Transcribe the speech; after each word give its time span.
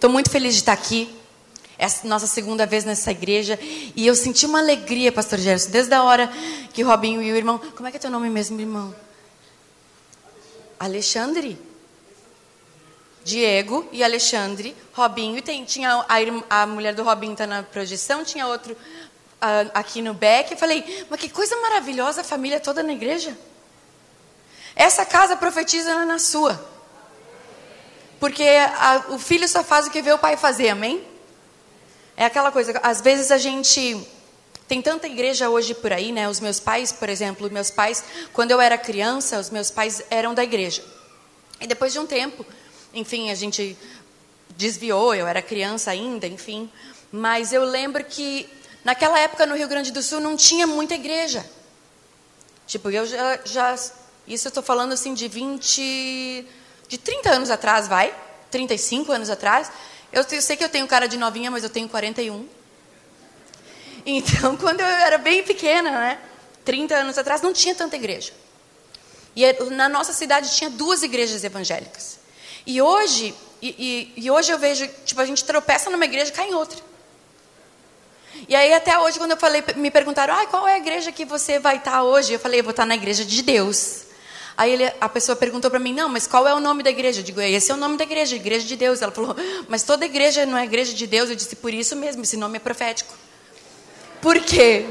estou 0.00 0.08
muito 0.08 0.30
feliz 0.30 0.54
de 0.54 0.60
estar 0.60 0.72
aqui. 0.72 1.14
Essa 1.76 2.08
nossa 2.08 2.26
segunda 2.26 2.64
vez 2.64 2.86
nessa 2.86 3.10
igreja. 3.10 3.58
E 3.94 4.06
eu 4.06 4.14
senti 4.14 4.46
uma 4.46 4.58
alegria, 4.58 5.12
pastor 5.12 5.38
Gerson, 5.38 5.70
desde 5.70 5.92
a 5.94 6.02
hora 6.02 6.26
que 6.72 6.82
Robinho 6.82 7.22
e 7.22 7.30
o 7.30 7.36
irmão. 7.36 7.58
Como 7.58 7.86
é 7.86 7.90
que 7.90 7.98
é 7.98 8.00
teu 8.00 8.10
nome 8.10 8.30
mesmo, 8.30 8.58
irmão? 8.58 8.94
Alexandre. 10.78 11.58
Diego 13.22 13.86
e 13.92 14.02
Alexandre, 14.02 14.74
Robinho, 14.94 15.36
e 15.36 15.42
tem, 15.42 15.62
tinha 15.62 16.06
a, 16.08 16.62
a 16.62 16.66
mulher 16.66 16.94
do 16.94 17.02
Robinho 17.02 17.34
está 17.34 17.46
na 17.46 17.62
projeção, 17.62 18.24
tinha 18.24 18.46
outro 18.46 18.72
uh, 18.72 19.70
aqui 19.74 20.00
no 20.00 20.14
back. 20.14 20.50
Eu 20.50 20.56
falei, 20.56 21.04
mas 21.10 21.20
que 21.20 21.28
coisa 21.28 21.54
maravilhosa 21.60 22.22
a 22.22 22.24
família 22.24 22.58
toda 22.58 22.82
na 22.82 22.94
igreja. 22.94 23.36
Essa 24.74 25.04
casa 25.04 25.36
profetiza 25.36 26.06
na 26.06 26.18
sua. 26.18 26.69
Porque 28.20 28.44
a, 28.44 29.06
o 29.08 29.18
filho 29.18 29.48
só 29.48 29.64
faz 29.64 29.86
o 29.86 29.90
que 29.90 30.02
vê 30.02 30.12
o 30.12 30.18
pai 30.18 30.36
fazer, 30.36 30.68
amém? 30.68 31.02
É 32.16 32.26
aquela 32.26 32.52
coisa, 32.52 32.78
às 32.82 33.00
vezes 33.00 33.30
a 33.30 33.38
gente 33.38 34.06
tem 34.68 34.82
tanta 34.82 35.06
igreja 35.06 35.48
hoje 35.48 35.74
por 35.74 35.90
aí, 35.90 36.12
né? 36.12 36.28
Os 36.28 36.38
meus 36.38 36.60
pais, 36.60 36.92
por 36.92 37.08
exemplo, 37.08 37.50
meus 37.50 37.70
pais, 37.70 38.04
quando 38.34 38.50
eu 38.50 38.60
era 38.60 38.76
criança, 38.76 39.40
os 39.40 39.48
meus 39.48 39.70
pais 39.70 40.02
eram 40.10 40.34
da 40.34 40.44
igreja. 40.44 40.84
E 41.58 41.66
depois 41.66 41.94
de 41.94 41.98
um 41.98 42.06
tempo, 42.06 42.44
enfim, 42.92 43.30
a 43.30 43.34
gente 43.34 43.76
desviou, 44.56 45.14
eu 45.14 45.26
era 45.26 45.40
criança 45.40 45.90
ainda, 45.90 46.26
enfim. 46.26 46.70
Mas 47.10 47.54
eu 47.54 47.64
lembro 47.64 48.04
que 48.04 48.46
naquela 48.84 49.18
época 49.18 49.46
no 49.46 49.56
Rio 49.56 49.66
Grande 49.66 49.90
do 49.90 50.02
Sul 50.02 50.20
não 50.20 50.36
tinha 50.36 50.66
muita 50.66 50.94
igreja. 50.94 51.44
Tipo, 52.66 52.90
eu 52.90 53.06
já, 53.06 53.40
já 53.44 53.74
isso 54.28 54.46
eu 54.46 54.50
estou 54.50 54.62
falando 54.62 54.92
assim 54.92 55.14
de 55.14 55.26
20, 55.26 56.46
de 56.90 56.98
30 56.98 57.30
anos 57.30 57.50
atrás, 57.50 57.86
vai? 57.86 58.12
35 58.50 59.12
anos 59.12 59.30
atrás. 59.30 59.70
Eu, 60.12 60.24
sei 60.42 60.56
que 60.56 60.64
eu 60.64 60.68
tenho 60.68 60.88
cara 60.88 61.06
de 61.06 61.16
novinha, 61.16 61.48
mas 61.48 61.62
eu 61.62 61.70
tenho 61.70 61.88
41. 61.88 62.46
Então, 64.04 64.56
quando 64.58 64.80
eu 64.80 64.86
era 64.86 65.16
bem 65.16 65.44
pequena, 65.44 65.92
né? 65.92 66.18
30 66.64 66.96
anos 66.96 67.16
atrás, 67.16 67.40
não 67.42 67.52
tinha 67.52 67.76
tanta 67.76 67.94
igreja. 67.94 68.32
E 69.36 69.44
na 69.70 69.88
nossa 69.88 70.12
cidade 70.12 70.52
tinha 70.52 70.68
duas 70.68 71.04
igrejas 71.04 71.44
evangélicas. 71.44 72.18
E 72.66 72.82
hoje, 72.82 73.32
e, 73.62 74.12
e, 74.16 74.24
e 74.24 74.30
hoje 74.30 74.52
eu 74.52 74.58
vejo, 74.58 74.86
tipo, 75.04 75.20
a 75.20 75.24
gente 75.24 75.44
tropeça 75.44 75.90
numa 75.90 76.04
igreja 76.04 76.32
e 76.32 76.34
cai 76.34 76.48
em 76.48 76.54
outra. 76.54 76.78
E 78.48 78.56
aí 78.56 78.74
até 78.74 78.98
hoje, 78.98 79.16
quando 79.16 79.30
eu 79.30 79.36
falei, 79.36 79.62
me 79.76 79.92
perguntaram, 79.92 80.34
ah, 80.34 80.46
qual 80.46 80.66
é 80.66 80.74
a 80.74 80.78
igreja 80.78 81.12
que 81.12 81.24
você 81.24 81.60
vai 81.60 81.76
estar 81.76 82.02
hoje? 82.02 82.32
Eu 82.32 82.40
falei, 82.40 82.58
eu 82.58 82.64
vou 82.64 82.72
estar 82.72 82.84
na 82.84 82.96
igreja 82.96 83.24
de 83.24 83.42
Deus. 83.42 84.09
Aí 84.60 84.72
ele, 84.74 84.92
a 85.00 85.08
pessoa 85.08 85.34
perguntou 85.34 85.70
para 85.70 85.80
mim, 85.80 85.94
não, 85.94 86.06
mas 86.06 86.26
qual 86.26 86.46
é 86.46 86.52
o 86.52 86.60
nome 86.60 86.82
da 86.82 86.90
igreja? 86.90 87.20
Eu 87.20 87.24
digo, 87.24 87.40
esse 87.40 87.72
é 87.72 87.74
o 87.74 87.78
nome 87.78 87.96
da 87.96 88.04
igreja, 88.04 88.36
igreja 88.36 88.66
de 88.66 88.76
Deus. 88.76 89.00
Ela 89.00 89.10
falou, 89.10 89.34
mas 89.66 89.84
toda 89.84 90.04
igreja 90.04 90.44
não 90.44 90.58
é 90.58 90.64
igreja 90.64 90.92
de 90.92 91.06
Deus. 91.06 91.30
Eu 91.30 91.34
disse, 91.34 91.56
por 91.56 91.72
isso 91.72 91.96
mesmo, 91.96 92.20
esse 92.20 92.36
nome 92.36 92.58
é 92.58 92.60
profético. 92.60 93.14
Por 94.20 94.38
quê? 94.40 94.84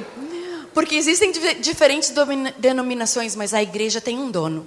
Porque 0.73 0.95
existem 0.95 1.31
diferentes 1.59 2.12
denominações, 2.58 3.36
mas 3.36 3.53
a 3.53 3.62
igreja 3.62 4.02
tem 4.02 4.17
um 4.17 4.31
dono. 4.31 4.66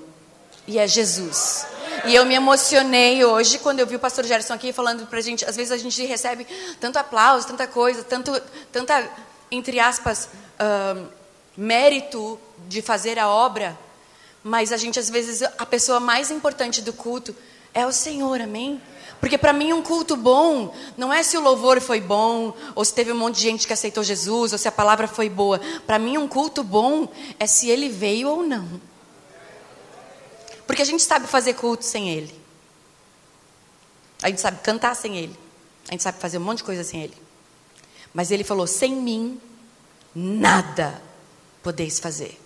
E 0.68 0.78
é 0.78 0.86
Jesus. 0.86 1.66
E 2.04 2.14
eu 2.14 2.24
me 2.24 2.36
emocionei 2.36 3.24
hoje 3.24 3.58
quando 3.58 3.80
eu 3.80 3.86
vi 3.88 3.96
o 3.96 3.98
pastor 3.98 4.24
Gerson 4.24 4.54
aqui 4.54 4.72
falando 4.72 5.04
para 5.08 5.18
a 5.18 5.22
gente. 5.22 5.44
Às 5.44 5.56
vezes 5.56 5.72
a 5.72 5.76
gente 5.78 6.06
recebe 6.06 6.46
tanto 6.78 6.96
aplauso, 6.96 7.48
tanta 7.48 7.66
coisa, 7.66 8.04
tanto, 8.04 8.40
tanta, 8.70 9.10
entre 9.50 9.80
aspas, 9.80 10.28
uh, 10.60 11.08
mérito 11.56 12.38
de 12.68 12.80
fazer 12.80 13.18
a 13.18 13.28
obra. 13.28 13.76
Mas 14.42 14.72
a 14.72 14.76
gente, 14.76 14.98
às 14.98 15.08
vezes, 15.08 15.42
a 15.42 15.66
pessoa 15.66 16.00
mais 16.00 16.30
importante 16.30 16.82
do 16.82 16.92
culto 16.92 17.34
é 17.72 17.86
o 17.86 17.92
Senhor, 17.92 18.40
amém? 18.40 18.80
Porque 19.20 19.38
para 19.38 19.52
mim 19.52 19.72
um 19.72 19.82
culto 19.82 20.16
bom 20.16 20.74
não 20.96 21.12
é 21.12 21.22
se 21.22 21.36
o 21.36 21.40
louvor 21.40 21.80
foi 21.80 22.00
bom, 22.00 22.52
ou 22.74 22.84
se 22.84 22.92
teve 22.92 23.12
um 23.12 23.16
monte 23.16 23.36
de 23.36 23.42
gente 23.42 23.66
que 23.66 23.72
aceitou 23.72 24.02
Jesus, 24.02 24.52
ou 24.52 24.58
se 24.58 24.66
a 24.66 24.72
palavra 24.72 25.06
foi 25.06 25.28
boa. 25.28 25.60
Para 25.86 25.98
mim 25.98 26.18
um 26.18 26.26
culto 26.26 26.64
bom 26.64 27.08
é 27.38 27.46
se 27.46 27.70
ele 27.70 27.88
veio 27.88 28.28
ou 28.28 28.42
não. 28.42 28.80
Porque 30.66 30.82
a 30.82 30.84
gente 30.86 31.02
sabe 31.02 31.26
fazer 31.26 31.54
culto 31.54 31.84
sem 31.84 32.10
Ele. 32.10 32.34
A 34.22 34.28
gente 34.28 34.40
sabe 34.40 34.58
cantar 34.62 34.96
sem 34.96 35.18
Ele. 35.18 35.38
A 35.88 35.92
gente 35.92 36.02
sabe 36.02 36.18
fazer 36.18 36.38
um 36.38 36.40
monte 36.40 36.58
de 36.58 36.64
coisa 36.64 36.82
sem 36.82 37.02
Ele. 37.02 37.16
Mas 38.14 38.30
Ele 38.30 38.42
falou: 38.42 38.66
sem 38.66 38.94
mim, 38.94 39.40
nada 40.14 41.02
podeis 41.62 41.98
fazer. 42.00 42.40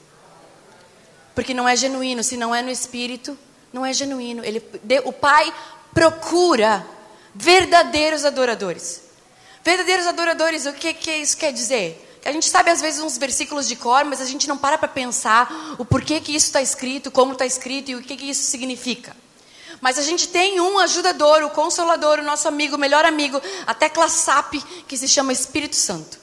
Porque 1.36 1.54
não 1.54 1.68
é 1.68 1.76
genuíno. 1.76 2.24
Se 2.24 2.36
não 2.36 2.52
é 2.52 2.62
no 2.62 2.70
espírito, 2.70 3.38
não 3.72 3.86
é 3.86 3.92
genuíno. 3.92 4.44
Ele, 4.44 4.60
o 5.04 5.12
Pai 5.12 5.54
procura 5.94 6.84
verdadeiros 7.32 8.24
adoradores. 8.24 9.02
Verdadeiros 9.62 10.06
adoradores, 10.06 10.66
o 10.66 10.72
que, 10.72 10.94
que 10.94 11.12
isso 11.12 11.36
quer 11.36 11.52
dizer? 11.52 12.02
A 12.24 12.32
gente 12.32 12.48
sabe 12.48 12.70
às 12.70 12.80
vezes 12.80 13.00
uns 13.00 13.18
versículos 13.18 13.68
de 13.68 13.76
cor, 13.76 14.04
mas 14.04 14.20
a 14.20 14.24
gente 14.24 14.48
não 14.48 14.56
para 14.56 14.76
para 14.76 14.88
pensar 14.88 15.76
o 15.78 15.84
porquê 15.84 16.20
que 16.20 16.34
isso 16.34 16.46
está 16.46 16.60
escrito, 16.60 17.10
como 17.10 17.32
está 17.32 17.46
escrito 17.46 17.90
e 17.90 17.94
o 17.94 18.02
que, 18.02 18.16
que 18.16 18.30
isso 18.30 18.42
significa. 18.50 19.14
Mas 19.80 19.98
a 19.98 20.02
gente 20.02 20.28
tem 20.28 20.60
um 20.60 20.78
ajudador, 20.78 21.44
o 21.44 21.50
consolador, 21.50 22.18
o 22.18 22.22
nosso 22.22 22.48
amigo, 22.48 22.76
o 22.76 22.78
melhor 22.78 23.04
amigo, 23.04 23.40
a 23.66 23.74
tecla 23.74 24.08
SAP, 24.08 24.54
que 24.88 24.96
se 24.96 25.06
chama 25.06 25.32
Espírito 25.32 25.76
Santo. 25.76 26.18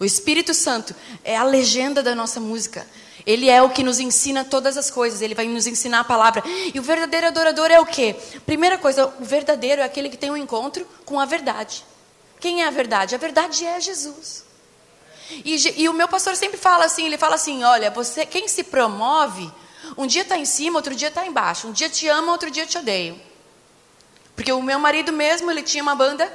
O 0.00 0.04
Espírito 0.04 0.54
Santo 0.54 0.94
é 1.22 1.36
a 1.36 1.44
legenda 1.44 2.02
da 2.02 2.14
nossa 2.14 2.40
música. 2.40 2.86
Ele 3.28 3.50
é 3.50 3.60
o 3.62 3.68
que 3.68 3.82
nos 3.82 4.00
ensina 4.00 4.42
todas 4.42 4.78
as 4.78 4.90
coisas, 4.90 5.20
ele 5.20 5.34
vai 5.34 5.46
nos 5.46 5.66
ensinar 5.66 6.00
a 6.00 6.04
palavra. 6.04 6.42
E 6.72 6.78
o 6.78 6.82
verdadeiro 6.82 7.26
adorador 7.26 7.70
é 7.70 7.78
o 7.78 7.84
quê? 7.84 8.16
Primeira 8.46 8.78
coisa, 8.78 9.06
o 9.20 9.22
verdadeiro 9.22 9.82
é 9.82 9.84
aquele 9.84 10.08
que 10.08 10.16
tem 10.16 10.30
um 10.30 10.36
encontro 10.36 10.88
com 11.04 11.20
a 11.20 11.26
verdade. 11.26 11.84
Quem 12.40 12.62
é 12.62 12.66
a 12.66 12.70
verdade? 12.70 13.14
A 13.14 13.18
verdade 13.18 13.66
é 13.66 13.78
Jesus. 13.82 14.46
E, 15.44 15.82
e, 15.82 15.90
o 15.90 15.92
meu 15.92 16.08
pastor 16.08 16.36
sempre 16.36 16.56
fala 16.56 16.86
assim, 16.86 17.04
ele 17.04 17.18
fala 17.18 17.34
assim, 17.34 17.62
olha, 17.64 17.90
você, 17.90 18.24
quem 18.24 18.48
se 18.48 18.64
promove, 18.64 19.52
um 19.98 20.06
dia 20.06 20.22
está 20.22 20.38
em 20.38 20.46
cima, 20.46 20.78
outro 20.78 20.94
dia 20.94 21.08
está 21.08 21.26
embaixo. 21.26 21.68
Um 21.68 21.72
dia 21.72 21.90
te 21.90 22.08
ama, 22.08 22.32
outro 22.32 22.50
dia 22.50 22.64
te 22.64 22.78
odeio. 22.78 23.20
Porque 24.34 24.50
o 24.52 24.62
meu 24.62 24.78
marido 24.78 25.12
mesmo, 25.12 25.50
ele 25.50 25.62
tinha 25.62 25.82
uma 25.82 25.94
banda 25.94 26.32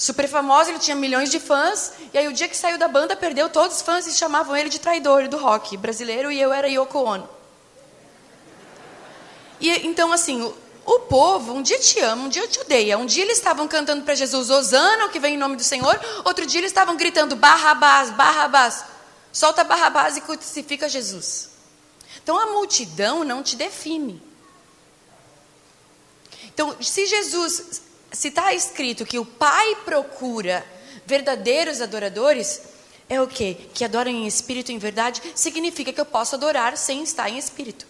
super 0.00 0.26
famosa, 0.26 0.70
ele 0.70 0.78
tinha 0.78 0.96
milhões 0.96 1.30
de 1.30 1.38
fãs, 1.38 1.92
e 2.14 2.16
aí 2.16 2.26
o 2.26 2.32
dia 2.32 2.48
que 2.48 2.56
saiu 2.56 2.78
da 2.78 2.88
banda, 2.88 3.14
perdeu 3.14 3.50
todos 3.50 3.76
os 3.76 3.82
fãs 3.82 4.06
e 4.06 4.12
chamavam 4.14 4.56
ele 4.56 4.70
de 4.70 4.80
traidor 4.80 5.28
do 5.28 5.36
rock 5.36 5.76
brasileiro, 5.76 6.32
e 6.32 6.40
eu 6.40 6.54
era 6.54 6.66
Yoko 6.66 7.00
Ono. 7.00 7.28
E 9.60 9.68
então, 9.86 10.10
assim, 10.10 10.42
o 10.86 11.00
povo, 11.00 11.52
um 11.52 11.60
dia 11.60 11.78
te 11.78 12.00
ama, 12.00 12.24
um 12.24 12.28
dia 12.30 12.48
te 12.48 12.58
odeia. 12.60 12.96
Um 12.96 13.04
dia 13.04 13.24
eles 13.24 13.36
estavam 13.36 13.68
cantando 13.68 14.02
para 14.02 14.14
Jesus, 14.14 14.48
Osana, 14.48 15.04
o 15.04 15.10
que 15.10 15.20
vem 15.20 15.34
em 15.34 15.38
nome 15.38 15.54
do 15.54 15.62
Senhor. 15.62 16.00
Outro 16.24 16.46
dia 16.46 16.60
eles 16.60 16.70
estavam 16.70 16.96
gritando, 16.96 17.36
Barrabás, 17.36 18.08
Barrabás. 18.08 18.84
Solta 19.30 19.62
Barrabás 19.62 20.16
e 20.16 20.22
crucifica 20.22 20.88
Jesus. 20.88 21.50
Então 22.22 22.38
a 22.38 22.46
multidão 22.46 23.22
não 23.22 23.42
te 23.42 23.54
define. 23.54 24.22
Então, 26.46 26.74
se 26.80 27.04
Jesus, 27.04 27.82
se 28.12 28.28
está 28.28 28.52
escrito 28.52 29.06
que 29.06 29.18
o 29.18 29.24
Pai 29.24 29.76
procura 29.84 30.64
verdadeiros 31.06 31.80
adoradores, 31.80 32.62
é 33.08 33.20
o 33.20 33.26
quê? 33.26 33.56
Que 33.74 33.84
adoram 33.84 34.10
em 34.10 34.26
espírito 34.26 34.70
em 34.70 34.78
verdade, 34.78 35.20
significa 35.34 35.92
que 35.92 36.00
eu 36.00 36.06
posso 36.06 36.36
adorar 36.36 36.76
sem 36.76 37.02
estar 37.02 37.28
em 37.28 37.38
espírito. 37.38 37.84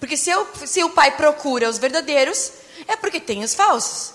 Porque 0.00 0.16
se, 0.16 0.30
eu, 0.30 0.44
se 0.66 0.82
o 0.82 0.90
pai 0.90 1.16
procura 1.16 1.70
os 1.70 1.78
verdadeiros, 1.78 2.50
é 2.88 2.96
porque 2.96 3.20
tem 3.20 3.44
os 3.44 3.54
falsos. 3.54 4.14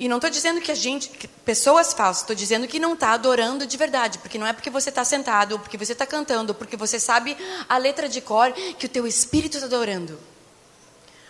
E 0.00 0.08
não 0.08 0.16
estou 0.16 0.30
dizendo 0.30 0.58
que 0.58 0.72
a 0.72 0.74
gente, 0.74 1.10
que 1.10 1.28
pessoas 1.28 1.92
falsas, 1.92 2.22
estou 2.22 2.34
dizendo 2.34 2.66
que 2.66 2.78
não 2.78 2.94
está 2.94 3.10
adorando 3.10 3.66
de 3.66 3.76
verdade, 3.76 4.16
porque 4.18 4.38
não 4.38 4.46
é 4.46 4.54
porque 4.54 4.70
você 4.70 4.88
está 4.88 5.04
sentado, 5.04 5.52
ou 5.52 5.58
porque 5.58 5.76
você 5.76 5.92
está 5.92 6.06
cantando, 6.06 6.52
ou 6.52 6.54
porque 6.54 6.78
você 6.78 6.98
sabe 6.98 7.36
a 7.68 7.76
letra 7.76 8.08
de 8.08 8.22
cor, 8.22 8.52
que 8.52 8.86
o 8.86 8.88
teu 8.88 9.06
espírito 9.06 9.58
está 9.58 9.66
adorando. 9.66 10.18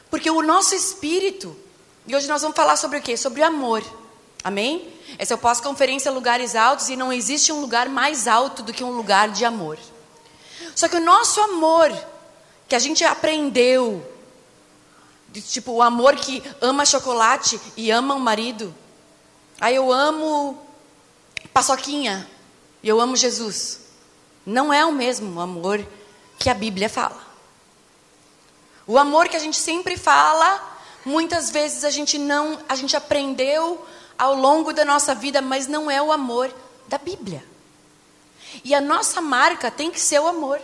Porque 0.09 0.31
o 0.31 0.43
nosso 0.43 0.77
espírito, 0.77 1.57
e 2.09 2.17
hoje 2.17 2.27
nós 2.27 2.41
vamos 2.41 2.57
falar 2.57 2.77
sobre 2.77 2.99
o 2.99 3.03
quê? 3.03 3.19
Sobre 3.19 3.43
amor. 3.43 3.85
Amém? 4.43 4.91
Essa 5.19 5.35
é 5.35 5.37
o 5.37 5.39
pós-conferência 5.39 6.11
Lugares 6.11 6.57
Altos, 6.57 6.89
e 6.89 6.97
não 6.97 7.13
existe 7.13 7.53
um 7.53 7.61
lugar 7.61 7.87
mais 7.91 8.27
alto 8.27 8.63
do 8.63 8.73
que 8.73 8.83
um 8.83 8.93
lugar 8.93 9.29
de 9.29 9.45
amor. 9.45 9.79
Só 10.75 10.89
que 10.89 10.97
o 10.97 11.01
nosso 11.01 11.39
amor 11.43 11.93
que 12.67 12.75
a 12.75 12.79
gente 12.79 13.05
aprendeu. 13.05 14.03
De, 15.29 15.43
tipo, 15.43 15.73
o 15.73 15.83
amor 15.83 16.17
que 16.17 16.43
ama 16.63 16.87
chocolate 16.87 17.61
e 17.77 17.91
ama 17.91 18.15
o 18.15 18.21
marido. 18.21 18.75
Aí 19.61 19.75
eu 19.75 19.93
amo 19.93 20.59
paçoquinha 21.53 22.27
e 22.83 22.89
eu 22.89 22.99
amo 23.03 23.17
Jesus. 23.17 23.81
Não 24.47 24.73
é 24.73 24.83
o 24.83 24.93
mesmo 24.93 25.39
amor 25.39 25.87
que 26.39 26.49
a 26.49 26.55
Bíblia 26.55 26.89
fala. 26.89 27.21
O 28.87 28.97
amor 28.97 29.29
que 29.29 29.37
a 29.37 29.41
gente 29.41 29.59
sempre 29.59 29.99
fala, 29.99 30.78
muitas 31.05 31.51
vezes 31.51 31.85
a 31.85 31.91
gente 31.91 32.19
não, 32.19 32.59
a 32.69 32.75
gente 32.75 32.97
aprendeu 32.97 33.85
ao 34.19 34.35
longo 34.35 34.73
da 34.73 34.85
nossa 34.85 35.15
vida, 35.15 35.41
mas 35.41 35.67
não 35.67 35.91
é 35.91 36.03
o 36.03 36.13
amor 36.13 36.53
da 36.89 36.99
Bíblia. 36.99 37.45
E 38.65 38.75
a 38.75 38.81
nossa 38.81 39.21
marca 39.21 39.71
tem 39.71 39.91
que 39.91 40.01
ser 40.01 40.21
o 40.21 40.27
amor. 40.27 40.61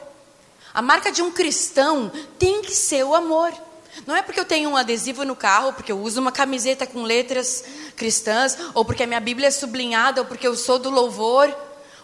A 0.72 0.82
marca 0.82 1.12
de 1.12 1.22
um 1.22 1.30
cristão 1.30 2.10
tem 2.38 2.62
que 2.62 2.74
ser 2.74 3.04
o 3.04 3.14
amor. 3.14 3.52
Não 4.06 4.16
é 4.16 4.22
porque 4.22 4.40
eu 4.40 4.44
tenho 4.44 4.70
um 4.70 4.76
adesivo 4.76 5.24
no 5.24 5.36
carro, 5.36 5.72
porque 5.72 5.92
eu 5.92 6.00
uso 6.00 6.20
uma 6.20 6.32
camiseta 6.32 6.84
com 6.84 7.04
letras 7.04 7.64
cristãs, 7.96 8.58
ou 8.74 8.84
porque 8.84 9.04
a 9.04 9.06
minha 9.06 9.20
Bíblia 9.20 9.48
é 9.48 9.50
sublinhada, 9.52 10.20
ou 10.20 10.26
porque 10.26 10.46
eu 10.46 10.56
sou 10.56 10.78
do 10.80 10.90
louvor, 10.90 11.54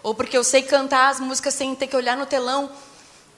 ou 0.03 0.15
porque 0.15 0.37
eu 0.37 0.45
sei 0.45 0.63
cantar 0.63 1.11
as 1.11 1.19
músicas 1.19 1.55
sem 1.55 1.75
ter 1.75 1.89
que 1.89 1.97
olhar 1.97 2.17
no 2.17 2.27
telão, 2.27 2.71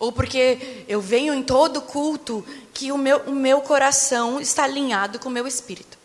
ou 0.03 0.11
porque 0.11 0.85
eu 0.89 1.01
venho 1.01 1.33
em 1.33 1.45
todo 1.45 1.81
culto, 1.81 2.45
que 2.75 2.91
o 2.91 2.99
meu, 2.99 3.19
o 3.19 3.31
meu 3.31 3.61
coração 3.61 4.41
está 4.41 4.65
alinhado 4.65 5.21
com 5.21 5.29
o 5.29 5.33
meu 5.33 5.47
espírito. 5.47 5.97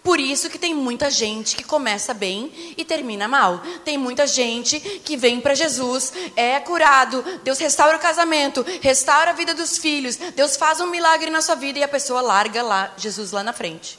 Por 0.00 0.20
isso 0.20 0.48
que 0.48 0.56
tem 0.56 0.72
muita 0.72 1.10
gente 1.10 1.56
que 1.56 1.64
começa 1.64 2.14
bem 2.14 2.52
e 2.76 2.84
termina 2.84 3.26
mal. 3.26 3.60
Tem 3.84 3.98
muita 3.98 4.28
gente 4.28 4.78
que 4.78 5.16
vem 5.16 5.40
para 5.40 5.56
Jesus, 5.56 6.12
é 6.36 6.60
curado, 6.60 7.24
Deus 7.42 7.58
restaura 7.58 7.96
o 7.96 8.00
casamento, 8.00 8.64
restaura 8.80 9.32
a 9.32 9.34
vida 9.34 9.54
dos 9.54 9.76
filhos, 9.76 10.14
Deus 10.14 10.56
faz 10.56 10.80
um 10.80 10.86
milagre 10.86 11.28
na 11.28 11.42
sua 11.42 11.56
vida 11.56 11.80
e 11.80 11.82
a 11.82 11.88
pessoa 11.88 12.20
larga 12.20 12.62
lá 12.62 12.94
Jesus 12.96 13.32
lá 13.32 13.42
na 13.42 13.52
frente. 13.52 13.98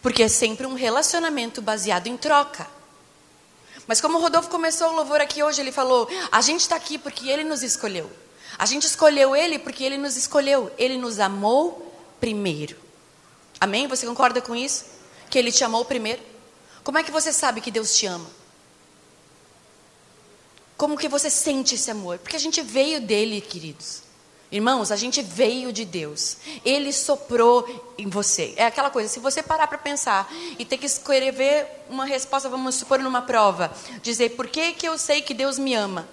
Porque 0.00 0.22
é 0.22 0.28
sempre 0.28 0.64
um 0.64 0.74
relacionamento 0.74 1.60
baseado 1.60 2.06
em 2.06 2.16
troca. 2.16 2.68
Mas 3.88 4.00
como 4.00 4.18
o 4.18 4.20
Rodolfo 4.20 4.48
começou 4.48 4.90
o 4.90 4.94
louvor 4.94 5.20
aqui 5.20 5.42
hoje, 5.42 5.60
ele 5.60 5.72
falou: 5.72 6.08
a 6.30 6.40
gente 6.40 6.60
está 6.60 6.76
aqui 6.76 6.98
porque 6.98 7.28
ele 7.28 7.42
nos 7.42 7.64
escolheu. 7.64 8.08
A 8.60 8.66
gente 8.66 8.86
escolheu 8.86 9.34
ele 9.34 9.58
porque 9.58 9.82
ele 9.82 9.98
nos 9.98 10.16
escolheu. 10.16 10.70
Ele 10.78 10.96
nos 10.96 11.18
amou 11.18 11.92
primeiro. 12.20 12.76
Amém? 13.58 13.88
Você 13.88 14.06
concorda 14.06 14.40
com 14.40 14.54
isso? 14.54 15.00
que 15.30 15.38
Ele 15.38 15.52
te 15.52 15.62
amou 15.64 15.84
primeiro? 15.84 16.20
Como 16.82 16.98
é 16.98 17.02
que 17.02 17.12
você 17.12 17.32
sabe 17.32 17.60
que 17.60 17.70
Deus 17.70 17.96
te 17.96 18.04
ama? 18.04 18.28
Como 20.76 20.98
que 20.98 21.08
você 21.08 21.30
sente 21.30 21.76
esse 21.76 21.90
amor? 21.90 22.18
Porque 22.18 22.36
a 22.36 22.40
gente 22.40 22.60
veio 22.60 23.00
dele, 23.00 23.40
queridos. 23.40 24.02
Irmãos, 24.50 24.90
a 24.90 24.96
gente 24.96 25.22
veio 25.22 25.72
de 25.72 25.84
Deus. 25.84 26.38
Ele 26.64 26.92
soprou 26.92 27.94
em 27.96 28.08
você. 28.08 28.54
É 28.56 28.66
aquela 28.66 28.90
coisa, 28.90 29.08
se 29.08 29.20
você 29.20 29.42
parar 29.42 29.68
para 29.68 29.78
pensar 29.78 30.28
e 30.58 30.64
ter 30.64 30.78
que 30.78 30.86
escrever 30.86 31.66
uma 31.88 32.04
resposta, 32.04 32.48
vamos 32.48 32.74
supor 32.74 32.98
numa 32.98 33.22
prova, 33.22 33.72
dizer 34.02 34.30
por 34.30 34.48
que, 34.48 34.72
que 34.72 34.88
eu 34.88 34.98
sei 34.98 35.22
que 35.22 35.32
Deus 35.32 35.58
me 35.58 35.74
ama? 35.74 36.08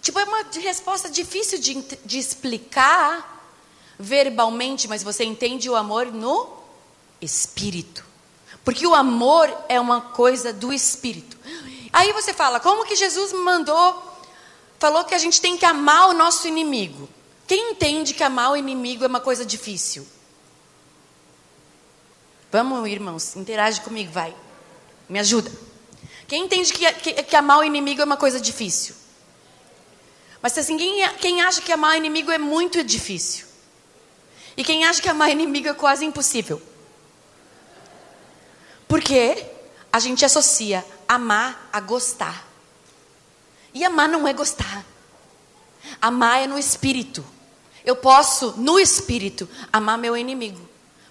Tipo, 0.00 0.18
é 0.18 0.24
uma 0.24 0.44
resposta 0.62 1.10
difícil 1.10 1.58
de, 1.58 1.74
de 2.04 2.18
explicar 2.18 3.38
verbalmente, 3.98 4.88
mas 4.88 5.02
você 5.02 5.24
entende 5.24 5.68
o 5.68 5.76
amor 5.76 6.06
no 6.06 6.48
espírito. 7.20 8.04
Porque 8.64 8.86
o 8.86 8.94
amor 8.94 9.54
é 9.68 9.78
uma 9.78 10.00
coisa 10.00 10.52
do 10.52 10.72
espírito. 10.72 11.36
Aí 11.92 12.12
você 12.12 12.32
fala, 12.32 12.60
como 12.60 12.86
que 12.86 12.96
Jesus 12.96 13.32
mandou, 13.32 14.02
falou 14.78 15.04
que 15.04 15.14
a 15.14 15.18
gente 15.18 15.40
tem 15.40 15.56
que 15.56 15.66
amar 15.66 16.08
o 16.08 16.12
nosso 16.14 16.48
inimigo? 16.48 17.08
Quem 17.46 17.72
entende 17.72 18.14
que 18.14 18.22
amar 18.22 18.52
o 18.52 18.56
inimigo 18.56 19.04
é 19.04 19.06
uma 19.06 19.20
coisa 19.20 19.44
difícil? 19.44 20.06
Vamos, 22.50 22.88
irmãos, 22.88 23.36
interage 23.36 23.80
comigo, 23.80 24.12
vai. 24.12 24.34
Me 25.08 25.18
ajuda. 25.18 25.50
Quem 26.26 26.44
entende 26.44 26.72
que, 26.72 26.92
que, 26.92 27.22
que 27.22 27.36
amar 27.36 27.58
o 27.58 27.64
inimigo 27.64 28.00
é 28.00 28.04
uma 28.04 28.16
coisa 28.16 28.40
difícil? 28.40 28.94
Mas 30.42 30.56
assim, 30.56 30.76
quem, 30.76 31.08
quem 31.18 31.42
acha 31.42 31.60
que 31.60 31.72
amar 31.72 31.96
inimigo 31.96 32.30
é 32.30 32.38
muito 32.38 32.82
difícil? 32.82 33.46
E 34.56 34.64
quem 34.64 34.84
acha 34.84 35.00
que 35.00 35.08
amar 35.08 35.30
inimigo 35.32 35.68
é 35.68 35.74
quase 35.74 36.04
impossível? 36.04 36.60
Porque 38.88 39.46
a 39.92 39.98
gente 39.98 40.24
associa 40.24 40.84
amar 41.08 41.68
a 41.72 41.80
gostar. 41.80 42.46
E 43.72 43.84
amar 43.84 44.08
não 44.08 44.26
é 44.26 44.32
gostar. 44.32 44.84
Amar 46.00 46.42
é 46.42 46.46
no 46.46 46.58
espírito. 46.58 47.24
Eu 47.84 47.96
posso, 47.96 48.54
no 48.56 48.78
espírito, 48.78 49.48
amar 49.72 49.96
meu 49.96 50.16
inimigo. 50.16 50.60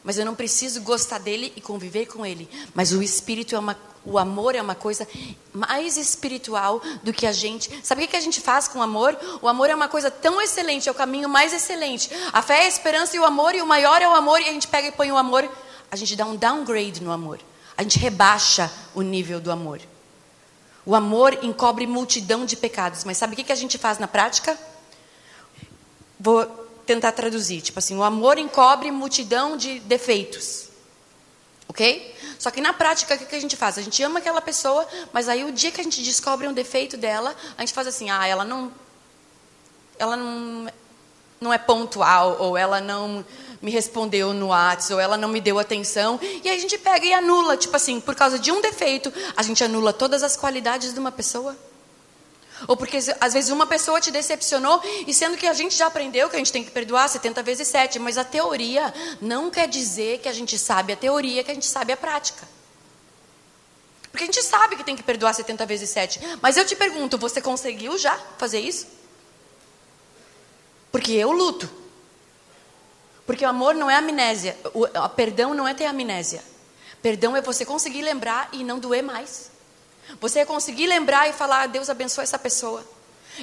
Mas 0.04 0.18
eu 0.18 0.26
não 0.26 0.36
preciso 0.36 0.82
gostar 0.82 1.20
dele 1.20 1.52
e 1.56 1.62
conviver 1.62 2.06
com 2.06 2.26
ele. 2.26 2.50
Mas 2.74 2.92
o 2.92 3.02
espírito 3.02 3.56
é 3.56 3.60
uma. 3.60 3.78
O 4.06 4.18
amor 4.18 4.56
é 4.56 4.62
uma 4.62 4.76
coisa 4.76 5.08
mais 5.54 5.98
espiritual 5.98 6.82
do 7.04 7.12
que 7.14 7.28
a 7.28 7.32
gente. 7.32 7.70
Sabe 7.84 8.06
o 8.06 8.08
que 8.08 8.16
a 8.16 8.22
gente 8.22 8.40
faz 8.40 8.68
com 8.68 8.80
o 8.80 8.82
amor? 8.82 9.18
O 9.42 9.48
amor 9.48 9.70
é 9.70 9.76
uma 9.76 9.88
coisa 9.88 10.10
tão 10.10 10.42
excelente, 10.42 10.88
é 10.88 10.92
o 10.92 10.96
caminho 10.96 11.28
mais 11.30 11.54
excelente. 11.54 12.10
A 12.32 12.42
fé 12.42 12.64
é 12.64 12.66
a 12.66 12.68
esperança 12.68 13.16
e 13.16 13.20
o 13.20 13.26
amor, 13.26 13.54
e 13.54 13.62
o 13.62 13.68
maior 13.68 14.02
é 14.02 14.08
o 14.08 14.16
amor, 14.16 14.42
e 14.42 14.50
a 14.50 14.54
gente 14.54 14.68
pega 14.68 14.88
e 14.88 14.92
põe 14.92 15.12
o 15.12 15.18
amor. 15.18 15.50
A 15.92 15.96
gente 15.96 16.16
dá 16.16 16.26
um 16.26 16.36
downgrade 16.36 17.02
no 17.04 17.12
amor 17.12 17.40
a 17.80 17.82
gente 17.82 17.98
rebaixa 17.98 18.70
o 18.94 19.02
nível 19.02 19.40
do 19.40 19.50
amor. 19.50 19.80
O 20.86 20.94
amor 20.94 21.40
encobre 21.42 21.88
multidão 21.88 22.46
de 22.46 22.58
pecados, 22.58 23.06
mas 23.06 23.16
sabe 23.16 23.36
o 23.36 23.38
que 23.38 23.54
a 23.54 23.56
gente 23.56 23.78
faz 23.78 23.98
na 23.98 24.06
prática? 24.06 24.60
Vou 26.20 26.46
tentar 26.86 27.14
traduzir. 27.14 27.62
Tipo 27.62 27.80
assim, 27.80 27.96
o 27.96 28.04
amor 28.04 28.38
encobre 28.38 28.92
multidão 28.92 29.56
de 29.56 29.80
defeitos. 29.80 30.68
Ok? 31.70 32.14
Só 32.40 32.50
que 32.50 32.62
na 32.62 32.72
prática, 32.72 33.16
o 33.16 33.18
que 33.18 33.36
a 33.36 33.42
gente 33.42 33.58
faz? 33.58 33.78
A 33.78 33.82
gente 33.82 34.02
ama 34.02 34.20
aquela 34.20 34.42
pessoa, 34.42 34.88
mas 35.12 35.28
aí 35.28 35.44
o 35.44 35.52
dia 35.52 35.72
que 35.72 35.82
a 35.82 35.84
gente 35.84 36.02
descobre 36.02 36.48
um 36.48 36.54
defeito 36.54 36.96
dela, 36.96 37.36
a 37.58 37.62
gente 37.62 37.74
faz 37.74 37.86
assim: 37.86 38.10
ah, 38.10 38.26
ela 38.26 38.46
não. 38.46 38.72
Ela 40.00 40.16
não, 40.16 40.72
não 41.42 41.54
é 41.54 41.58
pontual, 41.58 42.38
ou 42.40 42.58
ela 42.58 42.80
não 42.80 43.26
me 43.62 43.70
respondeu 43.70 44.34
no 44.34 44.48
WhatsApp, 44.48 44.94
ou 44.94 45.00
ela 45.02 45.18
não 45.18 45.28
me 45.28 45.42
deu 45.42 45.60
atenção. 45.60 46.18
E 46.22 46.48
aí 46.48 46.58
a 46.58 46.62
gente 46.62 46.78
pega 46.78 47.06
e 47.06 47.14
anula, 47.14 47.58
tipo 47.58 47.76
assim, 47.76 48.00
por 48.00 48.16
causa 48.16 48.40
de 48.40 48.54
um 48.54 48.62
defeito, 48.62 49.12
a 49.36 49.44
gente 49.44 49.62
anula 49.62 49.92
todas 49.92 50.24
as 50.24 50.38
qualidades 50.38 50.94
de 50.94 51.00
uma 51.00 51.12
pessoa. 51.12 51.58
Ou 52.68 52.76
porque 52.76 52.98
às 53.20 53.34
vezes 53.34 53.50
uma 53.50 53.66
pessoa 53.66 54.02
te 54.02 54.12
decepcionou, 54.12 54.82
e 55.08 55.14
sendo 55.14 55.38
que 55.38 55.48
a 55.48 55.54
gente 55.54 55.76
já 55.76 55.88
aprendeu 55.88 56.30
que 56.30 56.36
a 56.36 56.40
gente 56.40 56.52
tem 56.52 56.64
que 56.64 56.72
perdoar 56.72 57.08
70 57.08 57.42
vezes 57.44 57.68
7, 57.68 58.00
mas 58.00 58.18
a 58.18 58.24
teoria 58.24 58.94
não 59.22 59.50
quer 59.50 59.68
dizer 59.68 60.20
que 60.20 60.30
a 60.30 60.34
gente 60.34 60.58
sabe 60.58 60.94
a 60.94 60.96
teoria, 60.96 61.44
que 61.44 61.52
a 61.52 61.54
gente 61.54 61.68
sabe 61.68 61.94
a 61.94 61.98
prática. 61.98 62.48
Porque 64.12 64.24
a 64.24 64.26
gente 64.26 64.44
sabe 64.44 64.76
que 64.76 64.84
tem 64.84 64.96
que 64.96 65.04
perdoar 65.04 65.34
70 65.34 65.66
vezes 65.66 65.90
7. 65.90 66.20
Mas 66.42 66.58
eu 66.58 66.66
te 66.66 66.76
pergunto, 66.76 67.18
você 67.18 67.42
conseguiu 67.42 67.98
já 67.98 68.18
fazer 68.38 68.60
isso? 68.60 68.88
Porque 70.92 71.12
eu 71.12 71.32
luto. 71.32 71.70
Porque 73.26 73.46
o 73.46 73.50
amor 73.50 73.76
não 73.76 73.90
é 73.90 73.96
amnésia. 73.96 74.58
O 74.74 75.10
perdão 75.10 75.54
não 75.54 75.68
é 75.68 75.74
ter 75.74 75.86
amnésia. 75.86 76.44
Perdão 77.02 77.36
é 77.36 77.42
você 77.42 77.64
conseguir 77.64 78.02
lembrar 78.02 78.50
e 78.52 78.64
não 78.64 78.80
doer 78.80 79.04
mais. 79.04 79.52
Você 80.20 80.40
é 80.40 80.46
conseguir 80.46 80.88
lembrar 80.88 81.30
e 81.30 81.34
falar, 81.34 81.68
Deus 81.68 81.90
abençoe 81.90 82.24
essa 82.24 82.40
pessoa. 82.40 82.86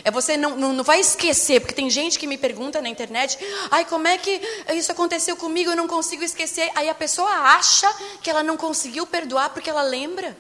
É 0.04 0.10
você 0.10 0.36
não, 0.36 0.56
não, 0.56 0.72
não, 0.72 0.84
vai 0.84 1.00
esquecer, 1.00 1.60
porque 1.60 1.74
tem 1.74 1.88
gente 1.88 2.18
que 2.18 2.26
me 2.26 2.36
pergunta 2.36 2.82
na 2.82 2.88
internet, 2.88 3.38
ai, 3.70 3.84
como 3.84 4.06
é 4.06 4.18
que 4.18 4.40
isso 4.74 4.92
aconteceu 4.92 5.36
comigo, 5.36 5.70
eu 5.70 5.76
não 5.76 5.88
consigo 5.88 6.22
esquecer. 6.22 6.70
Aí 6.74 6.88
a 6.88 6.94
pessoa 6.94 7.30
acha 7.30 7.90
que 8.22 8.28
ela 8.28 8.42
não 8.42 8.56
conseguiu 8.56 9.06
perdoar 9.06 9.50
porque 9.50 9.70
ela 9.70 9.82
lembra. 9.82 10.36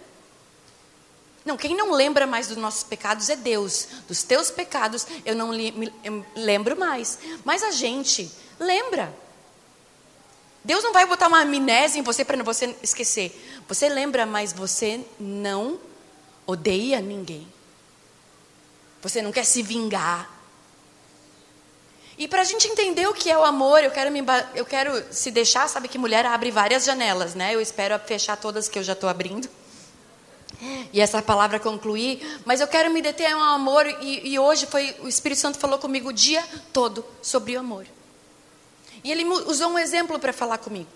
Não, 1.44 1.56
quem 1.56 1.76
não 1.76 1.92
lembra 1.92 2.26
mais 2.26 2.48
dos 2.48 2.56
nossos 2.56 2.82
pecados 2.82 3.30
é 3.30 3.36
Deus. 3.36 3.86
Dos 4.08 4.24
teus 4.24 4.50
pecados 4.50 5.06
eu 5.24 5.34
não 5.34 5.52
li, 5.52 5.70
me, 5.70 5.92
eu 6.02 6.26
lembro 6.34 6.76
mais. 6.76 7.18
Mas 7.44 7.62
a 7.62 7.70
gente 7.70 8.30
lembra. 8.58 9.14
Deus 10.64 10.82
não 10.82 10.92
vai 10.92 11.06
botar 11.06 11.28
uma 11.28 11.42
amnésia 11.42 12.00
em 12.00 12.02
você 12.02 12.24
para 12.24 12.42
você 12.42 12.76
esquecer. 12.82 13.62
Você 13.68 13.88
lembra, 13.88 14.26
mas 14.26 14.52
você 14.52 15.00
não 15.20 15.78
odeia 16.46 17.00
ninguém. 17.00 17.46
Você 19.02 19.20
não 19.20 19.32
quer 19.32 19.44
se 19.44 19.62
vingar. 19.62 20.30
E 22.18 22.26
para 22.26 22.40
a 22.40 22.44
gente 22.44 22.66
entender 22.66 23.06
o 23.06 23.12
que 23.12 23.30
é 23.30 23.36
o 23.36 23.44
amor, 23.44 23.84
eu 23.84 23.90
quero, 23.90 24.10
me, 24.10 24.22
eu 24.54 24.64
quero 24.64 25.04
se 25.12 25.30
deixar, 25.30 25.68
sabe 25.68 25.86
que 25.86 25.98
mulher 25.98 26.24
abre 26.24 26.50
várias 26.50 26.84
janelas, 26.84 27.34
né? 27.34 27.54
Eu 27.54 27.60
espero 27.60 27.98
fechar 27.98 28.36
todas 28.36 28.68
que 28.68 28.78
eu 28.78 28.82
já 28.82 28.94
estou 28.94 29.08
abrindo. 29.08 29.48
E 30.92 31.00
essa 31.00 31.20
palavra 31.20 31.60
concluir, 31.60 32.40
mas 32.46 32.60
eu 32.60 32.66
quero 32.66 32.90
me 32.90 33.02
deter 33.02 33.30
ao 33.30 33.42
amor, 33.42 33.86
e, 34.00 34.30
e 34.30 34.38
hoje 34.38 34.64
foi 34.66 34.96
o 35.00 35.08
Espírito 35.08 35.40
Santo 35.40 35.58
falou 35.58 35.78
comigo 35.78 36.08
o 36.08 36.12
dia 36.12 36.42
todo 36.72 37.04
sobre 37.20 37.56
o 37.56 37.60
amor. 37.60 37.86
E 39.04 39.12
ele 39.12 39.24
usou 39.24 39.68
um 39.68 39.78
exemplo 39.78 40.18
para 40.18 40.32
falar 40.32 40.58
comigo. 40.58 40.88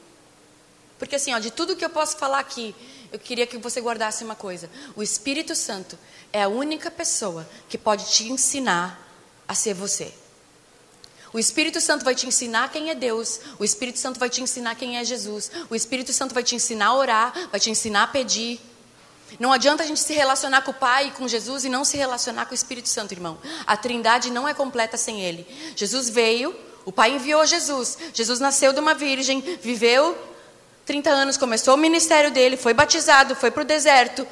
Porque 1.01 1.17
assim, 1.17 1.33
ó, 1.33 1.39
de 1.39 1.51
tudo 1.51 1.75
que 1.75 1.85
eu 1.85 1.89
posso 1.89 2.19
falar 2.19 2.39
aqui, 2.39 2.77
eu 3.11 3.19
queria 3.19 3.47
que 3.47 3.57
você 3.57 3.81
guardasse 3.81 4.23
uma 4.23 4.37
coisa. 4.37 4.71
O 4.95 5.03
Espírito 5.03 5.57
Santo 5.57 5.99
é 6.31 6.43
a 6.43 6.49
única 6.49 6.91
pessoa 6.91 7.49
que 7.71 7.79
pode 7.79 8.05
te 8.13 8.31
ensinar 8.31 9.11
a 9.49 9.55
ser 9.55 9.73
você. 9.73 10.13
O 11.33 11.39
Espírito 11.39 11.81
Santo 11.81 12.05
vai 12.05 12.15
te 12.15 12.27
ensinar 12.27 12.71
quem 12.71 12.91
é 12.91 12.95
Deus. 12.95 13.41
O 13.59 13.65
Espírito 13.65 13.99
Santo 13.99 14.21
vai 14.21 14.29
te 14.29 14.43
ensinar 14.43 14.75
quem 14.75 14.99
é 14.99 15.05
Jesus. 15.05 15.51
O 15.71 15.75
Espírito 15.75 16.13
Santo 16.13 16.35
vai 16.35 16.43
te 16.43 16.55
ensinar 16.55 16.89
a 16.89 16.95
orar, 16.95 17.49
vai 17.51 17.59
te 17.59 17.71
ensinar 17.71 18.03
a 18.03 18.07
pedir. 18.07 18.61
Não 19.39 19.53
adianta 19.53 19.83
a 19.83 19.87
gente 19.87 20.01
se 20.01 20.13
relacionar 20.13 20.61
com 20.63 20.73
o 20.73 20.75
Pai 20.75 21.07
e 21.07 21.11
com 21.13 21.27
Jesus 21.27 21.65
e 21.65 21.71
não 21.71 21.83
se 21.83 21.97
relacionar 21.97 22.45
com 22.45 22.53
o 22.53 22.55
Espírito 22.55 22.91
Santo, 22.91 23.13
irmão. 23.13 23.39
A 23.67 23.75
Trindade 23.75 24.31
não 24.31 24.47
é 24.47 24.53
completa 24.53 24.99
sem 24.99 25.23
Ele. 25.23 25.47
Jesus 25.75 26.11
veio, 26.11 26.55
o 26.85 26.93
Pai 26.93 27.13
enviou 27.13 27.47
Jesus. 27.47 27.97
Jesus 28.13 28.39
nasceu 28.39 28.75
de 28.75 28.81
uma 28.81 28.93
virgem, 28.93 29.41
viveu 29.63 30.29
30 30.91 31.09
anos, 31.09 31.37
começou 31.37 31.75
o 31.75 31.79
ministério 31.79 32.33
dele, 32.33 32.57
foi 32.57 32.75
batizado, 32.75 33.37
foi 33.37 33.53
para 33.53 33.63
o 33.63 33.65
deserto. 33.65 34.27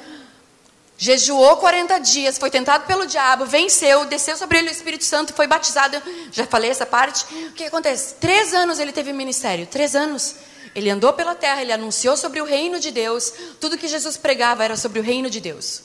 jejuou 0.97 1.55
40 1.55 1.97
dias, 1.99 2.37
foi 2.37 2.49
tentado 2.49 2.85
pelo 2.85 3.05
diabo, 3.05 3.45
venceu, 3.45 4.03
desceu 4.03 4.35
sobre 4.35 4.57
ele 4.57 4.67
o 4.67 4.71
Espírito 4.71 5.05
Santo, 5.05 5.33
foi 5.33 5.47
batizado. 5.47 6.03
Já 6.33 6.45
falei 6.45 6.69
essa 6.69 6.85
parte. 6.85 7.23
O 7.47 7.53
que 7.53 7.63
acontece? 7.63 8.15
Três 8.15 8.53
anos 8.53 8.77
ele 8.77 8.91
teve 8.91 9.13
ministério. 9.13 9.65
Três 9.67 9.95
anos. 9.95 10.35
Ele 10.75 10.89
andou 10.89 11.13
pela 11.13 11.33
terra, 11.33 11.61
ele 11.61 11.71
anunciou 11.71 12.17
sobre 12.17 12.41
o 12.41 12.45
reino 12.45 12.77
de 12.77 12.91
Deus. 12.91 13.31
Tudo 13.61 13.77
que 13.77 13.87
Jesus 13.87 14.17
pregava 14.17 14.61
era 14.61 14.75
sobre 14.75 14.99
o 14.99 15.03
reino 15.03 15.29
de 15.29 15.39
Deus. 15.39 15.83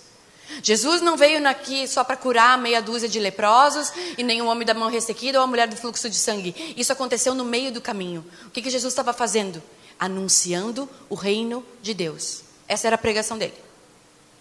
Jesus 0.61 1.01
não 1.01 1.17
veio 1.17 1.47
aqui 1.47 1.87
só 1.87 2.03
para 2.03 2.17
curar 2.17 2.59
meia 2.59 2.83
dúzia 2.83 3.09
de 3.09 3.21
leprosos 3.21 3.93
e 4.19 4.25
nem 4.25 4.43
o 4.43 4.47
homem 4.47 4.67
da 4.67 4.75
mão 4.75 4.91
ressequida 4.91 5.39
ou 5.39 5.45
a 5.45 5.47
mulher 5.47 5.69
do 5.69 5.77
fluxo 5.77 6.11
de 6.11 6.17
sangue. 6.17 6.75
Isso 6.77 6.93
aconteceu 6.93 7.33
no 7.33 7.45
meio 7.45 7.71
do 7.71 7.81
caminho. 7.81 8.25
O 8.47 8.51
que, 8.51 8.61
que 8.61 8.71
Jesus 8.71 8.93
estava 8.93 9.13
fazendo? 9.13 9.63
Anunciando 9.99 10.89
o 11.09 11.15
reino 11.15 11.65
de 11.83 11.95
Deus. 11.95 12.43
Essa 12.67 12.87
era 12.87 12.97
a 12.97 12.99
pregação 12.99 13.39
dele. 13.39 13.55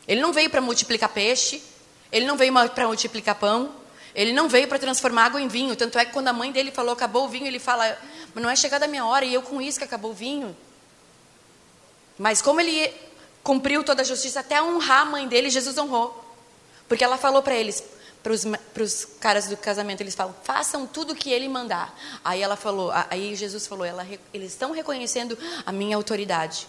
Ele 0.08 0.22
não 0.22 0.34
veio 0.34 0.50
para 0.50 0.62
multiplicar 0.62 1.10
peixe, 1.10 1.62
ele 2.12 2.26
não 2.26 2.38
veio 2.38 2.54
para 2.70 2.88
multiplicar 2.88 3.36
pão, 3.36 3.74
ele 4.14 4.34
não 4.34 4.48
veio 4.48 4.68
para 4.68 4.78
transformar 4.78 5.26
água 5.26 5.42
em 5.42 5.48
vinho. 5.48 5.76
Tanto 5.76 5.98
é 5.98 6.06
que 6.06 6.12
quando 6.12 6.28
a 6.28 6.34
mãe 6.34 6.52
dele 6.52 6.72
falou 6.72 6.94
acabou 6.94 7.26
o 7.26 7.30
vinho, 7.30 7.48
ele 7.48 7.60
fala, 7.60 7.98
mas 8.34 8.44
não 8.44 8.50
é 8.50 8.56
chegada 8.56 8.86
a 8.86 8.88
minha 8.88 9.06
hora 9.06 9.26
e 9.26 9.34
eu 9.34 9.42
com 9.42 9.62
isso 9.62 9.78
que 9.78 9.86
acabou 9.86 10.12
o 10.12 10.14
vinho. 10.14 10.56
Mas 12.18 12.42
como 12.42 12.62
ele 12.62 12.94
cumpriu 13.42 13.84
toda 13.84 14.02
a 14.02 14.06
justiça 14.06 14.40
até 14.40 14.62
honrar 14.62 15.02
a 15.02 15.06
mãe 15.06 15.28
dele, 15.28 15.50
Jesus 15.50 15.78
honrou. 15.78 16.24
Porque 16.88 17.04
ela 17.04 17.18
falou 17.18 17.42
para 17.42 17.56
eles, 17.56 17.84
para 18.24 18.84
os 18.84 19.06
caras 19.20 19.48
do 19.48 19.58
casamento, 19.58 20.00
eles 20.00 20.16
falam, 20.16 20.34
façam 20.44 20.88
tudo 20.88 21.12
o 21.12 21.16
que 21.16 21.30
ele 21.30 21.50
mandar. 21.50 21.94
Aí 22.24 22.42
ela 22.42 22.56
falou, 22.56 22.90
aí 23.10 23.36
Jesus 23.36 23.68
falou, 23.68 23.86
ela, 23.86 24.08
eles 24.34 24.54
estão 24.54 24.72
reconhecendo 24.72 25.38
a 25.66 25.72
minha 25.74 25.98
autoridade. 25.98 26.68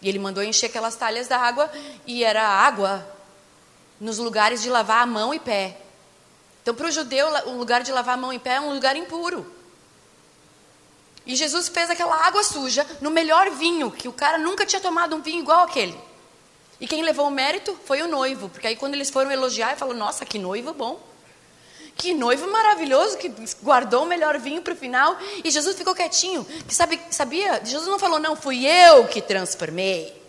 E 0.00 0.08
ele 0.08 0.20
mandou 0.20 0.44
encher 0.44 0.66
aquelas 0.66 0.94
talhas 0.94 1.26
d'água 1.26 1.70
e 2.06 2.22
era 2.22 2.46
água 2.46 3.04
nos 4.00 4.18
lugares 4.18 4.62
de 4.62 4.70
lavar 4.70 5.02
a 5.02 5.06
mão 5.06 5.34
e 5.34 5.40
pé. 5.40 5.76
Então, 6.62 6.74
para 6.74 6.86
o 6.86 6.90
judeu, 6.92 7.26
o 7.46 7.56
lugar 7.56 7.82
de 7.82 7.90
lavar 7.90 8.14
a 8.14 8.20
mão 8.20 8.32
e 8.32 8.38
pé 8.38 8.54
é 8.54 8.60
um 8.60 8.72
lugar 8.72 8.94
impuro. 8.94 9.44
E 11.26 11.34
Jesus 11.34 11.68
fez 11.68 11.90
aquela 11.90 12.14
água 12.26 12.44
suja 12.44 12.86
no 13.00 13.10
melhor 13.10 13.50
vinho, 13.50 13.90
que 13.90 14.08
o 14.08 14.12
cara 14.12 14.38
nunca 14.38 14.64
tinha 14.64 14.80
tomado 14.80 15.16
um 15.16 15.22
vinho 15.22 15.40
igual 15.40 15.64
aquele. 15.64 15.98
E 16.82 16.86
quem 16.88 17.04
levou 17.04 17.28
o 17.28 17.30
mérito 17.30 17.78
foi 17.84 18.02
o 18.02 18.08
noivo, 18.08 18.48
porque 18.48 18.66
aí 18.66 18.74
quando 18.74 18.94
eles 18.94 19.08
foram 19.08 19.30
elogiar, 19.30 19.76
falou: 19.76 19.94
Nossa, 19.94 20.26
que 20.26 20.36
noivo 20.36 20.74
bom. 20.74 21.00
Que 21.96 22.12
noivo 22.12 22.50
maravilhoso 22.50 23.18
que 23.18 23.32
guardou 23.62 24.02
o 24.02 24.06
melhor 24.06 24.36
vinho 24.38 24.62
para 24.62 24.72
o 24.72 24.76
final. 24.76 25.16
E 25.44 25.50
Jesus 25.50 25.76
ficou 25.76 25.94
quietinho. 25.94 26.44
Que 26.66 26.74
sabe, 26.74 26.98
sabia? 27.10 27.60
Jesus 27.64 27.86
não 27.86 27.98
falou, 27.98 28.18
não, 28.18 28.34
fui 28.34 28.66
eu 28.66 29.06
que 29.06 29.20
transformei. 29.20 30.20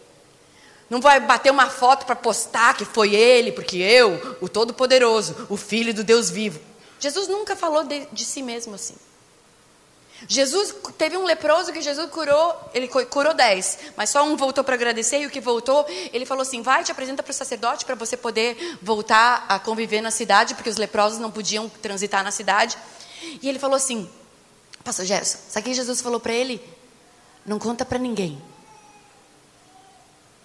Não 0.90 1.00
vai 1.00 1.22
bater 1.22 1.52
uma 1.52 1.70
foto 1.70 2.06
para 2.06 2.18
postar 2.18 2.76
que 2.76 2.84
foi 2.84 3.16
ele, 3.16 3.54
porque 3.54 3.78
eu, 3.78 4.38
o 4.42 4.50
Todo-Poderoso, 4.50 5.48
o 5.50 5.56
Filho 5.56 5.94
do 5.94 6.04
Deus 6.04 6.30
vivo. 6.30 6.60
Jesus 7.00 7.30
nunca 7.30 7.56
falou 7.56 7.86
de, 7.86 8.06
de 8.12 8.26
si 8.26 8.44
mesmo 8.44 8.76
assim. 8.76 8.96
Jesus 10.28 10.74
teve 10.98 11.18
um 11.18 11.26
leproso 11.26 11.74
que 11.74 11.82
Jesus 11.82 12.10
curou, 12.10 12.56
ele 12.74 12.88
curou 12.88 13.34
dez, 13.34 13.80
mas 13.98 14.10
só 14.10 14.24
um 14.24 14.38
voltou 14.38 14.64
para 14.64 14.76
agradecer 14.76 15.20
e 15.20 15.26
o 15.26 15.30
que 15.30 15.42
voltou, 15.42 15.86
ele 16.14 16.26
falou 16.26 16.44
assim: 16.44 16.62
vai, 16.62 16.84
te 16.84 16.92
apresenta 16.92 17.22
para 17.22 17.32
o 17.32 17.34
sacerdote 17.34 17.86
para 17.86 17.96
você 17.96 18.16
poder 18.16 18.78
voltar 18.82 19.46
a 19.50 19.60
conviver 19.60 20.02
na 20.02 20.12
cidade, 20.12 20.56
porque 20.56 20.70
os 20.70 20.78
leprosos 20.78 21.20
não 21.20 21.30
podiam 21.30 21.68
transitar 21.68 22.24
na 22.24 22.32
cidade. 22.32 22.78
E 23.42 23.50
ele 23.50 23.60
falou 23.60 23.76
assim: 23.76 24.10
Pastor 24.84 25.06
Gerson, 25.06 25.40
sabe 25.50 25.66
que 25.70 25.74
Jesus 25.74 26.02
falou 26.02 26.20
para 26.20 26.34
ele? 26.34 26.62
Não 27.46 27.60
conta 27.60 27.84
para 27.84 28.00
ninguém. 28.00 28.42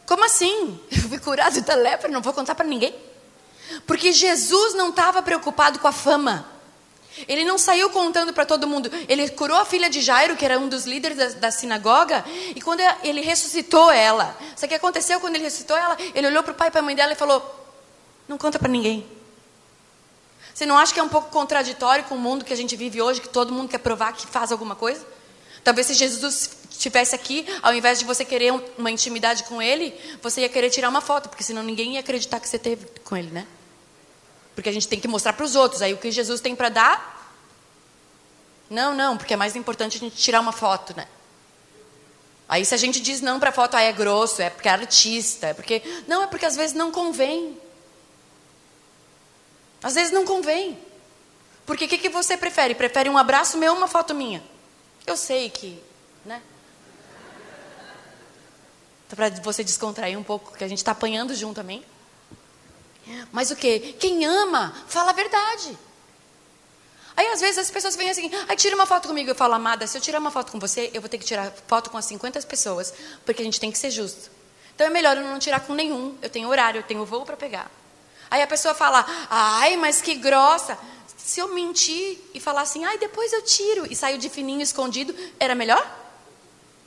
Como 0.07 0.25
assim? 0.25 0.81
Eu 0.91 1.03
fui 1.09 1.19
curado 1.19 1.61
da 1.61 1.75
lepra, 1.75 2.09
não 2.09 2.23
vou 2.23 2.33
contar 2.33 2.55
para 2.55 2.67
ninguém? 2.67 2.95
Porque 3.87 4.13
Jesus 4.13 4.75
não 4.75 4.91
estava 4.91 5.23
preocupado 5.23 5.79
com 5.79 5.87
a 5.87 5.93
fama. 5.93 6.58
Ele 7.27 7.45
não 7.45 7.59
saiu 7.59 7.91
contando 7.91 8.33
para 8.33 8.45
todo 8.45 8.67
mundo. 8.67 8.91
Ele 9.09 9.29
curou 9.31 9.57
a 9.57 9.65
filha 9.65 9.89
de 9.89 10.01
Jairo, 10.01 10.37
que 10.37 10.45
era 10.45 10.59
um 10.59 10.69
dos 10.69 10.85
líderes 10.85 11.17
da, 11.17 11.27
da 11.41 11.51
sinagoga, 11.51 12.25
e 12.55 12.61
quando 12.61 12.81
ele 13.03 13.21
ressuscitou 13.21 13.91
ela, 13.91 14.37
sabe 14.55 14.67
o 14.67 14.69
que 14.69 14.75
aconteceu 14.75 15.19
quando 15.21 15.35
ele 15.37 15.45
ressuscitou 15.45 15.77
ela? 15.77 15.97
Ele 16.15 16.27
olhou 16.27 16.43
para 16.43 16.53
o 16.53 16.55
pai 16.55 16.69
e 16.69 16.71
para 16.71 16.81
a 16.81 16.85
mãe 16.85 16.95
dela 16.95 17.13
e 17.13 17.17
falou: 17.17 17.43
Não 18.29 18.39
conta 18.39 18.59
para 18.59 18.69
ninguém. 18.69 19.07
Você 20.55 20.67
não 20.67 20.77
acha 20.77 20.93
que 20.93 20.99
é 20.99 21.03
um 21.03 21.09
pouco 21.09 21.31
contraditório 21.31 22.05
com 22.05 22.17
o 22.17 22.19
mundo 22.19 22.45
que 22.45 22.53
a 22.53 22.57
gente 22.57 22.75
vive 22.75 23.01
hoje, 23.01 23.21
que 23.21 23.29
todo 23.29 23.53
mundo 23.53 23.69
quer 23.69 23.79
provar 23.79 24.13
que 24.13 24.27
faz 24.27 24.51
alguma 24.51 24.75
coisa? 24.75 25.07
Talvez 25.63 25.87
se 25.87 25.95
Jesus 25.95 26.51
estivesse 26.71 27.15
aqui, 27.15 27.47
ao 27.63 27.75
invés 27.75 27.99
de 27.99 28.05
você 28.05 28.25
querer 28.25 28.53
uma 28.77 28.91
intimidade 28.91 29.45
com 29.45 29.61
ele, 29.61 29.95
você 30.23 30.41
ia 30.41 30.49
querer 30.49 30.71
tirar 30.71 30.89
uma 30.89 31.01
foto, 31.01 31.29
porque 31.29 31.45
senão 31.45 31.63
ninguém 31.63 31.95
ia 31.95 32.01
acreditar 32.01 32.41
que 32.41 32.49
você 32.49 32.59
teve 32.59 32.87
com 33.05 33.17
ele, 33.17 33.31
né? 33.31 33.47
Porque 34.59 34.69
a 34.69 34.73
gente 34.73 34.89
tem 34.89 34.99
que 34.99 35.07
mostrar 35.07 35.35
para 35.35 35.45
os 35.45 35.55
outros. 35.55 35.83
Aí 35.83 35.95
o 35.95 35.99
que 35.99 36.11
Jesus 36.11 36.41
tem 36.41 36.57
para 36.57 36.69
dar? 36.69 37.33
Não, 38.69 38.93
não, 38.93 39.17
porque 39.17 39.33
é 39.33 39.37
mais 39.37 39.55
importante 39.55 39.99
a 39.99 40.01
gente 40.01 40.17
tirar 40.17 40.41
uma 40.41 40.51
foto, 40.51 40.97
né? 40.97 41.07
Aí 42.49 42.65
se 42.65 42.75
a 42.75 42.77
gente 42.77 42.99
diz 42.99 43.21
não 43.21 43.39
para 43.39 43.53
foto, 43.53 43.77
aí 43.77 43.87
é 43.87 43.93
grosso, 43.93 44.43
é 44.43 44.51
porque 44.51 44.67
é 44.67 44.73
artista, 44.73 45.47
é 45.47 45.55
porque 45.55 45.81
não 46.09 46.25
é 46.25 46.27
porque 46.27 46.45
às 46.45 46.57
vezes 46.57 46.75
não 46.75 46.91
convém. 46.91 47.57
Às 49.81 49.95
vezes 49.95 50.11
não 50.11 50.25
convém. 50.25 50.77
Porque 51.65 51.85
o 51.85 51.89
que, 51.89 51.97
que 51.97 52.09
você 52.09 52.37
prefere? 52.37 52.75
Prefere 52.75 53.09
um 53.09 53.17
abraço 53.17 53.57
meu 53.59 53.71
ou 53.71 53.79
uma 53.79 53.87
foto 53.87 54.13
minha? 54.13 54.43
Eu 55.07 55.17
sei 55.17 55.51
que, 55.51 55.81
né? 56.25 56.43
Para 59.09 59.31
você 59.41 59.63
descontrair 59.63 60.19
um 60.19 60.25
pouco, 60.25 60.59
que 60.59 60.65
a 60.65 60.69
gente 60.69 60.79
está 60.79 60.91
apanhando 60.91 61.33
junto 61.33 61.55
também. 61.55 61.85
Mas 63.33 63.51
o 63.51 63.57
que? 63.57 63.95
Quem 63.95 64.25
ama, 64.25 64.75
fala 64.87 65.11
a 65.11 65.15
verdade. 65.15 65.79
Aí 67.17 67.27
às 67.33 67.41
vezes 67.41 67.59
as 67.59 67.71
pessoas 67.71 67.97
vêm 67.97 68.09
assim, 68.09 68.31
aí 68.49 68.57
tira 68.57 68.77
uma 68.77 68.87
foto 68.87 69.09
comigo. 69.09 69.29
Eu 69.29 69.35
falo, 69.35 69.55
amada, 69.55 69.87
se 69.87 69.99
eu 69.99 70.01
tirar 70.01 70.21
uma 70.21 70.31
foto 70.31 70.53
com 70.53 70.59
você, 70.59 70.91
eu 70.95 71.01
vou 71.01 71.09
ter 71.09 71.19
que 71.19 71.25
tirar 71.25 71.53
foto 71.67 71.91
com 71.91 71.99
as 71.99 72.05
50 72.05 72.41
pessoas, 72.43 72.95
porque 73.25 73.43
a 73.43 73.45
gente 73.45 73.59
tem 73.59 73.73
que 73.73 73.79
ser 73.79 73.91
justo. 73.91 74.31
Então 74.75 74.87
é 74.87 74.91
melhor 74.91 75.17
eu 75.17 75.25
não 75.25 75.39
tirar 75.41 75.61
com 75.61 75.75
nenhum. 75.75 76.17
Eu 76.23 76.31
tenho 76.31 76.49
horário, 76.49 76.79
eu 76.79 76.83
tenho 76.85 77.05
voo 77.05 77.25
para 77.25 77.37
pegar. 77.37 77.69
Aí 78.31 78.41
a 78.41 78.47
pessoa 78.47 78.75
fala, 78.75 79.05
ai, 79.29 79.77
mas 79.77 80.01
que 80.01 80.15
grossa. 80.15 80.79
Se 81.17 81.41
eu 81.41 81.49
mentir 81.49 82.19
e 82.33 82.39
falar 82.39 82.61
assim, 82.61 82.85
ai, 82.85 82.97
depois 82.99 83.33
eu 83.33 83.43
tiro 83.43 83.87
e 83.91 83.97
saio 83.97 84.19
de 84.19 84.29
fininho 84.29 84.63
escondido, 84.63 85.13
era 85.41 85.55
melhor? 85.57 85.85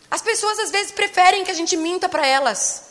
As 0.09 0.21
pessoas 0.21 0.57
às 0.59 0.71
vezes 0.71 0.91
preferem 0.91 1.43
que 1.43 1.51
a 1.51 1.53
gente 1.53 1.75
minta 1.75 2.07
para 2.07 2.25
elas. 2.25 2.90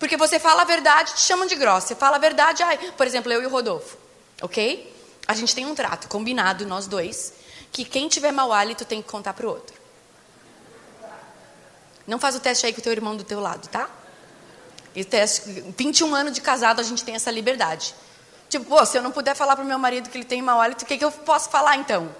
Porque 0.00 0.16
você 0.16 0.40
fala 0.40 0.62
a 0.62 0.64
verdade, 0.64 1.12
te 1.12 1.20
chamam 1.20 1.46
de 1.46 1.54
grossa. 1.54 1.88
Você 1.88 1.94
fala 1.94 2.16
a 2.16 2.18
verdade, 2.18 2.62
ai, 2.62 2.78
por 2.96 3.06
exemplo, 3.06 3.30
eu 3.30 3.42
e 3.42 3.46
o 3.46 3.50
Rodolfo, 3.50 3.98
ok? 4.40 4.96
A 5.28 5.34
gente 5.34 5.54
tem 5.54 5.66
um 5.66 5.74
trato 5.74 6.08
combinado, 6.08 6.66
nós 6.66 6.86
dois, 6.86 7.34
que 7.70 7.84
quem 7.84 8.08
tiver 8.08 8.32
mau 8.32 8.50
hálito 8.50 8.86
tem 8.86 9.02
que 9.02 9.08
contar 9.08 9.34
para 9.34 9.46
o 9.46 9.50
outro. 9.50 9.78
Não 12.06 12.18
faz 12.18 12.34
o 12.34 12.40
teste 12.40 12.64
aí 12.64 12.72
com 12.72 12.80
o 12.80 12.82
teu 12.82 12.92
irmão 12.92 13.14
do 13.14 13.22
teu 13.22 13.40
lado, 13.40 13.68
tá? 13.68 13.90
E 14.96 15.04
teste, 15.04 15.62
21 15.76 16.14
anos 16.14 16.32
de 16.32 16.40
casado, 16.40 16.80
a 16.80 16.82
gente 16.82 17.04
tem 17.04 17.14
essa 17.14 17.30
liberdade. 17.30 17.94
Tipo, 18.48 18.64
pô, 18.64 18.84
se 18.86 18.96
eu 18.96 19.02
não 19.02 19.12
puder 19.12 19.36
falar 19.36 19.54
para 19.54 19.64
o 19.64 19.68
meu 19.68 19.78
marido 19.78 20.08
que 20.08 20.16
ele 20.16 20.24
tem 20.24 20.40
mau 20.40 20.58
hálito, 20.60 20.82
o 20.82 20.88
que, 20.88 20.96
que 20.96 21.04
eu 21.04 21.12
posso 21.12 21.50
falar 21.50 21.76
então? 21.76 22.12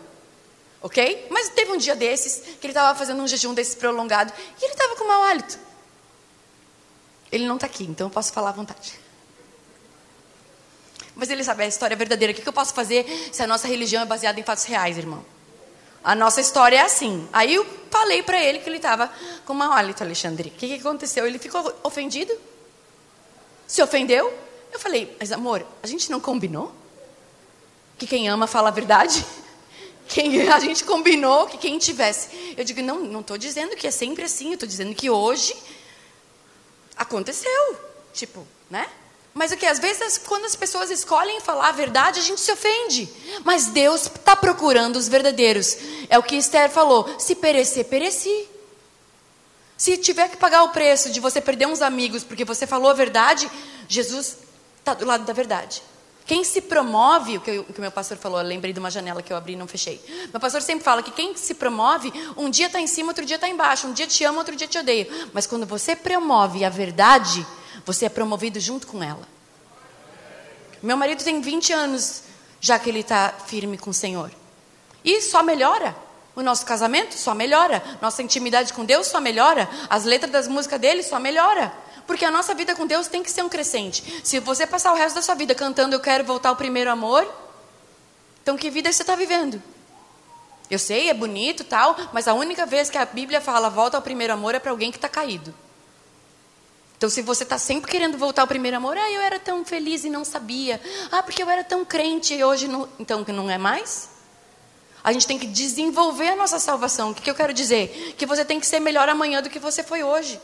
Ok? 0.83 1.29
Mas 1.31 1.49
teve 1.49 1.73
um 1.73 1.79
dia 1.79 1.97
desses, 1.97 2.43
que 2.61 2.67
ele 2.67 2.73
estava 2.73 2.97
fazendo 2.97 3.23
um 3.23 3.27
jejum 3.27 3.55
desses 3.55 3.75
prolongado, 3.75 4.33
e 4.61 4.65
ele 4.65 4.73
estava 4.75 4.95
com 4.97 5.09
mau 5.09 5.23
hálito. 5.25 5.70
Ele 7.31 7.47
não 7.47 7.55
está 7.55 7.67
aqui, 7.67 7.85
então 7.85 8.07
eu 8.07 8.11
posso 8.11 8.33
falar 8.33 8.51
à 8.51 8.53
vontade. 8.53 8.99
Mas 11.15 11.29
ele 11.29 11.45
sabe 11.45 11.65
a 11.65 11.67
história 11.67 11.97
verdadeira. 11.97 12.33
O 12.33 12.37
que 12.37 12.49
eu 12.49 12.53
posso 12.53 12.73
fazer 12.73 13.05
se 13.33 13.43
a 13.43 13.47
nossa 13.47 13.69
religião 13.69 14.03
é 14.03 14.07
baseada 14.07 14.41
em 14.41 14.43
fatos 14.43 14.65
reais, 14.65 14.97
irmão? 14.97 15.25
A 16.03 16.15
nossa 16.15 16.41
história 16.41 16.77
é 16.77 16.81
assim. 16.81 17.29
Aí 17.33 17.55
eu 17.55 17.67
falei 17.91 18.23
para 18.23 18.43
ele 18.43 18.59
que 18.59 18.69
ele 18.69 18.77
estava 18.77 19.13
com 19.45 19.53
mau 19.53 19.73
hálito, 19.73 20.03
Alexandre. 20.03 20.49
O 20.49 20.53
que, 20.53 20.69
que 20.69 20.75
aconteceu? 20.75 21.27
Ele 21.27 21.39
ficou 21.39 21.73
ofendido? 21.83 22.33
Se 23.67 23.83
ofendeu? 23.83 24.33
Eu 24.73 24.81
falei, 24.81 25.15
mas 25.19 25.31
amor, 25.31 25.67
a 25.83 25.87
gente 25.87 26.11
não 26.11 26.21
combinou? 26.21 26.73
Que 27.99 28.07
quem 28.07 28.29
ama 28.29 28.47
fala 28.47 28.69
a 28.69 28.73
verdade? 28.73 29.25
Quem, 30.09 30.51
a 30.51 30.59
gente 30.59 30.83
combinou 30.83 31.47
que 31.47 31.57
quem 31.57 31.79
tivesse. 31.79 32.55
Eu 32.57 32.65
digo, 32.65 32.83
não, 32.83 32.99
não 32.99 33.21
estou 33.21 33.39
dizendo 33.39 33.77
que 33.77 33.87
é 33.87 33.93
sempre 33.93 34.25
assim. 34.25 34.49
Eu 34.49 34.55
estou 34.55 34.69
dizendo 34.69 34.93
que 34.93 35.09
hoje 35.09 35.55
Aconteceu. 37.01 37.81
Tipo, 38.13 38.47
né? 38.69 38.87
Mas 39.33 39.53
o 39.53 39.57
que? 39.57 39.65
Às 39.65 39.79
vezes, 39.79 40.19
quando 40.19 40.45
as 40.45 40.55
pessoas 40.55 40.91
escolhem 40.91 41.41
falar 41.41 41.69
a 41.69 41.73
verdade, 41.73 42.21
a 42.21 42.23
gente 42.23 42.43
se 42.43 42.53
ofende. 42.53 43.09
Mas 43.43 43.69
Deus 43.69 44.03
está 44.03 44.37
procurando 44.37 44.97
os 44.97 45.09
verdadeiros. 45.09 45.79
É 46.11 46.19
o 46.19 46.23
que 46.23 46.37
Esther 46.37 46.69
falou: 46.69 47.09
se 47.19 47.35
perecer, 47.35 47.87
pereci. 47.87 48.47
Se 49.79 49.97
tiver 49.97 50.29
que 50.29 50.37
pagar 50.37 50.65
o 50.65 50.69
preço 50.73 51.11
de 51.11 51.21
você 51.21 51.41
perder 51.41 51.67
uns 51.67 51.81
amigos 51.81 52.23
porque 52.23 52.45
você 52.45 52.67
falou 52.67 52.91
a 52.91 52.95
verdade, 52.95 53.51
Jesus 53.89 54.37
está 54.79 54.93
do 54.93 55.07
lado 55.07 55.25
da 55.25 55.33
verdade. 55.33 55.83
Quem 56.31 56.45
se 56.45 56.61
promove, 56.61 57.39
o 57.39 57.41
que, 57.41 57.59
o 57.59 57.65
que 57.65 57.81
meu 57.81 57.91
pastor 57.91 58.17
falou, 58.17 58.39
eu 58.39 58.47
lembrei 58.47 58.73
de 58.73 58.79
uma 58.79 58.89
janela 58.89 59.21
que 59.21 59.33
eu 59.33 59.37
abri 59.37 59.55
e 59.55 59.57
não 59.57 59.67
fechei. 59.67 60.01
Meu 60.31 60.39
pastor 60.39 60.63
sempre 60.63 60.85
fala 60.85 61.03
que 61.03 61.11
quem 61.11 61.37
se 61.37 61.55
promove, 61.55 62.13
um 62.37 62.49
dia 62.49 62.67
está 62.67 62.81
em 62.81 62.87
cima, 62.87 63.09
outro 63.09 63.25
dia 63.27 63.35
está 63.35 63.49
embaixo. 63.49 63.89
Um 63.89 63.93
dia 63.93 64.07
te 64.07 64.23
ama, 64.23 64.39
outro 64.39 64.55
dia 64.55 64.69
te 64.69 64.79
odeia. 64.79 65.09
Mas 65.33 65.45
quando 65.45 65.67
você 65.67 65.97
promove 65.97 66.65
a 66.65 66.69
verdade, 66.69 67.45
você 67.85 68.05
é 68.07 68.09
promovido 68.09 68.61
junto 68.61 68.87
com 68.87 69.03
ela. 69.03 69.27
Meu 70.81 70.97
marido 70.97 71.25
tem 71.25 71.41
20 71.41 71.73
anos 71.73 72.23
já 72.61 72.79
que 72.79 72.89
ele 72.89 73.01
está 73.01 73.35
firme 73.47 73.77
com 73.77 73.91
o 73.91 73.95
Senhor. 73.95 74.31
E 75.05 75.21
só 75.23 75.43
melhora. 75.43 75.97
O 76.37 76.43
nosso 76.43 76.65
casamento 76.65 77.19
só 77.19 77.35
melhora. 77.35 77.83
Nossa 78.01 78.23
intimidade 78.23 78.73
com 78.73 78.85
Deus 78.85 79.09
só 79.09 79.21
melhora. 79.21 79.69
As 79.89 80.05
letras 80.05 80.31
das 80.31 80.47
músicas 80.47 80.81
dele 80.81 81.03
só 81.03 81.19
melhora. 81.19 81.73
Porque 82.11 82.25
a 82.25 82.31
nossa 82.31 82.53
vida 82.55 82.75
com 82.75 82.89
Deus 82.89 83.07
tem 83.07 83.23
que 83.23 83.31
ser 83.31 83.45
um 83.45 83.49
crescente. 83.49 84.21
Se 84.25 84.41
você 84.41 84.67
passar 84.67 84.93
o 84.93 84.97
resto 84.97 85.15
da 85.15 85.23
sua 85.23 85.37
vida 85.37 85.55
cantando 85.55 85.95
Eu 85.95 86.01
quero 86.01 86.25
voltar 86.25 86.49
ao 86.49 86.57
primeiro 86.57 86.91
amor, 86.91 87.25
então 88.43 88.57
que 88.57 88.69
vida 88.69 88.93
você 88.93 89.05
está 89.05 89.15
vivendo? 89.15 89.63
Eu 90.69 90.77
sei, 90.77 91.09
é 91.09 91.15
bonito 91.15 91.63
tal, 91.63 91.97
mas 92.13 92.27
a 92.27 92.35
única 92.35 92.67
vez 92.67 92.91
que 92.91 92.99
a 92.99 93.05
Bíblia 93.05 93.41
fala 93.41 93.71
volta 93.71 93.97
ao 93.97 94.03
primeiro 94.03 94.33
amor 94.33 94.57
é 94.57 94.59
para 94.59 94.73
alguém 94.73 94.91
que 94.91 94.99
está 94.99 95.09
caído. 95.09 95.55
Então, 96.99 97.09
se 97.09 97.23
você 97.23 97.45
está 97.45 97.57
sempre 97.57 97.89
querendo 97.89 98.19
voltar 98.19 98.43
ao 98.43 98.49
primeiro 98.49 98.77
amor, 98.77 98.99
ah, 98.99 99.09
eu 99.13 99.21
era 99.21 99.39
tão 99.39 99.65
feliz 99.65 100.03
e 100.03 100.11
não 100.11 100.25
sabia. 100.25 100.81
Ah, 101.13 101.23
porque 101.23 101.41
eu 101.41 101.49
era 101.49 101.63
tão 101.63 101.85
crente 101.85 102.35
e 102.35 102.43
hoje 102.43 102.67
não. 102.67 102.89
Então, 102.99 103.25
que 103.25 103.31
não 103.31 103.49
é 103.49 103.57
mais? 103.57 104.11
A 105.05 105.13
gente 105.13 105.29
tem 105.29 105.39
que 105.39 105.47
desenvolver 105.47 106.31
a 106.31 106.35
nossa 106.35 106.59
salvação. 106.59 107.13
O 107.13 107.15
que, 107.15 107.23
que 107.23 107.31
eu 107.31 107.37
quero 107.37 107.53
dizer? 107.53 108.17
Que 108.19 108.27
você 108.27 108.45
tem 108.45 108.59
que 108.59 108.67
ser 108.67 108.81
melhor 108.81 109.09
amanhã 109.09 109.41
do 109.41 109.49
que 109.49 109.61
você 109.61 109.85
foi 109.85 110.03
hoje. 110.03 110.41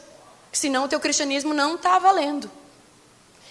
Senão 0.56 0.84
o 0.84 0.88
teu 0.88 0.98
cristianismo 0.98 1.52
não 1.52 1.75
está 1.75 1.98
valendo. 1.98 2.50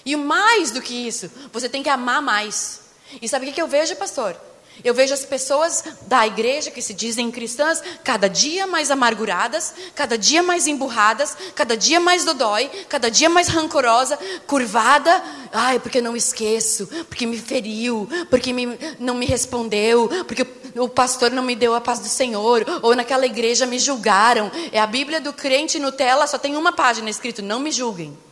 E 0.03 0.15
mais 0.15 0.71
do 0.71 0.81
que 0.81 1.07
isso, 1.07 1.29
você 1.53 1.69
tem 1.69 1.83
que 1.83 1.89
amar 1.89 2.19
mais. 2.19 2.81
E 3.21 3.29
sabe 3.29 3.47
o 3.47 3.53
que, 3.53 3.62
eu 3.62 3.67
vejo, 3.67 3.95
pastor? 3.95 4.35
Eu 4.84 4.94
vejo 4.94 5.13
as 5.13 5.25
pessoas 5.25 5.84
da 6.08 6.25
igreja 6.27 6.72
que 6.72 6.82
se 6.82 6.94
dizem 6.94 7.32
cristãs 7.32 7.82
cada 8.03 8.29
dia 8.29 8.67
mais 8.67 8.91
amarguradas, 8.91 9.74
cada 9.96 10.17
dia 10.17 10.44
mais 10.44 10.67
emburradas, 10.67 11.36
cada 11.55 11.77
dia 11.77 12.00
mais 12.00 12.25
dodói, 12.25 12.70
cada 12.89 13.10
dia 13.10 13.29
mais 13.29 13.48
rancorosa, 13.48 14.17
curvada. 14.46 15.24
Ai, 15.51 15.79
porque 15.79 16.01
não 16.01 16.15
esqueço, 16.15 16.88
porque 17.08 17.25
me 17.25 17.38
feriu, 17.38 18.08
porque 18.29 18.51
me, 18.51 18.77
não 19.00 19.15
me 19.15 19.25
respondeu, 19.25 20.10
porque 20.27 20.46
o, 20.75 20.89
pastor 20.89 21.32
não 21.32 21.44
me 21.44 21.55
deu 21.55 21.74
a 21.74 21.82
paz 21.82 22.00
do 22.00 22.08
Senhor, 22.08 22.65
ou 22.82 22.96
naquela 22.96 23.25
igreja 23.25 23.65
me 23.65 23.79
julgaram. 23.79 24.51
É 24.72 24.79
a 24.79 24.88
Bíblia 24.88 25.22
do 25.22 25.32
crente 25.32 25.79
Nutella, 25.79 26.27
só 26.27 26.38
tem 26.38 26.55
uma 26.58 26.74
página 26.74 27.10
escrito: 27.10 27.41
não 27.41 27.60
me 27.60 27.72
julguem. 27.72 28.25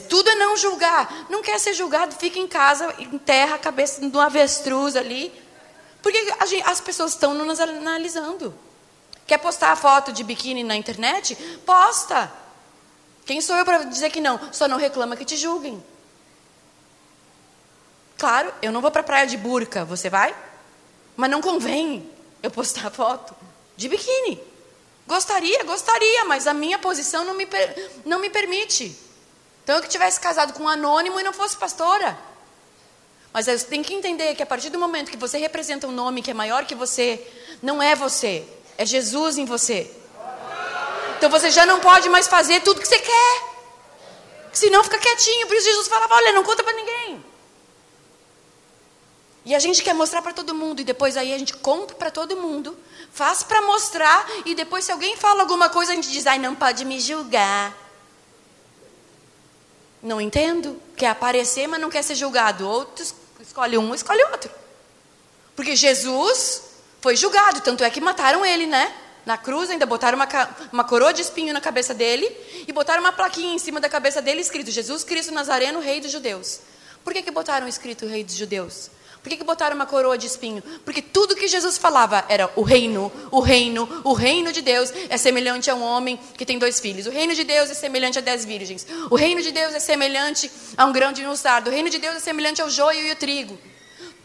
Tudo 0.00 0.30
é 0.30 0.34
não 0.34 0.56
julgar. 0.56 1.26
Não 1.28 1.42
quer 1.42 1.58
ser 1.58 1.74
julgado, 1.74 2.14
fica 2.14 2.38
em 2.38 2.48
casa, 2.48 2.94
enterra 2.98 3.56
a 3.56 3.58
cabeça 3.58 4.00
do 4.08 4.20
avestruz 4.20 4.96
ali. 4.96 5.32
Porque 6.02 6.18
gente, 6.46 6.68
as 6.68 6.80
pessoas 6.80 7.12
estão 7.12 7.34
nos 7.34 7.60
analisando. 7.60 8.54
Quer 9.26 9.38
postar 9.38 9.72
a 9.72 9.76
foto 9.76 10.12
de 10.12 10.22
biquíni 10.22 10.62
na 10.62 10.76
internet? 10.76 11.34
Posta. 11.64 12.30
Quem 13.24 13.40
sou 13.40 13.56
eu 13.56 13.64
para 13.64 13.84
dizer 13.84 14.10
que 14.10 14.20
não? 14.20 14.38
Só 14.52 14.68
não 14.68 14.76
reclama 14.76 15.16
que 15.16 15.24
te 15.24 15.36
julguem. 15.36 15.82
Claro, 18.18 18.52
eu 18.60 18.70
não 18.70 18.80
vou 18.80 18.90
para 18.90 19.00
a 19.00 19.04
praia 19.04 19.26
de 19.26 19.36
burca, 19.36 19.84
você 19.84 20.10
vai? 20.10 20.34
Mas 21.16 21.30
não 21.30 21.40
convém 21.40 22.10
eu 22.42 22.50
postar 22.50 22.90
foto 22.92 23.34
de 23.76 23.88
biquíni. 23.88 24.40
Gostaria, 25.06 25.62
gostaria, 25.64 26.24
mas 26.24 26.46
a 26.46 26.54
minha 26.54 26.78
posição 26.78 27.24
não 27.24 27.34
me, 27.34 27.46
não 28.04 28.18
me 28.18 28.30
permite. 28.30 29.03
Então 29.64 29.76
eu 29.76 29.82
que 29.82 29.88
tivesse 29.88 30.20
casado 30.20 30.52
com 30.52 30.64
um 30.64 30.68
anônimo 30.68 31.18
e 31.18 31.22
não 31.22 31.32
fosse 31.32 31.56
pastora. 31.56 32.16
Mas 33.32 33.46
você 33.46 33.64
tem 33.64 33.82
que 33.82 33.92
entender 33.92 34.34
que 34.36 34.42
a 34.42 34.46
partir 34.46 34.70
do 34.70 34.78
momento 34.78 35.10
que 35.10 35.16
você 35.16 35.38
representa 35.38 35.88
um 35.88 35.90
nome 35.90 36.22
que 36.22 36.30
é 36.30 36.34
maior 36.34 36.64
que 36.66 36.74
você, 36.74 37.26
não 37.60 37.82
é 37.82 37.96
você, 37.96 38.46
é 38.78 38.86
Jesus 38.86 39.38
em 39.38 39.46
você. 39.46 39.90
Então 41.16 41.30
você 41.30 41.50
já 41.50 41.64
não 41.64 41.80
pode 41.80 42.08
mais 42.10 42.28
fazer 42.28 42.60
tudo 42.60 42.80
que 42.80 42.86
você 42.86 42.98
quer. 42.98 43.42
Senão 44.52 44.84
fica 44.84 44.98
quietinho. 44.98 45.46
Por 45.46 45.56
isso 45.56 45.66
Jesus 45.66 45.88
falava: 45.88 46.14
olha, 46.14 46.32
não 46.32 46.44
conta 46.44 46.62
para 46.62 46.74
ninguém. 46.74 47.24
E 49.46 49.54
a 49.54 49.58
gente 49.58 49.82
quer 49.82 49.94
mostrar 49.94 50.22
para 50.22 50.32
todo 50.32 50.54
mundo, 50.54 50.80
e 50.80 50.84
depois 50.84 51.16
aí 51.16 51.34
a 51.34 51.38
gente 51.38 51.54
conta 51.54 51.94
para 51.94 52.10
todo 52.10 52.34
mundo, 52.36 52.78
faz 53.12 53.42
para 53.42 53.60
mostrar, 53.60 54.26
e 54.46 54.54
depois 54.54 54.86
se 54.86 54.92
alguém 54.92 55.16
fala 55.16 55.42
alguma 55.42 55.68
coisa, 55.68 55.92
a 55.92 55.94
gente 55.94 56.10
diz: 56.10 56.26
ai, 56.26 56.38
não 56.38 56.54
pode 56.54 56.84
me 56.84 57.00
julgar. 57.00 57.83
Não 60.04 60.20
entendo. 60.20 60.80
Quer 60.94 61.08
aparecer, 61.08 61.66
mas 61.66 61.80
não 61.80 61.88
quer 61.88 62.02
ser 62.02 62.14
julgado. 62.14 62.68
Outro 62.68 63.04
escolhe 63.40 63.78
um, 63.78 63.94
escolhe 63.94 64.22
outro. 64.24 64.50
Porque 65.56 65.74
Jesus 65.74 66.62
foi 67.00 67.16
julgado, 67.16 67.60
tanto 67.62 67.82
é 67.82 67.90
que 67.90 68.00
mataram 68.00 68.44
ele, 68.44 68.66
né? 68.66 68.94
Na 69.24 69.38
cruz 69.38 69.70
ainda 69.70 69.86
botaram 69.86 70.16
uma, 70.16 70.28
uma 70.70 70.84
coroa 70.84 71.12
de 71.12 71.22
espinho 71.22 71.54
na 71.54 71.60
cabeça 71.60 71.94
dele 71.94 72.30
e 72.68 72.72
botaram 72.72 73.00
uma 73.00 73.12
plaquinha 73.12 73.54
em 73.54 73.58
cima 73.58 73.80
da 73.80 73.88
cabeça 73.88 74.20
dele 74.20 74.42
escrito 74.42 74.70
Jesus 74.70 75.02
Cristo 75.02 75.32
Nazareno, 75.32 75.80
Rei 75.80 76.00
dos 76.00 76.12
Judeus. 76.12 76.60
Por 77.02 77.14
que, 77.14 77.22
que 77.22 77.30
botaram 77.30 77.66
escrito 77.66 78.06
Rei 78.06 78.22
dos 78.22 78.34
Judeus? 78.34 78.90
Por 79.24 79.30
que, 79.30 79.38
que 79.38 79.44
botaram 79.44 79.74
uma 79.74 79.86
coroa 79.86 80.18
de 80.18 80.26
espinho? 80.26 80.62
Porque 80.84 81.00
tudo 81.00 81.34
que 81.34 81.48
Jesus 81.48 81.78
falava 81.78 82.26
era 82.28 82.52
o 82.54 82.60
reino, 82.60 83.10
o 83.30 83.40
reino, 83.40 83.88
o 84.04 84.12
reino 84.12 84.52
de 84.52 84.60
Deus 84.60 84.92
é 85.08 85.16
semelhante 85.16 85.70
a 85.70 85.74
um 85.74 85.82
homem 85.82 86.20
que 86.36 86.44
tem 86.44 86.58
dois 86.58 86.78
filhos. 86.78 87.06
O 87.06 87.10
reino 87.10 87.34
de 87.34 87.42
Deus 87.42 87.70
é 87.70 87.74
semelhante 87.74 88.18
a 88.18 88.20
dez 88.20 88.44
virgens. 88.44 88.86
O 89.10 89.16
reino 89.16 89.40
de 89.40 89.50
Deus 89.50 89.72
é 89.72 89.80
semelhante 89.80 90.50
a 90.76 90.84
um 90.84 90.92
grão 90.92 91.10
de 91.10 91.24
mostarda. 91.24 91.70
O 91.70 91.72
reino 91.72 91.88
de 91.88 91.96
Deus 91.96 92.16
é 92.16 92.20
semelhante 92.20 92.60
ao 92.60 92.68
joio 92.68 93.00
e 93.00 93.08
ao 93.08 93.16
trigo. 93.16 93.58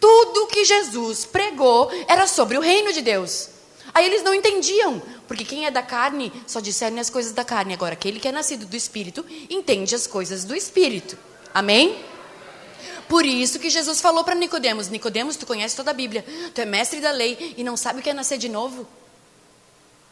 Tudo 0.02 0.48
que 0.48 0.66
Jesus 0.66 1.24
pregou 1.24 1.90
era 2.06 2.28
sobre 2.28 2.58
o 2.58 2.62
reino 2.62 2.92
de 2.92 3.02
Deus. 3.02 3.52
Aí 3.94 4.06
eles 4.06 4.22
não 4.22 4.34
entendiam, 4.34 5.02
porque 5.30 5.46
quem 5.46 5.66
é 5.66 5.72
da 5.72 5.82
carne 5.82 6.30
só 6.46 6.60
discerne 6.60 7.00
as 7.00 7.10
coisas 7.10 7.32
da 7.32 7.46
carne. 7.46 7.74
Agora, 7.74 7.94
aquele 7.94 8.20
que 8.20 8.28
é 8.28 8.34
nascido 8.34 8.66
do 8.66 8.76
Espírito 8.76 9.26
entende 9.50 9.96
as 9.96 10.06
coisas 10.06 10.44
do 10.44 10.54
Espírito. 10.54 11.18
Amém? 11.54 11.98
Por 13.10 13.26
isso 13.26 13.58
que 13.58 13.72
Jesus 13.72 14.00
falou 14.00 14.24
para 14.24 14.36
Nicodemos: 14.36 14.88
Nicodemos, 14.88 15.36
tu 15.36 15.48
conhece 15.48 15.76
toda 15.76 15.89
a 15.89 15.93
Bíblia, 15.95 16.24
tu 16.54 16.62
é 16.62 16.65
mestre 16.65 17.02
da 17.02 17.10
lei 17.10 17.56
e 17.58 17.63
não 17.63 17.76
sabe 17.76 18.00
o 18.00 18.04
que 18.04 18.10
é 18.12 18.13
nascer 18.13 18.38
de 18.38 18.48
novo? 18.48 18.88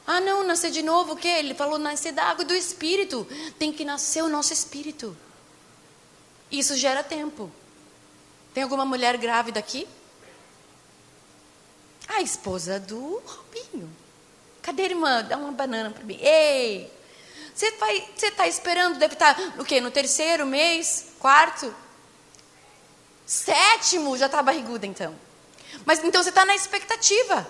Ah, 0.06 0.20
não, 0.20 0.44
nascer 0.44 0.72
de 0.72 0.82
novo 0.82 1.14
o 1.14 1.16
quê? 1.16 1.28
Ele 1.28 1.54
falou 1.54 1.78
nascer 1.78 2.12
da 2.12 2.24
água 2.24 2.44
do 2.44 2.56
Espírito. 2.56 3.28
Tem 3.60 3.72
que 3.72 3.86
nascer 3.86 4.24
o 4.24 4.28
nosso 4.28 4.52
Espírito. 4.52 5.16
Isso 6.50 6.76
gera 6.76 7.04
tempo. 7.04 7.52
Tem 8.54 8.64
alguma 8.64 8.86
mulher 8.86 9.18
grávida 9.18 9.60
aqui? 9.60 9.88
A 12.08 12.22
esposa 12.22 12.80
do 12.80 13.22
Robinho. 13.26 13.92
Cadê 14.62 14.84
a 14.84 14.86
irmã? 14.86 15.24
Dá 15.24 15.38
uma 15.38 15.52
banana 15.52 15.92
para 15.92 16.04
mim. 16.04 16.18
Ei! 16.22 16.92
Você 17.54 17.68
está 18.28 18.48
esperando, 18.48 18.98
deve 18.98 19.14
estar 19.14 19.36
tá, 19.36 19.62
o 19.62 19.66
quê? 19.66 19.82
No 19.82 19.92
terceiro 19.92 20.46
mês? 20.46 21.08
Quarto? 21.20 21.74
Sétimo, 23.28 24.18
já 24.18 24.28
está 24.28 24.42
barriguda 24.42 24.88
então. 24.88 25.14
Mas 25.86 26.02
então 26.02 26.24
você 26.24 26.30
está 26.30 26.46
na 26.46 26.56
expectativa. 26.56 27.46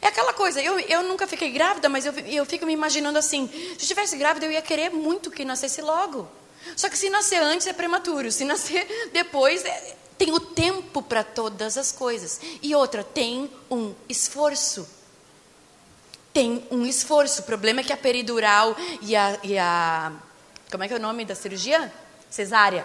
É 0.00 0.08
aquela 0.08 0.32
coisa, 0.32 0.60
eu, 0.60 0.80
eu 0.80 1.04
nunca 1.04 1.28
fiquei 1.28 1.50
grávida, 1.52 1.88
mas 1.88 2.04
eu, 2.04 2.12
eu 2.12 2.44
fico 2.44 2.66
me 2.66 2.72
imaginando 2.72 3.18
assim: 3.18 3.46
se 3.46 3.68
eu 3.68 3.76
estivesse 3.76 4.16
grávida, 4.16 4.46
eu 4.46 4.50
ia 4.50 4.60
querer 4.60 4.90
muito 4.90 5.30
que 5.30 5.44
nascesse 5.44 5.80
logo. 5.80 6.28
Só 6.76 6.88
que 6.88 6.98
se 6.98 7.08
nascer 7.08 7.40
antes 7.40 7.68
é 7.68 7.72
prematuro, 7.72 8.32
se 8.32 8.44
nascer 8.44 8.84
depois, 9.12 9.64
é, 9.64 9.96
tem 10.18 10.32
o 10.32 10.40
tempo 10.40 11.00
para 11.00 11.22
todas 11.22 11.78
as 11.78 11.92
coisas. 11.92 12.40
E 12.60 12.74
outra, 12.74 13.04
tem 13.04 13.48
um 13.70 13.94
esforço. 14.08 14.88
Tem 16.32 16.66
um 16.68 16.84
esforço. 16.84 17.42
O 17.42 17.44
problema 17.44 17.80
é 17.80 17.84
que 17.84 17.92
a 17.92 17.96
peridural 17.96 18.74
e 19.02 19.14
a. 19.14 19.38
E 19.44 19.56
a 19.56 20.10
como 20.68 20.82
é 20.82 20.88
que 20.88 20.94
é 20.94 20.96
o 20.96 21.00
nome 21.00 21.24
da 21.24 21.36
cirurgia? 21.36 21.92
Cesárea 22.28 22.84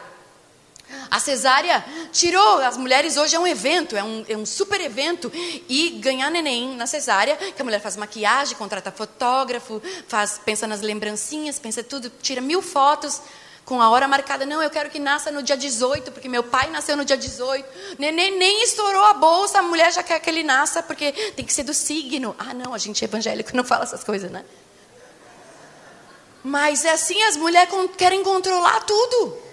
a 1.10 1.20
cesárea 1.20 1.84
tirou, 2.12 2.60
as 2.60 2.78
mulheres 2.78 3.18
hoje 3.18 3.36
é 3.36 3.40
um 3.40 3.48
evento, 3.48 3.96
é 3.96 4.04
um, 4.04 4.26
é 4.28 4.38
um 4.38 4.46
super 4.46 4.80
evento. 4.82 5.32
E 5.68 5.92
ganhar 6.02 6.30
neném 6.30 6.76
na 6.76 6.86
cesárea, 6.86 7.36
que 7.36 7.62
a 7.62 7.66
mulher 7.66 7.80
faz 7.80 7.96
maquiagem, 7.96 8.58
contrata 8.58 8.92
fotógrafo, 8.92 9.82
faz, 10.08 10.40
pensa 10.44 10.68
nas 10.68 10.82
lembrancinhas, 10.82 11.60
pensa 11.60 11.84
tudo, 11.84 12.12
tira 12.22 12.42
mil 12.42 12.62
fotos 12.62 13.22
com 13.66 13.82
a 13.82 13.90
hora 13.90 14.08
marcada. 14.08 14.46
Não, 14.46 14.64
eu 14.64 14.70
quero 14.70 14.90
que 14.90 15.00
nasça 15.00 15.30
no 15.30 15.44
dia 15.44 15.58
18, 15.58 16.12
porque 16.12 16.30
meu 16.30 16.44
pai 16.44 16.70
nasceu 16.70 16.96
no 16.96 17.04
dia 17.04 17.18
18. 17.18 17.68
Neném 18.00 18.38
nem 18.38 18.64
estourou 18.64 19.04
a 19.04 19.14
bolsa, 19.14 19.60
a 19.60 19.62
mulher 19.62 19.92
já 19.92 20.04
quer 20.04 20.20
que 20.20 20.30
ele 20.30 20.44
nasça, 20.44 20.82
porque 20.82 21.12
tem 21.12 21.46
que 21.46 21.54
ser 21.54 21.64
do 21.64 21.74
signo. 21.74 22.36
Ah, 22.40 22.54
não, 22.54 22.74
a 22.74 22.78
gente 22.78 23.04
é 23.04 23.08
evangélico 23.08 23.56
não 23.56 23.64
fala 23.64 23.84
essas 23.84 24.04
coisas, 24.04 24.32
né? 24.32 24.44
Mas 26.44 26.86
é 26.86 26.92
assim, 26.92 27.22
as 27.24 27.36
mulheres 27.36 27.74
querem 27.98 28.24
controlar 28.24 28.82
tudo. 28.82 29.47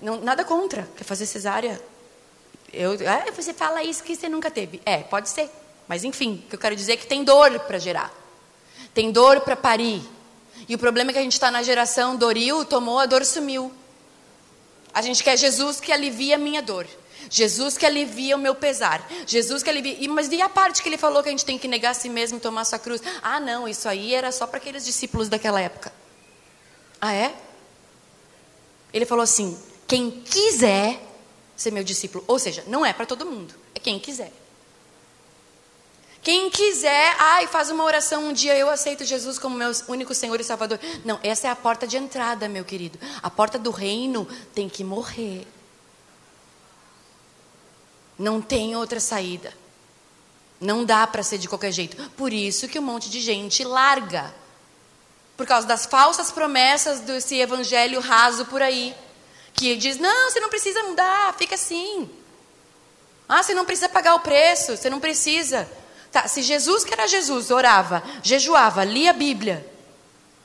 Não, 0.00 0.20
nada 0.20 0.44
contra. 0.44 0.88
Quer 0.96 1.04
fazer 1.04 1.26
cesárea? 1.26 1.80
Eu, 2.72 2.94
é, 2.94 3.30
você 3.30 3.54
fala 3.54 3.82
isso 3.82 4.02
que 4.02 4.14
você 4.14 4.28
nunca 4.28 4.50
teve. 4.50 4.80
É, 4.84 4.98
pode 4.98 5.28
ser. 5.28 5.50
Mas 5.88 6.04
enfim, 6.04 6.42
o 6.44 6.48
que 6.48 6.54
eu 6.56 6.58
quero 6.58 6.76
dizer 6.76 6.92
é 6.92 6.96
que 6.96 7.06
tem 7.06 7.24
dor 7.24 7.58
para 7.60 7.78
gerar. 7.78 8.12
Tem 8.92 9.10
dor 9.10 9.40
para 9.40 9.56
parir. 9.56 10.02
E 10.68 10.74
o 10.74 10.78
problema 10.78 11.10
é 11.10 11.12
que 11.12 11.18
a 11.18 11.22
gente 11.22 11.34
está 11.34 11.50
na 11.50 11.62
geração 11.62 12.16
Doril, 12.16 12.64
tomou, 12.64 12.98
a 12.98 13.06
dor 13.06 13.24
sumiu. 13.24 13.72
A 14.92 15.02
gente 15.02 15.22
quer 15.22 15.36
Jesus 15.36 15.78
que 15.80 15.92
alivia 15.92 16.36
a 16.36 16.38
minha 16.38 16.62
dor. 16.62 16.86
Jesus 17.28 17.76
que 17.76 17.84
alivia 17.84 18.36
o 18.36 18.38
meu 18.38 18.54
pesar. 18.54 19.06
Jesus 19.26 19.62
que 19.62 19.70
alivia. 19.70 19.96
Mas 20.08 20.28
e 20.30 20.40
a 20.40 20.48
parte 20.48 20.82
que 20.82 20.88
ele 20.88 20.96
falou 20.96 21.22
que 21.22 21.28
a 21.28 21.32
gente 21.32 21.44
tem 21.44 21.58
que 21.58 21.68
negar 21.68 21.90
a 21.90 21.94
si 21.94 22.08
mesmo 22.08 22.38
e 22.38 22.40
tomar 22.40 22.64
sua 22.64 22.78
cruz? 22.78 23.02
Ah, 23.22 23.40
não, 23.40 23.68
isso 23.68 23.88
aí 23.88 24.14
era 24.14 24.32
só 24.32 24.46
para 24.46 24.58
aqueles 24.58 24.84
discípulos 24.84 25.28
daquela 25.28 25.60
época. 25.60 25.92
Ah, 27.00 27.12
é? 27.12 27.34
Ele 28.92 29.04
falou 29.04 29.22
assim: 29.22 29.58
quem 29.86 30.10
quiser 30.10 31.02
ser 31.56 31.70
meu 31.70 31.84
discípulo. 31.84 32.24
Ou 32.26 32.38
seja, 32.38 32.64
não 32.66 32.84
é 32.84 32.92
para 32.92 33.06
todo 33.06 33.26
mundo, 33.26 33.54
é 33.74 33.78
quem 33.78 33.98
quiser. 33.98 34.32
Quem 36.26 36.50
quiser, 36.50 37.14
ai, 37.20 37.46
faz 37.46 37.70
uma 37.70 37.84
oração 37.84 38.24
um 38.24 38.32
dia, 38.32 38.56
eu 38.56 38.68
aceito 38.68 39.04
Jesus 39.04 39.38
como 39.38 39.56
meu 39.56 39.70
único 39.86 40.12
Senhor 40.12 40.40
e 40.40 40.44
Salvador. 40.44 40.80
Não, 41.04 41.20
essa 41.22 41.46
é 41.46 41.50
a 41.50 41.54
porta 41.54 41.86
de 41.86 41.96
entrada, 41.96 42.48
meu 42.48 42.64
querido. 42.64 42.98
A 43.22 43.30
porta 43.30 43.56
do 43.60 43.70
reino 43.70 44.26
tem 44.52 44.68
que 44.68 44.82
morrer. 44.82 45.46
Não 48.18 48.42
tem 48.42 48.74
outra 48.74 48.98
saída. 48.98 49.54
Não 50.60 50.84
dá 50.84 51.06
para 51.06 51.22
ser 51.22 51.38
de 51.38 51.48
qualquer 51.48 51.70
jeito. 51.70 52.10
Por 52.16 52.32
isso 52.32 52.66
que 52.66 52.78
um 52.78 52.82
monte 52.82 53.08
de 53.08 53.20
gente 53.20 53.62
larga. 53.62 54.34
Por 55.36 55.46
causa 55.46 55.64
das 55.64 55.86
falsas 55.86 56.32
promessas 56.32 56.98
desse 56.98 57.36
evangelho 57.36 58.00
raso 58.00 58.46
por 58.46 58.62
aí. 58.62 58.96
Que 59.56 59.76
diz: 59.76 59.98
não, 59.98 60.30
você 60.30 60.38
não 60.40 60.48
precisa 60.48 60.82
mudar, 60.84 61.34
fica 61.38 61.54
assim. 61.54 62.08
Ah, 63.28 63.42
você 63.42 63.54
não 63.54 63.64
precisa 63.64 63.88
pagar 63.88 64.14
o 64.14 64.20
preço, 64.20 64.76
você 64.76 64.88
não 64.88 65.00
precisa. 65.00 65.68
Tá, 66.12 66.28
se 66.28 66.42
Jesus, 66.42 66.84
que 66.84 66.92
era 66.92 67.06
Jesus, 67.06 67.50
orava, 67.50 68.02
jejuava, 68.22 68.84
lia 68.84 69.10
a 69.10 69.14
Bíblia. 69.14 69.66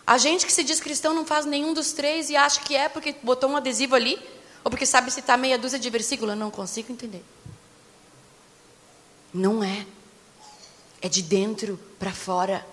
A 0.06 0.18
gente 0.18 0.46
que 0.46 0.52
se 0.52 0.64
diz 0.64 0.80
cristão 0.80 1.14
não 1.14 1.26
faz 1.26 1.46
nenhum 1.46 1.74
dos 1.74 1.92
três 1.94 2.30
e 2.30 2.36
acha 2.36 2.60
que 2.62 2.76
é 2.76 2.90
porque 2.90 3.16
botou 3.22 3.50
um 3.50 3.56
adesivo 3.56 3.96
ali, 3.96 4.20
ou 4.64 4.72
porque 4.72 4.86
sabe 4.86 5.12
citar 5.12 5.38
meia 5.38 5.58
dúzia 5.58 5.78
de 5.78 5.90
versículos. 5.90 6.38
Não 6.38 6.50
consigo 6.50 6.92
entender. 6.92 7.24
Não 9.34 9.64
é. 9.64 9.86
É 11.02 11.08
de 11.08 11.22
dentro 11.22 11.80
para 12.00 12.12
fora. 12.12 12.66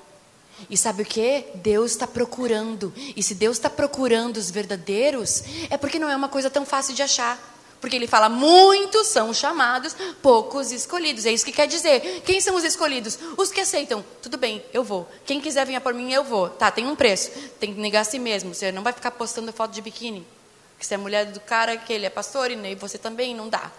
E 0.68 0.76
sabe 0.76 1.02
o 1.02 1.06
que? 1.06 1.44
Deus 1.54 1.92
está 1.92 2.06
procurando. 2.06 2.92
E 3.16 3.22
se 3.22 3.34
Deus 3.34 3.56
está 3.56 3.70
procurando 3.70 4.36
os 4.36 4.50
verdadeiros, 4.50 5.42
é 5.70 5.76
porque 5.76 5.98
não 5.98 6.10
é 6.10 6.16
uma 6.16 6.28
coisa 6.28 6.50
tão 6.50 6.66
fácil 6.66 6.94
de 6.94 7.02
achar. 7.02 7.38
Porque 7.80 7.96
ele 7.96 8.06
fala: 8.06 8.28
muitos 8.28 9.06
são 9.06 9.32
chamados, 9.32 9.94
poucos 10.20 10.72
escolhidos. 10.72 11.26
É 11.26 11.32
isso 11.32 11.44
que 11.44 11.52
quer 11.52 11.66
dizer. 11.66 12.22
Quem 12.24 12.40
são 12.40 12.56
os 12.56 12.64
escolhidos? 12.64 13.18
Os 13.36 13.50
que 13.50 13.60
aceitam. 13.60 14.04
Tudo 14.20 14.36
bem, 14.36 14.64
eu 14.72 14.82
vou. 14.82 15.08
Quem 15.24 15.40
quiser 15.40 15.66
vir 15.66 15.80
por 15.80 15.94
mim, 15.94 16.12
eu 16.12 16.24
vou. 16.24 16.48
Tá, 16.48 16.70
tem 16.70 16.86
um 16.86 16.96
preço. 16.96 17.30
Tem 17.60 17.72
que 17.72 17.80
negar 17.80 18.00
a 18.00 18.04
si 18.04 18.18
mesmo. 18.18 18.54
Você 18.54 18.72
não 18.72 18.82
vai 18.82 18.92
ficar 18.92 19.12
postando 19.12 19.52
foto 19.52 19.72
de 19.72 19.80
biquíni. 19.80 20.26
Porque 20.74 20.86
você 20.86 20.94
é 20.94 20.96
mulher 20.96 21.26
do 21.26 21.40
cara 21.40 21.76
que 21.76 21.92
ele 21.92 22.06
é 22.06 22.10
pastor 22.10 22.50
e 22.50 22.74
você 22.74 22.98
também, 22.98 23.34
não 23.34 23.48
dá. 23.48 23.70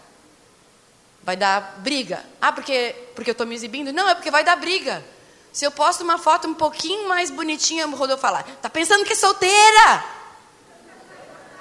Vai 1.24 1.36
dar 1.36 1.80
briga. 1.80 2.24
Ah, 2.42 2.52
porque, 2.52 2.96
porque 3.16 3.30
eu 3.30 3.34
estou 3.34 3.48
me 3.48 3.56
exibindo? 3.56 3.94
Não, 3.94 4.10
é 4.10 4.16
porque 4.16 4.32
vai 4.32 4.44
dar 4.44 4.56
briga. 4.56 5.04
Se 5.52 5.66
eu 5.66 5.72
posto 5.72 6.04
uma 6.04 6.18
foto 6.18 6.48
um 6.48 6.54
pouquinho 6.54 7.08
mais 7.10 7.30
bonitinha, 7.30 7.88
o 7.88 7.96
Rodolfo 7.96 8.22
falar, 8.22 8.44
tá 8.62 8.70
pensando 8.70 9.04
que 9.04 9.14
é 9.14 9.16
solteira? 9.16 10.04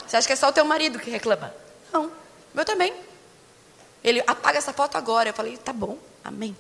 Você 0.07 0.17
acha 0.17 0.27
que 0.27 0.33
é 0.33 0.37
só 0.37 0.49
o 0.49 0.53
teu 0.53 0.65
marido 0.65 0.99
que 0.99 1.11
reclama? 1.11 1.55
Não, 1.93 2.11
meu 2.55 2.65
também. 2.65 2.95
Ele 4.03 4.23
apaga 4.27 4.59
essa 4.59 4.73
foto 4.73 4.97
agora. 4.97 5.29
Eu 5.29 5.35
falei, 5.35 5.57
tá 5.57 5.73
bom, 5.73 5.99
amém. 6.25 6.57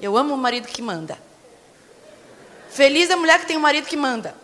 Eu 0.00 0.16
amo 0.16 0.34
o 0.34 0.38
marido 0.38 0.66
que 0.66 0.82
manda. 0.82 1.18
Feliz 2.70 3.10
a 3.10 3.16
mulher 3.16 3.38
que 3.40 3.46
tem 3.46 3.56
um 3.56 3.60
marido 3.60 3.86
que 3.86 3.96
manda. 3.96 4.34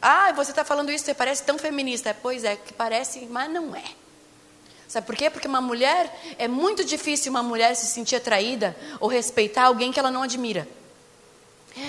Ah, 0.00 0.32
você 0.32 0.52
está 0.52 0.64
falando 0.64 0.90
isso, 0.90 1.04
você 1.04 1.14
parece 1.14 1.42
tão 1.42 1.58
feminista. 1.58 2.16
Pois 2.22 2.44
é, 2.44 2.56
que 2.56 2.72
parece, 2.72 3.26
mas 3.26 3.50
não 3.50 3.74
é. 3.74 3.84
Sabe 4.86 5.06
por 5.06 5.16
quê? 5.16 5.28
Porque 5.28 5.48
uma 5.48 5.60
mulher, 5.60 6.10
é 6.38 6.48
muito 6.48 6.82
difícil 6.84 7.30
uma 7.30 7.42
mulher 7.42 7.74
se 7.74 7.86
sentir 7.86 8.16
atraída 8.16 8.74
ou 9.00 9.08
respeitar 9.08 9.64
alguém 9.64 9.92
que 9.92 9.98
ela 9.98 10.10
não 10.10 10.22
admira. 10.22 10.66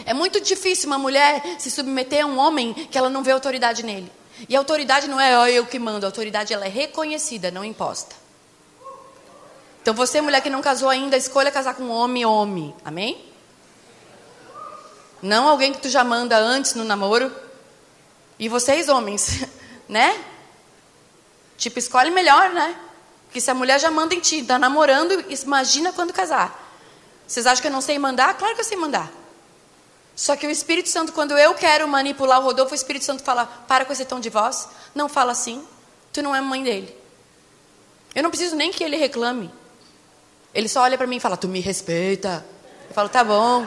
É 0.05 0.13
muito 0.13 0.39
difícil 0.39 0.87
uma 0.87 0.97
mulher 0.97 1.41
se 1.59 1.69
submeter 1.69 2.23
a 2.23 2.27
um 2.27 2.37
homem 2.37 2.73
que 2.73 2.97
ela 2.97 3.09
não 3.09 3.23
vê 3.23 3.31
autoridade 3.31 3.83
nele. 3.83 4.11
E 4.47 4.55
a 4.55 4.59
autoridade 4.59 5.07
não 5.07 5.19
é 5.19 5.51
eu 5.51 5.65
que 5.65 5.77
mando, 5.77 6.05
a 6.05 6.09
autoridade 6.09 6.53
ela 6.53 6.65
é 6.65 6.69
reconhecida, 6.69 7.51
não 7.51 7.63
imposta. 7.63 8.15
Então 9.81 9.93
você, 9.93 10.21
mulher 10.21 10.41
que 10.41 10.49
não 10.49 10.61
casou 10.61 10.89
ainda, 10.89 11.17
escolha 11.17 11.51
casar 11.51 11.73
com 11.73 11.83
um 11.83 11.91
homem 11.91 12.25
homem. 12.25 12.75
Amém? 12.85 13.25
Não 15.21 15.47
alguém 15.47 15.73
que 15.73 15.79
tu 15.79 15.89
já 15.89 16.03
manda 16.03 16.37
antes 16.37 16.75
no 16.75 16.83
namoro. 16.83 17.31
E 18.37 18.47
vocês, 18.47 18.87
homens, 18.87 19.45
né? 19.89 20.17
Tipo, 21.57 21.79
escolhe 21.79 22.09
melhor, 22.09 22.51
né? 22.51 22.75
Porque 23.25 23.41
se 23.41 23.51
a 23.51 23.53
mulher 23.53 23.79
já 23.79 23.91
manda 23.91 24.15
em 24.15 24.19
ti, 24.19 24.39
está 24.39 24.57
namorando, 24.57 25.25
imagina 25.29 25.91
quando 25.91 26.13
casar. 26.13 26.67
Vocês 27.27 27.45
acham 27.45 27.61
que 27.61 27.67
eu 27.67 27.71
não 27.71 27.81
sei 27.81 27.99
mandar? 27.99 28.33
Claro 28.35 28.55
que 28.55 28.61
eu 28.61 28.65
sei 28.65 28.77
mandar. 28.77 29.11
Só 30.19 30.35
que 30.35 30.45
o 30.45 30.51
Espírito 30.51 30.89
Santo, 30.89 31.13
quando 31.13 31.37
eu 31.37 31.53
quero 31.53 31.87
manipular 31.87 32.41
o 32.41 32.43
Rodolfo, 32.43 32.73
o 32.73 32.75
Espírito 32.75 33.05
Santo 33.05 33.23
fala: 33.23 33.45
para 33.45 33.85
com 33.85 33.93
esse 33.93 34.03
tom 34.03 34.19
de 34.19 34.29
voz, 34.29 34.67
não 34.93 35.07
fala 35.07 35.31
assim, 35.31 35.65
tu 36.11 36.21
não 36.21 36.35
é 36.35 36.41
mãe 36.41 36.61
dele. 36.61 36.93
Eu 38.13 38.21
não 38.21 38.29
preciso 38.29 38.53
nem 38.53 38.69
que 38.69 38.83
ele 38.83 38.97
reclame. 38.97 39.49
Ele 40.53 40.67
só 40.67 40.81
olha 40.81 40.97
para 40.97 41.07
mim 41.07 41.15
e 41.15 41.19
fala: 41.21 41.37
tu 41.37 41.47
me 41.47 41.61
respeita. 41.61 42.45
Eu 42.89 42.93
falo: 42.93 43.07
tá 43.07 43.23
bom. 43.23 43.65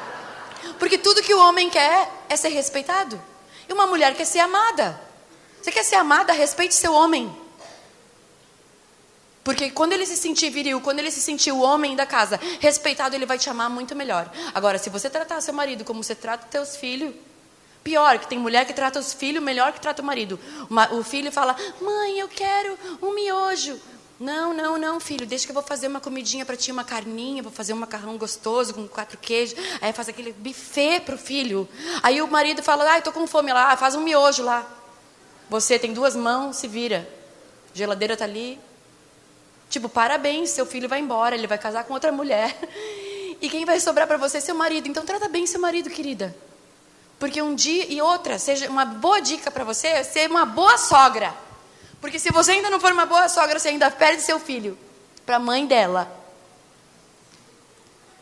Porque 0.79 0.99
tudo 0.99 1.23
que 1.23 1.33
o 1.33 1.41
homem 1.41 1.71
quer 1.71 2.07
é 2.29 2.37
ser 2.37 2.51
respeitado. 2.51 3.19
E 3.67 3.73
uma 3.73 3.87
mulher 3.87 4.15
quer 4.15 4.27
ser 4.27 4.41
amada. 4.41 5.01
Você 5.63 5.73
quer 5.73 5.85
ser 5.85 5.95
amada? 5.95 6.35
Respeite 6.35 6.75
seu 6.75 6.93
homem. 6.93 7.35
Porque 9.45 9.71
quando 9.71 9.93
ele 9.93 10.07
se 10.07 10.17
sentir 10.17 10.51
viril, 10.51 10.81
quando 10.81 11.01
ele 11.01 11.11
se 11.11 11.21
sentir 11.21 11.51
o 11.51 11.61
homem 11.61 11.97
da 11.97 12.07
casa, 12.07 12.39
respeitado, 12.61 13.17
ele 13.17 13.27
vai 13.27 13.39
te 13.39 13.51
amar 13.51 13.69
muito 13.69 13.95
melhor. 13.97 14.31
Agora, 14.55 14.79
se 14.79 14.89
você 14.89 15.11
tratar 15.11 15.41
seu 15.41 15.53
marido 15.53 15.85
como 15.85 16.03
você 16.03 16.15
trata 16.15 16.47
teus 16.47 16.77
filhos, 16.77 17.13
pior, 17.83 18.19
que 18.19 18.29
tem 18.29 18.39
mulher 18.39 18.65
que 18.65 18.73
trata 18.73 19.01
os 19.01 19.13
filhos 19.13 19.43
melhor 19.43 19.73
que 19.73 19.81
trata 19.81 20.01
o 20.01 20.05
marido. 20.05 20.39
O 20.93 21.03
filho 21.03 21.33
fala: 21.33 21.57
"Mãe, 21.81 22.19
eu 22.19 22.29
quero 22.29 22.79
um 23.03 23.15
miojo". 23.15 23.81
Não, 24.21 24.55
não, 24.55 24.79
não, 24.79 25.01
filho, 25.01 25.27
deixa 25.27 25.45
que 25.47 25.51
eu 25.51 25.55
vou 25.55 25.65
fazer 25.65 25.89
uma 25.89 26.01
comidinha 26.01 26.47
para 26.47 26.57
ti, 26.57 26.71
uma 26.71 26.85
carninha, 26.85 27.43
vou 27.43 27.51
fazer 27.51 27.73
um 27.73 27.77
macarrão 27.77 28.17
gostoso 28.17 28.73
com 28.73 28.87
quatro 28.87 29.19
queijos. 29.19 29.59
Aí 29.81 29.93
faz 29.93 30.09
aquele 30.09 30.33
buffet 30.33 31.01
pro 31.01 31.19
filho. 31.19 31.69
Aí 32.05 32.23
o 32.23 32.29
marido 32.29 32.63
fala: 32.63 32.89
"Ai, 32.89 33.03
tô 33.03 33.11
com 33.11 33.27
fome 33.27 33.53
lá, 33.53 33.77
faz 33.77 33.97
um 33.97 34.01
miojo 34.03 34.45
lá". 34.45 34.65
Você 35.51 35.77
tem 35.77 35.93
duas 35.93 36.15
mãos, 36.15 36.57
se 36.57 36.69
vira. 36.69 37.09
A 37.75 37.77
geladeira 37.77 38.17
tá 38.17 38.25
ali, 38.25 38.61
Tipo, 39.73 39.89
parabéns, 39.89 40.51
seu 40.51 40.67
filho 40.67 40.87
vai 40.87 41.01
embora, 41.01 41.35
ele 41.35 41.47
vai 41.47 41.57
casar 41.57 41.85
com 41.85 41.95
outra 41.95 42.13
mulher. 42.13 42.55
E 43.41 43.49
quem 43.49 43.65
vai 43.65 43.81
sobrar 43.81 44.07
para 44.07 44.19
você 44.19 44.37
é 44.37 44.41
seu 44.41 44.55
marido. 44.55 44.87
Então 44.87 45.03
trata 45.05 45.31
bem 45.31 45.47
seu 45.47 45.59
marido, 45.59 45.89
querida. 45.89 46.37
Porque 47.19 47.41
um 47.41 47.55
dia 47.55 47.87
e 47.91 48.01
outra, 48.03 48.39
seja 48.39 48.69
uma 48.69 48.85
boa 48.85 49.21
dica 49.21 49.51
para 49.51 49.65
você 49.65 49.89
é 49.89 50.03
ser 50.05 50.31
uma 50.31 50.45
boa 50.45 50.77
sogra. 50.77 51.35
Porque 52.03 52.19
se 52.19 52.31
você 52.31 52.53
ainda 52.53 52.69
não 52.69 52.79
for 52.79 52.93
uma 52.93 53.07
boa 53.07 53.31
sogra, 53.31 53.59
você 53.59 53.71
ainda 53.71 53.91
perde 53.91 54.21
seu 54.21 54.39
filho 54.39 54.79
para 55.25 55.37
a 55.37 55.39
mãe 55.39 55.67
dela. 55.67 56.07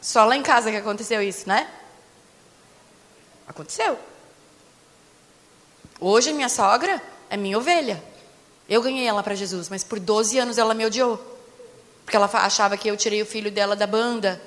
Só 0.01 0.25
lá 0.25 0.37
em 0.37 0.43
casa 0.43 0.71
que 0.71 0.77
aconteceu 0.77 1.21
isso, 1.21 1.49
né? 1.49 1.69
Aconteceu. 3.49 3.99
Hoje 6.01 6.33
minha 6.33 6.49
sogra 6.49 7.03
é 7.29 7.37
minha 7.37 7.59
ovelha. 7.59 8.01
Eu 8.69 8.81
ganhei 8.81 9.05
ela 9.05 9.23
para 9.23 9.35
Jesus, 9.35 9.69
mas 9.69 9.83
por 9.83 9.99
12 9.99 10.39
anos 10.39 10.57
ela 10.57 10.75
me 10.75 10.87
odiou. 10.87 11.40
Porque 12.11 12.17
ela 12.17 12.29
achava 12.45 12.77
que 12.77 12.89
eu 12.89 12.97
tirei 12.97 13.23
o 13.23 13.25
filho 13.25 13.53
dela 13.53 13.77
da 13.77 13.87
banda. 13.87 14.43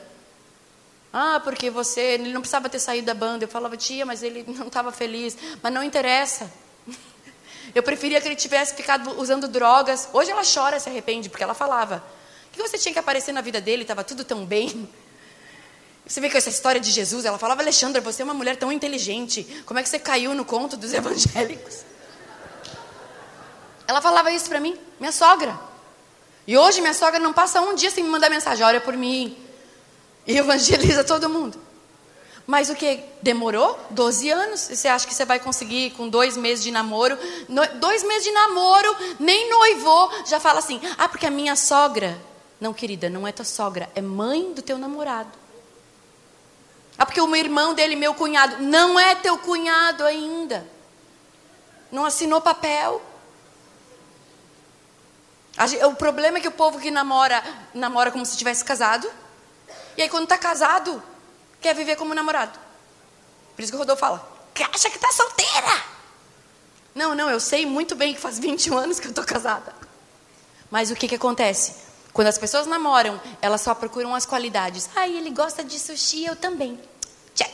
Ah, 1.13 1.39
porque 1.41 1.69
você, 1.69 2.01
ele 2.01 2.33
não 2.33 2.41
precisava 2.41 2.67
ter 2.67 2.77
saído 2.77 3.05
da 3.05 3.13
banda. 3.13 3.45
Eu 3.45 3.47
falava, 3.47 3.77
tia, 3.77 4.05
mas 4.05 4.21
ele 4.21 4.43
não 4.45 4.67
estava 4.67 4.91
feliz. 4.91 5.37
Mas 5.61 5.71
não 5.71 5.81
interessa. 5.81 6.51
Eu 7.73 7.81
preferia 7.81 8.19
que 8.19 8.27
ele 8.27 8.35
tivesse 8.35 8.75
ficado 8.75 9.17
usando 9.17 9.47
drogas. 9.47 10.09
Hoje 10.11 10.29
ela 10.29 10.41
chora, 10.43 10.77
se 10.77 10.89
arrepende, 10.89 11.29
porque 11.29 11.41
ela 11.41 11.53
falava. 11.53 12.03
que 12.51 12.61
você 12.61 12.77
tinha 12.77 12.91
que 12.91 12.99
aparecer 12.99 13.31
na 13.31 13.39
vida 13.39 13.61
dele? 13.61 13.83
Estava 13.83 14.03
tudo 14.03 14.25
tão 14.25 14.45
bem. 14.45 14.89
Você 16.05 16.19
vê 16.19 16.29
que 16.29 16.35
essa 16.35 16.49
história 16.49 16.81
de 16.81 16.91
Jesus, 16.91 17.23
ela 17.23 17.39
falava, 17.39 17.61
Alexandra, 17.61 18.01
você 18.01 18.23
é 18.23 18.25
uma 18.25 18.33
mulher 18.33 18.57
tão 18.57 18.73
inteligente. 18.73 19.63
Como 19.65 19.79
é 19.79 19.83
que 19.83 19.87
você 19.87 19.97
caiu 19.97 20.33
no 20.33 20.43
conto 20.43 20.75
dos 20.75 20.91
evangélicos? 20.93 21.85
Ela 23.87 24.01
falava 24.01 24.29
isso 24.29 24.49
para 24.49 24.59
mim, 24.59 24.77
minha 24.99 25.13
sogra. 25.13 25.57
E 26.45 26.57
hoje 26.57 26.81
minha 26.81 26.93
sogra 26.93 27.19
não 27.19 27.31
passa 27.31 27.61
um 27.61 27.73
dia 27.73 27.89
sem 27.89 28.03
me 28.03 28.09
mandar 28.09 28.29
mensagem, 28.29 28.65
olha 28.65 28.81
por 28.81 28.95
mim. 28.95 29.37
E 30.27 30.35
evangeliza 30.37 31.03
todo 31.03 31.29
mundo. 31.29 31.57
Mas 32.45 32.69
o 32.69 32.75
que? 32.75 32.99
Demorou 33.21 33.79
12 33.89 34.29
anos. 34.29 34.69
E 34.69 34.75
você 34.75 34.87
acha 34.87 35.07
que 35.07 35.13
você 35.13 35.23
vai 35.23 35.39
conseguir 35.39 35.91
com 35.91 36.09
dois 36.09 36.35
meses 36.35 36.63
de 36.63 36.71
namoro? 36.71 37.17
No, 37.47 37.65
dois 37.79 38.03
meses 38.03 38.23
de 38.23 38.31
namoro, 38.31 38.95
nem 39.19 39.49
noivou, 39.49 40.11
já 40.25 40.39
fala 40.39 40.59
assim: 40.59 40.81
ah, 40.97 41.07
porque 41.07 41.25
a 41.25 41.31
minha 41.31 41.55
sogra. 41.55 42.19
Não, 42.59 42.73
querida, 42.73 43.09
não 43.09 43.27
é 43.27 43.31
tua 43.31 43.45
sogra, 43.45 43.89
é 43.93 44.01
mãe 44.01 44.53
do 44.53 44.61
teu 44.61 44.77
namorado. 44.77 45.31
Ah, 46.97 47.05
porque 47.05 47.19
o 47.19 47.27
meu 47.27 47.39
irmão 47.39 47.73
dele, 47.73 47.95
meu 47.95 48.13
cunhado, 48.13 48.61
não 48.61 48.99
é 48.99 49.15
teu 49.15 49.37
cunhado 49.37 50.05
ainda. 50.05 50.65
Não 51.91 52.05
assinou 52.05 52.41
papel. 52.41 53.01
O 55.87 55.95
problema 55.95 56.39
é 56.39 56.41
que 56.41 56.47
o 56.47 56.51
povo 56.51 56.79
que 56.79 56.89
namora, 56.89 57.43
namora 57.73 58.11
como 58.11 58.25
se 58.25 58.35
tivesse 58.35 58.65
casado. 58.65 59.09
E 59.95 60.01
aí 60.01 60.09
quando 60.09 60.23
está 60.23 60.37
casado, 60.37 61.01
quer 61.61 61.75
viver 61.75 61.95
como 61.95 62.13
namorado. 62.13 62.59
Por 63.55 63.61
isso 63.61 63.71
que 63.71 63.75
o 63.75 63.79
Rodolfo 63.79 63.99
fala, 63.99 64.27
que 64.53 64.63
acha 64.63 64.89
que 64.89 64.95
está 64.95 65.11
solteira. 65.11 65.83
Não, 66.95 67.15
não, 67.15 67.29
eu 67.29 67.39
sei 67.39 67.65
muito 67.65 67.95
bem 67.95 68.13
que 68.13 68.19
faz 68.19 68.39
21 68.39 68.77
anos 68.77 68.99
que 68.99 69.07
eu 69.07 69.11
estou 69.11 69.23
casada. 69.23 69.73
Mas 70.69 70.89
o 70.89 70.95
que, 70.95 71.07
que 71.07 71.15
acontece? 71.15 71.75
Quando 72.11 72.27
as 72.27 72.37
pessoas 72.37 72.67
namoram, 72.67 73.19
elas 73.41 73.61
só 73.61 73.73
procuram 73.73 74.13
as 74.13 74.25
qualidades. 74.25 74.89
Ai, 74.95 75.15
ele 75.15 75.31
gosta 75.31 75.63
de 75.63 75.79
sushi, 75.79 76.25
eu 76.25 76.35
também. 76.35 76.79
Check. 77.33 77.51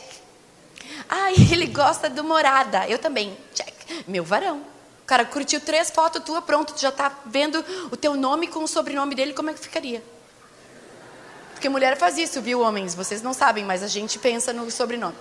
Ai, 1.08 1.34
ele 1.50 1.66
gosta 1.66 2.10
do 2.10 2.22
morada, 2.24 2.86
eu 2.88 2.98
também. 2.98 3.36
Check. 3.54 4.06
Meu 4.06 4.24
varão. 4.24 4.62
Cara 5.10 5.24
curtiu 5.24 5.60
três 5.60 5.90
fotos 5.90 6.22
tua, 6.22 6.40
pronto, 6.40 6.72
tu 6.72 6.80
já 6.80 6.90
está 6.90 7.12
vendo 7.26 7.64
o 7.90 7.96
teu 7.96 8.14
nome 8.14 8.46
com 8.46 8.62
o 8.62 8.68
sobrenome 8.68 9.12
dele, 9.12 9.32
como 9.32 9.50
é 9.50 9.52
que 9.52 9.58
ficaria? 9.58 10.00
Porque 11.52 11.68
mulher 11.68 11.96
faz 11.96 12.16
isso, 12.16 12.40
viu, 12.40 12.60
homens? 12.60 12.94
Vocês 12.94 13.20
não 13.20 13.32
sabem, 13.32 13.64
mas 13.64 13.82
a 13.82 13.88
gente 13.88 14.20
pensa 14.20 14.52
no 14.52 14.70
sobrenome. 14.70 15.16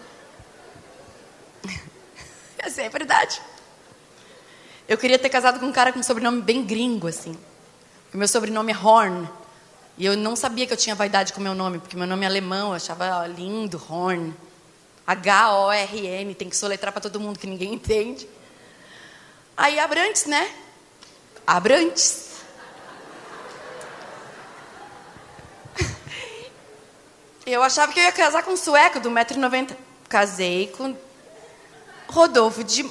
Essa 2.60 2.84
é 2.84 2.90
verdade. 2.90 3.42
Eu 4.88 4.96
queria 4.96 5.18
ter 5.18 5.30
casado 5.30 5.60
com 5.60 5.66
um 5.66 5.72
cara 5.72 5.92
com 5.92 5.98
um 5.98 6.04
sobrenome 6.04 6.40
bem 6.40 6.64
gringo, 6.64 7.08
assim. 7.08 7.36
O 8.14 8.18
meu 8.18 8.28
sobrenome 8.28 8.72
é 8.72 8.78
Horn. 8.78 9.28
E 9.98 10.06
eu 10.06 10.16
não 10.16 10.36
sabia 10.36 10.68
que 10.68 10.74
eu 10.74 10.78
tinha 10.78 10.94
vaidade 10.94 11.34
com 11.34 11.40
o 11.40 11.44
meu 11.44 11.56
nome, 11.56 11.80
porque 11.80 11.98
meu 11.98 12.06
nome 12.06 12.26
é 12.26 12.28
alemão, 12.28 12.68
eu 12.68 12.76
achava 12.76 13.26
lindo, 13.26 13.82
Horn. 13.90 14.36
H-O-R-N, 15.08 16.36
tem 16.36 16.48
que 16.48 16.56
soletrar 16.56 16.94
para 16.94 17.02
todo 17.02 17.20
mundo 17.20 17.40
que 17.40 17.48
ninguém 17.48 17.74
entende. 17.74 18.30
Aí 19.60 19.78
Abrantes, 19.78 20.26
né? 20.26 20.50
Abrantes. 21.46 22.30
Eu 27.46 27.62
achava 27.62 27.92
que 27.92 28.00
eu 28.00 28.04
ia 28.04 28.12
casar 28.14 28.42
com 28.42 28.52
um 28.52 28.58
sueco 28.58 29.02
do 29.02 29.12
1,90m. 29.12 29.76
Casei 30.08 30.74
com 30.78 30.96
Rodolfo 32.08 32.64
de 32.64 32.84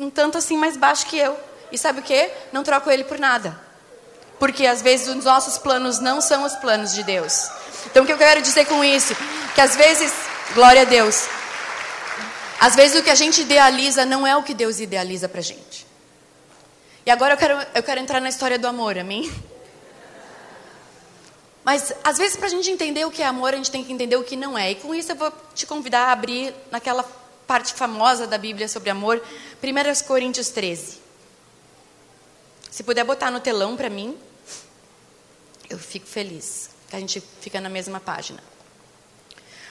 um 0.00 0.08
tanto 0.08 0.38
assim 0.38 0.56
mais 0.56 0.78
baixo 0.78 1.04
que 1.08 1.18
eu. 1.18 1.38
E 1.70 1.76
sabe 1.76 2.00
o 2.00 2.02
que? 2.02 2.30
Não 2.54 2.64
troco 2.64 2.90
ele 2.90 3.04
por 3.04 3.18
nada. 3.18 3.60
Porque 4.38 4.66
às 4.66 4.80
vezes 4.80 5.14
os 5.14 5.26
nossos 5.26 5.58
planos 5.58 5.98
não 5.98 6.22
são 6.22 6.44
os 6.44 6.54
planos 6.54 6.94
de 6.94 7.02
Deus. 7.02 7.50
Então 7.84 8.02
o 8.02 8.06
que 8.06 8.12
eu 8.12 8.18
quero 8.18 8.40
dizer 8.40 8.64
com 8.64 8.82
isso? 8.82 9.14
Que 9.54 9.60
às 9.60 9.76
vezes, 9.76 10.10
glória 10.54 10.82
a 10.82 10.84
Deus, 10.86 11.28
às 12.60 12.74
vezes 12.74 12.98
o 12.98 13.02
que 13.02 13.10
a 13.10 13.14
gente 13.14 13.42
idealiza 13.42 14.04
não 14.04 14.26
é 14.26 14.36
o 14.36 14.42
que 14.42 14.54
Deus 14.54 14.80
idealiza 14.80 15.28
pra 15.28 15.40
gente. 15.40 15.86
E 17.04 17.10
agora 17.10 17.34
eu 17.34 17.38
quero, 17.38 17.66
eu 17.74 17.82
quero 17.82 18.00
entrar 18.00 18.20
na 18.20 18.28
história 18.28 18.58
do 18.58 18.66
amor, 18.66 18.98
amém? 18.98 19.30
Mas 21.64 21.92
às 22.02 22.18
vezes 22.18 22.36
para 22.36 22.46
a 22.46 22.50
gente 22.50 22.70
entender 22.70 23.04
o 23.04 23.10
que 23.10 23.22
é 23.22 23.26
amor, 23.26 23.52
a 23.52 23.56
gente 23.56 23.70
tem 23.70 23.84
que 23.84 23.92
entender 23.92 24.16
o 24.16 24.24
que 24.24 24.36
não 24.36 24.56
é. 24.56 24.70
E 24.70 24.74
com 24.76 24.94
isso 24.94 25.12
eu 25.12 25.16
vou 25.16 25.32
te 25.54 25.66
convidar 25.66 26.06
a 26.06 26.12
abrir 26.12 26.54
naquela 26.70 27.02
parte 27.46 27.74
famosa 27.74 28.26
da 28.26 28.38
Bíblia 28.38 28.68
sobre 28.68 28.90
amor, 28.90 29.22
1 29.62 30.06
Coríntios 30.06 30.48
13. 30.48 30.98
Se 32.70 32.82
puder 32.82 33.04
botar 33.04 33.30
no 33.30 33.40
telão 33.40 33.76
para 33.76 33.88
mim, 33.88 34.18
eu 35.68 35.78
fico 35.78 36.06
feliz. 36.06 36.70
A 36.92 36.98
gente 36.98 37.22
fica 37.40 37.60
na 37.60 37.68
mesma 37.68 38.00
página. 38.00 38.42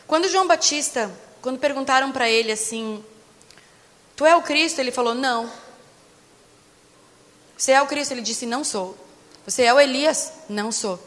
Quando 0.07 0.27
João 0.27 0.47
Batista, 0.47 1.11
quando 1.45 1.59
perguntaram 1.59 2.11
para 2.11 2.27
ele 2.27 2.51
assim, 2.51 3.05
Tu 4.15 4.25
é 4.25 4.35
o 4.35 4.41
Cristo? 4.41 4.79
Ele 4.79 4.91
falou, 4.91 5.13
não. 5.13 5.47
Você 7.55 7.71
é 7.71 7.79
o 7.79 7.85
Cristo? 7.85 8.13
Ele 8.13 8.21
disse, 8.21 8.47
não 8.47 8.63
sou. 8.63 8.97
Você 9.45 9.61
é 9.61 9.71
o 9.71 9.79
Elias? 9.79 10.33
Não 10.49 10.71
sou. 10.71 10.99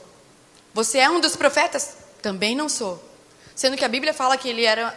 Você 0.72 0.98
é 0.98 1.10
um 1.10 1.18
dos 1.18 1.34
profetas? 1.34 1.96
Também 2.22 2.54
não 2.54 2.68
sou. 2.68 3.02
Sendo 3.56 3.76
que 3.76 3.84
a 3.84 3.88
Bíblia 3.88 4.14
fala 4.14 4.38
que 4.38 4.48
ele 4.48 4.64
era 4.64 4.96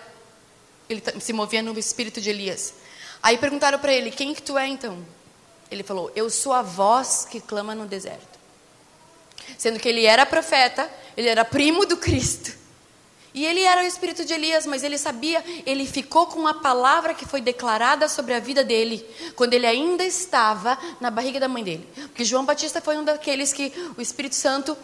ele 0.87 1.01
se 1.19 1.33
movia 1.33 1.63
no 1.63 1.75
espírito 1.79 2.21
de 2.21 2.29
Elias. 2.29 2.75
Aí 3.23 3.35
perguntaram 3.39 3.79
para 3.79 3.91
ele: 3.91 4.11
Quem 4.11 4.35
que 4.35 4.43
tu 4.43 4.59
é 4.59 4.67
então? 4.67 5.03
Ele 5.71 5.81
falou: 5.81 6.11
Eu 6.15 6.29
sou 6.29 6.53
a 6.53 6.61
voz 6.61 7.25
que 7.27 7.41
clama 7.41 7.73
no 7.73 7.87
deserto. 7.87 8.39
Sendo 9.57 9.79
que 9.79 9.89
ele 9.89 10.05
era 10.05 10.23
profeta, 10.23 10.87
ele 11.17 11.29
era 11.29 11.43
primo 11.43 11.83
do 11.85 11.97
Cristo. 11.97 12.60
E 13.33 13.45
ele 13.45 13.61
era 13.61 13.81
o 13.81 13.85
espírito 13.85 14.25
de 14.25 14.33
Elias, 14.33 14.65
mas 14.65 14.83
ele 14.83 14.97
sabia, 14.97 15.43
ele 15.65 15.85
ficou 15.85 16.27
com 16.27 16.45
a 16.47 16.53
palavra 16.53 17.13
que 17.13 17.25
foi 17.25 17.39
declarada 17.39 18.09
sobre 18.09 18.33
a 18.33 18.39
vida 18.39 18.63
dele, 18.63 19.05
quando 19.35 19.53
ele 19.53 19.65
ainda 19.65 20.03
estava 20.03 20.77
na 20.99 21.09
barriga 21.09 21.39
da 21.39 21.47
mãe 21.47 21.63
dele. 21.63 21.87
Porque 21.95 22.25
João 22.25 22.43
Batista 22.43 22.81
foi 22.81 22.97
um 22.97 23.05
daqueles 23.05 23.53
que 23.53 23.71
o 23.97 24.01
Espírito 24.01 24.35
Santo 24.35 24.77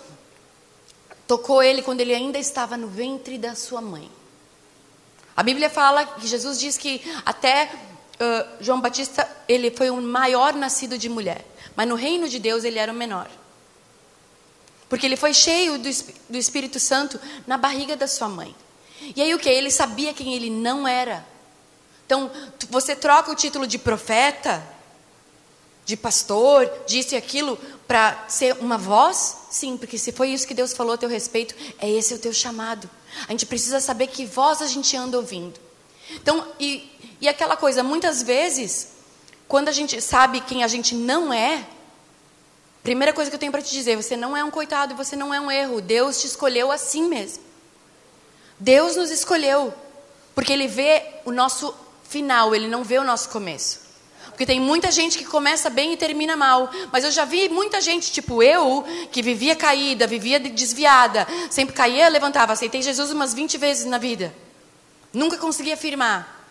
tocou 1.28 1.62
ele 1.62 1.82
quando 1.82 2.00
ele 2.00 2.16
ainda 2.16 2.40
estava 2.40 2.78
no 2.78 2.88
ventre 2.88 3.38
da 3.38 3.54
sua 3.54 3.82
mãe. 3.82 4.10
A 5.36 5.44
Bíblia 5.44 5.70
fala 5.70 6.06
que 6.06 6.26
Jesus 6.26 6.58
diz 6.58 6.78
que 6.78 7.02
até 7.26 7.70
uh, 8.16 8.64
João 8.64 8.80
Batista 8.80 9.30
ele 9.48 9.70
foi 9.72 9.90
o 9.90 10.02
maior 10.02 10.54
nascido 10.54 10.98
de 10.98 11.10
mulher, 11.10 11.46
mas 11.76 11.88
no 11.88 11.96
reino 11.96 12.30
de 12.30 12.40
Deus 12.40 12.64
ele 12.64 12.80
era 12.80 12.92
o 12.92 12.96
menor. 12.96 13.30
Porque 14.90 15.06
ele 15.06 15.18
foi 15.18 15.34
cheio 15.34 15.78
do, 15.78 15.90
do 16.30 16.38
Espírito 16.38 16.80
Santo 16.80 17.20
na 17.46 17.58
barriga 17.58 17.96
da 17.96 18.08
sua 18.08 18.30
mãe. 18.30 18.56
E 19.16 19.22
aí 19.22 19.34
o 19.34 19.40
que? 19.40 19.50
Ele 19.50 19.70
sabia 19.70 20.14
quem 20.14 20.34
ele 20.34 20.50
não 20.50 20.88
era. 20.88 21.26
Então, 22.06 22.32
você 22.70 22.96
troca 22.96 23.32
o 23.32 23.36
título 23.36 23.68
de 23.68 23.78
profeta, 23.78 24.66
de 25.86 25.98
pastor, 25.98 26.72
disse 26.88 27.16
aquilo, 27.16 27.58
para 27.88 28.26
ser 28.28 28.58
uma 28.60 28.78
voz? 28.78 29.38
Sim, 29.50 29.78
porque 29.78 29.98
se 29.98 30.12
foi 30.12 30.30
isso 30.30 30.48
que 30.48 30.54
Deus 30.54 30.74
falou 30.74 30.94
a 30.94 30.98
teu 30.98 31.10
respeito, 31.10 31.56
é 31.80 31.90
esse 31.90 32.14
o 32.14 32.20
teu 32.20 32.34
chamado. 32.34 32.90
A 33.28 33.32
gente 33.32 33.46
precisa 33.46 33.80
saber 33.80 34.08
que 34.08 34.26
voz 34.26 34.62
a 34.62 34.68
gente 34.68 34.96
anda 34.96 35.18
ouvindo. 35.18 35.60
Então, 36.12 36.46
e, 36.60 36.90
e 37.20 37.28
aquela 37.28 37.56
coisa, 37.56 37.84
muitas 37.84 38.22
vezes, 38.22 38.90
quando 39.48 39.70
a 39.70 39.72
gente 39.72 40.00
sabe 40.02 40.42
quem 40.42 40.64
a 40.64 40.68
gente 40.68 40.96
não 40.96 41.34
é, 41.34 41.66
primeira 42.88 43.12
coisa 43.12 43.30
que 43.30 43.36
eu 43.36 43.40
tenho 43.40 43.52
para 43.52 43.62
te 43.62 43.74
dizer, 43.74 43.98
você 43.98 44.16
não 44.16 44.36
é 44.36 44.42
um 44.42 44.50
coitado, 44.50 44.96
você 44.96 45.14
não 45.14 45.34
é 45.34 45.42
um 45.42 45.52
erro. 45.52 45.82
Deus 45.82 46.22
te 46.22 46.28
escolheu 46.28 46.72
assim 46.72 47.04
mesmo. 47.10 47.44
Deus 48.58 48.96
nos 48.96 49.12
escolheu, 49.12 49.74
porque 50.34 50.54
Ele 50.54 50.70
vê 50.70 51.04
o 51.26 51.32
nosso 51.34 51.76
final, 52.08 52.56
Ele 52.56 52.70
não 52.70 52.86
vê 52.86 52.98
o 52.98 53.04
nosso 53.04 53.28
começo. 53.28 53.82
Porque 54.28 54.46
tem 54.46 54.58
muita 54.58 54.90
gente 54.90 55.18
que 55.18 55.26
começa 55.26 55.70
bem 55.70 55.92
e 55.92 55.98
termina 55.98 56.38
mal. 56.38 56.70
Mas 56.90 57.04
eu 57.04 57.12
já 57.12 57.26
vi 57.26 57.50
muita 57.50 57.82
gente, 57.82 58.10
tipo 58.10 58.42
eu, 58.42 58.86
que 59.12 59.22
vivia 59.22 59.54
caída, 59.54 60.08
vivia 60.08 60.40
desviada. 60.40 61.28
Sempre 61.50 61.76
caía, 61.76 62.08
levantava. 62.08 62.54
Aceitei 62.54 62.82
Jesus 62.82 63.12
umas 63.12 63.34
20 63.34 63.58
vezes 63.58 63.86
na 63.86 63.98
vida. 63.98 64.34
Nunca 65.12 65.38
consegui 65.38 65.74
afirmar. 65.74 66.48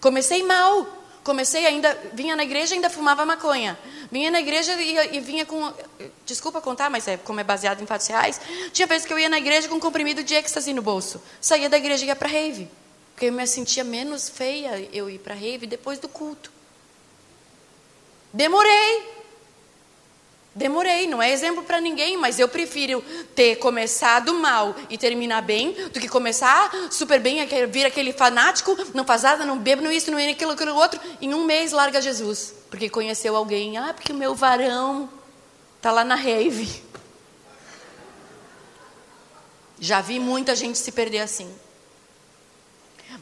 Comecei 0.00 0.44
mal. 0.44 0.86
Comecei 1.24 1.64
ainda, 1.64 1.98
vinha 2.12 2.36
na 2.36 2.44
igreja 2.44 2.74
e 2.74 2.76
ainda 2.76 2.90
fumava 2.90 3.24
maconha. 3.24 3.78
Vinha 4.12 4.30
na 4.30 4.40
igreja 4.40 4.74
e, 4.74 5.16
e, 5.16 5.20
vinha 5.20 5.46
com. 5.46 5.72
Desculpa 6.26 6.60
contar, 6.60 6.90
mas 6.90 7.08
é, 7.08 7.16
como 7.16 7.40
é 7.40 7.44
baseado 7.44 7.82
em 7.82 7.86
fatos 7.86 8.06
reais. 8.06 8.38
Tinha 8.74 8.86
vezes 8.86 9.06
que 9.06 9.12
eu 9.12 9.18
ia 9.18 9.30
na 9.30 9.38
igreja 9.38 9.66
com 9.66 9.76
um 9.76 9.80
comprimido 9.80 10.22
de 10.22 10.34
êxtase 10.34 10.74
no 10.74 10.82
bolso. 10.82 11.20
Saía 11.40 11.70
da 11.70 11.78
igreja 11.78 12.04
e 12.04 12.08
ia 12.08 12.14
para 12.14 12.28
rave. 12.28 12.68
Porque 13.14 13.26
eu 13.26 13.32
me 13.32 13.46
sentia 13.46 13.82
menos 13.82 14.28
feia 14.28 14.86
eu 14.92 15.08
ir 15.08 15.18
para 15.18 15.34
rave 15.34 15.66
depois 15.66 15.98
do 15.98 16.08
culto. 16.08 16.52
Demorei. 18.30 19.13
Demorei, 20.56 21.08
não 21.08 21.20
é 21.20 21.32
exemplo 21.32 21.64
para 21.64 21.80
ninguém, 21.80 22.16
mas 22.16 22.38
eu 22.38 22.48
prefiro 22.48 23.02
ter 23.34 23.56
começado 23.56 24.32
mal 24.34 24.76
e 24.88 24.96
terminar 24.96 25.42
bem 25.42 25.72
do 25.88 25.98
que 25.98 26.08
começar 26.08 26.70
super 26.92 27.18
bem, 27.18 27.44
vir 27.68 27.84
aquele 27.84 28.12
fanático, 28.12 28.76
não 28.94 29.04
faz 29.04 29.24
nada, 29.24 29.44
não 29.44 29.58
bebo, 29.58 29.82
não 29.82 29.90
isso, 29.90 30.12
não 30.12 30.18
é 30.18 30.30
aquilo, 30.30 30.52
aquilo 30.52 30.76
outro, 30.76 31.00
em 31.20 31.34
um 31.34 31.44
mês 31.44 31.72
larga 31.72 32.00
Jesus, 32.00 32.54
porque 32.70 32.88
conheceu 32.88 33.34
alguém, 33.34 33.76
ah, 33.76 33.92
porque 33.92 34.12
o 34.12 34.14
meu 34.14 34.32
varão 34.32 35.10
tá 35.82 35.90
lá 35.90 36.04
na 36.04 36.14
rave. 36.14 36.84
Já 39.80 40.00
vi 40.00 40.20
muita 40.20 40.54
gente 40.54 40.78
se 40.78 40.92
perder 40.92 41.18
assim. 41.18 41.52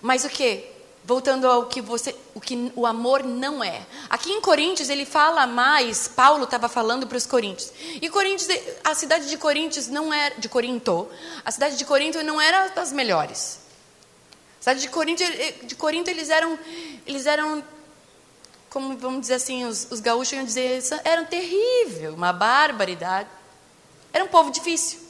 Mas 0.03 0.25
o 0.25 0.29
que? 0.29 0.72
Voltando 1.05 1.49
ao 1.49 1.67
que 1.67 1.81
você, 1.81 2.15
o 2.33 2.41
que 2.41 2.73
o 2.77 2.87
amor 2.87 3.25
não 3.25 3.63
é. 3.63 3.85
Aqui 4.09 4.31
em 4.31 4.41
Coríntios 4.41 4.89
ele 4.89 5.05
fala 5.05 5.47
mais, 5.49 6.07
Paulo 6.07 6.45
estava 6.45 6.69
falando 6.69 7.09
para 7.09 7.17
os 7.17 7.27
coríntios. 7.27 7.73
E 8.01 8.09
Coríntios, 8.09 8.49
a 8.85 8.95
cidade 8.95 9.29
de 9.29 9.37
Coríntios 9.37 9.89
não 9.89 10.15
era 10.15 10.37
de 10.39 10.49
Corinto, 10.49 11.09
a 11.45 11.51
cidade 11.51 11.77
de 11.77 11.85
Corinto 11.85 12.23
não 12.23 12.41
era 12.41 12.69
das 12.69 12.93
melhores. 12.93 13.59
A 14.61 14.63
cidade 14.63 14.81
de 14.81 14.89
Corinto, 14.91 15.25
de 15.65 15.75
Corinto 15.75 16.09
eles 16.09 16.31
eram, 16.31 16.57
eles 17.05 17.27
eram, 17.27 17.65
como 18.71 18.97
vamos 18.97 19.23
dizer 19.23 19.35
assim, 19.35 19.65
os, 19.65 19.89
os 19.91 19.99
gaúchos 19.99 20.35
iam 20.35 20.45
dizer, 20.45 20.85
eram 21.03 21.25
terrível, 21.25 22.15
uma 22.15 22.33
barbaridade. 22.33 23.29
Era 24.13 24.23
um 24.23 24.29
povo 24.29 24.53
difícil. 24.53 25.01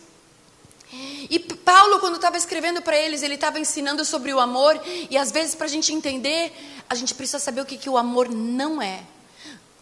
E 0.92 1.38
Paulo, 1.38 2.00
quando 2.00 2.16
estava 2.16 2.36
escrevendo 2.36 2.82
para 2.82 2.96
eles, 2.96 3.22
ele 3.22 3.34
estava 3.34 3.58
ensinando 3.58 4.04
sobre 4.04 4.32
o 4.32 4.38
amor, 4.38 4.80
e 5.08 5.16
às 5.16 5.30
vezes, 5.30 5.54
para 5.54 5.66
a 5.66 5.70
gente 5.70 5.92
entender, 5.92 6.52
a 6.88 6.94
gente 6.94 7.14
precisa 7.14 7.38
saber 7.38 7.62
o 7.62 7.66
que, 7.66 7.78
que 7.78 7.88
o 7.88 7.96
amor 7.96 8.28
não 8.28 8.82
é. 8.82 9.02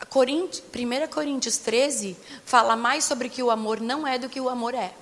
Coríntios, 0.09 0.62
1 0.75 1.09
Coríntios 1.09 1.59
13 1.59 2.16
fala 2.44 2.75
mais 2.75 3.05
sobre 3.05 3.29
que 3.29 3.42
o 3.42 3.51
amor 3.51 3.81
não 3.81 4.07
é 4.07 4.18
do 4.18 4.29
que 4.29 4.40
o 4.40 4.49
amor 4.49 4.75
é. 4.75 4.92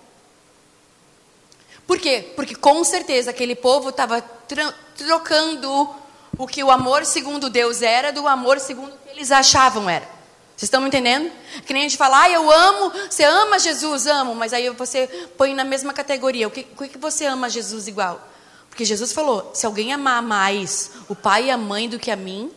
Por 1.87 1.99
quê? 1.99 2.33
Porque 2.37 2.55
com 2.55 2.83
certeza 2.85 3.31
aquele 3.31 3.55
povo 3.55 3.89
estava 3.91 4.21
trocando 4.21 5.95
o 6.37 6.47
que 6.47 6.63
o 6.63 6.71
amor 6.71 7.07
segundo 7.07 7.49
Deus 7.49 7.81
era 7.81 8.13
do 8.13 8.29
amor 8.29 8.61
segundo 8.61 8.95
o 8.95 8.99
que 8.99 9.11
eles 9.11 9.31
achavam 9.31 9.89
era. 9.89 10.18
Vocês 10.59 10.67
estão 10.67 10.81
me 10.81 10.89
entendendo? 10.89 11.31
Que 11.65 11.73
nem 11.73 11.85
a 11.85 11.89
gente 11.89 11.97
fala, 11.97 12.23
ah, 12.23 12.31
eu 12.31 12.51
amo, 12.51 12.93
você 13.09 13.23
ama 13.23 13.61
Jesus, 13.61 14.09
amo, 14.09 14.35
mas 14.35 14.53
aí 14.53 14.69
você 14.71 15.07
põe 15.37 15.55
na 15.55 15.63
mesma 15.63 15.93
categoria. 15.93 16.49
O 16.49 16.51
que, 16.51 16.67
o 16.77 16.89
que 16.89 16.99
você 16.99 17.27
ama 17.27 17.49
Jesus 17.49 17.87
igual? 17.87 18.29
Porque 18.69 18.85
Jesus 18.85 19.13
falou: 19.13 19.53
se 19.55 19.65
alguém 19.65 19.93
amar 19.93 20.21
mais 20.21 20.91
o 21.09 21.15
pai 21.15 21.45
e 21.45 21.51
a 21.53 21.57
mãe 21.57 21.89
do 21.89 21.97
que 21.97 22.11
a 22.11 22.17
mim. 22.17 22.51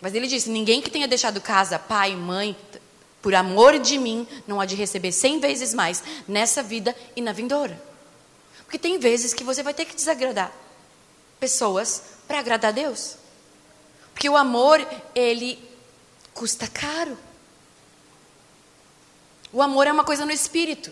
Mas 0.00 0.14
ele 0.14 0.26
disse: 0.26 0.48
ninguém 0.48 0.80
que 0.80 0.90
tenha 0.90 1.06
deixado 1.06 1.38
casa, 1.38 1.78
pai, 1.78 2.16
mãe, 2.16 2.56
por 3.20 3.34
amor 3.34 3.78
de 3.78 3.98
mim, 3.98 4.26
não 4.46 4.58
há 4.58 4.64
de 4.64 4.74
receber 4.74 5.12
cem 5.12 5.38
vezes 5.38 5.74
mais 5.74 6.02
nessa 6.26 6.62
vida 6.62 6.96
e 7.14 7.20
na 7.20 7.32
vindoura. 7.32 7.78
Porque 8.64 8.78
tem 8.78 8.98
vezes 8.98 9.34
que 9.34 9.44
você 9.44 9.62
vai 9.62 9.74
ter 9.74 9.84
que 9.84 9.94
desagradar 9.94 10.50
pessoas 11.38 12.02
para 12.26 12.38
agradar 12.38 12.70
a 12.70 12.72
Deus. 12.72 13.22
Porque 14.14 14.28
o 14.28 14.36
amor, 14.36 14.80
ele 15.14 15.58
custa 16.32 16.66
caro. 16.66 17.18
O 19.52 19.60
amor 19.60 19.86
é 19.86 19.92
uma 19.92 20.04
coisa 20.04 20.24
no 20.24 20.32
espírito. 20.32 20.90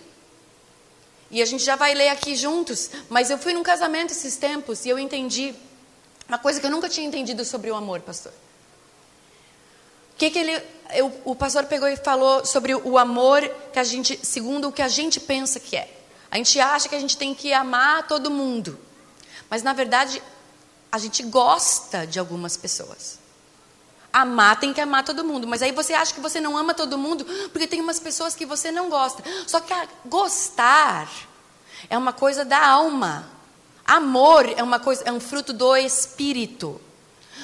E 1.30 1.40
a 1.40 1.46
gente 1.46 1.64
já 1.64 1.76
vai 1.76 1.94
ler 1.94 2.10
aqui 2.10 2.36
juntos, 2.36 2.90
mas 3.08 3.30
eu 3.30 3.38
fui 3.38 3.54
num 3.54 3.62
casamento 3.62 4.10
esses 4.10 4.36
tempos 4.36 4.84
e 4.84 4.90
eu 4.90 4.98
entendi 4.98 5.54
uma 6.28 6.38
coisa 6.38 6.60
que 6.60 6.66
eu 6.66 6.70
nunca 6.70 6.88
tinha 6.88 7.06
entendido 7.06 7.44
sobre 7.44 7.70
o 7.70 7.74
amor, 7.74 8.00
pastor. 8.00 8.32
O 10.14 10.18
que, 10.18 10.30
que 10.30 10.38
ele, 10.38 10.62
eu, 10.90 11.20
o 11.24 11.34
pastor 11.34 11.64
pegou 11.64 11.88
e 11.88 11.96
falou 11.96 12.44
sobre 12.44 12.74
o 12.74 12.98
amor 12.98 13.48
que 13.72 13.78
a 13.78 13.84
gente, 13.84 14.18
segundo 14.22 14.68
o 14.68 14.72
que 14.72 14.82
a 14.82 14.88
gente 14.88 15.18
pensa 15.18 15.58
que 15.58 15.74
é. 15.74 15.90
A 16.30 16.36
gente 16.36 16.60
acha 16.60 16.88
que 16.88 16.94
a 16.94 17.00
gente 17.00 17.16
tem 17.16 17.34
que 17.34 17.52
amar 17.52 18.06
todo 18.06 18.30
mundo, 18.30 18.78
mas 19.48 19.62
na 19.62 19.72
verdade 19.72 20.22
a 20.92 20.98
gente 20.98 21.22
gosta 21.22 22.06
de 22.06 22.18
algumas 22.18 22.54
pessoas. 22.54 23.18
Amar 24.12 24.60
tem 24.60 24.74
que 24.74 24.80
amar 24.80 25.02
todo 25.02 25.24
mundo, 25.24 25.48
mas 25.48 25.62
aí 25.62 25.72
você 25.72 25.94
acha 25.94 26.12
que 26.12 26.20
você 26.20 26.38
não 26.38 26.54
ama 26.54 26.74
todo 26.74 26.98
mundo 26.98 27.24
porque 27.50 27.66
tem 27.66 27.80
umas 27.80 27.98
pessoas 27.98 28.34
que 28.34 28.44
você 28.44 28.70
não 28.70 28.90
gosta. 28.90 29.24
Só 29.46 29.58
que 29.58 29.72
gostar 30.04 31.08
é 31.88 31.96
uma 31.96 32.12
coisa 32.12 32.44
da 32.44 32.62
alma. 32.62 33.26
Amor 33.86 34.46
é 34.54 34.62
uma 34.62 34.78
coisa, 34.78 35.02
é 35.06 35.10
um 35.10 35.18
fruto 35.18 35.54
do 35.54 35.74
espírito. 35.74 36.78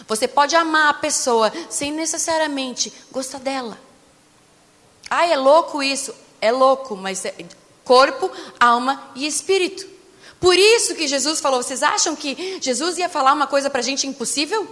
Você 0.07 0.29
pode 0.29 0.55
amar 0.55 0.91
a 0.91 0.95
pessoa 0.95 1.51
sem 1.71 1.91
necessariamente 1.91 2.93
gostar 3.11 3.39
dela. 3.39 3.79
Ah, 5.09 5.27
é 5.27 5.37
louco 5.39 5.83
isso? 5.83 6.15
É 6.39 6.53
louco, 6.53 6.95
mas 6.95 7.25
é 7.25 7.35
corpo, 7.83 8.31
alma 8.61 9.11
e 9.15 9.27
espírito. 9.27 9.98
Por 10.41 10.57
isso 10.57 10.95
que 10.95 11.07
Jesus 11.07 11.41
falou: 11.41 11.63
vocês 11.63 11.83
acham 11.83 12.15
que 12.15 12.59
Jesus 12.61 12.99
ia 12.99 13.09
falar 13.09 13.33
uma 13.33 13.47
coisa 13.47 13.69
para 13.69 13.81
a 13.81 13.85
gente 13.85 14.07
impossível? 14.07 14.69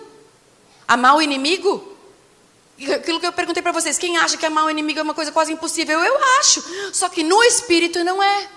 Amar 0.87 1.17
o 1.17 1.23
inimigo? 1.23 1.97
Aquilo 2.95 3.19
que 3.19 3.27
eu 3.27 3.33
perguntei 3.33 3.63
para 3.63 3.73
vocês, 3.73 3.97
quem 3.97 4.19
acha 4.19 4.37
que 4.37 4.45
amar 4.45 4.67
o 4.67 4.71
inimigo 4.71 4.99
é 4.99 5.03
uma 5.03 5.15
coisa 5.15 5.33
quase 5.33 5.53
impossível? 5.53 5.99
Eu 5.99 6.17
acho. 6.41 6.63
Só 6.93 7.09
que 7.09 7.23
no 7.23 7.43
espírito 7.43 8.05
não 8.05 8.23
é. 8.23 8.49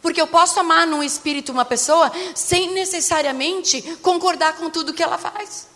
Porque 0.00 0.20
eu 0.20 0.26
posso 0.26 0.58
amar 0.58 0.86
no 0.86 1.02
espírito 1.02 1.52
uma 1.52 1.64
pessoa 1.64 2.10
sem 2.34 2.72
necessariamente 2.72 3.82
concordar 4.00 4.56
com 4.56 4.70
tudo 4.70 4.94
que 4.94 5.02
ela 5.02 5.18
faz. 5.18 5.68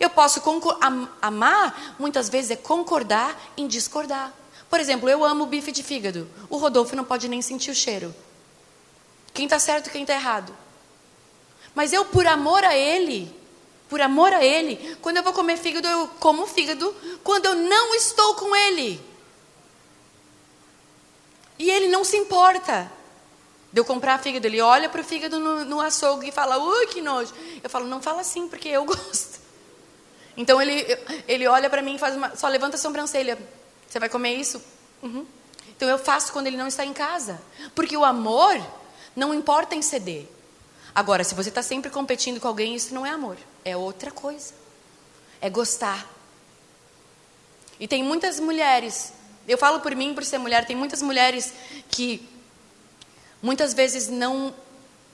Eu 0.00 0.10
posso 0.10 0.42
am 0.80 1.08
amar, 1.20 1.96
muitas 1.98 2.28
vezes, 2.28 2.52
é 2.52 2.56
concordar 2.56 3.36
em 3.56 3.66
discordar. 3.66 4.32
Por 4.70 4.80
exemplo, 4.80 5.08
eu 5.08 5.24
amo 5.24 5.46
bife 5.46 5.70
de 5.70 5.82
fígado. 5.82 6.28
O 6.48 6.56
Rodolfo 6.56 6.96
não 6.96 7.04
pode 7.04 7.28
nem 7.28 7.42
sentir 7.42 7.70
o 7.70 7.74
cheiro. 7.74 8.14
Quem 9.36 9.44
está 9.44 9.58
certo 9.58 9.88
e 9.88 9.90
quem 9.90 10.00
está 10.00 10.14
errado. 10.14 10.56
Mas 11.74 11.92
eu, 11.92 12.06
por 12.06 12.26
amor 12.26 12.64
a 12.64 12.74
ele, 12.74 13.30
por 13.86 14.00
amor 14.00 14.32
a 14.32 14.42
ele, 14.42 14.96
quando 15.02 15.18
eu 15.18 15.22
vou 15.22 15.34
comer 15.34 15.58
fígado, 15.58 15.86
eu 15.86 16.08
como 16.18 16.46
fígado 16.46 16.96
quando 17.22 17.44
eu 17.44 17.54
não 17.54 17.94
estou 17.94 18.34
com 18.34 18.56
ele. 18.56 18.98
E 21.58 21.70
ele 21.70 21.88
não 21.88 22.02
se 22.02 22.16
importa 22.16 22.90
de 23.70 23.78
eu 23.78 23.84
comprar 23.84 24.18
fígado. 24.18 24.46
Ele 24.46 24.62
olha 24.62 24.88
para 24.88 25.02
o 25.02 25.04
fígado 25.04 25.38
no, 25.38 25.66
no 25.66 25.80
açougue 25.82 26.30
e 26.30 26.32
fala, 26.32 26.56
ui, 26.56 26.86
que 26.86 27.02
nojo. 27.02 27.34
Eu 27.62 27.68
falo, 27.68 27.84
não 27.84 28.00
fala 28.00 28.22
assim, 28.22 28.48
porque 28.48 28.70
eu 28.70 28.84
gosto. 28.88 29.38
Então 30.34 30.62
ele, 30.62 30.86
ele 31.28 31.46
olha 31.46 31.68
para 31.68 31.82
mim 31.82 31.96
e 31.96 31.98
faz 31.98 32.16
uma, 32.16 32.34
só 32.34 32.48
levanta 32.48 32.76
a 32.76 32.78
sobrancelha. 32.78 33.38
Você 33.86 33.98
vai 33.98 34.08
comer 34.08 34.34
isso? 34.34 34.62
Uhum. 35.02 35.26
Então 35.76 35.86
eu 35.90 35.98
faço 35.98 36.32
quando 36.32 36.46
ele 36.46 36.56
não 36.56 36.68
está 36.68 36.86
em 36.86 36.94
casa. 36.94 37.38
Porque 37.74 37.94
o 37.94 38.02
amor 38.02 38.58
não 39.16 39.34
importa 39.34 39.74
em 39.74 39.82
ceder. 39.82 40.28
Agora, 40.94 41.24
se 41.24 41.34
você 41.34 41.48
está 41.48 41.62
sempre 41.62 41.90
competindo 41.90 42.40
com 42.40 42.46
alguém, 42.46 42.74
isso 42.74 42.94
não 42.94 43.04
é 43.04 43.10
amor. 43.10 43.36
É 43.64 43.76
outra 43.76 44.10
coisa. 44.10 44.54
É 45.40 45.50
gostar. 45.50 46.08
E 47.80 47.88
tem 47.88 48.02
muitas 48.02 48.38
mulheres, 48.38 49.12
eu 49.46 49.58
falo 49.58 49.80
por 49.80 49.94
mim, 49.94 50.14
por 50.14 50.24
ser 50.24 50.38
mulher, 50.38 50.64
tem 50.64 50.74
muitas 50.74 51.02
mulheres 51.02 51.52
que 51.90 52.26
muitas 53.42 53.74
vezes 53.74 54.08
não 54.08 54.54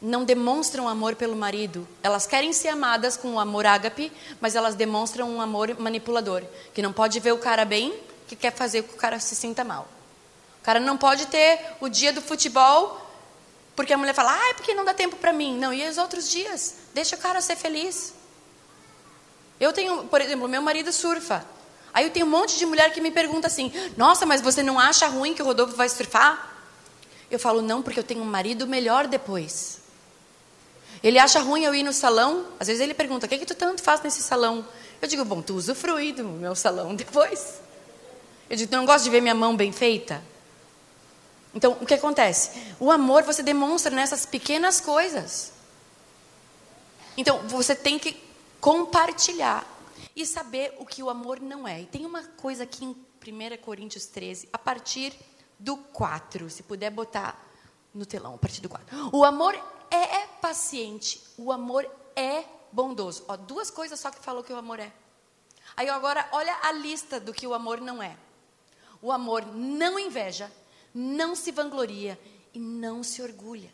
não 0.01 0.25
demonstram 0.25 0.89
amor 0.89 1.15
pelo 1.15 1.37
marido. 1.37 1.87
Elas 2.03 2.27
querem 2.27 2.53
ser 2.53 2.69
amadas 2.69 3.17
com 3.17 3.35
o 3.35 3.39
amor 3.39 3.65
ágape, 3.65 4.11
mas 4.41 4.57
elas 4.57 4.75
demonstram 4.75 5.31
um 5.31 5.41
amor 5.41 5.79
manipulador, 5.79 6.43
que 6.75 6.83
não 6.83 6.93
pode 6.93 7.21
ver 7.21 7.31
o 7.31 7.39
cara 7.39 7.65
bem, 7.65 7.95
que 8.27 8.35
quer 8.35 8.53
fazer 8.53 8.83
com 8.83 8.89
que 8.89 8.95
o 8.95 8.97
cara 8.97 9.21
se 9.21 9.37
sinta 9.37 9.63
mal. 9.63 9.87
O 10.61 10.65
cara 10.65 10.81
não 10.81 10.99
pode 10.99 11.27
ter 11.27 11.77
o 11.81 11.89
dia 11.89 12.13
do 12.13 12.21
futebol, 12.21 13.01
porque 13.75 13.93
a 13.93 13.99
mulher 13.99 14.15
fala, 14.15 14.33
ah, 14.33 14.51
é 14.51 14.55
porque 14.55 14.75
não 14.75 14.85
dá 14.85 14.93
tempo 14.93 15.17
para 15.17 15.33
mim. 15.33 15.59
Não, 15.59 15.73
e 15.73 15.87
os 15.89 15.99
outros 15.99 16.31
dias? 16.31 16.75
Deixa 16.93 17.17
o 17.17 17.19
cara 17.19 17.41
ser 17.41 17.57
feliz. 17.57 18.13
Eu 19.59 19.73
tenho, 19.73 20.05
por 20.05 20.21
exemplo, 20.21 20.49
meu 20.49 20.61
marido 20.61 20.93
surfa. 20.93 21.45
Aí 21.95 22.05
eu 22.05 22.11
tenho 22.11 22.27
um 22.27 22.31
monte 22.31 22.59
de 22.59 22.67
mulher 22.67 22.93
que 22.93 23.01
me 23.01 23.11
pergunta 23.11 23.47
assim: 23.47 23.73
Nossa, 23.97 24.25
mas 24.27 24.41
você 24.41 24.63
não 24.63 24.79
acha 24.79 25.07
ruim 25.07 25.35
que 25.35 25.43
o 25.43 25.45
Rodolfo 25.45 25.77
vai 25.77 25.89
surfar? 25.89 26.51
Eu 27.31 27.39
falo, 27.39 27.63
não, 27.63 27.81
porque 27.81 27.99
eu 27.99 28.05
tenho 28.05 28.21
um 28.21 28.27
marido 28.27 28.67
melhor 28.67 29.07
depois. 29.07 29.81
Ele 31.03 31.19
acha 31.19 31.41
ruim 31.41 31.65
eu 31.65 31.75
ir 31.75 31.83
no 31.83 31.93
salão. 31.93 32.47
Às 32.61 32.67
vezes 32.67 32.83
ele 32.83 32.95
pergunta: 32.95 33.27
O 33.27 33.29
que, 33.29 33.35
é 33.35 33.39
que 33.39 33.47
tu 33.47 33.55
tanto 33.55 33.83
faz 33.83 34.03
nesse 34.03 34.23
salão? 34.23 34.67
Eu 35.01 35.09
digo: 35.09 35.25
Bom, 35.25 35.41
tu 35.41 35.55
usufrui 35.55 36.13
do 36.13 36.25
meu 36.25 36.55
salão 36.55 36.95
depois. 36.97 37.61
Eu 38.49 38.57
digo: 38.57 38.71
Tu 38.71 38.77
não 38.77 38.85
gosta 38.85 39.05
de 39.05 39.11
ver 39.11 39.21
minha 39.21 39.35
mão 39.35 39.57
bem 39.57 39.73
feita? 39.73 40.23
Então, 41.55 41.73
o 41.81 41.87
que 41.87 41.95
acontece? 41.95 42.75
O 42.81 42.91
amor 42.91 43.23
você 43.23 43.43
demonstra 43.43 43.95
nessas 43.95 44.25
pequenas 44.25 44.81
coisas. 44.81 45.53
Então, 47.17 47.47
você 47.49 47.75
tem 47.75 47.99
que 47.99 48.23
compartilhar 48.61 49.67
e 50.17 50.25
saber 50.25 50.75
o 50.79 50.87
que 50.87 51.03
o 51.03 51.11
amor 51.11 51.41
não 51.41 51.69
é. 51.69 51.83
E 51.83 51.87
tem 51.87 52.07
uma 52.07 52.23
coisa 52.23 52.65
aqui 52.65 52.85
em 52.85 52.91
1 52.91 53.63
Coríntios 53.63 54.07
13, 54.07 54.49
a 54.53 54.59
partir 54.59 55.13
do 55.59 55.77
4, 55.77 56.51
se 56.51 56.63
puder 56.63 56.91
botar 56.91 57.39
no 57.95 58.07
telão, 58.07 58.35
a 58.35 58.39
partir 58.39 58.61
do 58.61 58.69
4. 58.69 59.11
O 59.13 59.25
amor 59.25 59.55
é 59.91 60.27
paciente, 60.43 61.23
o 61.39 61.53
amor 61.53 61.89
é 62.17 62.45
bondoso. 62.73 63.25
Ó, 63.29 63.37
duas 63.37 63.71
coisas 63.71 63.99
só 63.99 64.11
que 64.11 64.19
falou 64.19 64.43
que 64.43 64.53
o 64.53 64.57
amor 64.57 64.81
é. 64.81 64.93
Aí 65.77 65.89
agora, 65.89 66.29
olha 66.33 66.55
a 66.63 66.73
lista 66.73 67.21
do 67.21 67.33
que 67.33 67.47
o 67.47 67.55
amor 67.55 67.81
não 67.81 68.03
é. 68.03 68.17
O 69.01 69.11
amor 69.11 69.47
não 69.47 69.99
inveja, 69.99 70.51
não 70.95 71.35
se 71.35 71.51
vangloria 71.51 72.19
e 72.53 72.59
não 72.59 73.03
se 73.03 73.23
orgulha. 73.23 73.73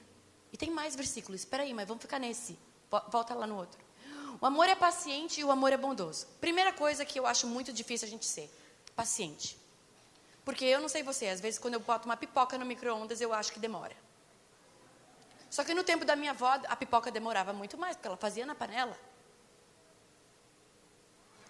E 0.52 0.57
tem 0.57 0.70
mais 0.70 0.94
versículos, 0.94 1.40
espera 1.40 1.62
aí, 1.62 1.74
mas 1.74 1.87
vamos 1.87 2.02
ficar 2.02 2.18
nesse. 2.18 2.59
Volta 3.11 3.35
lá 3.35 3.46
no 3.46 3.57
outro. 3.57 3.78
O 4.40 4.46
amor 4.46 4.68
é 4.68 4.74
paciente 4.74 5.40
e 5.40 5.44
o 5.44 5.50
amor 5.50 5.72
é 5.72 5.76
bondoso. 5.76 6.26
Primeira 6.40 6.72
coisa 6.72 7.04
que 7.04 7.18
eu 7.18 7.26
acho 7.26 7.46
muito 7.46 7.72
difícil 7.72 8.07
a 8.07 8.11
gente 8.11 8.24
ser, 8.24 8.50
paciente. 8.94 9.59
Porque 10.44 10.64
eu 10.64 10.81
não 10.81 10.88
sei 10.88 11.02
você, 11.02 11.26
às 11.26 11.40
vezes 11.40 11.59
quando 11.59 11.74
eu 11.74 11.81
boto 11.81 12.07
uma 12.07 12.16
pipoca 12.16 12.57
no 12.57 12.64
micro-ondas, 12.64 13.20
eu 13.20 13.33
acho 13.33 13.52
que 13.52 13.59
demora. 13.59 13.94
Só 15.50 15.64
que 15.64 15.74
no 15.74 15.83
tempo 15.83 16.04
da 16.04 16.14
minha 16.14 16.31
avó, 16.31 16.61
a 16.68 16.76
pipoca 16.76 17.11
demorava 17.11 17.52
muito 17.52 17.76
mais, 17.76 17.96
porque 17.96 18.09
ela 18.09 18.16
fazia 18.16 18.46
na 18.46 18.54
panela. 18.54 18.96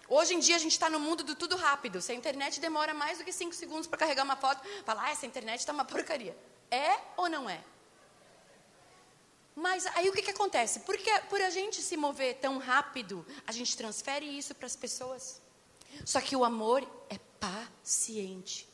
Hoje 0.09 0.33
em 0.33 0.39
dia 0.39 0.55
a 0.55 0.59
gente 0.59 0.71
está 0.71 0.89
no 0.89 0.99
mundo 0.99 1.23
do 1.23 1.35
tudo 1.35 1.55
rápido. 1.55 2.01
Se 2.01 2.11
a 2.11 2.15
internet 2.15 2.59
demora 2.59 2.93
mais 2.95 3.19
do 3.19 3.23
que 3.23 3.31
cinco 3.31 3.53
segundos 3.53 3.85
para 3.85 3.99
carregar 3.99 4.23
uma 4.23 4.35
foto, 4.35 4.67
fala, 4.83 5.03
ah, 5.03 5.11
essa 5.11 5.25
internet 5.25 5.59
está 5.59 5.71
uma 5.71 5.85
porcaria. 5.85 6.35
É 6.71 6.97
ou 7.15 7.29
não 7.29 7.47
é? 7.47 7.63
Mas 9.55 9.85
aí 9.87 10.09
o 10.09 10.13
que, 10.13 10.23
que 10.23 10.31
acontece? 10.31 10.79
Porque 10.79 11.11
por 11.29 11.39
a 11.41 11.49
gente 11.49 11.81
se 11.81 11.95
mover 11.95 12.37
tão 12.37 12.57
rápido, 12.57 13.25
a 13.45 13.51
gente 13.51 13.77
transfere 13.77 14.25
isso 14.25 14.55
para 14.55 14.65
as 14.65 14.75
pessoas. 14.75 15.41
Só 16.05 16.19
que 16.19 16.35
o 16.35 16.43
amor 16.43 16.81
é 17.09 17.19
paciente. 17.39 18.67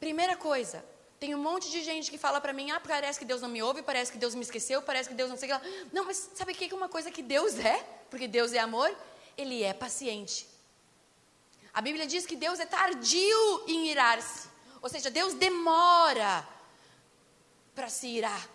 Primeira 0.00 0.36
coisa, 0.36 0.84
tem 1.20 1.34
um 1.34 1.38
monte 1.38 1.70
de 1.70 1.82
gente 1.82 2.10
que 2.10 2.18
fala 2.18 2.40
para 2.40 2.52
mim, 2.52 2.70
ah, 2.70 2.80
parece 2.80 3.18
que 3.18 3.24
Deus 3.24 3.40
não 3.40 3.48
me 3.48 3.62
ouve, 3.62 3.82
parece 3.82 4.10
que 4.10 4.18
Deus 4.18 4.34
me 4.34 4.42
esqueceu, 4.42 4.82
parece 4.82 5.08
que 5.08 5.14
Deus 5.14 5.30
não 5.30 5.36
sei 5.36 5.52
o 5.52 5.58
que 5.58 5.66
lá. 5.66 5.86
Não, 5.92 6.04
mas 6.04 6.30
sabe 6.34 6.52
o 6.52 6.54
que 6.54 6.72
é 6.72 6.74
uma 6.74 6.88
coisa 6.88 7.10
que 7.10 7.22
Deus 7.22 7.58
é? 7.58 7.78
Porque 8.10 8.26
Deus 8.26 8.52
é 8.52 8.58
amor? 8.58 8.94
Ele 9.36 9.62
é 9.62 9.72
paciente. 9.72 10.46
A 11.72 11.80
Bíblia 11.80 12.06
diz 12.06 12.24
que 12.24 12.36
Deus 12.36 12.58
é 12.58 12.66
tardio 12.66 13.64
em 13.66 13.88
irar-se. 13.88 14.48
Ou 14.80 14.88
seja, 14.88 15.10
Deus 15.10 15.34
demora 15.34 16.46
para 17.74 17.88
se 17.88 18.06
irar. 18.06 18.48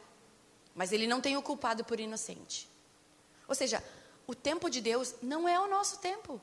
Mas 0.73 0.91
ele 0.91 1.05
não 1.05 1.21
tem 1.21 1.37
o 1.37 1.41
culpado 1.41 1.83
por 1.83 1.99
inocente. 1.99 2.67
Ou 3.47 3.53
seja, 3.53 3.83
o 4.25 4.33
tempo 4.33 4.69
de 4.69 4.81
Deus 4.81 5.13
não 5.21 5.47
é 5.47 5.59
o 5.59 5.67
nosso 5.67 5.99
tempo. 5.99 6.41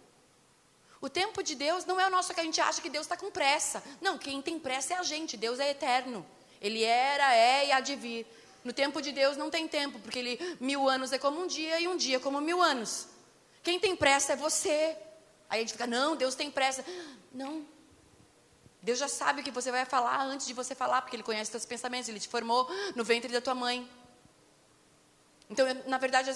O 1.01 1.09
tempo 1.09 1.43
de 1.43 1.55
Deus 1.55 1.85
não 1.85 1.99
é 1.99 2.07
o 2.07 2.11
nosso 2.11 2.35
que 2.35 2.41
a 2.41 2.45
gente 2.45 2.61
acha 2.61 2.83
que 2.83 2.91
Deus 2.91 3.07
está 3.07 3.17
com 3.17 3.31
pressa. 3.31 3.83
Não, 4.01 4.19
quem 4.19 4.43
tem 4.43 4.59
pressa 4.59 4.95
é 4.95 4.97
a 4.99 5.03
gente. 5.03 5.37
Deus 5.37 5.59
é 5.59 5.71
eterno. 5.71 6.25
Ele 6.61 6.83
era, 6.83 7.35
é 7.35 7.67
e 7.67 7.73
há 7.73 7.81
de 7.81 7.97
vir. 7.97 8.27
No 8.65 8.73
tempo 8.73 9.01
de 9.01 9.13
Deus 9.13 9.37
não 9.37 9.51
tem 9.51 9.67
tempo, 9.67 9.99
porque 10.01 10.19
ele, 10.19 10.57
mil 10.61 10.89
anos 10.89 11.13
é 11.13 11.19
como 11.19 11.41
um 11.41 11.47
dia 11.47 11.81
e 11.81 11.89
um 11.89 11.97
dia 11.97 12.17
é 12.17 12.21
como 12.21 12.41
mil 12.41 12.61
anos. 12.61 13.07
Quem 13.69 13.79
tem 13.79 13.95
pressa 13.95 14.33
é 14.33 14.37
você. 14.37 14.97
Aí 15.47 15.59
a 15.59 15.61
gente 15.61 15.73
fica, 15.73 15.87
não, 15.87 16.17
Deus 16.17 16.35
tem 16.35 16.51
pressa. 16.51 16.83
Não. 17.31 17.67
Deus 18.81 18.99
já 18.99 19.09
sabe 19.09 19.43
o 19.43 19.45
que 19.45 19.51
você 19.51 19.71
vai 19.71 19.85
falar 19.85 20.23
antes 20.23 20.47
de 20.47 20.55
você 20.55 20.75
falar, 20.75 21.03
porque 21.03 21.15
Ele 21.15 21.23
conhece 21.23 21.51
seus 21.51 21.67
pensamentos, 21.67 22.09
Ele 22.09 22.19
te 22.19 22.29
formou 22.29 22.67
no 22.97 23.05
ventre 23.05 23.31
da 23.31 23.43
tua 23.43 23.55
mãe. 23.55 23.87
Então, 25.51 25.69
eu, 25.69 25.87
na 25.87 25.99
verdade, 25.99 26.35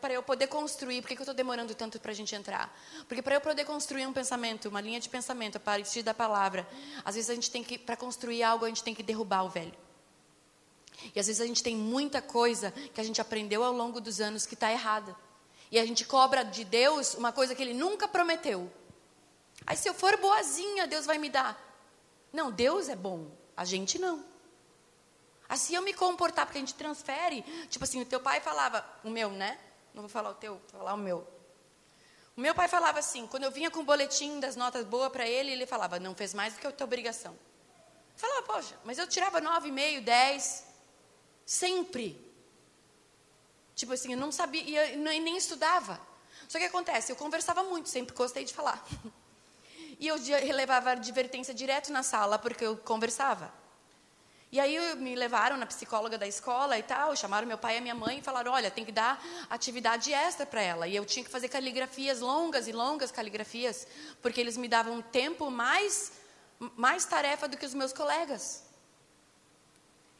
para 0.00 0.12
eu 0.12 0.22
poder 0.22 0.46
construir, 0.46 1.02
por 1.02 1.08
que, 1.08 1.16
que 1.16 1.20
eu 1.20 1.24
estou 1.24 1.34
demorando 1.34 1.74
tanto 1.74 1.98
para 1.98 2.12
a 2.12 2.14
gente 2.14 2.36
entrar? 2.36 2.72
Porque 3.08 3.20
para 3.20 3.34
eu 3.34 3.40
poder 3.40 3.64
construir 3.64 4.06
um 4.06 4.12
pensamento, 4.12 4.68
uma 4.68 4.80
linha 4.80 5.00
de 5.00 5.08
pensamento 5.08 5.56
a 5.56 5.60
partir 5.60 6.04
da 6.04 6.14
palavra, 6.14 6.68
às 7.04 7.16
vezes 7.16 7.30
a 7.30 7.34
gente 7.34 7.50
tem 7.50 7.64
que, 7.64 7.78
para 7.78 7.96
construir 7.96 8.44
algo, 8.44 8.64
a 8.64 8.68
gente 8.68 8.84
tem 8.84 8.94
que 8.94 9.02
derrubar 9.02 9.42
o 9.42 9.48
velho. 9.48 9.74
E 11.16 11.18
às 11.18 11.26
vezes 11.26 11.40
a 11.40 11.46
gente 11.46 11.64
tem 11.64 11.74
muita 11.74 12.22
coisa 12.22 12.70
que 12.94 13.00
a 13.00 13.04
gente 13.04 13.20
aprendeu 13.20 13.64
ao 13.64 13.72
longo 13.72 14.00
dos 14.00 14.20
anos 14.20 14.46
que 14.46 14.54
está 14.54 14.70
errada. 14.70 15.16
E 15.70 15.78
a 15.78 15.86
gente 15.86 16.04
cobra 16.04 16.44
de 16.44 16.64
Deus 16.64 17.14
uma 17.14 17.32
coisa 17.32 17.54
que 17.54 17.62
Ele 17.62 17.74
nunca 17.74 18.08
prometeu. 18.08 18.70
Aí 19.66 19.76
se 19.76 19.88
eu 19.88 19.94
for 19.94 20.16
boazinha, 20.16 20.86
Deus 20.86 21.06
vai 21.06 21.18
me 21.18 21.28
dar. 21.30 21.58
Não, 22.32 22.50
Deus 22.50 22.88
é 22.88 22.96
bom, 22.96 23.30
a 23.56 23.64
gente 23.64 23.98
não. 23.98 24.24
Assim 25.48 25.74
eu 25.74 25.82
me 25.82 25.92
comportar, 25.92 26.46
porque 26.46 26.58
a 26.58 26.60
gente 26.60 26.74
transfere. 26.74 27.42
Tipo 27.68 27.84
assim, 27.84 28.00
o 28.00 28.06
teu 28.06 28.20
pai 28.20 28.40
falava, 28.40 28.84
o 29.02 29.10
meu, 29.10 29.30
né? 29.30 29.58
Não 29.92 30.02
vou 30.02 30.08
falar 30.08 30.30
o 30.30 30.34
teu, 30.34 30.54
vou 30.54 30.80
falar 30.80 30.94
o 30.94 30.98
meu. 30.98 31.26
O 32.36 32.40
meu 32.40 32.54
pai 32.54 32.68
falava 32.68 33.00
assim, 33.00 33.26
quando 33.26 33.42
eu 33.42 33.50
vinha 33.50 33.70
com 33.70 33.80
o 33.80 33.84
boletim 33.84 34.38
das 34.38 34.54
notas 34.54 34.84
boas 34.84 35.10
para 35.10 35.28
ele, 35.28 35.50
ele 35.50 35.66
falava, 35.66 35.98
não 35.98 36.14
fez 36.14 36.32
mais 36.32 36.54
do 36.54 36.60
que 36.60 36.66
a 36.66 36.72
tua 36.72 36.84
obrigação. 36.84 37.32
Eu 37.32 38.18
falava, 38.18 38.42
poxa, 38.42 38.78
mas 38.84 38.96
eu 38.98 39.06
tirava 39.08 39.40
nove, 39.40 39.72
meio, 39.72 40.00
dez, 40.00 40.64
sempre. 41.44 42.29
Tipo 43.80 43.94
assim, 43.94 44.12
eu 44.12 44.18
não 44.18 44.30
sabia, 44.30 44.92
e 44.92 44.96
nem 44.98 45.38
estudava. 45.38 45.98
Só 46.46 46.58
que 46.58 46.66
acontece, 46.66 47.10
eu 47.10 47.16
conversava 47.16 47.62
muito, 47.62 47.88
sempre 47.88 48.14
gostei 48.14 48.44
de 48.44 48.52
falar. 48.52 48.84
E 50.02 50.08
eu 50.08 50.16
levava 50.54 50.92
advertência 50.92 51.52
direto 51.52 51.92
na 51.92 52.02
sala, 52.02 52.38
porque 52.38 52.64
eu 52.64 52.74
conversava. 52.74 53.52
E 54.50 54.58
aí 54.58 54.96
me 54.96 55.14
levaram 55.14 55.58
na 55.58 55.66
psicóloga 55.66 56.16
da 56.16 56.26
escola 56.26 56.78
e 56.78 56.82
tal, 56.82 57.14
chamaram 57.14 57.46
meu 57.46 57.58
pai 57.58 57.76
e 57.76 57.80
minha 57.82 57.94
mãe 57.94 58.18
e 58.18 58.22
falaram, 58.22 58.50
olha, 58.50 58.70
tem 58.70 58.82
que 58.82 58.92
dar 58.92 59.22
atividade 59.50 60.10
extra 60.10 60.46
para 60.46 60.62
ela. 60.62 60.88
E 60.88 60.96
eu 60.96 61.04
tinha 61.04 61.22
que 61.22 61.30
fazer 61.30 61.50
caligrafias 61.50 62.20
longas 62.20 62.66
e 62.66 62.72
longas 62.72 63.10
caligrafias, 63.10 63.86
porque 64.22 64.40
eles 64.40 64.56
me 64.56 64.68
davam 64.68 65.02
tempo 65.02 65.50
mais, 65.50 66.12
mais 66.76 67.04
tarefa 67.04 67.46
do 67.46 67.58
que 67.58 67.66
os 67.66 67.74
meus 67.74 67.92
colegas. 67.92 68.69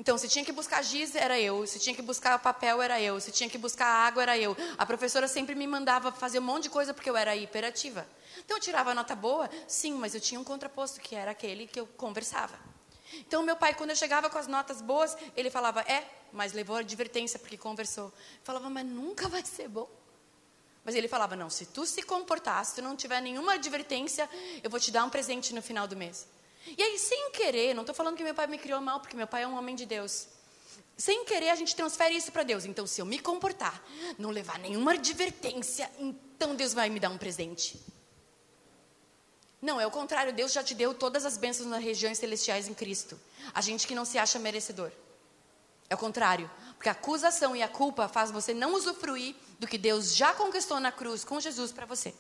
Então, 0.01 0.17
se 0.17 0.27
tinha 0.29 0.43
que 0.43 0.51
buscar 0.51 0.83
giz, 0.83 1.15
era 1.15 1.39
eu. 1.39 1.67
Se 1.67 1.79
tinha 1.79 1.95
que 1.95 2.01
buscar 2.01 2.39
papel, 2.39 2.81
era 2.81 2.99
eu. 2.99 3.21
Se 3.21 3.31
tinha 3.31 3.51
que 3.51 3.59
buscar 3.59 3.87
água, 3.87 4.23
era 4.23 4.39
eu. 4.39 4.57
A 4.79 4.87
professora 4.87 5.29
sempre 5.29 5.55
me 5.55 5.67
mandava 5.67 6.11
fazer 6.11 6.39
um 6.39 6.43
monte 6.43 6.63
de 6.63 6.71
coisa 6.71 6.95
porque 6.95 7.11
eu 7.11 7.19
era 7.19 7.37
hiperativa. 7.37 8.09
Então, 8.43 8.57
eu 8.57 8.61
tirava 8.63 8.95
nota 8.95 9.15
boa, 9.15 9.51
sim, 9.69 9.93
mas 9.93 10.15
eu 10.15 10.21
tinha 10.21 10.41
um 10.41 10.45
contraposto, 10.45 11.03
que 11.03 11.15
era 11.15 11.33
aquele 11.33 11.67
que 11.67 11.79
eu 11.79 11.87
conversava. 11.99 12.59
Então, 13.13 13.43
meu 13.43 13.57
pai, 13.57 13.75
quando 13.75 13.91
eu 13.91 13.97
chegava 13.97 14.31
com 14.31 14.39
as 14.39 14.47
notas 14.47 14.81
boas, 14.81 15.15
ele 15.37 15.51
falava, 15.51 15.83
é, 15.83 16.03
mas 16.33 16.55
levou 16.55 16.77
a 16.77 16.81
advertência 16.81 17.39
porque 17.39 17.59
conversou. 17.59 18.07
Eu 18.07 18.13
falava, 18.43 18.71
mas 18.71 18.87
nunca 18.87 19.29
vai 19.29 19.45
ser 19.45 19.69
bom. 19.69 19.87
Mas 20.83 20.95
ele 20.95 21.09
falava, 21.09 21.37
não, 21.37 21.51
se 21.51 21.67
tu 21.67 21.85
se 21.85 22.03
comportar, 22.03 22.65
se 22.65 22.77
tu 22.77 22.81
não 22.81 22.97
tiver 22.97 23.21
nenhuma 23.21 23.53
advertência, 23.53 24.31
eu 24.63 24.71
vou 24.71 24.81
te 24.81 24.91
dar 24.91 25.05
um 25.05 25.11
presente 25.11 25.55
no 25.55 25.61
final 25.61 25.87
do 25.87 25.95
mês. 25.95 26.27
E 26.67 26.83
aí, 26.83 26.99
sem 26.99 27.31
querer, 27.33 27.75
não 27.75 27.83
estou 27.83 27.95
falando 27.95 28.17
que 28.17 28.25
meu 28.25 28.35
pai 28.35 28.47
me 28.47 28.59
criou 28.59 28.81
mal, 28.81 29.01
porque 29.01 29.17
meu 29.17 29.27
pai 29.27 29.43
é 29.43 29.47
um 29.47 29.57
homem 29.57 29.75
de 29.75 29.87
Deus. 29.87 30.29
Sem 30.97 31.25
querer, 31.25 31.49
a 31.51 31.55
gente 31.55 31.75
transfere 31.75 32.15
isso 32.15 32.31
para 32.31 32.43
Deus. 32.43 32.65
Então, 32.65 32.87
se 32.87 33.01
eu 33.01 33.07
me 33.07 33.19
comportar, 33.19 33.83
não 34.19 34.31
levar 34.31 34.59
nenhuma 34.59 34.93
advertência, 34.93 35.91
então 35.99 36.55
Deus 36.55 36.75
vai 36.75 36.91
me 36.91 37.01
dar 37.01 37.09
um 37.09 37.17
presente. 37.17 37.81
Não, 39.63 39.81
é 39.81 39.87
o 39.87 39.91
contrário, 39.91 40.33
Deus 40.33 40.53
já 40.53 40.63
te 40.63 40.75
deu 40.75 40.95
todas 40.95 41.25
as 41.25 41.37
bênçãos 41.37 41.69
nas 41.69 41.83
regiões 41.83 42.19
celestiais 42.19 42.69
em 42.69 42.75
Cristo. 42.75 43.19
A 43.55 43.61
gente 43.61 43.87
que 43.87 43.95
não 43.95 44.05
se 44.05 44.19
acha 44.19 44.39
merecedor. 44.39 44.91
É 45.89 45.95
o 45.95 45.99
contrário, 45.99 46.51
porque 46.77 46.89
a 46.89 46.93
acusação 46.93 47.57
e 47.57 47.63
a 47.63 47.69
culpa 47.69 48.09
faz 48.09 48.31
você 48.31 48.55
não 48.55 48.75
usufruir 48.75 49.35
do 49.59 49.67
que 49.67 49.77
Deus 49.77 50.15
já 50.15 50.33
conquistou 50.33 50.79
na 50.81 50.93
cruz 50.93 51.25
com 51.25 51.41
Jesus 51.41 51.73
para 51.73 51.85
você. 51.85 52.15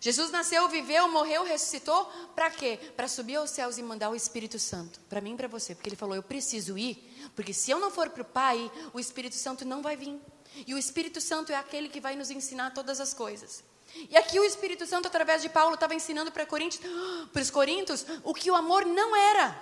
Jesus 0.00 0.30
nasceu, 0.30 0.68
viveu, 0.68 1.08
morreu, 1.08 1.44
ressuscitou, 1.44 2.04
para 2.34 2.50
quê? 2.50 2.78
Para 2.96 3.08
subir 3.08 3.36
aos 3.36 3.50
céus 3.50 3.78
e 3.78 3.82
mandar 3.82 4.10
o 4.10 4.14
Espírito 4.14 4.58
Santo, 4.58 5.00
para 5.08 5.20
mim 5.20 5.34
e 5.34 5.36
para 5.36 5.48
você, 5.48 5.74
porque 5.74 5.88
ele 5.88 5.96
falou: 5.96 6.14
"Eu 6.14 6.22
preciso 6.22 6.76
ir, 6.76 7.30
porque 7.34 7.52
se 7.52 7.70
eu 7.70 7.78
não 7.78 7.90
for 7.90 8.10
para 8.10 8.22
o 8.22 8.24
Pai, 8.24 8.70
o 8.92 9.00
Espírito 9.00 9.36
Santo 9.36 9.64
não 9.64 9.82
vai 9.82 9.96
vir". 9.96 10.20
E 10.66 10.74
o 10.74 10.78
Espírito 10.78 11.20
Santo 11.20 11.52
é 11.52 11.56
aquele 11.56 11.88
que 11.88 12.00
vai 12.00 12.16
nos 12.16 12.30
ensinar 12.30 12.72
todas 12.72 13.00
as 13.00 13.12
coisas. 13.12 13.64
E 14.10 14.16
aqui 14.16 14.38
o 14.38 14.44
Espírito 14.44 14.86
Santo, 14.86 15.08
através 15.08 15.42
de 15.42 15.48
Paulo, 15.48 15.74
estava 15.74 15.94
ensinando 15.94 16.30
para 16.30 16.44
os 16.44 17.50
Coríntios 17.50 18.04
o 18.22 18.34
que 18.34 18.50
o 18.50 18.54
amor 18.54 18.84
não 18.84 19.16
era. 19.16 19.58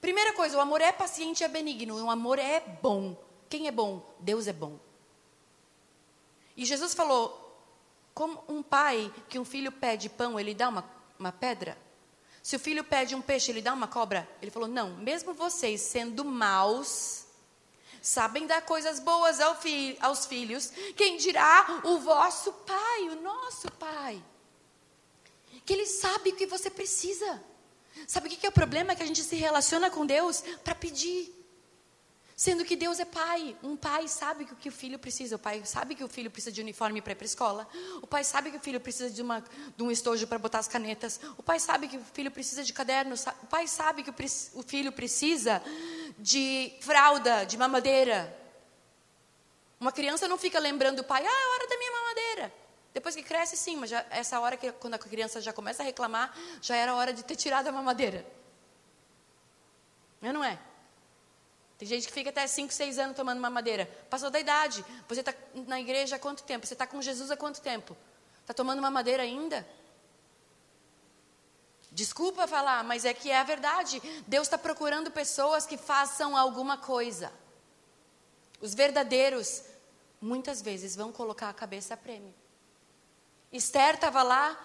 Primeira 0.00 0.32
coisa, 0.34 0.56
o 0.56 0.60
amor 0.60 0.80
é 0.80 0.92
paciente 0.92 1.40
e 1.40 1.44
é 1.44 1.48
benigno, 1.48 1.96
o 2.04 2.10
amor 2.10 2.38
é 2.38 2.60
bom. 2.60 3.16
Quem 3.48 3.66
é 3.66 3.72
bom? 3.72 4.14
Deus 4.20 4.46
é 4.46 4.52
bom. 4.52 4.78
E 6.56 6.64
Jesus 6.64 6.94
falou: 6.94 7.43
como 8.14 8.42
um 8.48 8.62
pai 8.62 9.12
que 9.28 9.38
um 9.38 9.44
filho 9.44 9.72
pede 9.72 10.08
pão, 10.08 10.38
ele 10.38 10.54
dá 10.54 10.68
uma, 10.68 10.88
uma 11.18 11.32
pedra? 11.32 11.76
Se 12.42 12.54
o 12.54 12.60
filho 12.60 12.84
pede 12.84 13.14
um 13.14 13.20
peixe, 13.20 13.50
ele 13.50 13.60
dá 13.60 13.72
uma 13.72 13.88
cobra? 13.88 14.28
Ele 14.40 14.50
falou: 14.50 14.68
não, 14.68 14.96
mesmo 14.98 15.34
vocês 15.34 15.80
sendo 15.80 16.24
maus, 16.24 17.24
sabem 18.00 18.46
dar 18.46 18.62
coisas 18.62 19.00
boas 19.00 19.40
ao 19.40 19.60
fi 19.60 19.96
aos 20.00 20.26
filhos, 20.26 20.70
quem 20.94 21.16
dirá 21.16 21.80
o 21.84 21.98
vosso 21.98 22.52
pai, 22.52 23.08
o 23.08 23.22
nosso 23.22 23.70
pai? 23.72 24.22
Que 25.64 25.72
ele 25.72 25.86
sabe 25.86 26.30
o 26.30 26.36
que 26.36 26.46
você 26.46 26.70
precisa. 26.70 27.42
Sabe 28.06 28.28
o 28.28 28.30
que 28.30 28.44
é 28.44 28.48
o 28.48 28.52
problema? 28.52 28.94
Que 28.94 29.02
a 29.02 29.06
gente 29.06 29.22
se 29.22 29.36
relaciona 29.36 29.90
com 29.90 30.04
Deus 30.04 30.42
para 30.62 30.74
pedir. 30.74 31.32
Sendo 32.36 32.64
que 32.64 32.74
Deus 32.74 32.98
é 32.98 33.04
pai. 33.04 33.56
Um 33.62 33.76
pai 33.76 34.08
sabe 34.08 34.44
o 34.44 34.56
que 34.56 34.68
o 34.68 34.72
filho 34.72 34.98
precisa. 34.98 35.36
O 35.36 35.38
pai 35.38 35.62
sabe 35.64 35.94
que 35.94 36.02
o 36.02 36.08
filho 36.08 36.30
precisa 36.30 36.50
de 36.50 36.60
uniforme 36.60 37.00
para 37.00 37.12
ir 37.12 37.14
para 37.14 37.24
a 37.24 37.26
escola. 37.26 37.68
O 38.02 38.06
pai 38.06 38.24
sabe 38.24 38.50
que 38.50 38.56
o 38.56 38.60
filho 38.60 38.80
precisa 38.80 39.08
de, 39.08 39.22
uma, 39.22 39.42
de 39.76 39.82
um 39.82 39.90
estojo 39.90 40.26
para 40.26 40.38
botar 40.38 40.58
as 40.58 40.66
canetas. 40.66 41.20
O 41.38 41.42
pai 41.42 41.60
sabe 41.60 41.86
que 41.86 41.96
o 41.96 42.04
filho 42.12 42.30
precisa 42.30 42.64
de 42.64 42.72
cadernos. 42.72 43.24
O 43.42 43.46
pai 43.46 43.68
sabe 43.68 44.02
que 44.02 44.10
o, 44.10 44.14
o 44.54 44.62
filho 44.62 44.90
precisa 44.90 45.62
de 46.18 46.76
fralda, 46.80 47.44
de 47.44 47.56
mamadeira. 47.56 48.36
Uma 49.78 49.92
criança 49.92 50.26
não 50.26 50.38
fica 50.38 50.58
lembrando 50.58 51.00
o 51.00 51.04
pai, 51.04 51.24
ah, 51.24 51.30
é 51.30 51.46
hora 51.54 51.68
da 51.68 51.78
minha 51.78 51.92
mamadeira. 51.92 52.54
Depois 52.92 53.14
que 53.14 53.22
cresce, 53.22 53.56
sim, 53.56 53.76
mas 53.76 53.90
já, 53.90 54.04
essa 54.10 54.40
hora 54.40 54.56
que 54.56 54.72
quando 54.72 54.94
a 54.94 54.98
criança 54.98 55.40
já 55.40 55.52
começa 55.52 55.82
a 55.82 55.86
reclamar, 55.86 56.36
já 56.62 56.74
era 56.76 56.94
hora 56.94 57.12
de 57.12 57.24
ter 57.24 57.36
tirado 57.36 57.68
a 57.68 57.72
mamadeira. 57.72 58.24
Não 60.20 60.42
é? 60.42 60.58
Tem 61.84 61.88
gente 62.00 62.06
que 62.06 62.14
fica 62.14 62.30
até 62.30 62.46
5, 62.46 62.72
6 62.72 62.98
anos 62.98 63.14
tomando 63.14 63.42
mamadeira. 63.42 63.84
Passou 64.08 64.30
da 64.30 64.40
idade. 64.40 64.82
Você 65.06 65.20
está 65.20 65.34
na 65.66 65.78
igreja 65.78 66.16
há 66.16 66.18
quanto 66.18 66.42
tempo? 66.42 66.66
Você 66.66 66.72
está 66.72 66.86
com 66.86 67.02
Jesus 67.02 67.30
há 67.30 67.36
quanto 67.36 67.60
tempo? 67.60 67.94
Está 68.40 68.54
tomando 68.54 68.80
mamadeira 68.80 69.22
ainda? 69.22 69.68
Desculpa 71.92 72.46
falar, 72.46 72.82
mas 72.84 73.04
é 73.04 73.12
que 73.12 73.30
é 73.30 73.38
a 73.38 73.42
verdade. 73.42 74.00
Deus 74.26 74.46
está 74.46 74.56
procurando 74.56 75.10
pessoas 75.10 75.66
que 75.66 75.76
façam 75.76 76.34
alguma 76.34 76.78
coisa. 76.78 77.30
Os 78.62 78.74
verdadeiros, 78.74 79.64
muitas 80.22 80.62
vezes, 80.62 80.96
vão 80.96 81.12
colocar 81.12 81.50
a 81.50 81.52
cabeça 81.52 81.92
a 81.92 81.98
prêmio. 81.98 82.34
Esther 83.52 83.96
estava 83.96 84.22
lá 84.22 84.58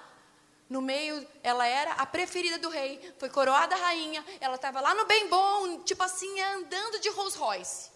no 0.69 0.81
meio, 0.81 1.27
ela 1.41 1.65
era 1.65 1.93
a 1.93 2.05
preferida 2.05 2.59
do 2.59 2.69
rei, 2.69 3.13
foi 3.17 3.29
coroada 3.29 3.75
rainha, 3.75 4.23
ela 4.39 4.55
estava 4.55 4.79
lá 4.79 4.93
no 4.93 5.05
bem 5.05 5.27
bom, 5.27 5.81
tipo 5.81 6.03
assim, 6.03 6.39
andando 6.41 6.99
de 6.99 7.09
Rolls 7.09 7.35
Royce, 7.35 7.89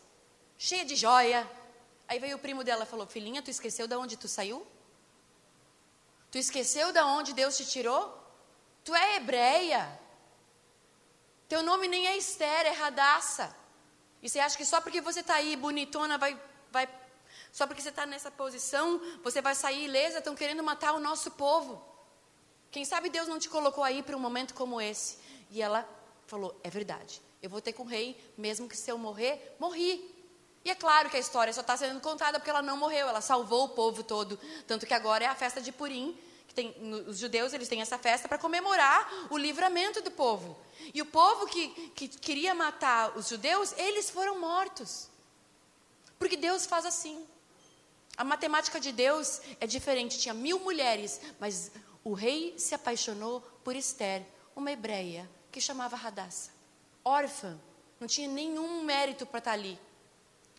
cheia 0.57 0.83
de 0.83 0.95
joia. 0.95 1.49
Aí 2.07 2.17
veio 2.17 2.35
o 2.35 2.39
primo 2.39 2.63
dela 2.63 2.83
e 2.83 2.87
falou: 2.87 3.05
Filhinha, 3.05 3.43
tu 3.43 3.51
esqueceu 3.51 3.87
de 3.87 3.95
onde 3.95 4.17
tu 4.17 4.27
saiu? 4.27 4.65
Tu 6.31 6.39
esqueceu 6.39 6.91
de 6.91 6.99
onde 6.99 7.31
Deus 7.33 7.55
te 7.55 7.65
tirou? 7.65 8.19
Tu 8.83 8.93
é 8.95 9.17
hebreia. 9.17 9.99
Teu 11.47 11.61
nome 11.61 11.87
nem 11.87 12.07
é 12.07 12.17
Esther, 12.17 12.65
é 12.65 12.71
Radassa. 12.71 13.55
E 14.21 14.27
você 14.27 14.39
acha 14.39 14.57
que 14.57 14.65
só 14.65 14.81
porque 14.81 14.99
você 14.99 15.19
está 15.19 15.35
aí 15.35 15.55
bonitona, 15.55 16.17
vai, 16.17 16.39
vai, 16.71 16.89
só 17.51 17.67
porque 17.67 17.81
você 17.81 17.89
está 17.89 18.05
nessa 18.05 18.31
posição, 18.31 18.99
você 19.21 19.41
vai 19.41 19.53
sair 19.53 19.85
ilesa? 19.85 20.17
Estão 20.17 20.33
querendo 20.33 20.63
matar 20.63 20.93
o 20.93 20.99
nosso 20.99 21.29
povo. 21.31 21.92
Quem 22.73 22.83
sabe 22.83 23.07
Deus 23.07 23.27
não 23.27 23.37
te 23.37 23.47
colocou 23.47 23.83
aí 23.83 24.01
para 24.01 24.17
um 24.17 24.19
momento 24.19 24.55
como 24.55 24.81
esse? 24.81 25.19
E 25.51 25.61
ela 25.61 25.87
falou: 26.25 26.59
É 26.63 26.71
verdade. 26.71 27.21
Eu 27.39 27.47
vou 27.47 27.61
ter 27.61 27.71
com 27.71 27.83
o 27.83 27.85
rei, 27.85 28.17
mesmo 28.35 28.67
que 28.67 28.75
se 28.75 28.91
eu 28.91 28.97
morrer, 28.97 29.55
morri. 29.59 30.11
E 30.65 30.71
é 30.71 30.75
claro 30.75 31.07
que 31.07 31.15
a 31.15 31.19
história 31.19 31.53
só 31.53 31.61
está 31.61 31.77
sendo 31.77 31.99
contada 31.99 32.39
porque 32.39 32.49
ela 32.49 32.63
não 32.63 32.75
morreu, 32.75 33.07
ela 33.07 33.21
salvou 33.21 33.65
o 33.65 33.69
povo 33.69 34.01
todo. 34.01 34.39
Tanto 34.65 34.87
que 34.87 34.93
agora 34.93 35.23
é 35.23 35.27
a 35.27 35.35
festa 35.35 35.61
de 35.61 35.71
Purim, 35.71 36.17
que 36.47 36.53
tem, 36.55 36.73
os 37.07 37.19
judeus 37.19 37.53
eles 37.53 37.67
têm 37.67 37.79
essa 37.79 37.99
festa 37.99 38.27
para 38.27 38.39
comemorar 38.39 39.27
o 39.29 39.37
livramento 39.37 40.01
do 40.01 40.09
povo. 40.09 40.57
E 40.95 40.99
o 40.99 41.05
povo 41.05 41.45
que, 41.45 41.67
que 41.93 42.07
queria 42.07 42.55
matar 42.55 43.15
os 43.15 43.27
judeus, 43.27 43.71
eles 43.77 44.09
foram 44.09 44.39
mortos. 44.39 45.09
Porque 46.17 46.37
Deus 46.37 46.65
faz 46.65 46.87
assim. 46.87 47.23
A 48.17 48.23
matemática 48.23 48.79
de 48.79 48.91
Deus 48.91 49.41
é 49.59 49.67
diferente. 49.67 50.17
Tinha 50.17 50.33
mil 50.33 50.59
mulheres, 50.59 51.21
mas 51.39 51.71
o 52.03 52.13
rei 52.13 52.57
se 52.57 52.75
apaixonou 52.75 53.41
por 53.63 53.75
Esther, 53.75 54.25
uma 54.55 54.71
hebreia 54.71 55.29
que 55.51 55.61
chamava 55.61 55.95
Radassa, 55.95 56.51
órfã, 57.03 57.59
não 57.99 58.07
tinha 58.07 58.27
nenhum 58.27 58.83
mérito 58.83 59.25
para 59.25 59.39
estar 59.39 59.51
tá 59.51 59.57
ali. 59.57 59.79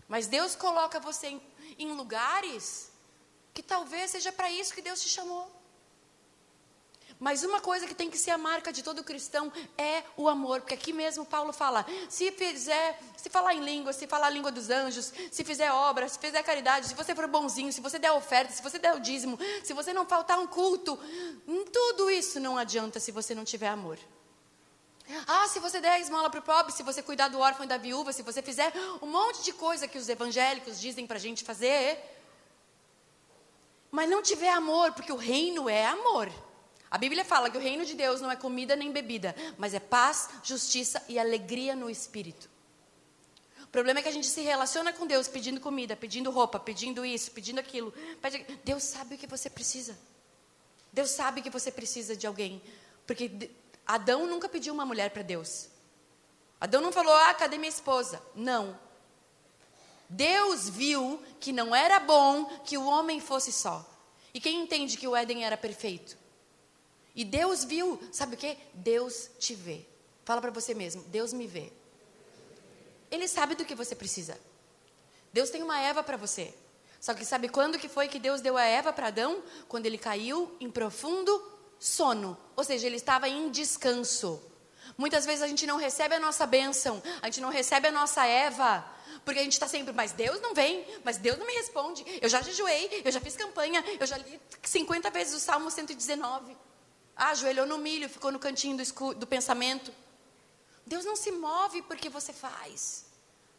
Mas 0.08 0.26
Deus 0.26 0.54
coloca 0.54 1.00
você 1.00 1.28
em, 1.28 1.42
em 1.78 1.92
lugares 1.92 2.90
que 3.52 3.62
talvez 3.62 4.10
seja 4.10 4.32
para 4.32 4.50
isso 4.50 4.74
que 4.74 4.82
Deus 4.82 5.02
te 5.02 5.08
chamou. 5.08 5.50
Mas 7.18 7.44
uma 7.44 7.60
coisa 7.60 7.86
que 7.86 7.94
tem 7.94 8.10
que 8.10 8.18
ser 8.18 8.32
a 8.32 8.38
marca 8.38 8.72
de 8.72 8.82
todo 8.82 9.04
cristão 9.04 9.52
é 9.78 10.02
o 10.16 10.28
amor, 10.28 10.60
porque 10.60 10.74
aqui 10.74 10.92
mesmo 10.92 11.24
Paulo 11.24 11.52
fala: 11.52 11.86
se 12.08 12.30
fizer, 12.32 12.98
se 13.16 13.30
falar 13.30 13.54
em 13.54 13.60
língua, 13.60 13.92
se 13.92 14.06
falar 14.06 14.26
a 14.26 14.30
língua 14.30 14.50
dos 14.50 14.68
anjos, 14.68 15.12
se 15.30 15.44
fizer 15.44 15.70
obra, 15.72 16.08
se 16.08 16.18
fizer 16.18 16.42
caridade, 16.42 16.88
se 16.88 16.94
você 16.94 17.14
for 17.14 17.26
bonzinho, 17.26 17.72
se 17.72 17.80
você 17.80 17.98
der 17.98 18.12
oferta, 18.12 18.52
se 18.52 18.62
você 18.62 18.78
der 18.78 18.94
o 18.94 19.00
dízimo, 19.00 19.38
se 19.62 19.72
você 19.72 19.92
não 19.92 20.04
faltar 20.04 20.38
um 20.38 20.46
culto, 20.46 20.98
tudo 21.72 22.10
isso 22.10 22.40
não 22.40 22.58
adianta 22.58 22.98
se 22.98 23.12
você 23.12 23.34
não 23.34 23.44
tiver 23.44 23.68
amor. 23.68 23.98
Ah, 25.26 25.46
se 25.48 25.60
você 25.60 25.80
der 25.80 25.92
a 25.92 26.00
esmola 26.00 26.30
para 26.30 26.40
o 26.40 26.42
pobre, 26.42 26.72
se 26.72 26.82
você 26.82 27.02
cuidar 27.02 27.28
do 27.28 27.38
órfão 27.38 27.64
e 27.64 27.68
da 27.68 27.76
viúva, 27.76 28.12
se 28.12 28.22
você 28.22 28.40
fizer 28.40 28.72
um 29.02 29.06
monte 29.06 29.42
de 29.42 29.52
coisa 29.52 29.86
que 29.86 29.98
os 29.98 30.08
evangélicos 30.08 30.80
dizem 30.80 31.06
para 31.06 31.16
a 31.16 31.20
gente 31.20 31.44
fazer, 31.44 31.98
mas 33.90 34.08
não 34.08 34.22
tiver 34.22 34.50
amor, 34.50 34.92
porque 34.92 35.12
o 35.12 35.16
reino 35.16 35.68
é 35.68 35.86
amor. 35.86 36.32
A 36.94 36.96
Bíblia 36.96 37.24
fala 37.24 37.50
que 37.50 37.58
o 37.58 37.60
reino 37.60 37.84
de 37.84 37.92
Deus 37.92 38.20
não 38.20 38.30
é 38.30 38.36
comida 38.36 38.76
nem 38.76 38.92
bebida, 38.92 39.34
mas 39.58 39.74
é 39.74 39.80
paz, 39.80 40.28
justiça 40.44 41.02
e 41.08 41.18
alegria 41.18 41.74
no 41.74 41.90
espírito. 41.90 42.48
O 43.64 43.66
problema 43.66 43.98
é 43.98 44.02
que 44.04 44.08
a 44.08 44.12
gente 44.12 44.28
se 44.28 44.42
relaciona 44.42 44.92
com 44.92 45.04
Deus 45.04 45.26
pedindo 45.26 45.60
comida, 45.60 45.96
pedindo 45.96 46.30
roupa, 46.30 46.60
pedindo 46.60 47.04
isso, 47.04 47.32
pedindo 47.32 47.58
aquilo. 47.58 47.92
Deus 48.62 48.84
sabe 48.84 49.16
o 49.16 49.18
que 49.18 49.26
você 49.26 49.50
precisa. 49.50 49.98
Deus 50.92 51.10
sabe 51.10 51.42
que 51.42 51.50
você 51.50 51.72
precisa 51.72 52.14
de 52.14 52.28
alguém. 52.28 52.62
Porque 53.08 53.50
Adão 53.84 54.28
nunca 54.28 54.48
pediu 54.48 54.72
uma 54.72 54.86
mulher 54.86 55.10
para 55.10 55.22
Deus. 55.22 55.66
Adão 56.60 56.80
não 56.80 56.92
falou, 56.92 57.12
ah, 57.12 57.34
cadê 57.34 57.58
minha 57.58 57.68
esposa? 57.68 58.22
Não. 58.36 58.78
Deus 60.08 60.68
viu 60.68 61.20
que 61.40 61.50
não 61.50 61.74
era 61.74 61.98
bom 61.98 62.44
que 62.64 62.78
o 62.78 62.86
homem 62.86 63.18
fosse 63.18 63.50
só. 63.50 63.84
E 64.32 64.40
quem 64.40 64.62
entende 64.62 64.96
que 64.96 65.08
o 65.08 65.16
Éden 65.16 65.44
era 65.44 65.56
perfeito? 65.56 66.22
E 67.14 67.24
Deus 67.24 67.64
viu, 67.64 68.00
sabe 68.10 68.34
o 68.34 68.38
que? 68.38 68.56
Deus 68.72 69.30
te 69.38 69.54
vê. 69.54 69.86
Fala 70.24 70.40
para 70.40 70.50
você 70.50 70.74
mesmo, 70.74 71.02
Deus 71.04 71.32
me 71.32 71.46
vê. 71.46 71.72
Ele 73.10 73.28
sabe 73.28 73.54
do 73.54 73.64
que 73.64 73.74
você 73.74 73.94
precisa. 73.94 74.38
Deus 75.32 75.50
tem 75.50 75.62
uma 75.62 75.78
Eva 75.78 76.02
para 76.02 76.16
você. 76.16 76.52
Só 77.00 77.12
que 77.12 77.24
sabe 77.24 77.48
quando 77.48 77.78
que 77.78 77.88
foi 77.88 78.08
que 78.08 78.18
Deus 78.18 78.40
deu 78.40 78.56
a 78.56 78.64
Eva 78.64 78.92
para 78.92 79.08
Adão? 79.08 79.42
Quando 79.68 79.86
ele 79.86 79.98
caiu 79.98 80.56
em 80.58 80.70
profundo 80.70 81.30
sono. 81.78 82.36
Ou 82.56 82.64
seja, 82.64 82.86
ele 82.86 82.96
estava 82.96 83.28
em 83.28 83.50
descanso. 83.50 84.42
Muitas 84.96 85.26
vezes 85.26 85.42
a 85.42 85.46
gente 85.46 85.66
não 85.66 85.76
recebe 85.76 86.14
a 86.14 86.20
nossa 86.20 86.46
bênção, 86.46 87.02
a 87.20 87.26
gente 87.26 87.40
não 87.40 87.48
recebe 87.48 87.88
a 87.88 87.92
nossa 87.92 88.24
Eva, 88.24 88.84
porque 89.24 89.40
a 89.40 89.42
gente 89.42 89.54
está 89.54 89.66
sempre, 89.66 89.92
mas 89.92 90.12
Deus 90.12 90.40
não 90.40 90.54
vem, 90.54 90.86
mas 91.02 91.16
Deus 91.16 91.38
não 91.38 91.46
me 91.46 91.52
responde. 91.52 92.04
Eu 92.22 92.28
já 92.28 92.40
jejuei, 92.42 93.02
eu 93.04 93.10
já 93.10 93.20
fiz 93.20 93.36
campanha, 93.36 93.84
eu 93.98 94.06
já 94.06 94.16
li 94.16 94.40
50 94.62 95.10
vezes 95.10 95.34
o 95.34 95.40
Salmo 95.40 95.70
119. 95.70 96.56
Ah, 97.16 97.30
ajoelhou 97.30 97.66
no 97.66 97.78
milho, 97.78 98.08
ficou 98.08 98.32
no 98.32 98.38
cantinho 98.38 98.76
do, 98.76 99.14
do 99.14 99.26
pensamento. 99.26 99.92
Deus 100.86 101.04
não 101.04 101.16
se 101.16 101.30
move 101.30 101.82
porque 101.82 102.08
você 102.08 102.32
faz. 102.32 103.06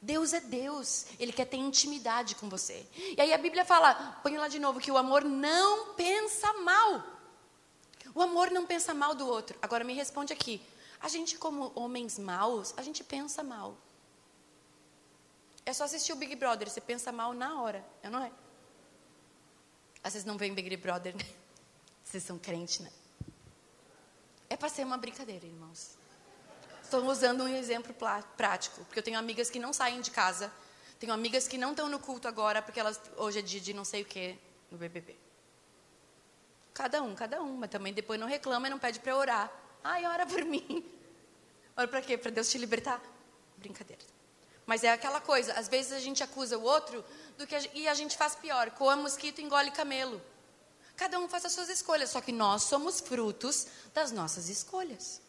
Deus 0.02 0.34
é 0.34 0.40
Deus, 0.40 1.08
Ele 1.20 1.34
quer 1.34 1.46
ter 1.46 1.58
intimidade 1.58 2.36
com 2.36 2.48
você. 2.48 2.86
E 2.96 3.20
aí 3.20 3.34
a 3.34 3.38
Bíblia 3.38 3.66
fala, 3.66 4.20
põe 4.22 4.38
lá 4.38 4.48
de 4.48 4.60
novo, 4.60 4.80
que 4.80 4.92
o 4.92 4.98
amor 4.98 5.24
não 5.24 5.94
pensa 5.96 6.54
mal. 6.62 7.04
O 8.14 8.22
amor 8.22 8.52
não 8.52 8.66
pensa 8.66 8.94
mal 8.94 9.16
do 9.16 9.28
outro. 9.28 9.58
Agora 9.62 9.84
me 9.84 9.94
responde 9.94 10.32
aqui. 10.32 10.62
A 11.02 11.08
gente, 11.08 11.38
como 11.38 11.72
homens 11.76 12.20
maus, 12.20 12.74
a 12.78 12.84
gente 12.84 13.04
pensa 13.04 13.44
mal. 13.44 13.78
É 15.66 15.74
só 15.74 15.86
assistir 15.86 16.14
o 16.14 16.16
Big 16.16 16.36
Brother, 16.36 16.70
você 16.70 16.80
pensa 16.80 17.12
mal 17.12 17.34
na 17.34 17.60
hora, 17.62 17.84
é 18.04 18.10
não 18.10 18.24
é? 18.24 18.32
Às 20.04 20.14
vezes 20.14 20.26
não 20.26 20.38
vem 20.38 20.54
Big 20.54 20.78
Brother, 20.78 21.16
né? 21.16 21.26
Vocês 22.04 22.24
são 22.24 22.38
crentes, 22.38 22.80
né? 22.80 22.92
É 24.50 24.56
para 24.56 24.70
ser 24.70 24.86
uma 24.86 24.98
brincadeira, 24.98 25.46
irmãos. 25.46 25.98
Estou 26.82 27.04
usando 27.06 27.44
um 27.44 27.48
exemplo 27.48 27.96
prático, 28.38 28.84
porque 28.86 29.00
eu 29.00 29.04
tenho 29.04 29.18
amigas 29.18 29.50
que 29.50 29.60
não 29.60 29.74
saem 29.74 30.02
de 30.02 30.12
casa, 30.12 30.52
tenho 31.00 31.12
amigas 31.12 31.48
que 31.48 31.58
não 31.58 31.72
estão 31.72 31.90
no 31.90 32.00
culto 32.00 32.28
agora, 32.28 32.62
porque 32.62 32.80
elas 32.80 33.02
hoje 33.18 33.40
é 33.40 33.42
dia 33.42 33.60
de 33.60 33.74
não 33.74 33.84
sei 33.84 34.04
o 34.04 34.06
que 34.06 34.38
no 34.72 34.78
BBB. 34.78 35.16
Cada 36.74 37.02
um, 37.02 37.16
cada 37.16 37.42
um, 37.42 37.58
mas 37.58 37.70
também 37.70 37.94
depois 37.94 38.20
não 38.20 38.28
reclama 38.28 38.68
e 38.68 38.70
não 38.70 38.78
pede 38.78 39.00
para 39.00 39.16
orar. 39.16 39.52
Ai, 39.84 40.06
ora 40.06 40.26
por 40.26 40.44
mim. 40.46 40.86
Ora 41.76 41.88
para 41.88 42.02
quê? 42.02 42.18
Para 42.18 42.32
Deus 42.32 42.50
te 42.50 42.58
libertar? 42.58 43.02
Brincadeira. 43.58 44.04
Mas 44.66 44.84
é 44.84 44.92
aquela 44.92 45.22
coisa, 45.22 45.54
às 45.54 45.68
vezes 45.68 45.92
a 45.92 46.00
gente 46.00 46.24
acusa 46.24 46.58
o 46.58 46.64
outro 46.64 47.04
do 47.38 47.46
que 47.46 47.56
a, 47.56 47.60
e 47.74 47.88
a 47.88 47.94
gente 47.94 48.18
faz 48.18 48.36
pior, 48.36 48.72
coa 48.72 48.96
mosquito 48.96 49.40
engole 49.40 49.72
camelo. 49.72 50.22
Cada 50.96 51.20
um 51.20 51.28
faz 51.28 51.46
as 51.46 51.52
suas 51.52 51.70
escolhas, 51.70 52.10
só 52.10 52.22
que 52.22 52.32
nós 52.32 52.64
somos 52.64 53.00
frutos 53.00 53.68
das 53.94 54.12
nossas 54.12 54.48
escolhas. 54.50 55.22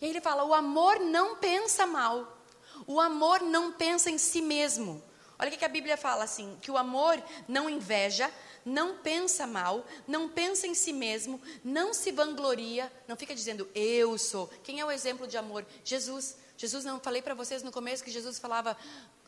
E 0.00 0.04
aí 0.04 0.10
ele 0.10 0.20
fala: 0.20 0.44
o 0.44 0.54
amor 0.54 1.00
não 1.00 1.36
pensa 1.36 1.86
mal, 1.86 2.38
o 2.86 3.00
amor 3.00 3.40
não 3.40 3.72
pensa 3.72 4.10
em 4.10 4.18
si 4.18 4.40
mesmo. 4.40 5.02
Olha 5.38 5.50
o 5.50 5.56
que 5.56 5.64
a 5.64 5.68
Bíblia 5.68 5.96
fala 5.96 6.24
assim: 6.24 6.56
que 6.62 6.70
o 6.70 6.76
amor 6.76 7.20
não 7.48 7.68
inveja, 7.68 8.32
não 8.64 8.98
pensa 8.98 9.46
mal, 9.46 9.84
não 10.06 10.28
pensa 10.28 10.66
em 10.66 10.74
si 10.74 10.92
mesmo, 10.92 11.40
não 11.64 11.92
se 11.92 12.12
vangloria, 12.12 12.92
não 13.08 13.16
fica 13.16 13.34
dizendo 13.34 13.68
eu 13.74 14.16
sou. 14.16 14.48
Quem 14.62 14.80
é 14.80 14.84
o 14.84 14.90
exemplo 14.90 15.26
de 15.26 15.36
amor? 15.36 15.66
Jesus. 15.84 16.36
Jesus, 16.58 16.84
não 16.84 16.98
falei 16.98 17.20
para 17.20 17.34
vocês 17.34 17.62
no 17.62 17.72
começo 17.72 18.04
que 18.04 18.10
Jesus 18.10 18.38
falava: 18.38 18.76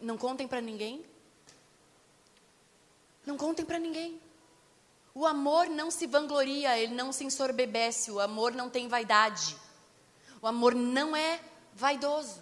não 0.00 0.16
contem 0.16 0.46
para 0.46 0.60
ninguém. 0.60 1.04
Não 3.26 3.36
contem 3.36 3.64
para 3.64 3.78
ninguém. 3.78 4.18
O 5.18 5.26
amor 5.26 5.68
não 5.68 5.90
se 5.90 6.06
vangloria, 6.06 6.78
ele 6.78 6.94
não 6.94 7.10
se 7.10 7.24
ensorbebece, 7.24 8.08
o 8.08 8.20
amor 8.20 8.52
não 8.52 8.70
tem 8.70 8.86
vaidade. 8.86 9.56
O 10.40 10.46
amor 10.46 10.76
não 10.76 11.16
é 11.16 11.40
vaidoso. 11.74 12.40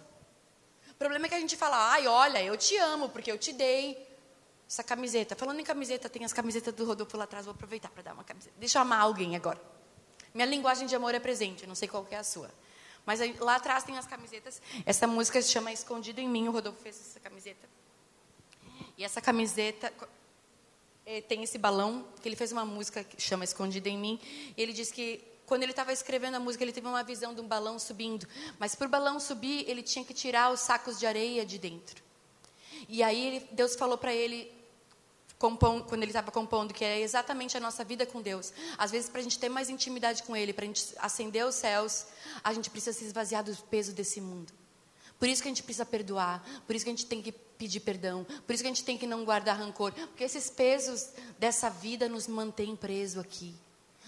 O 0.91 0.93
problema 0.93 1.25
é 1.25 1.29
que 1.29 1.33
a 1.33 1.39
gente 1.39 1.57
fala, 1.57 1.91
ai, 1.93 2.07
olha, 2.07 2.43
eu 2.43 2.55
te 2.55 2.77
amo 2.77 3.09
porque 3.09 3.31
eu 3.31 3.37
te 3.39 3.51
dei 3.51 3.97
essa 4.69 4.83
camiseta. 4.83 5.35
Falando 5.35 5.59
em 5.59 5.63
camiseta, 5.63 6.07
tem 6.07 6.23
as 6.23 6.31
camisetas 6.31 6.71
do 6.71 6.85
Rodolfo 6.85 7.17
lá 7.17 7.23
atrás, 7.23 7.45
vou 7.45 7.55
aproveitar 7.55 7.89
para 7.89 8.03
dar 8.03 8.13
uma 8.13 8.23
camiseta. 8.23 8.53
Deixa 8.59 8.77
eu 8.77 8.83
amar 8.83 9.01
alguém 9.01 9.35
agora. 9.35 9.59
Minha 10.31 10.45
linguagem 10.45 10.85
de 10.85 10.95
amor 10.95 11.15
é 11.15 11.19
presente, 11.19 11.65
não 11.65 11.73
sei 11.73 11.87
qual 11.87 12.05
é 12.11 12.17
a 12.17 12.23
sua. 12.23 12.51
Mas 13.07 13.21
aí, 13.21 13.35
lá 13.39 13.55
atrás 13.55 13.85
tem 13.85 13.97
as 13.97 14.05
camisetas. 14.05 14.61
Essa 14.85 15.07
música 15.07 15.41
se 15.41 15.49
chama 15.49 15.71
Escondido 15.71 16.21
em 16.21 16.29
Mim, 16.29 16.47
o 16.47 16.51
Rodolfo 16.51 16.79
fez 16.79 16.95
essa 16.95 17.19
camiseta. 17.19 17.67
E 18.95 19.03
essa 19.03 19.19
camiseta, 19.19 19.91
tem 21.27 21.43
esse 21.43 21.57
balão, 21.57 22.05
que 22.21 22.27
ele 22.27 22.35
fez 22.35 22.51
uma 22.51 22.65
música 22.65 23.03
que 23.03 23.21
chama 23.21 23.43
Escondida 23.43 23.87
em 23.89 23.97
Mim, 23.97 24.19
e 24.55 24.61
ele 24.61 24.73
diz 24.73 24.91
que 24.91 25.23
quando 25.45 25.63
ele 25.63 25.71
estava 25.71 25.93
escrevendo 25.93 26.35
a 26.35 26.39
música, 26.39 26.63
ele 26.63 26.73
teve 26.73 26.87
uma 26.87 27.03
visão 27.03 27.33
de 27.33 27.39
um 27.39 27.47
balão 27.47 27.79
subindo, 27.79 28.27
mas 28.59 28.75
para 28.75 28.85
o 28.85 28.89
balão 28.89 29.17
subir, 29.19 29.63
ele 29.69 29.81
tinha 29.81 30.03
que 30.03 30.13
tirar 30.13 30.51
os 30.51 30.59
sacos 30.59 30.99
de 30.99 31.05
areia 31.05 31.45
de 31.45 31.57
dentro. 31.57 32.03
E 32.89 33.01
aí 33.01 33.47
Deus 33.53 33.75
falou 33.75 33.97
para 33.97 34.13
ele, 34.13 34.51
quando 35.37 36.01
ele 36.01 36.07
estava 36.07 36.31
compondo, 36.31 36.73
que 36.73 36.83
é 36.83 36.99
exatamente 36.99 37.55
a 37.55 37.59
nossa 37.59 37.83
vida 37.83 38.05
com 38.05 38.21
Deus. 38.21 38.51
Às 38.77 38.91
vezes, 38.91 39.09
para 39.09 39.21
a 39.21 39.23
gente 39.23 39.37
ter 39.37 39.49
mais 39.49 39.69
intimidade 39.69 40.23
com 40.23 40.35
Ele, 40.35 40.51
para 40.51 40.65
a 40.65 40.67
gente 40.67 40.83
acender 40.97 41.45
os 41.45 41.55
céus, 41.55 42.07
a 42.43 42.53
gente 42.53 42.69
precisa 42.69 42.97
se 42.97 43.05
esvaziar 43.05 43.43
do 43.43 43.55
peso 43.63 43.93
desse 43.93 44.19
mundo. 44.19 44.51
Por 45.19 45.27
isso 45.27 45.41
que 45.41 45.47
a 45.47 45.51
gente 45.51 45.63
precisa 45.63 45.85
perdoar, 45.85 46.43
por 46.65 46.75
isso 46.75 46.83
que 46.83 46.89
a 46.89 46.93
gente 46.93 47.05
tem 47.05 47.21
que 47.21 47.31
pedir 47.57 47.79
perdão, 47.79 48.25
por 48.45 48.53
isso 48.53 48.63
que 48.63 48.69
a 48.69 48.73
gente 48.73 48.83
tem 48.83 48.97
que 48.97 49.07
não 49.07 49.25
guardar 49.25 49.57
rancor, 49.57 49.91
porque 49.91 50.23
esses 50.23 50.49
pesos 50.49 51.09
dessa 51.39 51.69
vida 51.69 52.07
nos 52.07 52.27
mantêm 52.27 52.75
preso 52.75 53.19
aqui. 53.19 53.55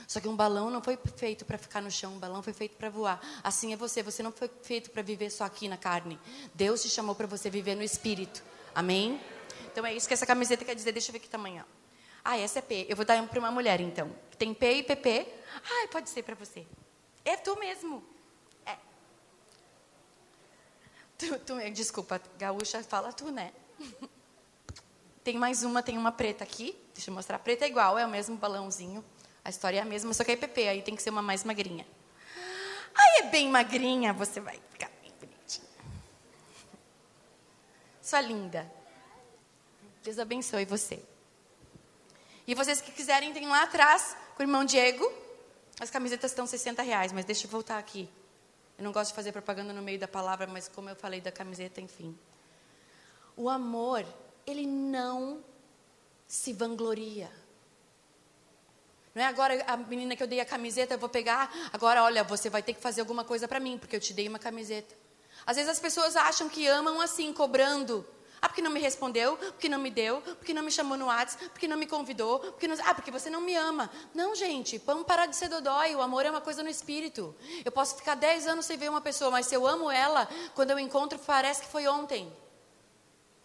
Só 0.08 0.20
que 0.20 0.28
um 0.28 0.36
balão 0.36 0.72
não 0.72 0.82
foi 0.82 0.98
feito 1.18 1.46
para 1.46 1.58
ficar 1.58 1.82
no 1.82 1.92
chão, 1.92 2.16
um 2.16 2.20
balão 2.20 2.42
foi 2.42 2.52
feito 2.52 2.76
para 2.76 2.90
voar. 2.90 3.22
Assim 3.44 3.74
é 3.74 3.76
você, 3.76 4.02
você 4.02 4.24
não 4.24 4.32
foi 4.32 4.50
feito 4.64 4.90
para 4.90 5.04
viver 5.04 5.30
só 5.30 5.44
aqui 5.44 5.68
na 5.68 5.78
carne. 5.78 6.20
Deus 6.56 6.82
te 6.82 6.90
chamou 6.90 7.14
para 7.14 7.28
você 7.28 7.48
viver 7.48 7.76
no 7.76 7.84
espírito. 7.84 8.42
Amém? 8.74 9.22
Então 9.72 9.86
é 9.86 9.94
isso 9.94 10.08
que 10.08 10.14
essa 10.16 10.26
camiseta 10.26 10.66
quer 10.66 10.74
dizer. 10.74 10.94
Deixa 10.94 11.10
eu 11.10 11.14
ver 11.14 11.20
que 11.20 11.30
tamanho. 11.30 11.64
Ah, 12.24 12.38
essa 12.40 12.58
é 12.58 12.62
P. 12.62 12.88
Eu 12.90 12.96
vou 12.96 13.06
dar 13.06 13.22
para 13.28 13.40
uma 13.40 13.52
mulher 13.52 13.80
então. 13.82 14.10
Tem 14.38 14.52
P 14.52 14.80
e 14.80 14.84
PP. 14.84 15.28
Ah, 15.56 15.88
pode 15.92 16.10
ser 16.10 16.24
para 16.24 16.34
você. 16.34 16.66
É 17.24 17.38
tu 17.38 17.56
mesmo. 17.60 18.04
Tu, 21.20 21.38
tu, 21.40 21.72
desculpa, 21.72 22.22
gaúcha, 22.38 22.82
fala 22.82 23.12
tu, 23.12 23.30
né? 23.30 23.52
Tem 25.22 25.38
mais 25.38 25.64
uma, 25.64 25.84
tem 25.84 25.98
uma 25.98 26.14
preta 26.14 26.46
aqui. 26.46 26.76
Deixa 26.94 27.12
eu 27.12 27.14
mostrar. 27.14 27.36
A 27.36 27.40
preta 27.40 27.66
é 27.66 27.68
igual, 27.68 28.00
é 28.00 28.06
o 28.06 28.10
mesmo 28.10 28.38
balãozinho. 28.38 29.04
A 29.44 29.50
história 29.50 29.78
é 29.78 29.82
a 29.82 29.86
mesma, 29.86 30.14
só 30.14 30.24
que 30.24 30.32
é 30.32 30.36
PP, 30.36 30.68
aí 30.68 30.82
tem 30.82 30.96
que 30.96 31.04
ser 31.04 31.10
uma 31.10 31.22
mais 31.22 31.44
magrinha. 31.44 31.86
Aí 32.96 33.20
é 33.20 33.24
bem 33.30 33.50
magrinha, 33.50 34.14
você 34.14 34.40
vai 34.40 34.60
ficar 34.72 34.90
bem 35.02 35.14
bonitinha. 35.20 35.68
Sua 38.02 38.22
linda. 38.22 38.72
Deus 40.04 40.18
abençoe 40.18 40.66
você. 40.66 41.04
E 42.48 42.56
vocês 42.56 42.82
que 42.82 42.92
quiserem, 42.92 43.32
tem 43.34 43.48
lá 43.48 43.64
atrás, 43.64 44.16
com 44.36 44.42
o 44.42 44.46
irmão 44.46 44.64
Diego. 44.66 45.12
As 45.80 45.90
camisetas 45.90 46.32
estão 46.32 46.48
60 46.48 46.82
reais, 46.82 47.12
mas 47.12 47.26
deixa 47.26 47.46
eu 47.46 47.52
voltar 47.52 47.78
aqui. 47.78 48.10
Eu 48.80 48.84
não 48.86 48.94
gosto 48.94 49.10
de 49.10 49.16
fazer 49.16 49.34
propaganda 49.34 49.74
no 49.74 49.82
meio 49.82 50.00
da 50.00 50.08
palavra, 50.08 50.48
mas 50.48 50.70
como 50.70 50.90
eu 50.90 50.96
falei 50.96 51.20
da 51.20 51.34
camiseta, 51.34 51.82
enfim. 51.82 52.18
O 53.36 53.50
amor, 53.50 54.06
ele 54.48 54.66
não 54.66 55.44
se 56.26 56.54
vangloria. 56.54 57.30
Não 59.14 59.22
é 59.22 59.26
agora 59.26 59.62
a 59.68 59.76
menina 59.76 60.16
que 60.16 60.24
eu 60.24 60.28
dei 60.28 60.40
a 60.40 60.46
camiseta, 60.46 60.94
eu 60.94 60.98
vou 60.98 61.10
pegar, 61.10 61.52
agora 61.74 62.02
olha, 62.04 62.24
você 62.24 62.50
vai 62.50 62.64
ter 62.64 62.74
que 62.74 62.80
fazer 62.80 63.02
alguma 63.02 63.26
coisa 63.26 63.50
para 63.50 63.60
mim, 63.60 63.78
porque 63.78 63.98
eu 63.98 64.00
te 64.00 64.14
dei 64.14 64.30
uma 64.30 64.40
camiseta. 64.40 64.96
Às 65.46 65.58
vezes 65.58 65.70
as 65.70 65.80
pessoas 65.80 66.16
acham 66.16 66.48
que 66.48 66.66
amam 66.66 67.02
assim, 67.02 67.34
cobrando. 67.34 68.08
Ah, 68.42 68.48
porque 68.48 68.62
não 68.62 68.72
me 68.72 68.80
respondeu, 68.80 69.38
porque 69.38 69.68
não 69.68 69.80
me 69.80 69.90
deu, 69.90 70.22
porque 70.22 70.54
não 70.54 70.64
me 70.64 70.72
chamou 70.72 70.98
no 70.98 71.08
WhatsApp, 71.08 71.50
porque 71.50 71.68
não 71.68 71.78
me 71.78 71.86
convidou, 71.86 72.40
porque 72.40 72.68
não... 72.68 72.78
ah, 72.86 72.94
porque 72.94 73.12
você 73.12 73.30
não 73.30 73.42
me 73.42 73.56
ama. 73.56 73.90
Não, 74.14 74.34
gente, 74.34 74.78
vamos 74.80 75.06
parar 75.06 75.26
de 75.26 75.36
ser 75.36 75.50
dodói. 75.50 75.96
O 75.96 76.02
amor 76.02 76.26
é 76.26 76.30
uma 76.30 76.42
coisa 76.42 76.64
no 76.64 76.70
espírito. 76.70 77.36
Eu 77.66 77.72
posso 77.72 77.96
ficar 77.96 78.16
10 78.16 78.48
anos 78.48 78.66
sem 78.66 78.78
ver 78.78 78.90
uma 78.90 79.02
pessoa, 79.02 79.30
mas 79.30 79.46
se 79.46 79.56
eu 79.56 79.68
amo 79.68 79.92
ela, 79.92 80.28
quando 80.56 80.72
eu 80.72 80.80
encontro, 80.80 81.20
parece 81.20 81.62
que 81.62 81.68
foi 81.68 81.88
ontem. 81.88 82.32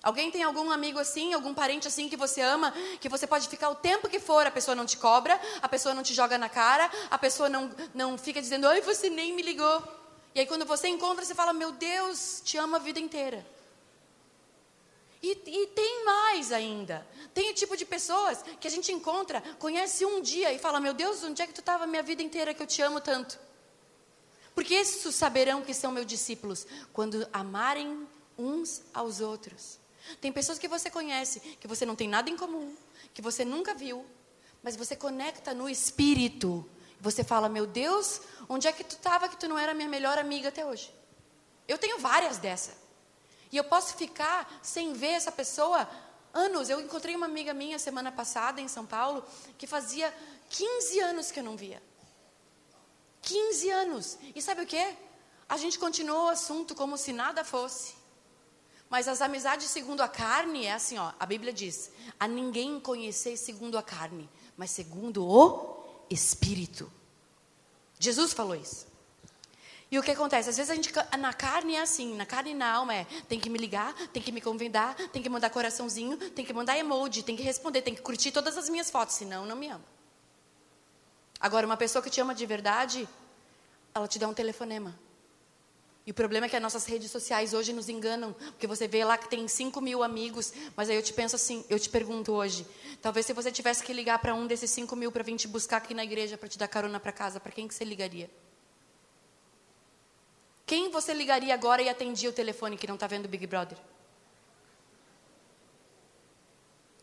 Alguém 0.04 0.30
tem 0.30 0.42
algum 0.42 0.70
amigo 0.70 0.98
assim, 0.98 1.32
algum 1.32 1.54
parente 1.54 1.88
assim 1.88 2.10
que 2.10 2.16
você 2.16 2.42
ama, 2.42 2.72
que 3.00 3.08
você 3.08 3.26
pode 3.26 3.48
ficar 3.48 3.70
o 3.70 3.74
tempo 3.74 4.06
que 4.06 4.20
for, 4.20 4.46
a 4.46 4.50
pessoa 4.50 4.74
não 4.74 4.84
te 4.84 4.98
cobra, 4.98 5.40
a 5.62 5.68
pessoa 5.68 5.94
não 5.94 6.02
te 6.02 6.12
joga 6.12 6.36
na 6.36 6.48
cara, 6.48 6.90
a 7.10 7.18
pessoa 7.18 7.48
não, 7.48 7.74
não 7.94 8.18
fica 8.18 8.38
dizendo, 8.38 8.68
ai, 8.68 8.82
você 8.82 9.08
nem 9.08 9.32
me 9.32 9.40
ligou. 9.40 9.82
E 10.34 10.40
aí 10.40 10.46
quando 10.46 10.66
você 10.66 10.88
encontra, 10.88 11.24
você 11.24 11.34
fala, 11.34 11.54
meu 11.54 11.72
Deus, 11.72 12.42
te 12.44 12.58
amo 12.58 12.76
a 12.76 12.78
vida 12.78 13.00
inteira. 13.00 13.46
E, 15.24 15.30
e, 15.46 15.66
tem 15.68 16.04
mais 16.04 16.52
ainda. 16.52 17.06
Tem 17.32 17.50
o 17.50 17.54
tipo 17.54 17.74
de 17.78 17.86
pessoas 17.86 18.44
que 18.60 18.68
a 18.68 18.70
gente 18.70 18.92
encontra, 18.92 19.40
conhece 19.58 20.04
um 20.04 20.20
dia 20.20 20.52
e 20.52 20.58
fala: 20.58 20.78
Meu 20.78 20.92
Deus, 20.92 21.24
onde 21.24 21.40
é 21.40 21.46
que 21.46 21.54
tu 21.54 21.60
estava 21.60 21.84
a 21.84 21.86
minha 21.86 22.02
vida 22.02 22.22
inteira 22.22 22.52
que 22.52 22.62
eu 22.62 22.66
te 22.66 22.82
amo 22.82 23.00
tanto? 23.00 23.38
Porque 24.54 24.74
esses 24.74 25.14
saberão 25.14 25.62
que 25.62 25.72
são 25.72 25.90
meus 25.90 26.04
discípulos 26.04 26.66
quando 26.92 27.26
amarem 27.32 28.06
uns 28.36 28.82
aos 28.92 29.22
outros. 29.22 29.78
Tem 30.20 30.30
pessoas 30.30 30.58
que 30.58 30.68
você 30.68 30.90
conhece, 30.90 31.40
que 31.58 31.66
você 31.66 31.86
não 31.86 31.96
tem 31.96 32.06
nada 32.06 32.28
em 32.28 32.36
comum, 32.36 32.76
que 33.14 33.22
você 33.22 33.46
nunca 33.46 33.72
viu, 33.72 34.04
mas 34.62 34.76
você 34.76 34.94
conecta 34.94 35.54
no 35.54 35.70
espírito. 35.70 36.68
Você 37.00 37.24
fala: 37.24 37.48
Meu 37.48 37.66
Deus, 37.66 38.20
onde 38.46 38.68
é 38.68 38.72
que 38.72 38.84
tu 38.84 38.96
estava 38.96 39.26
que 39.26 39.38
tu 39.38 39.48
não 39.48 39.58
era 39.58 39.72
minha 39.72 39.88
melhor 39.88 40.18
amiga 40.18 40.50
até 40.50 40.66
hoje? 40.66 40.92
Eu 41.66 41.78
tenho 41.78 41.98
várias 41.98 42.36
dessas. 42.36 42.83
E 43.50 43.56
eu 43.56 43.64
posso 43.64 43.96
ficar 43.96 44.60
sem 44.62 44.92
ver 44.92 45.12
essa 45.12 45.32
pessoa 45.32 45.88
anos. 46.32 46.68
Eu 46.68 46.80
encontrei 46.80 47.14
uma 47.14 47.26
amiga 47.26 47.54
minha 47.54 47.78
semana 47.78 48.10
passada 48.10 48.60
em 48.60 48.68
São 48.68 48.84
Paulo 48.84 49.24
que 49.56 49.66
fazia 49.66 50.12
15 50.50 51.00
anos 51.00 51.30
que 51.30 51.40
eu 51.40 51.44
não 51.44 51.56
via. 51.56 51.82
15 53.22 53.70
anos. 53.70 54.18
E 54.34 54.42
sabe 54.42 54.62
o 54.62 54.66
que? 54.66 54.96
A 55.48 55.56
gente 55.56 55.78
continuou 55.78 56.26
o 56.26 56.30
assunto 56.30 56.74
como 56.74 56.96
se 56.96 57.12
nada 57.12 57.44
fosse. 57.44 57.94
Mas 58.90 59.08
as 59.08 59.20
amizades 59.20 59.70
segundo 59.70 60.02
a 60.02 60.08
carne 60.08 60.66
é 60.66 60.72
assim, 60.72 60.98
ó. 60.98 61.12
A 61.18 61.26
Bíblia 61.26 61.52
diz: 61.52 61.90
a 62.18 62.28
ninguém 62.28 62.78
conhecer 62.78 63.36
segundo 63.36 63.78
a 63.78 63.82
carne, 63.82 64.28
mas 64.56 64.70
segundo 64.70 65.26
o 65.26 65.84
Espírito. 66.10 66.90
Jesus 67.98 68.32
falou 68.32 68.54
isso. 68.54 68.86
E 69.94 69.98
o 69.98 70.02
que 70.02 70.10
acontece? 70.10 70.50
Às 70.50 70.56
vezes 70.56 70.70
a 70.72 70.74
gente, 70.74 70.92
na 71.16 71.32
carne 71.32 71.76
é 71.76 71.80
assim, 71.80 72.16
na 72.16 72.26
carne 72.26 72.50
e 72.50 72.54
na 72.54 72.68
alma 72.68 72.92
é, 72.92 73.06
tem 73.28 73.38
que 73.38 73.48
me 73.48 73.56
ligar, 73.56 73.94
tem 74.08 74.20
que 74.20 74.32
me 74.32 74.40
convidar, 74.40 74.96
tem 75.12 75.22
que 75.22 75.28
mandar 75.28 75.50
coraçãozinho, 75.50 76.16
tem 76.30 76.44
que 76.44 76.52
mandar 76.52 76.76
emoji, 76.76 77.22
tem 77.22 77.36
que 77.36 77.44
responder, 77.44 77.80
tem 77.80 77.94
que 77.94 78.02
curtir 78.02 78.32
todas 78.32 78.58
as 78.58 78.68
minhas 78.68 78.90
fotos, 78.90 79.14
senão 79.14 79.46
não 79.46 79.54
me 79.54 79.68
ama. 79.68 79.84
Agora, 81.38 81.64
uma 81.64 81.76
pessoa 81.76 82.02
que 82.02 82.10
te 82.10 82.20
ama 82.20 82.34
de 82.34 82.44
verdade, 82.44 83.08
ela 83.94 84.08
te 84.08 84.18
dá 84.18 84.26
um 84.26 84.34
telefonema. 84.34 84.98
E 86.04 86.10
o 86.10 86.14
problema 86.14 86.46
é 86.46 86.48
que 86.48 86.56
as 86.56 86.62
nossas 86.62 86.86
redes 86.86 87.12
sociais 87.12 87.54
hoje 87.54 87.72
nos 87.72 87.88
enganam, 87.88 88.32
porque 88.32 88.66
você 88.66 88.88
vê 88.88 89.04
lá 89.04 89.16
que 89.16 89.28
tem 89.28 89.46
5 89.46 89.80
mil 89.80 90.02
amigos, 90.02 90.52
mas 90.74 90.90
aí 90.90 90.96
eu 90.96 91.04
te 91.04 91.12
penso 91.12 91.36
assim, 91.36 91.64
eu 91.70 91.78
te 91.78 91.88
pergunto 91.88 92.32
hoje, 92.32 92.66
talvez 93.00 93.26
se 93.26 93.32
você 93.32 93.52
tivesse 93.52 93.84
que 93.84 93.92
ligar 93.92 94.18
para 94.18 94.34
um 94.34 94.44
desses 94.44 94.72
5 94.72 94.96
mil 94.96 95.12
para 95.12 95.22
vir 95.22 95.36
te 95.36 95.46
buscar 95.46 95.76
aqui 95.76 95.94
na 95.94 96.02
igreja 96.02 96.36
para 96.36 96.48
te 96.48 96.58
dar 96.58 96.66
carona 96.66 96.98
para 96.98 97.12
casa, 97.12 97.38
para 97.38 97.52
quem 97.52 97.68
que 97.68 97.74
você 97.76 97.84
ligaria? 97.84 98.28
Quem 100.66 100.90
você 100.90 101.12
ligaria 101.12 101.52
agora 101.52 101.82
e 101.82 101.88
atendia 101.88 102.30
o 102.30 102.32
telefone 102.32 102.76
que 102.76 102.86
não 102.86 102.94
está 102.94 103.06
vendo 103.06 103.26
o 103.26 103.28
Big 103.28 103.46
Brother? 103.46 103.76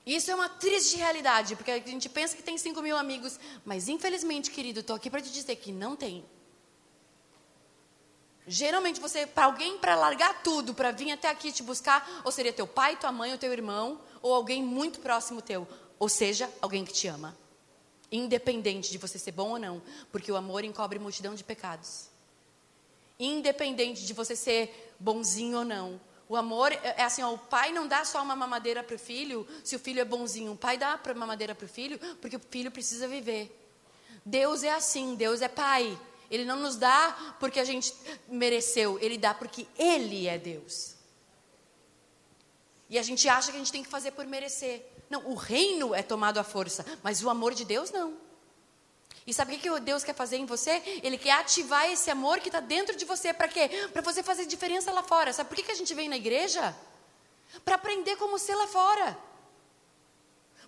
Isso 0.04 0.32
é 0.32 0.36
uma 0.36 0.50
triste 0.50 0.98
realidade, 0.98 1.56
porque 1.56 1.70
a 1.70 1.78
gente 1.78 2.10
pensa 2.10 2.36
que 2.36 2.42
tem 2.42 2.58
5 2.58 2.82
mil 2.82 2.98
amigos, 2.98 3.40
mas 3.64 3.88
infelizmente, 3.88 4.50
querido, 4.50 4.80
estou 4.80 4.96
aqui 4.96 5.12
para 5.12 5.22
te 5.22 5.32
dizer 5.32 5.56
que 5.58 5.72
não 5.72 5.96
tem. 5.96 6.26
Geralmente 8.48 9.00
você, 9.00 9.28
para 9.28 9.46
alguém 9.46 9.78
para 9.78 9.96
largar 9.96 10.42
tudo, 10.42 10.74
para 10.74 10.90
vir 10.90 11.12
até 11.12 11.30
aqui 11.30 11.52
te 11.52 11.62
buscar, 11.62 12.22
ou 12.26 12.32
seria 12.32 12.52
teu 12.52 12.66
pai, 12.66 12.98
tua 12.98 13.12
mãe, 13.12 13.32
ou 13.32 13.38
teu 13.38 13.54
irmão, 13.54 14.02
ou 14.24 14.34
alguém 14.34 14.64
muito 14.64 15.00
próximo 15.00 15.40
teu, 15.40 15.68
ou 16.00 16.10
seja, 16.10 16.52
alguém 16.60 16.84
que 16.84 16.92
te 16.92 17.08
ama. 17.08 17.38
Independente 18.12 18.92
de 18.92 18.98
você 18.98 19.20
ser 19.20 19.32
bom 19.32 19.52
ou 19.52 19.60
não, 19.60 19.84
porque 20.12 20.32
o 20.32 20.36
amor 20.36 20.66
encobre 20.66 20.98
multidão 20.98 21.36
de 21.36 21.44
pecados 21.44 22.11
independente 23.26 24.06
de 24.06 24.14
você 24.14 24.36
ser 24.36 24.94
bonzinho 25.00 25.60
ou 25.60 25.66
não. 25.66 26.02
O 26.28 26.36
amor 26.36 26.72
é, 26.72 26.96
é 26.98 27.04
assim, 27.04 27.22
ó, 27.24 27.34
o 27.34 27.38
pai 27.38 27.72
não 27.72 27.88
dá 27.88 28.06
só 28.06 28.22
uma 28.24 28.36
mamadeira 28.36 28.82
para 28.82 28.96
o 28.96 29.00
filho 29.00 29.48
se 29.64 29.76
o 29.76 29.80
filho 29.80 30.00
é 30.00 30.06
bonzinho. 30.06 30.54
O 30.54 30.58
pai 30.58 30.78
dá 30.78 31.00
uma 31.06 31.14
mamadeira 31.14 31.54
para 31.54 31.66
o 31.66 31.70
filho 31.70 32.00
porque 32.22 32.38
o 32.38 32.42
filho 32.50 32.72
precisa 32.72 33.08
viver. 33.08 33.58
Deus 34.26 34.64
é 34.64 34.72
assim, 34.72 35.16
Deus 35.16 35.42
é 35.42 35.48
pai. 35.48 35.98
Ele 36.30 36.46
não 36.46 36.58
nos 36.58 36.78
dá 36.78 37.36
porque 37.40 37.60
a 37.60 37.66
gente 37.66 37.94
mereceu, 38.30 38.98
ele 39.02 39.18
dá 39.18 39.34
porque 39.34 39.68
ele 39.78 40.28
é 40.28 40.38
Deus. 40.38 40.96
E 42.90 42.98
a 42.98 43.04
gente 43.04 43.28
acha 43.28 43.52
que 43.52 43.58
a 43.58 43.60
gente 43.60 43.72
tem 43.72 43.84
que 43.84 43.90
fazer 43.90 44.12
por 44.12 44.26
merecer. 44.26 44.86
Não, 45.10 45.30
o 45.30 45.36
reino 45.36 45.94
é 45.94 46.02
tomado 46.02 46.38
à 46.38 46.44
força, 46.44 46.86
mas 47.04 47.22
o 47.22 47.30
amor 47.30 47.54
de 47.54 47.66
Deus 47.66 47.92
não. 47.92 48.31
E 49.32 49.34
sabe 49.34 49.56
o 49.56 49.60
que 49.60 49.80
Deus 49.80 50.04
quer 50.04 50.14
fazer 50.14 50.36
em 50.36 50.46
você? 50.46 50.84
Ele 51.02 51.18
quer 51.18 51.32
ativar 51.32 51.90
esse 51.90 52.12
amor 52.12 52.42
que 52.42 52.50
está 52.50 52.60
dentro 52.60 52.98
de 52.98 53.06
você. 53.06 53.32
Para 53.32 53.48
quê? 53.48 53.70
Para 53.94 54.02
você 54.02 54.22
fazer 54.22 54.46
diferença 54.46 54.92
lá 54.92 55.02
fora. 55.04 55.32
Sabe 55.32 55.48
por 55.48 55.56
que 55.56 55.72
a 55.72 55.74
gente 55.74 55.94
vem 55.94 56.10
na 56.10 56.18
igreja? 56.18 56.76
Para 57.64 57.76
aprender 57.76 58.18
como 58.18 58.38
ser 58.38 58.56
lá 58.56 58.68
fora. 58.68 59.18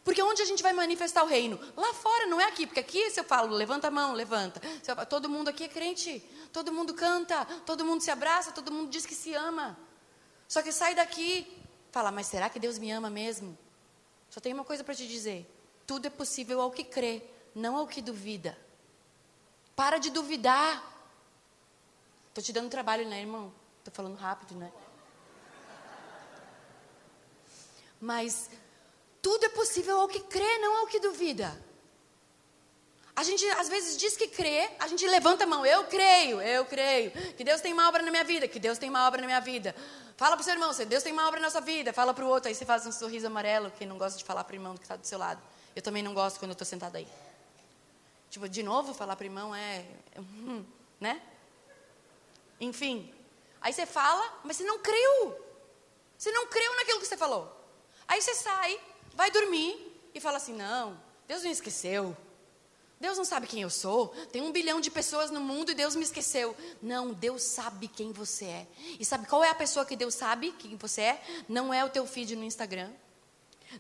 Porque 0.01 0.23
onde 0.23 0.41
a 0.41 0.45
gente 0.45 0.63
vai 0.63 0.71
manifestar 0.71 1.25
o 1.25 1.27
reino? 1.27 1.59
Lá 1.75 1.93
fora, 1.93 2.25
não 2.27 2.39
é 2.39 2.45
aqui. 2.45 2.65
Porque 2.65 2.79
aqui, 2.79 3.11
se 3.11 3.19
eu 3.19 3.25
falo, 3.25 3.53
levanta 3.53 3.89
a 3.89 3.91
mão, 3.91 4.13
levanta. 4.13 4.61
Falo, 4.81 5.05
todo 5.07 5.27
mundo 5.27 5.49
aqui 5.49 5.65
é 5.65 5.67
crente. 5.67 6.23
Todo 6.53 6.71
mundo 6.71 6.93
canta. 6.93 7.43
Todo 7.65 7.83
mundo 7.83 7.99
se 7.99 8.11
abraça. 8.11 8.53
Todo 8.53 8.71
mundo 8.71 8.89
diz 8.89 9.05
que 9.05 9.13
se 9.13 9.33
ama. 9.33 9.77
Só 10.47 10.61
que 10.61 10.71
sai 10.71 10.95
daqui, 10.95 11.45
fala, 11.91 12.13
mas 12.13 12.27
será 12.27 12.49
que 12.49 12.59
Deus 12.59 12.79
me 12.79 12.89
ama 12.91 13.09
mesmo? 13.09 13.57
Só 14.29 14.39
tem 14.39 14.53
uma 14.53 14.63
coisa 14.63 14.85
para 14.85 14.95
te 14.95 15.05
dizer: 15.05 15.45
tudo 15.85 16.05
é 16.05 16.09
possível 16.09 16.61
ao 16.61 16.71
que 16.71 16.85
crê 16.85 17.32
não 17.55 17.77
ao 17.77 17.87
que 17.87 18.01
duvida. 18.01 18.57
Para 19.75 19.97
de 19.97 20.09
duvidar. 20.09 20.83
Estou 22.29 22.43
te 22.43 22.53
dando 22.53 22.69
trabalho, 22.69 23.07
né, 23.07 23.21
irmão? 23.21 23.53
Estou 23.79 23.93
falando 23.93 24.15
rápido, 24.15 24.55
né? 24.55 24.71
Mas 27.99 28.49
tudo 29.21 29.45
é 29.45 29.49
possível 29.49 29.99
ao 29.99 30.07
que 30.07 30.19
crê, 30.19 30.57
não 30.57 30.79
ao 30.79 30.87
que 30.87 30.99
duvida. 30.99 31.57
A 33.15 33.23
gente 33.23 33.45
às 33.51 33.69
vezes 33.69 33.95
diz 33.95 34.17
que 34.17 34.27
crê, 34.27 34.69
a 34.79 34.87
gente 34.87 35.07
levanta 35.07 35.43
a 35.43 35.47
mão, 35.47 35.65
eu 35.65 35.83
creio, 35.83 36.41
eu 36.41 36.65
creio, 36.65 37.11
que 37.11 37.43
Deus 37.43 37.61
tem 37.61 37.71
uma 37.71 37.87
obra 37.87 38.01
na 38.01 38.09
minha 38.09 38.23
vida, 38.23 38.47
que 38.47 38.59
Deus 38.59 38.77
tem 38.77 38.89
uma 38.89 39.07
obra 39.07 39.21
na 39.21 39.27
minha 39.27 39.39
vida. 39.39 39.75
Fala 40.17 40.35
para 40.35 40.41
o 40.41 40.43
seu 40.43 40.53
irmão, 40.53 40.71
Deus 40.87 41.03
tem 41.03 41.13
uma 41.13 41.27
obra 41.27 41.39
na 41.39 41.47
nossa 41.47 41.61
vida, 41.61 41.93
fala 41.93 42.13
para 42.13 42.25
o 42.25 42.27
outro, 42.27 42.49
aí 42.49 42.55
você 42.55 42.65
faz 42.65 42.85
um 42.85 42.91
sorriso 42.91 43.27
amarelo, 43.27 43.71
que 43.71 43.85
não 43.85 43.97
gosta 43.97 44.17
de 44.17 44.23
falar 44.23 44.43
para 44.43 44.53
o 44.53 44.55
irmão 44.55 44.75
que 44.75 44.83
está 44.83 44.95
do 44.95 45.05
seu 45.05 45.19
lado. 45.19 45.41
Eu 45.75 45.81
também 45.81 46.01
não 46.01 46.13
gosto 46.13 46.39
quando 46.39 46.51
eu 46.51 46.53
estou 46.53 46.65
sentada 46.65 46.97
aí. 46.97 47.07
Tipo, 48.33 48.49
de 48.49 48.63
novo 48.63 48.95
falar 48.95 49.15
para 49.15 49.27
irmão 49.27 49.53
é, 49.53 49.85
é. 50.11 50.19
Hum, 50.19 50.65
né? 50.99 51.21
Enfim. 52.59 53.13
Aí 53.61 53.71
você 53.71 53.85
fala, 53.85 54.41
mas 54.43 54.57
você 54.57 54.63
não 54.63 54.79
creu. 54.79 55.39
Você 56.17 56.31
não 56.31 56.47
creu 56.47 56.75
naquilo 56.77 56.99
que 56.99 57.05
você 57.05 57.15
falou. 57.15 57.47
Aí 58.07 58.19
você 58.19 58.33
sai, 58.33 58.81
vai 59.13 59.29
dormir 59.29 60.09
e 60.15 60.19
fala 60.19 60.37
assim: 60.37 60.51
não, 60.51 60.99
Deus 61.27 61.43
não 61.43 61.51
esqueceu. 61.51 62.17
Deus 62.99 63.19
não 63.19 63.23
sabe 63.23 63.45
quem 63.45 63.61
eu 63.61 63.69
sou. 63.69 64.07
Tem 64.31 64.41
um 64.41 64.51
bilhão 64.51 64.81
de 64.81 64.89
pessoas 64.89 65.29
no 65.29 65.39
mundo 65.39 65.71
e 65.71 65.75
Deus 65.75 65.95
me 65.95 66.01
esqueceu. 66.01 66.57
Não, 66.81 67.13
Deus 67.13 67.43
sabe 67.43 67.87
quem 67.87 68.11
você 68.11 68.45
é. 68.45 68.67
E 68.99 69.05
sabe 69.05 69.27
qual 69.27 69.43
é 69.43 69.51
a 69.51 69.55
pessoa 69.55 69.85
que 69.85 69.95
Deus 69.95 70.15
sabe 70.15 70.53
quem 70.53 70.75
você 70.75 71.01
é? 71.01 71.23
Não 71.47 71.71
é 71.71 71.85
o 71.85 71.89
teu 71.89 72.07
feed 72.07 72.35
no 72.35 72.43
Instagram. 72.43 72.91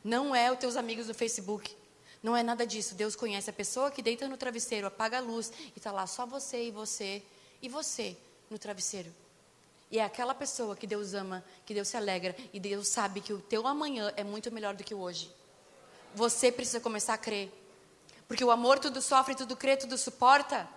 Não 0.03 0.35
é 0.35 0.51
os 0.51 0.59
teus 0.59 0.75
amigos 0.75 1.07
no 1.07 1.15
Facebook. 1.15 1.75
Não 2.23 2.35
é 2.35 2.41
nada 2.41 2.65
disso. 2.65 2.95
Deus 2.95 3.17
conhece 3.17 3.49
a 3.49 3.53
pessoa 3.53 3.91
que 3.91 4.01
deita 4.01 4.27
no 4.29 4.37
travesseiro, 4.37 4.87
apaga 4.87 5.17
a 5.17 5.21
luz 5.21 5.51
e 5.75 5.77
está 5.77 5.91
lá 5.91 6.07
só 6.07 6.25
você 6.25 6.67
e 6.67 6.71
você 6.71 7.21
e 7.61 7.67
você 7.67 8.15
no 8.49 8.57
travesseiro. 8.57 9.13
E 9.91 9.99
é 9.99 10.03
aquela 10.03 10.33
pessoa 10.33 10.75
que 10.75 10.87
Deus 10.87 11.13
ama, 11.13 11.43
que 11.65 11.73
Deus 11.73 11.89
se 11.89 11.97
alegra 11.97 12.35
e 12.53 12.59
Deus 12.59 12.87
sabe 12.87 13.19
que 13.19 13.33
o 13.33 13.39
teu 13.39 13.67
amanhã 13.67 14.11
é 14.15 14.23
muito 14.23 14.51
melhor 14.51 14.73
do 14.73 14.83
que 14.83 14.95
o 14.95 14.99
hoje. 14.99 15.29
Você 16.15 16.51
precisa 16.51 16.79
começar 16.79 17.13
a 17.13 17.17
crer. 17.17 17.51
Porque 18.27 18.43
o 18.43 18.51
amor 18.51 18.79
tudo 18.79 19.01
sofre, 19.01 19.35
tudo 19.35 19.55
crê, 19.55 19.75
tudo 19.75 19.97
suporta. 19.97 20.67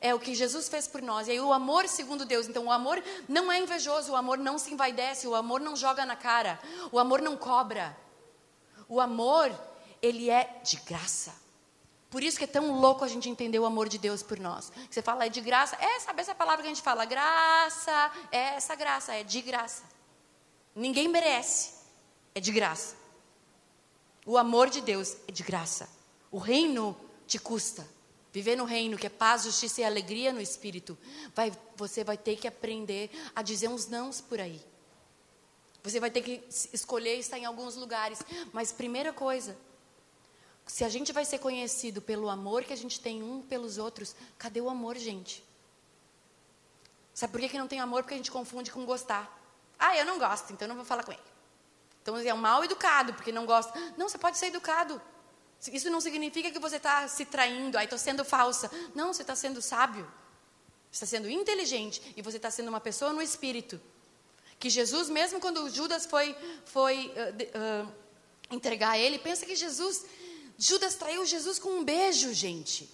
É 0.00 0.14
o 0.14 0.18
que 0.18 0.34
Jesus 0.34 0.68
fez 0.68 0.88
por 0.88 1.02
nós. 1.02 1.28
E 1.28 1.32
aí 1.32 1.40
o 1.40 1.52
amor 1.52 1.86
segundo 1.86 2.24
Deus. 2.24 2.48
Então 2.48 2.64
o 2.64 2.72
amor 2.72 3.02
não 3.28 3.52
é 3.52 3.58
invejoso, 3.58 4.12
o 4.12 4.16
amor 4.16 4.38
não 4.38 4.58
se 4.58 4.72
envaidece, 4.72 5.26
o 5.26 5.34
amor 5.34 5.60
não 5.60 5.76
joga 5.76 6.04
na 6.04 6.16
cara, 6.16 6.58
o 6.90 6.98
amor 6.98 7.20
não 7.20 7.36
cobra. 7.36 7.96
O 8.88 9.00
amor, 9.00 9.52
ele 10.04 10.28
é 10.28 10.60
de 10.62 10.76
graça. 10.76 11.34
Por 12.10 12.22
isso 12.22 12.38
que 12.38 12.44
é 12.44 12.46
tão 12.46 12.78
louco 12.78 13.04
a 13.04 13.08
gente 13.08 13.28
entender 13.28 13.58
o 13.58 13.64
amor 13.64 13.88
de 13.88 13.98
Deus 13.98 14.22
por 14.22 14.38
nós. 14.38 14.70
Você 14.88 15.02
fala, 15.02 15.24
é 15.24 15.28
de 15.28 15.40
graça. 15.40 15.76
É, 15.76 15.98
sabe 15.98 16.20
essa 16.20 16.34
palavra 16.34 16.62
que 16.62 16.68
a 16.68 16.74
gente 16.74 16.82
fala? 16.82 17.04
Graça. 17.04 18.12
É 18.30 18.54
essa 18.54 18.74
graça, 18.74 19.14
é 19.14 19.24
de 19.24 19.40
graça. 19.40 19.82
Ninguém 20.74 21.08
merece. 21.08 21.72
É 22.34 22.40
de 22.40 22.52
graça. 22.52 22.94
O 24.26 24.36
amor 24.36 24.68
de 24.68 24.80
Deus 24.80 25.16
é 25.26 25.32
de 25.32 25.42
graça. 25.42 25.88
O 26.30 26.38
reino 26.38 26.96
te 27.26 27.38
custa. 27.38 27.88
Viver 28.32 28.56
no 28.56 28.64
reino 28.64 28.98
que 28.98 29.06
é 29.06 29.10
paz, 29.10 29.44
justiça 29.44 29.80
e 29.80 29.84
alegria 29.84 30.32
no 30.32 30.40
espírito, 30.40 30.98
vai, 31.34 31.52
você 31.76 32.02
vai 32.02 32.18
ter 32.18 32.36
que 32.36 32.48
aprender 32.48 33.10
a 33.34 33.42
dizer 33.42 33.68
uns 33.68 33.86
nãos 33.86 34.20
por 34.20 34.40
aí. 34.40 34.60
Você 35.84 36.00
vai 36.00 36.10
ter 36.10 36.22
que 36.22 36.42
escolher 36.72 37.16
estar 37.18 37.38
em 37.38 37.44
alguns 37.44 37.76
lugares. 37.76 38.20
Mas 38.52 38.72
primeira 38.72 39.12
coisa, 39.12 39.56
se 40.66 40.84
a 40.84 40.88
gente 40.88 41.12
vai 41.12 41.24
ser 41.24 41.38
conhecido 41.38 42.00
pelo 42.00 42.28
amor 42.28 42.64
que 42.64 42.72
a 42.72 42.76
gente 42.76 42.98
tem 43.00 43.22
um 43.22 43.42
pelos 43.42 43.78
outros, 43.78 44.16
cadê 44.38 44.60
o 44.60 44.70
amor, 44.70 44.96
gente? 44.96 45.44
Sabe 47.12 47.32
por 47.32 47.40
que, 47.40 47.48
que 47.50 47.58
não 47.58 47.68
tem 47.68 47.80
amor? 47.80 48.02
Porque 48.02 48.14
a 48.14 48.16
gente 48.16 48.30
confunde 48.30 48.70
com 48.70 48.84
gostar. 48.84 49.30
Ah, 49.78 49.96
eu 49.96 50.04
não 50.04 50.18
gosto, 50.18 50.52
então 50.52 50.66
não 50.66 50.76
vou 50.76 50.84
falar 50.84 51.04
com 51.04 51.12
ele. 51.12 51.20
Então 52.02 52.16
é 52.16 52.34
um 52.34 52.38
mal 52.38 52.64
educado, 52.64 53.14
porque 53.14 53.30
não 53.30 53.46
gosta. 53.46 53.72
Não, 53.96 54.08
você 54.08 54.18
pode 54.18 54.36
ser 54.36 54.46
educado. 54.46 55.00
Isso 55.72 55.88
não 55.88 56.00
significa 56.00 56.50
que 56.50 56.58
você 56.58 56.76
está 56.76 57.06
se 57.08 57.24
traindo, 57.24 57.78
aí 57.78 57.84
estou 57.84 57.98
sendo 57.98 58.24
falsa. 58.24 58.70
Não, 58.94 59.12
você 59.12 59.22
está 59.22 59.34
sendo 59.34 59.62
sábio. 59.62 60.04
Você 60.90 61.04
está 61.04 61.16
sendo 61.16 61.30
inteligente 61.30 62.02
e 62.16 62.22
você 62.22 62.36
está 62.36 62.50
sendo 62.50 62.68
uma 62.68 62.80
pessoa 62.80 63.12
no 63.12 63.22
espírito. 63.22 63.80
Que 64.58 64.68
Jesus, 64.68 65.08
mesmo 65.08 65.40
quando 65.40 65.68
Judas 65.70 66.06
foi, 66.06 66.36
foi 66.64 67.12
uh, 67.16 67.86
uh, 67.86 67.92
entregar 68.50 68.98
ele, 68.98 69.18
pensa 69.18 69.46
que 69.46 69.56
Jesus 69.56 70.04
Judas 70.58 70.94
traiu 70.94 71.24
Jesus 71.24 71.58
com 71.58 71.70
um 71.70 71.84
beijo, 71.84 72.32
gente. 72.32 72.88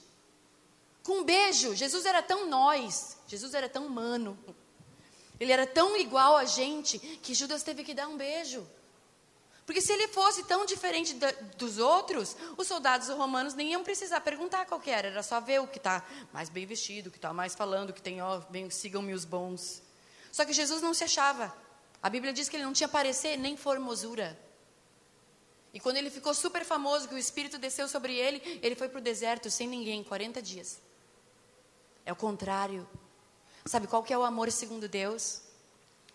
Com 1.02 1.20
um 1.20 1.24
beijo. 1.24 1.74
Jesus 1.74 2.04
era 2.06 2.22
tão 2.22 2.48
nós, 2.48 3.16
Jesus 3.26 3.54
era 3.54 3.68
tão 3.68 3.86
humano. 3.86 4.38
Ele 5.38 5.52
era 5.52 5.66
tão 5.66 5.96
igual 5.96 6.36
a 6.36 6.44
gente 6.44 6.98
que 6.98 7.34
Judas 7.34 7.62
teve 7.62 7.82
que 7.82 7.94
dar 7.94 8.08
um 8.08 8.16
beijo. 8.16 8.66
Porque 9.64 9.80
se 9.80 9.92
ele 9.92 10.08
fosse 10.08 10.42
tão 10.42 10.66
diferente 10.66 11.14
da, 11.14 11.30
dos 11.56 11.78
outros, 11.78 12.36
os 12.56 12.66
soldados 12.66 13.08
romanos 13.08 13.54
nem 13.54 13.70
iam 13.70 13.84
precisar 13.84 14.20
perguntar 14.20 14.66
qual 14.66 14.82
era, 14.84 15.08
era 15.08 15.22
só 15.22 15.40
ver 15.40 15.60
o 15.60 15.66
que 15.66 15.78
está 15.78 16.04
mais 16.32 16.48
bem 16.48 16.66
vestido, 16.66 17.06
o 17.06 17.10
que 17.10 17.18
está 17.18 17.32
mais 17.32 17.54
falando, 17.54 17.90
o 17.90 17.92
que 17.92 18.02
tem, 18.02 18.20
ó, 18.20 18.42
sigam-me 18.68 19.14
os 19.14 19.24
bons. 19.24 19.80
Só 20.32 20.44
que 20.44 20.52
Jesus 20.52 20.82
não 20.82 20.92
se 20.92 21.04
achava. 21.04 21.54
A 22.02 22.10
Bíblia 22.10 22.32
diz 22.32 22.48
que 22.48 22.56
ele 22.56 22.64
não 22.64 22.72
tinha 22.72 22.88
parecer 22.88 23.36
nem 23.36 23.56
formosura. 23.56 24.38
E 25.72 25.78
quando 25.78 25.96
ele 25.96 26.10
ficou 26.10 26.34
super 26.34 26.64
famoso, 26.64 27.08
que 27.08 27.14
o 27.14 27.18
Espírito 27.18 27.58
desceu 27.58 27.88
sobre 27.88 28.14
ele, 28.14 28.60
ele 28.62 28.74
foi 28.74 28.88
para 28.88 28.98
o 28.98 29.02
deserto 29.02 29.50
sem 29.50 29.68
ninguém, 29.68 30.02
40 30.02 30.42
dias. 30.42 30.80
É 32.04 32.12
o 32.12 32.16
contrário. 32.16 32.88
Sabe 33.64 33.86
qual 33.86 34.02
que 34.02 34.12
é 34.12 34.18
o 34.18 34.24
amor 34.24 34.50
segundo 34.50 34.88
Deus? 34.88 35.42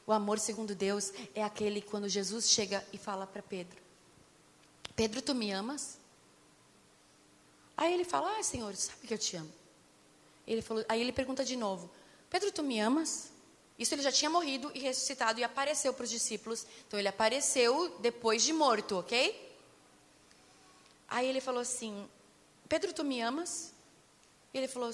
O 0.06 0.12
amor 0.12 0.40
segundo 0.40 0.76
Deus 0.76 1.12
é 1.34 1.44
aquele 1.44 1.82
quando 1.82 2.10
Jesus 2.10 2.50
chega 2.50 2.86
e 2.92 2.98
fala 2.98 3.26
para 3.26 3.42
Pedro: 3.42 3.82
Pedro, 4.96 5.22
tu 5.22 5.34
me 5.34 5.52
amas? 5.52 5.98
Aí 7.78 7.94
ele 7.94 8.04
fala: 8.04 8.38
Ah, 8.38 8.44
Senhor, 8.44 8.76
sabe 8.76 9.08
que 9.08 9.14
eu 9.14 9.18
te 9.18 9.38
amo. 9.38 9.52
Ele 10.46 10.62
falou, 10.62 10.86
aí 10.88 11.02
ele 11.02 11.12
pergunta 11.12 11.44
de 11.46 11.56
novo: 11.56 11.90
Pedro, 12.30 12.52
tu 12.52 12.62
me 12.62 12.80
amas? 12.80 13.32
Isso 13.78 13.94
ele 13.94 14.02
já 14.02 14.12
tinha 14.12 14.30
morrido 14.30 14.72
e 14.74 14.80
ressuscitado 14.80 15.40
e 15.40 15.44
apareceu 15.44 15.94
para 15.94 16.04
os 16.04 16.10
discípulos. 16.10 16.66
Então 16.88 17.00
ele 17.00 17.08
apareceu 17.08 17.98
depois 18.00 18.44
de 18.44 18.54
morto, 18.54 18.98
ok? 18.98 19.45
Aí 21.08 21.28
ele 21.28 21.42
falou 21.42 21.62
assim: 21.62 22.10
Pedro, 22.68 22.94
tu 22.94 23.04
me 23.04 23.22
amas? 23.22 23.74
E 24.54 24.58
ele 24.58 24.68
falou: 24.68 24.92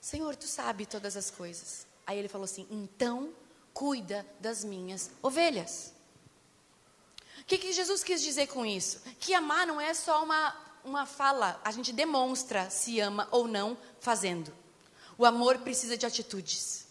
Senhor, 0.00 0.36
tu 0.36 0.46
sabe 0.46 0.86
todas 0.86 1.16
as 1.16 1.30
coisas. 1.30 1.86
Aí 2.06 2.18
ele 2.18 2.28
falou 2.28 2.44
assim: 2.44 2.66
Então 2.70 3.34
cuida 3.72 4.26
das 4.38 4.62
minhas 4.64 5.10
ovelhas. 5.22 5.92
O 7.40 7.44
que, 7.44 7.58
que 7.58 7.72
Jesus 7.72 8.02
quis 8.02 8.22
dizer 8.22 8.46
com 8.46 8.64
isso? 8.64 9.02
Que 9.18 9.34
amar 9.34 9.66
não 9.66 9.80
é 9.80 9.92
só 9.92 10.22
uma, 10.22 10.56
uma 10.84 11.04
fala, 11.04 11.60
a 11.64 11.70
gente 11.70 11.92
demonstra 11.92 12.70
se 12.70 13.00
ama 13.00 13.28
ou 13.30 13.46
não 13.46 13.76
fazendo. 14.00 14.54
O 15.18 15.24
amor 15.26 15.58
precisa 15.58 15.96
de 15.96 16.06
atitudes. 16.06 16.86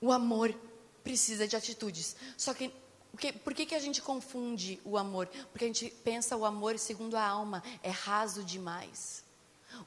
O 0.00 0.10
amor 0.10 0.54
precisa 1.02 1.46
de 1.46 1.56
atitudes. 1.56 2.16
Só 2.36 2.54
que, 2.54 2.72
que 3.16 3.32
por 3.32 3.54
que, 3.54 3.66
que 3.66 3.74
a 3.74 3.78
gente 3.78 4.00
confunde 4.02 4.80
o 4.84 4.96
amor? 4.96 5.28
Porque 5.52 5.64
a 5.64 5.68
gente 5.68 5.90
pensa 6.02 6.36
o 6.36 6.44
amor 6.44 6.78
segundo 6.78 7.16
a 7.16 7.26
alma, 7.26 7.62
é 7.82 7.90
raso 7.90 8.42
demais. 8.42 9.24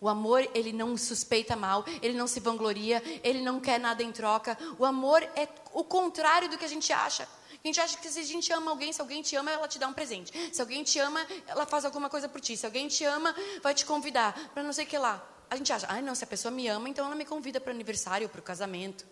O 0.01 0.09
amor, 0.09 0.47
ele 0.53 0.73
não 0.73 0.97
suspeita 0.97 1.55
mal, 1.55 1.85
ele 2.01 2.17
não 2.17 2.27
se 2.27 2.39
vangloria, 2.39 3.01
ele 3.23 3.41
não 3.41 3.59
quer 3.59 3.79
nada 3.79 4.03
em 4.03 4.11
troca. 4.11 4.57
O 4.77 4.85
amor 4.85 5.23
é 5.35 5.47
o 5.73 5.83
contrário 5.83 6.49
do 6.49 6.57
que 6.57 6.65
a 6.65 6.69
gente 6.69 6.91
acha. 6.91 7.27
A 7.63 7.67
gente 7.67 7.81
acha 7.81 7.97
que 7.97 8.07
se 8.09 8.19
a 8.19 8.23
gente 8.23 8.51
ama 8.53 8.71
alguém, 8.71 8.93
se 8.93 9.01
alguém 9.01 9.21
te 9.21 9.35
ama, 9.35 9.51
ela 9.51 9.67
te 9.67 9.79
dá 9.79 9.87
um 9.87 9.93
presente. 9.93 10.31
Se 10.53 10.61
alguém 10.61 10.83
te 10.83 10.99
ama, 10.99 11.25
ela 11.47 11.65
faz 11.65 11.85
alguma 11.85 12.09
coisa 12.09 12.29
por 12.29 12.39
ti. 12.39 12.55
Se 12.55 12.65
alguém 12.65 12.87
te 12.87 13.03
ama, 13.03 13.35
vai 13.61 13.73
te 13.73 13.85
convidar 13.85 14.33
para 14.53 14.63
não 14.63 14.71
sei 14.71 14.85
o 14.85 14.87
que 14.87 14.97
lá. 14.97 15.25
A 15.49 15.55
gente 15.55 15.71
acha, 15.71 15.87
ah, 15.89 16.01
não, 16.01 16.13
se 16.13 16.23
a 16.23 16.27
pessoa 16.27 16.51
me 16.51 16.67
ama, 16.67 16.89
então 16.89 17.05
ela 17.05 17.15
me 17.15 17.25
convida 17.25 17.59
para 17.59 17.71
o 17.71 17.73
aniversário, 17.75 18.29
para 18.29 18.39
o 18.39 18.43
casamento. 18.43 19.05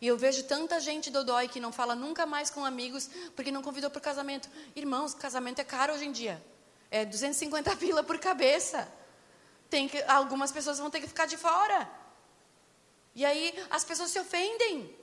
E 0.00 0.06
eu 0.06 0.16
vejo 0.16 0.44
tanta 0.44 0.78
gente 0.80 1.10
dodói 1.10 1.48
que 1.48 1.60
não 1.60 1.72
fala 1.72 1.94
nunca 1.94 2.26
mais 2.26 2.50
com 2.50 2.64
amigos 2.64 3.08
porque 3.34 3.50
não 3.50 3.62
convidou 3.62 3.90
para 3.90 3.98
o 3.98 4.02
casamento. 4.02 4.48
Irmãos, 4.74 5.14
casamento 5.14 5.60
é 5.60 5.64
caro 5.64 5.94
hoje 5.94 6.04
em 6.04 6.12
dia. 6.12 6.42
É 6.90 7.04
250 7.04 7.76
pila 7.76 8.02
por 8.02 8.18
cabeça. 8.18 8.90
Tem 9.68 9.88
que, 9.88 10.02
algumas 10.04 10.52
pessoas 10.52 10.78
vão 10.78 10.90
ter 10.90 11.00
que 11.00 11.08
ficar 11.08 11.26
de 11.26 11.36
fora. 11.36 11.88
E 13.14 13.24
aí 13.24 13.54
as 13.70 13.84
pessoas 13.84 14.10
se 14.10 14.18
ofendem 14.18 14.94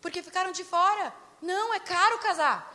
porque 0.00 0.22
ficaram 0.22 0.52
de 0.52 0.64
fora. 0.64 1.14
Não, 1.40 1.72
é 1.72 1.80
caro 1.80 2.18
casar. 2.18 2.74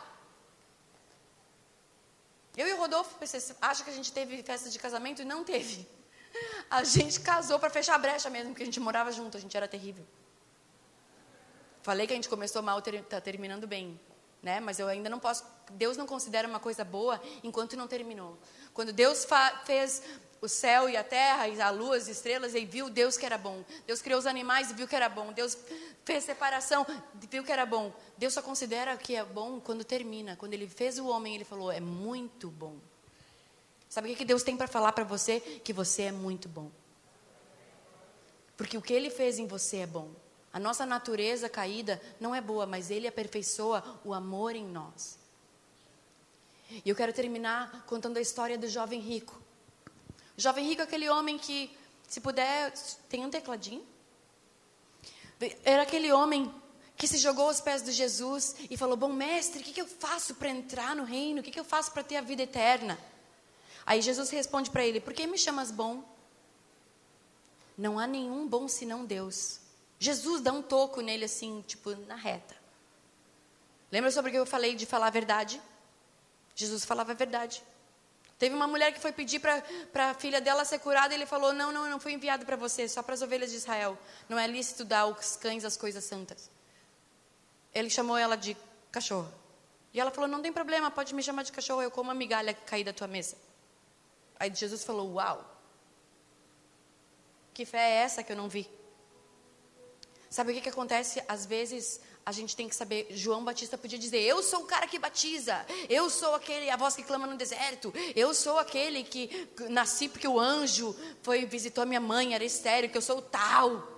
Eu 2.56 2.66
e 2.66 2.72
o 2.72 2.76
Rodolfo, 2.76 3.14
você 3.20 3.54
acha 3.60 3.84
que 3.84 3.90
a 3.90 3.92
gente 3.92 4.12
teve 4.12 4.42
festa 4.42 4.68
de 4.68 4.78
casamento 4.78 5.22
e 5.22 5.24
não 5.24 5.44
teve. 5.44 5.88
A 6.70 6.84
gente 6.84 7.20
casou 7.20 7.58
para 7.58 7.70
fechar 7.70 7.96
a 7.96 7.98
brecha 7.98 8.30
mesmo, 8.30 8.50
porque 8.50 8.62
a 8.62 8.66
gente 8.66 8.78
morava 8.78 9.10
junto, 9.10 9.36
a 9.36 9.40
gente 9.40 9.56
era 9.56 9.66
terrível. 9.66 10.06
Falei 11.82 12.06
que 12.06 12.12
a 12.12 12.16
gente 12.16 12.28
começou 12.28 12.62
mal, 12.62 12.78
está 12.78 13.20
terminando 13.20 13.66
bem. 13.66 13.98
Né? 14.42 14.60
Mas 14.60 14.78
eu 14.78 14.88
ainda 14.88 15.08
não 15.08 15.18
posso. 15.18 15.44
Deus 15.72 15.96
não 15.96 16.06
considera 16.06 16.48
uma 16.48 16.60
coisa 16.60 16.84
boa 16.84 17.20
enquanto 17.42 17.76
não 17.76 17.86
terminou. 17.86 18.38
Quando 18.72 18.92
Deus 18.92 19.26
fez 19.64 20.02
o 20.40 20.48
céu 20.48 20.88
e 20.88 20.96
a 20.96 21.04
terra, 21.04 21.48
e 21.48 21.60
a 21.60 21.70
lua, 21.70 21.96
as 21.96 22.08
estrelas, 22.08 22.54
e 22.54 22.64
viu 22.64 22.88
Deus 22.88 23.16
que 23.16 23.26
era 23.26 23.36
bom. 23.36 23.62
Deus 23.86 24.00
criou 24.00 24.18
os 24.18 24.26
animais 24.26 24.70
e 24.70 24.74
viu 24.74 24.88
que 24.88 24.96
era 24.96 25.08
bom. 25.08 25.32
Deus 25.32 25.56
fez 26.04 26.24
separação 26.24 26.86
e 27.22 27.26
viu 27.26 27.44
que 27.44 27.52
era 27.52 27.66
bom. 27.66 27.92
Deus 28.16 28.32
só 28.32 28.40
considera 28.40 28.96
que 28.96 29.14
é 29.14 29.24
bom 29.24 29.60
quando 29.60 29.84
termina. 29.84 30.36
Quando 30.36 30.54
Ele 30.54 30.66
fez 30.66 30.98
o 30.98 31.06
homem, 31.06 31.34
Ele 31.34 31.44
falou: 31.44 31.70
é 31.70 31.80
muito 31.80 32.48
bom. 32.48 32.76
Sabe 33.88 34.12
o 34.12 34.16
que 34.16 34.24
Deus 34.24 34.42
tem 34.42 34.56
para 34.56 34.68
falar 34.68 34.92
para 34.92 35.04
você? 35.04 35.40
Que 35.40 35.72
você 35.72 36.04
é 36.04 36.12
muito 36.12 36.48
bom. 36.48 36.70
Porque 38.56 38.78
o 38.78 38.82
que 38.82 38.92
Ele 38.92 39.10
fez 39.10 39.38
em 39.38 39.46
você 39.46 39.78
é 39.78 39.86
bom. 39.86 40.10
A 40.52 40.58
nossa 40.58 40.84
natureza 40.84 41.48
caída 41.48 42.00
não 42.18 42.34
é 42.34 42.40
boa, 42.40 42.66
mas 42.66 42.90
Ele 42.90 43.06
aperfeiçoa 43.06 44.00
o 44.04 44.12
amor 44.12 44.56
em 44.56 44.66
nós. 44.66 45.18
E 46.84 46.88
eu 46.88 46.96
quero 46.96 47.12
terminar 47.12 47.84
contando 47.86 48.16
a 48.16 48.20
história 48.20 48.58
do 48.58 48.68
jovem 48.68 49.00
rico. 49.00 49.40
O 50.36 50.40
jovem 50.40 50.66
rico 50.66 50.80
é 50.80 50.84
aquele 50.84 51.08
homem 51.08 51.38
que, 51.38 51.76
se 52.08 52.20
puder, 52.20 52.72
tem 53.08 53.24
um 53.24 53.30
tecladinho? 53.30 53.84
Era 55.64 55.82
aquele 55.82 56.12
homem 56.12 56.52
que 56.96 57.06
se 57.06 57.16
jogou 57.16 57.46
aos 57.46 57.60
pés 57.60 57.82
de 57.82 57.92
Jesus 57.92 58.56
e 58.68 58.76
falou: 58.76 58.96
Bom 58.96 59.12
mestre, 59.12 59.60
o 59.60 59.64
que, 59.64 59.72
que 59.72 59.80
eu 59.80 59.86
faço 59.86 60.34
para 60.34 60.48
entrar 60.48 60.96
no 60.96 61.04
reino? 61.04 61.40
O 61.40 61.42
que, 61.42 61.50
que 61.50 61.60
eu 61.60 61.64
faço 61.64 61.92
para 61.92 62.02
ter 62.02 62.16
a 62.16 62.20
vida 62.20 62.42
eterna? 62.42 62.98
Aí 63.86 64.02
Jesus 64.02 64.30
responde 64.30 64.70
para 64.70 64.84
ele: 64.84 65.00
Por 65.00 65.12
que 65.12 65.26
me 65.26 65.38
chamas 65.38 65.70
bom? 65.70 66.04
Não 67.76 67.98
há 67.98 68.06
nenhum 68.06 68.46
bom 68.46 68.68
senão 68.68 69.04
Deus. 69.04 69.59
Jesus 70.02 70.40
dá 70.40 70.50
um 70.50 70.62
toco 70.62 71.02
nele 71.02 71.26
assim, 71.26 71.62
tipo, 71.66 71.94
na 72.06 72.14
reta. 72.14 72.56
Lembra 73.92 74.10
sobre 74.10 74.30
o 74.30 74.32
que 74.32 74.38
eu 74.38 74.46
falei 74.46 74.74
de 74.74 74.86
falar 74.86 75.08
a 75.08 75.10
verdade? 75.10 75.60
Jesus 76.54 76.86
falava 76.86 77.12
a 77.12 77.14
verdade. 77.14 77.62
Teve 78.38 78.54
uma 78.54 78.66
mulher 78.66 78.94
que 78.94 78.98
foi 78.98 79.12
pedir 79.12 79.40
para 79.40 80.10
a 80.10 80.14
filha 80.14 80.40
dela 80.40 80.64
ser 80.64 80.78
curada 80.78 81.12
e 81.12 81.18
ele 81.18 81.26
falou: 81.26 81.52
Não, 81.52 81.70
não, 81.70 81.84
eu 81.84 81.90
não 81.90 82.00
fui 82.00 82.14
enviado 82.14 82.46
para 82.46 82.56
você, 82.56 82.88
só 82.88 83.02
para 83.02 83.12
as 83.12 83.20
ovelhas 83.20 83.50
de 83.50 83.58
Israel. 83.58 83.98
Não 84.26 84.38
é 84.38 84.46
lícito 84.46 84.86
dar 84.86 85.00
aos 85.00 85.36
cães 85.36 85.66
as 85.66 85.76
coisas 85.76 86.02
santas. 86.02 86.50
Ele 87.74 87.90
chamou 87.90 88.16
ela 88.16 88.36
de 88.36 88.56
cachorro. 88.90 89.30
E 89.92 90.00
ela 90.00 90.10
falou: 90.10 90.30
Não 90.30 90.40
tem 90.40 90.50
problema, 90.50 90.90
pode 90.90 91.14
me 91.14 91.22
chamar 91.22 91.42
de 91.42 91.52
cachorro, 91.52 91.82
eu 91.82 91.90
como 91.90 92.10
a 92.10 92.14
migalha 92.14 92.54
que 92.54 92.62
cair 92.62 92.84
da 92.84 92.94
tua 92.94 93.06
mesa. 93.06 93.36
Aí 94.38 94.50
Jesus 94.54 94.82
falou: 94.82 95.12
Uau, 95.12 95.44
que 97.52 97.66
fé 97.66 97.78
é 97.78 97.94
essa 97.96 98.22
que 98.22 98.32
eu 98.32 98.36
não 98.36 98.48
vi? 98.48 98.79
Sabe 100.30 100.52
o 100.52 100.54
que, 100.54 100.60
que 100.60 100.68
acontece? 100.68 101.20
Às 101.26 101.44
vezes 101.44 102.00
a 102.24 102.30
gente 102.30 102.54
tem 102.54 102.68
que 102.68 102.74
saber. 102.76 103.08
João 103.10 103.44
Batista 103.44 103.76
podia 103.76 103.98
dizer: 103.98 104.20
Eu 104.20 104.40
sou 104.44 104.60
o 104.60 104.64
cara 104.64 104.86
que 104.86 104.96
batiza. 104.96 105.66
Eu 105.88 106.08
sou 106.08 106.36
aquele, 106.36 106.70
a 106.70 106.76
voz 106.76 106.94
que 106.94 107.02
clama 107.02 107.26
no 107.26 107.36
deserto. 107.36 107.92
Eu 108.14 108.32
sou 108.32 108.56
aquele 108.56 109.02
que 109.02 109.48
nasci 109.68 110.08
porque 110.08 110.28
o 110.28 110.38
anjo 110.38 110.94
foi 111.20 111.44
visitou 111.46 111.82
a 111.82 111.86
minha 111.86 112.00
mãe, 112.00 112.32
era 112.32 112.44
estéreo, 112.44 112.88
que 112.88 112.96
eu 112.96 113.02
sou 113.02 113.18
o 113.18 113.22
tal. 113.22 113.88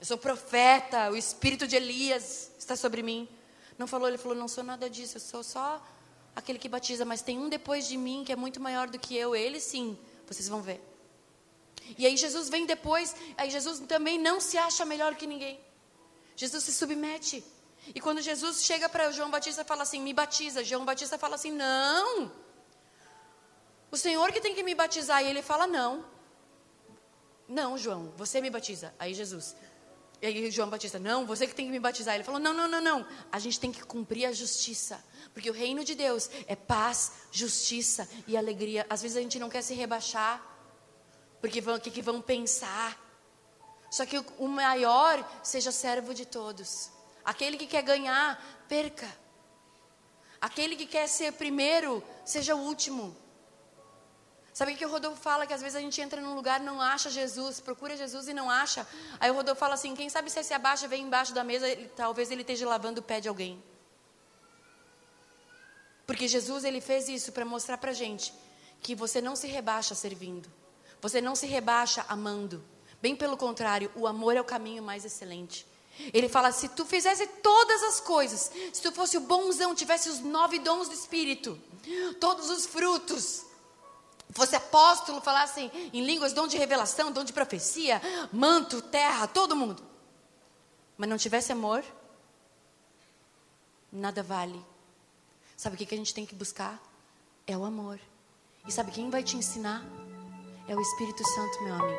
Eu 0.00 0.04
sou 0.04 0.18
profeta, 0.18 1.12
o 1.12 1.16
espírito 1.16 1.64
de 1.64 1.76
Elias 1.76 2.50
está 2.58 2.74
sobre 2.74 3.00
mim. 3.00 3.28
Não 3.78 3.86
falou, 3.86 4.08
ele 4.08 4.18
falou: 4.18 4.36
Não 4.36 4.48
sou 4.48 4.64
nada 4.64 4.90
disso, 4.90 5.16
eu 5.16 5.20
sou 5.20 5.44
só 5.44 5.80
aquele 6.34 6.58
que 6.58 6.68
batiza, 6.68 7.04
mas 7.04 7.22
tem 7.22 7.38
um 7.38 7.48
depois 7.48 7.86
de 7.86 7.96
mim 7.96 8.24
que 8.26 8.32
é 8.32 8.36
muito 8.36 8.60
maior 8.60 8.88
do 8.88 8.98
que 8.98 9.16
eu. 9.16 9.36
Ele 9.36 9.60
sim, 9.60 9.96
vocês 10.26 10.48
vão 10.48 10.60
ver. 10.60 10.95
E 11.98 12.06
aí 12.06 12.16
Jesus 12.16 12.48
vem 12.48 12.66
depois, 12.66 13.14
aí 13.36 13.50
Jesus 13.50 13.80
também 13.80 14.18
não 14.18 14.40
se 14.40 14.58
acha 14.58 14.84
melhor 14.84 15.14
que 15.14 15.26
ninguém. 15.26 15.60
Jesus 16.34 16.64
se 16.64 16.72
submete. 16.72 17.44
E 17.94 18.00
quando 18.00 18.20
Jesus 18.20 18.64
chega 18.64 18.88
para 18.88 19.10
João 19.12 19.30
Batista 19.30 19.64
fala 19.64 19.82
assim: 19.82 20.00
"Me 20.00 20.12
batiza", 20.12 20.64
João 20.64 20.84
Batista 20.84 21.18
fala 21.18 21.36
assim: 21.36 21.52
"Não. 21.52 22.32
O 23.90 23.96
Senhor 23.96 24.32
que 24.32 24.40
tem 24.40 24.54
que 24.54 24.62
me 24.62 24.74
batizar". 24.74 25.22
E 25.22 25.28
ele 25.28 25.42
fala: 25.42 25.66
"Não. 25.66 26.04
Não, 27.48 27.78
João, 27.78 28.12
você 28.16 28.40
me 28.40 28.50
batiza". 28.50 28.92
Aí 28.98 29.14
Jesus, 29.14 29.54
e 30.20 30.26
aí 30.26 30.50
João 30.50 30.70
Batista, 30.70 30.98
não, 30.98 31.26
você 31.26 31.46
que 31.46 31.54
tem 31.54 31.66
que 31.66 31.72
me 31.72 31.78
batizar. 31.78 32.14
Ele 32.14 32.24
falou, 32.24 32.40
não, 32.40 32.54
não, 32.54 32.66
não, 32.66 32.80
não. 32.80 33.06
A 33.30 33.38
gente 33.38 33.60
tem 33.60 33.70
que 33.70 33.84
cumprir 33.84 34.24
a 34.24 34.32
justiça. 34.32 35.02
Porque 35.34 35.50
o 35.50 35.52
reino 35.52 35.84
de 35.84 35.94
Deus 35.94 36.30
é 36.46 36.56
paz, 36.56 37.12
justiça 37.30 38.08
e 38.26 38.36
alegria. 38.36 38.86
Às 38.88 39.02
vezes 39.02 39.16
a 39.16 39.20
gente 39.20 39.38
não 39.38 39.50
quer 39.50 39.62
se 39.62 39.74
rebaixar. 39.74 40.55
Porque 41.46 41.60
vão, 41.60 41.76
o 41.76 41.80
que, 41.80 41.92
que 41.92 42.02
vão 42.02 42.20
pensar? 42.20 43.00
Só 43.88 44.04
que 44.04 44.18
o, 44.18 44.48
maior 44.48 45.24
seja 45.44 45.70
servo 45.70 46.12
de 46.12 46.26
todos. 46.26 46.90
Aquele 47.24 47.56
que 47.56 47.68
quer 47.68 47.82
ganhar, 47.82 48.44
perca. 48.68 49.08
Aquele 50.40 50.74
que 50.74 50.86
quer 50.86 51.06
ser 51.06 51.34
primeiro, 51.34 52.02
seja 52.24 52.56
o 52.56 52.58
último. 52.58 53.16
Sabe 54.52 54.72
o 54.72 54.76
que 54.76 54.84
o 54.84 54.90
Rodolfo 54.90 55.22
fala? 55.22 55.46
Que 55.46 55.54
às 55.54 55.60
vezes 55.60 55.76
a 55.76 55.80
gente 55.80 56.00
entra 56.00 56.20
num 56.20 56.34
lugar 56.34 56.58
não 56.58 56.82
acha 56.82 57.10
Jesus, 57.10 57.60
procura 57.60 57.96
Jesus 57.96 58.26
e 58.26 58.34
não 58.34 58.50
acha. 58.50 58.84
Aí 59.20 59.30
o 59.30 59.34
Rodolfo 59.34 59.60
fala 59.60 59.74
assim: 59.74 59.94
quem 59.94 60.08
sabe 60.08 60.28
se 60.30 60.42
se 60.42 60.52
abaixa, 60.52 60.88
vem 60.88 61.04
embaixo 61.04 61.32
da 61.32 61.44
mesa, 61.44 61.68
ele, 61.68 61.86
talvez 61.90 62.32
ele 62.32 62.40
esteja 62.40 62.68
lavando 62.68 63.00
o 63.00 63.04
pé 63.04 63.20
de 63.20 63.28
alguém. 63.28 63.62
Porque 66.08 66.26
Jesus 66.26 66.64
ele 66.64 66.80
fez 66.80 67.08
isso 67.08 67.30
para 67.30 67.44
mostrar 67.44 67.78
para 67.78 67.92
gente 67.92 68.34
que 68.80 68.96
você 68.96 69.20
não 69.20 69.36
se 69.36 69.46
rebaixa 69.46 69.94
servindo. 69.94 70.65
Você 71.06 71.20
não 71.20 71.36
se 71.36 71.46
rebaixa 71.46 72.04
amando. 72.08 72.64
Bem 73.00 73.14
pelo 73.14 73.36
contrário, 73.36 73.92
o 73.94 74.08
amor 74.08 74.36
é 74.36 74.40
o 74.40 74.44
caminho 74.44 74.82
mais 74.82 75.04
excelente. 75.04 75.64
Ele 76.12 76.28
fala: 76.28 76.50
se 76.50 76.68
tu 76.70 76.84
fizesse 76.84 77.24
todas 77.44 77.80
as 77.84 78.00
coisas, 78.00 78.50
se 78.72 78.82
tu 78.82 78.90
fosse 78.90 79.16
o 79.16 79.20
bonzão, 79.20 79.72
tivesse 79.72 80.08
os 80.08 80.18
nove 80.18 80.58
dons 80.58 80.88
do 80.88 80.94
Espírito, 80.94 81.56
todos 82.18 82.50
os 82.50 82.66
frutos, 82.66 83.46
fosse 84.30 84.56
apóstolo, 84.56 85.20
falasse 85.20 85.70
em 85.92 86.04
línguas, 86.04 86.32
dom 86.32 86.48
de 86.48 86.56
revelação, 86.56 87.12
dom 87.12 87.22
de 87.22 87.32
profecia, 87.32 88.02
manto, 88.32 88.82
terra, 88.82 89.28
todo 89.28 89.54
mundo, 89.54 89.84
mas 90.98 91.08
não 91.08 91.16
tivesse 91.16 91.52
amor, 91.52 91.84
nada 93.92 94.24
vale. 94.24 94.60
Sabe 95.56 95.76
o 95.76 95.78
que 95.78 95.94
a 95.94 95.98
gente 95.98 96.12
tem 96.12 96.26
que 96.26 96.34
buscar? 96.34 96.82
É 97.46 97.56
o 97.56 97.64
amor. 97.64 98.00
E 98.66 98.72
sabe 98.72 98.90
quem 98.90 99.08
vai 99.08 99.22
te 99.22 99.36
ensinar? 99.36 99.86
É 100.68 100.74
o 100.74 100.80
Espírito 100.80 101.22
Santo, 101.24 101.62
meu 101.62 101.74
amigo. 101.74 101.98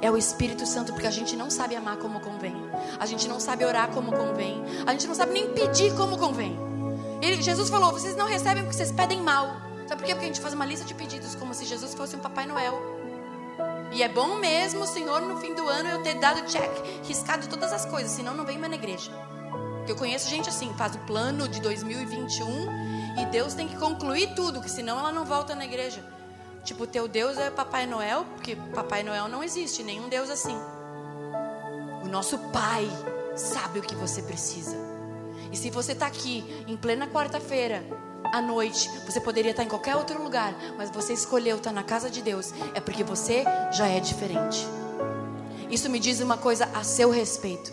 É 0.00 0.08
o 0.08 0.16
Espírito 0.16 0.64
Santo, 0.64 0.92
porque 0.92 1.08
a 1.08 1.10
gente 1.10 1.34
não 1.34 1.50
sabe 1.50 1.74
amar 1.74 1.96
como 1.96 2.20
convém. 2.20 2.54
A 3.00 3.04
gente 3.04 3.26
não 3.26 3.40
sabe 3.40 3.64
orar 3.64 3.90
como 3.90 4.12
convém. 4.12 4.62
A 4.86 4.92
gente 4.92 5.08
não 5.08 5.14
sabe 5.14 5.32
nem 5.32 5.52
pedir 5.52 5.92
como 5.96 6.16
convém. 6.16 6.56
Ele, 7.20 7.42
Jesus 7.42 7.68
falou: 7.68 7.90
vocês 7.90 8.14
não 8.14 8.26
recebem 8.26 8.62
porque 8.62 8.76
vocês 8.76 8.92
pedem 8.92 9.20
mal. 9.20 9.56
Sabe 9.88 10.02
por 10.02 10.06
quê? 10.06 10.14
Porque 10.14 10.26
a 10.26 10.28
gente 10.28 10.40
faz 10.40 10.54
uma 10.54 10.64
lista 10.64 10.84
de 10.84 10.94
pedidos 10.94 11.34
como 11.34 11.52
se 11.52 11.64
Jesus 11.64 11.94
fosse 11.94 12.14
um 12.14 12.20
Papai 12.20 12.46
Noel. 12.46 12.80
E 13.90 14.04
é 14.04 14.08
bom 14.08 14.36
mesmo, 14.36 14.86
Senhor, 14.86 15.20
no 15.22 15.36
fim 15.38 15.52
do 15.52 15.66
ano 15.66 15.88
eu 15.88 16.02
ter 16.04 16.20
dado 16.20 16.46
check, 16.46 16.70
riscado 17.04 17.48
todas 17.48 17.72
as 17.72 17.84
coisas, 17.86 18.12
senão 18.12 18.34
não 18.34 18.44
vem 18.44 18.58
mais 18.58 18.70
na 18.70 18.76
igreja. 18.76 19.10
Porque 19.78 19.90
eu 19.90 19.96
conheço 19.96 20.28
gente 20.28 20.48
assim, 20.48 20.72
faz 20.74 20.94
o 20.94 20.98
plano 21.00 21.48
de 21.48 21.60
2021 21.60 23.20
e 23.20 23.26
Deus 23.26 23.54
tem 23.54 23.66
que 23.66 23.76
concluir 23.76 24.34
tudo, 24.34 24.60
que 24.60 24.70
senão 24.70 24.98
ela 24.98 25.10
não 25.10 25.24
volta 25.24 25.54
na 25.54 25.64
igreja. 25.64 26.04
Tipo, 26.66 26.84
teu 26.84 27.06
Deus 27.06 27.38
é 27.38 27.48
Papai 27.48 27.86
Noel, 27.86 28.24
porque 28.34 28.56
Papai 28.74 29.04
Noel 29.04 29.28
não 29.28 29.44
existe, 29.44 29.84
nenhum 29.84 30.08
Deus 30.08 30.28
assim. 30.28 30.58
O 32.02 32.08
nosso 32.08 32.36
Pai 32.50 32.90
sabe 33.36 33.78
o 33.78 33.82
que 33.82 33.94
você 33.94 34.20
precisa. 34.20 34.76
E 35.52 35.56
se 35.56 35.70
você 35.70 35.92
está 35.92 36.08
aqui 36.08 36.44
em 36.66 36.76
plena 36.76 37.06
quarta-feira, 37.06 37.86
à 38.32 38.42
noite, 38.42 38.90
você 39.06 39.20
poderia 39.20 39.52
estar 39.52 39.62
em 39.62 39.68
qualquer 39.68 39.94
outro 39.94 40.20
lugar, 40.20 40.56
mas 40.76 40.90
você 40.90 41.12
escolheu 41.12 41.58
estar 41.58 41.70
na 41.70 41.84
casa 41.84 42.10
de 42.10 42.20
Deus, 42.20 42.52
é 42.74 42.80
porque 42.80 43.04
você 43.04 43.44
já 43.70 43.86
é 43.86 44.00
diferente. 44.00 44.66
Isso 45.70 45.88
me 45.88 46.00
diz 46.00 46.18
uma 46.18 46.36
coisa 46.36 46.68
a 46.74 46.82
seu 46.82 47.10
respeito. 47.10 47.72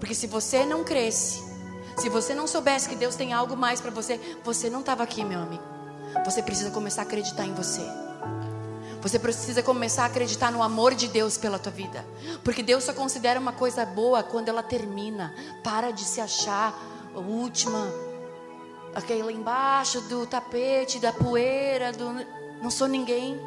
Porque 0.00 0.14
se 0.14 0.26
você 0.26 0.66
não 0.66 0.82
cresce, 0.82 1.40
se 1.96 2.08
você 2.08 2.34
não 2.34 2.48
soubesse 2.48 2.88
que 2.88 2.96
Deus 2.96 3.14
tem 3.14 3.32
algo 3.32 3.56
mais 3.56 3.80
para 3.80 3.92
você, 3.92 4.18
você 4.42 4.68
não 4.68 4.80
estava 4.80 5.04
aqui, 5.04 5.24
meu 5.24 5.38
amigo. 5.38 5.79
Você 6.24 6.42
precisa 6.42 6.70
começar 6.70 7.02
a 7.02 7.04
acreditar 7.04 7.44
em 7.44 7.54
você. 7.54 7.82
Você 9.00 9.18
precisa 9.18 9.62
começar 9.62 10.02
a 10.02 10.06
acreditar 10.06 10.52
no 10.52 10.62
amor 10.62 10.94
de 10.94 11.08
Deus 11.08 11.38
pela 11.38 11.58
tua 11.58 11.72
vida. 11.72 12.04
Porque 12.44 12.62
Deus 12.62 12.84
só 12.84 12.92
considera 12.92 13.40
uma 13.40 13.52
coisa 13.52 13.84
boa 13.86 14.22
quando 14.22 14.48
ela 14.48 14.62
termina. 14.62 15.34
Para 15.64 15.90
de 15.90 16.04
se 16.04 16.20
achar 16.20 16.74
a 17.14 17.18
última, 17.18 17.88
aquele 18.94 19.22
lá 19.22 19.32
embaixo 19.32 20.00
do 20.02 20.26
tapete, 20.26 20.98
da 20.98 21.12
poeira, 21.12 21.92
do 21.92 22.12
não 22.60 22.70
sou 22.70 22.86
ninguém. 22.86 23.40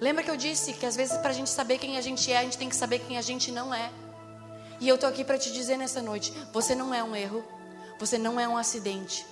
Lembra 0.00 0.22
que 0.22 0.30
eu 0.30 0.36
disse 0.36 0.72
que 0.72 0.86
às 0.86 0.94
vezes 0.94 1.16
para 1.18 1.30
a 1.30 1.34
gente 1.34 1.50
saber 1.50 1.78
quem 1.78 1.96
a 1.96 2.00
gente 2.00 2.30
é, 2.32 2.38
a 2.38 2.42
gente 2.42 2.58
tem 2.58 2.68
que 2.68 2.76
saber 2.76 3.00
quem 3.00 3.18
a 3.18 3.22
gente 3.22 3.50
não 3.50 3.74
é. 3.74 3.90
E 4.80 4.88
eu 4.88 4.96
tô 4.96 5.06
aqui 5.06 5.24
para 5.24 5.38
te 5.38 5.52
dizer 5.52 5.76
nessa 5.76 6.00
noite: 6.00 6.32
você 6.52 6.74
não 6.74 6.94
é 6.94 7.02
um 7.02 7.16
erro, 7.16 7.44
você 7.98 8.16
não 8.16 8.38
é 8.38 8.46
um 8.46 8.56
acidente. 8.56 9.26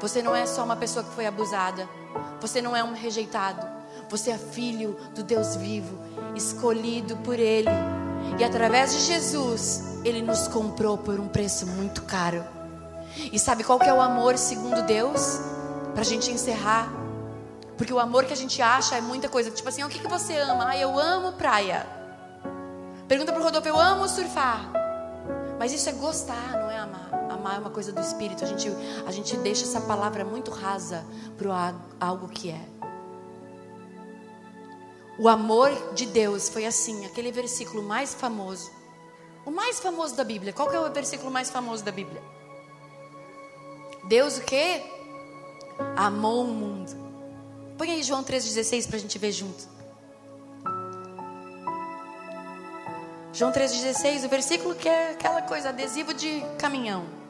Você 0.00 0.22
não 0.22 0.34
é 0.34 0.44
só 0.46 0.64
uma 0.64 0.76
pessoa 0.76 1.04
que 1.04 1.14
foi 1.14 1.26
abusada. 1.26 1.88
Você 2.40 2.60
não 2.60 2.76
é 2.76 2.84
um 2.84 2.92
rejeitado. 2.92 3.66
Você 4.08 4.30
é 4.30 4.38
filho 4.38 4.96
do 5.14 5.22
Deus 5.22 5.56
vivo, 5.56 5.98
escolhido 6.34 7.16
por 7.18 7.38
Ele. 7.38 7.70
E 8.38 8.44
através 8.44 8.92
de 8.92 9.00
Jesus, 9.00 10.00
Ele 10.04 10.22
nos 10.22 10.46
comprou 10.48 10.96
por 10.98 11.18
um 11.18 11.28
preço 11.28 11.66
muito 11.66 12.02
caro. 12.02 12.44
E 13.32 13.38
sabe 13.38 13.64
qual 13.64 13.78
que 13.78 13.88
é 13.88 13.94
o 13.94 14.00
amor 14.00 14.36
segundo 14.36 14.82
Deus? 14.82 15.40
Para 15.92 16.02
a 16.02 16.04
gente 16.04 16.30
encerrar. 16.30 16.92
Porque 17.76 17.92
o 17.92 17.98
amor 17.98 18.24
que 18.24 18.32
a 18.32 18.36
gente 18.36 18.60
acha 18.62 18.96
é 18.96 19.00
muita 19.00 19.28
coisa. 19.28 19.50
Tipo 19.50 19.68
assim, 19.68 19.82
o 19.82 19.88
que, 19.88 19.98
que 19.98 20.08
você 20.08 20.36
ama? 20.36 20.68
Ah, 20.68 20.76
eu 20.76 20.98
amo 20.98 21.32
praia. 21.32 21.86
Pergunta 23.08 23.32
para 23.32 23.40
o 23.40 23.44
Rodolfo, 23.44 23.68
eu 23.68 23.78
amo 23.78 24.08
surfar. 24.08 24.70
Mas 25.58 25.72
isso 25.72 25.88
é 25.88 25.92
gostar, 25.92 26.52
não 26.52 26.65
é 26.65 26.65
amar 27.46 27.56
é 27.56 27.58
uma 27.60 27.70
coisa 27.70 27.92
do 27.92 28.00
espírito. 28.00 28.44
A 28.44 28.46
gente, 28.46 28.68
a 29.06 29.12
gente 29.12 29.36
deixa 29.36 29.64
essa 29.64 29.80
palavra 29.80 30.24
muito 30.24 30.50
rasa 30.50 31.04
para 31.38 31.74
algo 32.00 32.28
que 32.28 32.50
é. 32.50 32.60
O 35.18 35.28
amor 35.28 35.70
de 35.94 36.06
Deus 36.06 36.48
foi 36.48 36.66
assim, 36.66 37.06
aquele 37.06 37.30
versículo 37.32 37.82
mais 37.82 38.12
famoso. 38.12 38.70
O 39.44 39.50
mais 39.50 39.78
famoso 39.78 40.14
da 40.16 40.24
Bíblia. 40.24 40.52
Qual 40.52 40.68
que 40.68 40.76
é 40.76 40.80
o 40.80 40.92
versículo 40.92 41.30
mais 41.30 41.48
famoso 41.48 41.84
da 41.84 41.92
Bíblia? 41.92 42.20
Deus 44.08 44.38
o 44.38 44.42
quê? 44.42 44.82
Amou 45.96 46.44
o 46.44 46.48
mundo. 46.48 46.94
Põe 47.78 47.92
aí 47.92 48.02
João 48.02 48.24
3,16 48.24 48.88
para 48.88 48.96
a 48.96 49.00
gente 49.00 49.18
ver 49.18 49.32
junto. 49.32 49.76
João 53.32 53.52
3,16, 53.52 54.24
o 54.24 54.28
versículo 54.28 54.74
que 54.74 54.88
é 54.88 55.10
aquela 55.10 55.42
coisa, 55.42 55.68
adesivo 55.68 56.14
de 56.14 56.42
caminhão. 56.58 57.25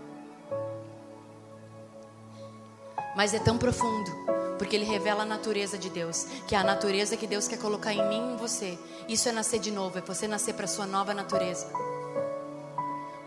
Mas 3.16 3.32
é 3.32 3.38
tão 3.38 3.56
profundo, 3.56 4.26
Porque 4.58 4.76
ele 4.76 4.84
revela 4.84 5.22
a 5.22 5.26
natureza 5.26 5.76
de 5.76 5.90
Deus, 5.90 6.26
que 6.46 6.54
é 6.54 6.58
a 6.58 6.64
natureza 6.64 7.16
que 7.16 7.26
Deus 7.26 7.46
quer 7.46 7.58
colocar 7.58 7.92
em 7.92 8.08
mim 8.08 8.30
e 8.30 8.34
em 8.34 8.36
você. 8.36 8.78
Isso 9.06 9.28
é 9.28 9.32
nascer 9.32 9.58
de 9.58 9.70
novo, 9.70 9.98
é 9.98 10.00
você 10.00 10.26
nascer 10.26 10.54
para 10.54 10.66
sua 10.66 10.86
nova 10.86 11.12
natureza. 11.12 11.66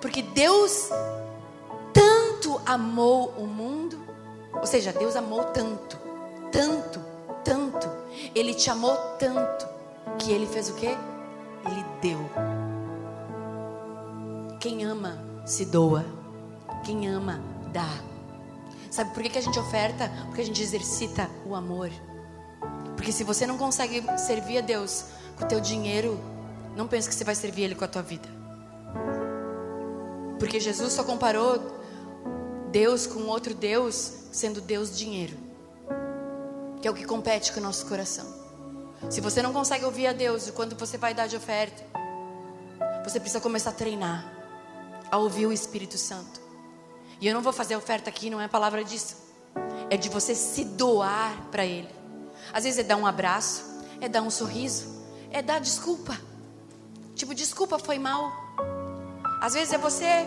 Porque 0.02 0.24
Deus 0.24 0.90
tanto 1.94 2.60
amou 2.66 3.30
o 3.38 3.46
mundo, 3.46 4.00
ou 4.54 4.66
seja, 4.66 4.92
Deus 4.92 5.16
amou 5.16 5.44
tanto, 5.46 6.00
tanto, 6.52 7.00
tanto. 7.44 7.88
Ele 8.34 8.56
te 8.56 8.72
amou 8.72 8.96
tanto 9.20 9.68
que 10.18 10.32
ele 10.32 10.48
fez 10.48 10.70
o 10.70 10.76
quê? 10.76 10.98
Ele 11.66 11.86
deu. 12.02 12.20
Quem 14.60 14.84
ama 14.84 15.18
se 15.46 15.66
doa. 15.66 16.04
Quem 16.84 17.08
ama 17.08 17.40
dá. 17.72 18.09
Sabe 18.90 19.14
por 19.14 19.22
que, 19.22 19.30
que 19.30 19.38
a 19.38 19.42
gente 19.42 19.60
oferta? 19.60 20.12
Porque 20.26 20.42
a 20.42 20.46
gente 20.46 20.62
exercita 20.62 21.30
o 21.46 21.56
amor. 21.56 21.90
Porque 22.96 23.12
se 23.12 23.24
você 23.24 23.46
não 23.46 23.58
consegue 23.58 24.04
servir 24.18 24.58
a 24.58 24.62
Deus 24.62 25.06
com 25.38 25.46
o 25.46 25.48
teu 25.48 25.60
dinheiro, 25.60 26.20
não 26.76 26.88
pense 26.88 27.08
que 27.08 27.16
você 27.16 27.24
vai 27.24 27.36
servir 27.36 27.64
Ele 27.64 27.76
com 27.76 27.86
a 27.86 27.88
tua 27.88 28.02
vida. 28.02 28.28
Porque 30.40 30.60
Jesus 30.60 30.94
só 30.94 31.04
comparou 31.04 31.80
Deus 32.72 33.06
com 33.06 33.22
outro 33.24 33.54
Deus, 33.54 34.14
sendo 34.32 34.62
Deus 34.62 34.98
dinheiro. 34.98 35.38
Que 36.82 36.88
é 36.88 36.92
o 36.92 36.94
que 36.94 37.06
compete 37.06 37.52
com 37.52 37.60
o 37.60 37.64
nosso 37.64 37.86
coração. 37.86 38.26
Se 39.10 39.22
você 39.22 39.42
não 39.42 39.54
consegue 39.54 39.86
ouvir 39.86 40.08
a 40.08 40.14
Deus 40.14 40.50
quando 40.50 40.76
você 40.76 40.98
vai 40.98 41.14
dar 41.14 41.28
de 41.28 41.36
oferta, 41.36 41.84
você 43.04 43.20
precisa 43.20 43.40
começar 43.40 43.70
a 43.70 43.74
treinar, 43.74 44.26
a 45.10 45.18
ouvir 45.18 45.46
o 45.46 45.54
Espírito 45.54 45.98
Santo. 45.98 46.49
E 47.22 47.28
eu 47.28 47.34
não 47.34 47.42
vou 47.42 47.52
fazer 47.52 47.76
oferta 47.76 48.10
aqui, 48.10 48.30
não 48.30 48.40
é 48.40 48.46
a 48.46 48.50
palavra 48.50 48.84
disso. 48.84 49.18
É 49.90 49.98
de 49.98 50.10
você 50.10 50.34
se 50.34 50.64
doar 50.64 51.36
para 51.52 51.66
Ele. 51.66 51.90
Às 52.54 52.64
vezes 52.64 52.80
é 52.80 52.84
dar 52.84 52.96
um 52.96 53.06
abraço, 53.06 53.64
é 54.00 54.08
dar 54.08 54.22
um 54.22 54.30
sorriso, 54.30 55.04
é 55.32 55.42
dar 55.42 55.60
desculpa. 55.60 56.18
Tipo, 57.16 57.36
desculpa, 57.36 57.78
foi 57.78 58.00
mal. 58.00 58.32
Às 59.42 59.54
vezes 59.54 59.74
é 59.74 59.78
você 59.78 60.26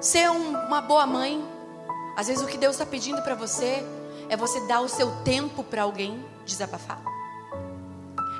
ser 0.00 0.30
um, 0.30 0.56
uma 0.66 0.80
boa 0.80 1.06
mãe. 1.06 1.46
Às 2.16 2.28
vezes 2.28 2.42
o 2.42 2.46
que 2.46 2.56
Deus 2.56 2.76
está 2.76 2.86
pedindo 2.86 3.20
para 3.22 3.34
você 3.34 3.84
é 4.28 4.36
você 4.36 4.60
dar 4.66 4.80
o 4.80 4.88
seu 4.88 5.10
tempo 5.22 5.62
para 5.62 5.82
alguém 5.82 6.24
desabafar. 6.46 7.00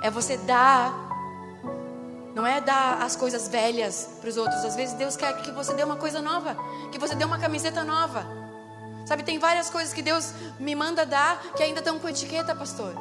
É 0.03 0.11
você 0.11 0.39
dar 0.39 1.10
não 2.35 2.47
é 2.47 2.61
dar 2.61 3.03
as 3.03 3.17
coisas 3.17 3.49
velhas 3.49 4.09
para 4.21 4.29
os 4.29 4.37
outros. 4.37 4.65
Às 4.65 4.77
vezes 4.77 4.95
Deus 4.95 5.17
quer 5.17 5.37
que 5.43 5.51
você 5.51 5.75
dê 5.75 5.83
uma 5.83 5.97
coisa 5.97 6.21
nova, 6.21 6.57
que 6.93 6.99
você 6.99 7.15
dê 7.15 7.25
uma 7.25 7.39
camiseta 7.39 7.83
nova. 7.85 8.25
Sabe, 9.07 9.23
tem 9.23 9.39
várias 9.39 9.71
coisas 9.71 9.93
que 9.93 10.03
Deus 10.03 10.33
me 10.59 10.75
manda 10.75 11.05
dar 11.05 11.43
que 11.57 11.63
ainda 11.63 11.81
estão 11.81 11.99
com 11.99 12.09
etiqueta, 12.09 12.55
pastor. 12.55 12.95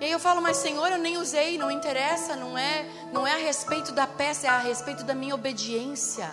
E 0.00 0.04
aí 0.04 0.10
eu 0.12 0.18
falo, 0.18 0.40
mas 0.40 0.56
Senhor, 0.56 0.90
eu 0.90 0.98
nem 0.98 1.18
usei, 1.18 1.58
não 1.58 1.70
interessa, 1.70 2.36
não 2.36 2.56
é, 2.56 2.86
não 3.12 3.26
é 3.26 3.32
a 3.32 3.36
respeito 3.36 3.92
da 3.92 4.06
peça, 4.06 4.46
é 4.46 4.50
a 4.50 4.58
respeito 4.58 5.04
da 5.04 5.14
minha 5.14 5.34
obediência. 5.34 6.32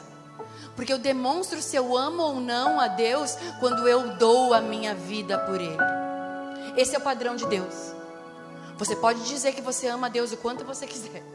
Porque 0.75 0.91
eu 0.91 0.99
demonstro 0.99 1.61
se 1.61 1.75
eu 1.75 1.95
amo 1.97 2.21
ou 2.21 2.39
não 2.39 2.79
a 2.79 2.87
Deus 2.87 3.37
quando 3.59 3.87
eu 3.87 4.15
dou 4.17 4.53
a 4.53 4.61
minha 4.61 4.93
vida 4.93 5.37
por 5.39 5.59
Ele. 5.59 5.77
Esse 6.75 6.95
é 6.95 6.99
o 6.99 7.01
padrão 7.01 7.35
de 7.35 7.45
Deus. 7.47 7.93
Você 8.77 8.95
pode 8.95 9.23
dizer 9.23 9.53
que 9.53 9.61
você 9.61 9.87
ama 9.87 10.07
a 10.07 10.09
Deus 10.09 10.31
o 10.31 10.37
quanto 10.37 10.65
você 10.65 10.85
quiser. 10.85 11.34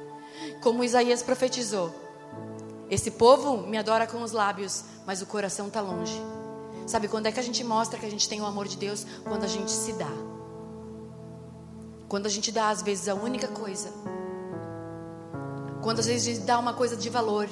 Como 0.60 0.84
Isaías 0.84 1.22
profetizou: 1.22 1.94
Esse 2.90 3.10
povo 3.10 3.66
me 3.66 3.78
adora 3.78 4.06
com 4.06 4.22
os 4.22 4.32
lábios, 4.32 4.84
mas 5.06 5.22
o 5.22 5.26
coração 5.26 5.68
está 5.68 5.80
longe. 5.80 6.20
Sabe 6.86 7.08
quando 7.08 7.26
é 7.26 7.32
que 7.32 7.40
a 7.40 7.42
gente 7.42 7.62
mostra 7.62 7.98
que 7.98 8.06
a 8.06 8.10
gente 8.10 8.28
tem 8.28 8.40
o 8.40 8.46
amor 8.46 8.66
de 8.66 8.76
Deus? 8.76 9.06
Quando 9.24 9.44
a 9.44 9.48
gente 9.48 9.70
se 9.70 9.92
dá. 9.92 10.10
Quando 12.08 12.26
a 12.26 12.28
gente 12.28 12.50
dá, 12.50 12.68
às 12.68 12.82
vezes, 12.82 13.08
a 13.08 13.14
única 13.14 13.48
coisa. 13.48 13.92
Quando 15.82 16.00
às 16.00 16.06
vezes 16.06 16.26
a 16.26 16.32
gente 16.34 16.44
dá 16.44 16.58
uma 16.58 16.74
coisa 16.74 16.96
de 16.96 17.08
valor. 17.08 17.48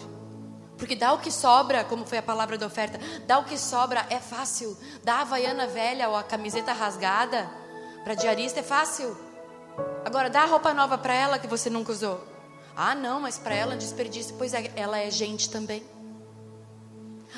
Porque 0.77 0.95
dá 0.95 1.13
o 1.13 1.19
que 1.19 1.31
sobra, 1.31 1.85
como 1.85 2.05
foi 2.05 2.19
a 2.19 2.23
palavra 2.23 2.59
da 2.59 2.67
oferta, 2.67 3.01
dá 3.27 3.39
o 3.39 3.45
que 3.45 3.57
sobra 3.57 4.07
é 4.11 4.19
fácil. 4.19 4.77
Dá 5.03 5.17
a 5.17 5.21
havaiana 5.23 5.67
velha 5.67 6.09
ou 6.09 6.17
a 6.17 6.23
camiseta 6.23 6.73
rasgada 6.73 7.49
para 8.05 8.15
diarista 8.15 8.61
é 8.61 8.63
fácil. 8.63 9.17
Agora, 10.05 10.29
dá 10.29 10.43
a 10.43 10.47
roupa 10.47 10.75
nova 10.75 10.99
para 10.99 11.15
ela 11.15 11.39
que 11.39 11.47
você 11.47 11.71
nunca 11.71 11.93
usou. 11.93 12.38
Ah, 12.81 12.95
não, 12.95 13.19
mas 13.19 13.37
para 13.37 13.57
ela 13.57 13.77
desperdício, 13.77 14.37
pois 14.39 14.55
é, 14.55 14.71
ela 14.77 15.01
é 15.01 15.11
gente 15.11 15.51
também. 15.51 15.83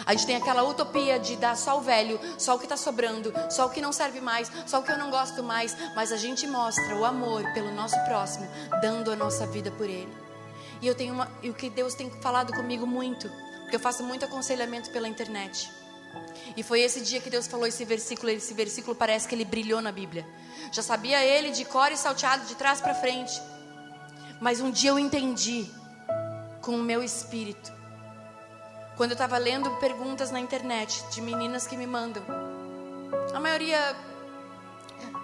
A 0.05 0.13
gente 0.13 0.27
tem 0.27 0.37
aquela 0.37 0.63
utopia 0.63 1.19
de 1.19 1.35
dar 1.37 1.57
só 1.57 1.79
o 1.79 1.81
velho, 1.81 2.21
só 2.39 2.57
o 2.57 2.59
que 2.59 2.67
está 2.67 2.77
sobrando, 2.77 3.33
só 3.49 3.65
o 3.65 3.71
que 3.71 3.81
não 3.81 3.91
serve 3.91 4.21
mais, 4.21 4.53
só 4.67 4.81
o 4.81 4.83
que 4.83 4.93
eu 4.93 4.99
não 4.99 5.11
gosto 5.11 5.43
mais, 5.43 5.75
mas 5.97 6.13
a 6.13 6.19
gente 6.19 6.47
mostra 6.47 6.95
o 6.95 7.07
amor 7.07 7.43
pelo 7.55 7.73
nosso 7.73 7.99
próximo, 8.05 8.47
dando 8.83 9.11
a 9.11 9.17
nossa 9.17 9.47
vida 9.47 9.71
por 9.71 9.89
ele. 9.89 10.13
E 10.83 10.87
eu 10.87 10.95
tenho 10.95 11.15
uma, 11.15 11.27
e 11.43 11.49
o 11.49 11.55
que 11.55 11.71
Deus 11.71 11.95
tem 11.95 12.11
falado 12.21 12.53
comigo 12.53 12.87
muito, 12.87 13.27
porque 13.63 13.77
eu 13.77 13.81
faço 13.81 14.05
muito 14.05 14.27
aconselhamento 14.27 14.91
pela 14.91 15.09
internet. 15.09 15.71
E 16.55 16.63
foi 16.63 16.83
esse 16.83 17.01
dia 17.01 17.19
que 17.19 17.31
Deus 17.31 17.47
falou 17.47 17.67
esse 17.67 17.83
versículo, 17.87 18.29
esse 18.31 18.53
versículo 18.53 18.95
parece 18.95 19.27
que 19.27 19.35
ele 19.35 19.47
brilhou 19.47 19.81
na 19.81 19.91
Bíblia. 19.91 20.27
Já 20.71 20.83
sabia 20.83 21.25
ele 21.25 21.51
de 21.51 21.65
cor 21.65 21.91
e 21.91 21.97
salteado 21.97 22.45
de 22.45 22.55
trás 22.57 22.79
para 22.83 22.95
frente. 22.95 23.41
Mas 24.41 24.59
um 24.61 24.71
dia 24.71 24.91
eu 24.91 24.99
entendi 24.99 25.71
com 26.63 26.73
o 26.73 26.83
meu 26.83 27.03
espírito. 27.03 27.71
Quando 28.97 29.11
eu 29.11 29.15
estava 29.15 29.37
lendo 29.37 29.71
perguntas 29.77 30.31
na 30.31 30.41
internet 30.41 31.05
de 31.11 31.21
meninas 31.21 31.67
que 31.67 31.77
me 31.77 31.87
mandam. 31.87 32.23
A 33.35 33.39
maioria 33.39 33.97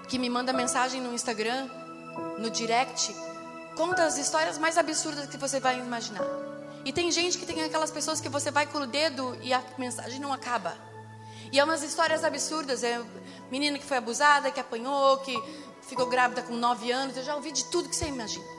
que 0.06 0.18
me 0.18 0.28
manda 0.28 0.52
mensagem 0.52 1.00
no 1.00 1.14
Instagram, 1.14 1.68
no 2.38 2.50
direct, 2.50 3.14
conta 3.74 4.04
as 4.04 4.18
histórias 4.18 4.58
mais 4.58 4.76
absurdas 4.76 5.26
que 5.26 5.38
você 5.38 5.58
vai 5.60 5.78
imaginar. 5.78 6.24
E 6.84 6.92
tem 6.92 7.10
gente 7.10 7.38
que 7.38 7.46
tem 7.46 7.62
aquelas 7.64 7.90
pessoas 7.90 8.20
que 8.20 8.28
você 8.28 8.50
vai 8.50 8.66
com 8.66 8.78
o 8.78 8.86
dedo 8.86 9.36
e 9.42 9.52
a 9.52 9.62
mensagem 9.78 10.20
não 10.20 10.32
acaba. 10.32 10.76
E 11.50 11.58
é 11.58 11.64
umas 11.64 11.82
histórias 11.82 12.22
absurdas. 12.22 12.84
É 12.84 13.02
menina 13.50 13.78
que 13.78 13.84
foi 13.84 13.96
abusada, 13.96 14.50
que 14.50 14.60
apanhou, 14.60 15.18
que 15.18 15.34
ficou 15.82 16.06
grávida 16.06 16.42
com 16.42 16.54
9 16.54 16.92
anos. 16.92 17.16
Eu 17.16 17.24
já 17.24 17.34
ouvi 17.34 17.50
de 17.50 17.64
tudo 17.66 17.88
que 17.88 17.96
você 17.96 18.06
imagina. 18.06 18.55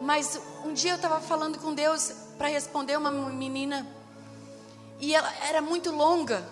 Mas 0.00 0.40
um 0.64 0.72
dia 0.72 0.92
eu 0.92 0.96
estava 0.96 1.20
falando 1.20 1.58
com 1.58 1.74
Deus 1.74 2.12
para 2.38 2.48
responder 2.48 2.96
uma 2.96 3.10
menina 3.10 3.86
e 4.98 5.14
ela 5.14 5.30
era 5.44 5.60
muito 5.60 5.90
longa. 5.90 6.42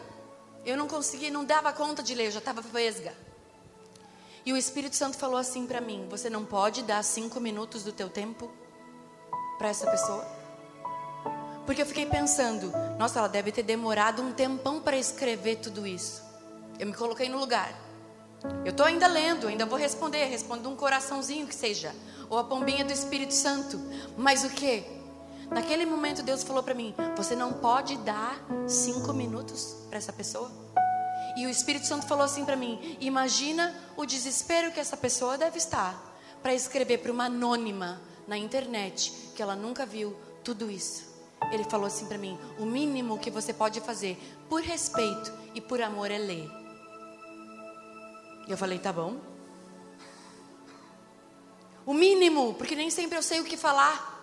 Eu 0.65 0.77
não 0.77 0.87
conseguia, 0.87 1.31
não 1.31 1.45
dava 1.45 1.73
conta 1.73 2.03
de 2.03 2.15
ler, 2.15 2.27
eu 2.27 2.33
já 2.33 2.41
estava 2.41 2.61
vesga. 2.61 3.15
E 4.45 4.53
o 4.53 4.57
Espírito 4.57 4.97
Santo 4.97 5.17
falou 5.17 5.39
assim 5.39 5.67
para 5.67 5.81
mim: 5.81 6.07
Você 6.11 6.29
não 6.29 6.45
pode 6.45 6.83
dar 6.83 7.03
cinco 7.03 7.41
minutos 7.41 7.83
do 7.83 7.93
teu 7.93 8.11
tempo 8.11 8.51
para 9.57 9.69
essa 9.69 9.91
pessoa? 9.91 10.27
Porque 11.65 11.81
eu 11.81 11.87
fiquei 11.87 12.05
pensando: 12.05 12.71
Nossa, 12.99 13.19
ela 13.19 13.29
deve 13.29 13.51
ter 13.51 13.63
demorado 13.63 14.23
um 14.23 14.33
tempão 14.33 14.81
para 14.81 14.97
escrever 14.97 15.57
tudo 15.57 15.87
isso. 15.87 16.23
Eu 16.79 16.87
me 16.87 16.95
coloquei 16.95 17.29
no 17.29 17.39
lugar. 17.39 17.73
Eu 18.65 18.71
estou 18.71 18.87
ainda 18.87 19.07
lendo, 19.07 19.49
ainda 19.49 19.67
vou 19.67 19.79
responder, 19.79 20.25
respondo 20.27 20.69
um 20.69 20.77
coraçãozinho 20.77 21.47
que 21.47 21.55
seja 21.55 21.95
ou 22.31 22.39
a 22.39 22.45
pombinha 22.45 22.85
do 22.85 22.93
Espírito 22.93 23.35
Santo. 23.35 23.81
Mas 24.17 24.45
o 24.45 24.51
que? 24.51 24.85
Naquele 25.51 25.87
momento 25.87 26.23
Deus 26.23 26.43
falou 26.43 26.63
para 26.63 26.75
mim: 26.75 26.95
você 27.17 27.35
não 27.35 27.55
pode 27.55 27.97
dar 27.99 28.39
cinco 28.67 29.13
minutos 29.13 29.77
para 29.89 29.99
essa 29.99 30.13
pessoa. 30.13 30.51
E 31.37 31.47
o 31.47 31.51
Espírito 31.51 31.87
Santo 31.87 32.07
falou 32.07 32.25
assim 32.25 32.45
para 32.45 32.57
mim: 32.57 32.97
imagina 33.01 33.75
o 33.97 34.05
desespero 34.05 34.73
que 34.73 34.81
essa 34.81 34.97
pessoa 34.97 35.39
deve 35.39 35.59
estar 35.59 35.97
para 36.43 36.55
escrever 36.55 36.99
para 36.99 37.13
uma 37.13 37.27
anônima 37.27 38.01
na 38.27 38.37
internet 38.37 39.13
que 39.35 39.43
ela 39.43 39.57
nunca 39.57 39.87
viu 39.87 40.17
tudo 40.45 40.71
isso. 40.71 41.09
Ele 41.53 41.65
falou 41.65 41.87
assim 41.87 42.07
para 42.07 42.19
mim: 42.19 42.39
o 42.59 42.67
mínimo 42.67 43.19
que 43.19 43.31
você 43.31 43.53
pode 43.53 43.81
fazer 43.81 44.19
por 44.49 44.61
respeito 44.63 45.33
e 45.55 45.61
por 45.61 45.81
amor 45.81 46.11
é 46.11 46.19
ler. 46.19 46.51
E 48.47 48.51
eu 48.51 48.59
falei: 48.59 48.79
tá 48.79 48.93
bom. 48.93 49.28
O 51.89 51.95
mínimo, 51.95 52.53
porque 52.53 52.77
nem 52.77 52.91
sempre 52.91 53.17
eu 53.17 53.23
sei 53.23 53.41
o 53.41 53.45
que 53.45 53.57
falar. 53.57 54.15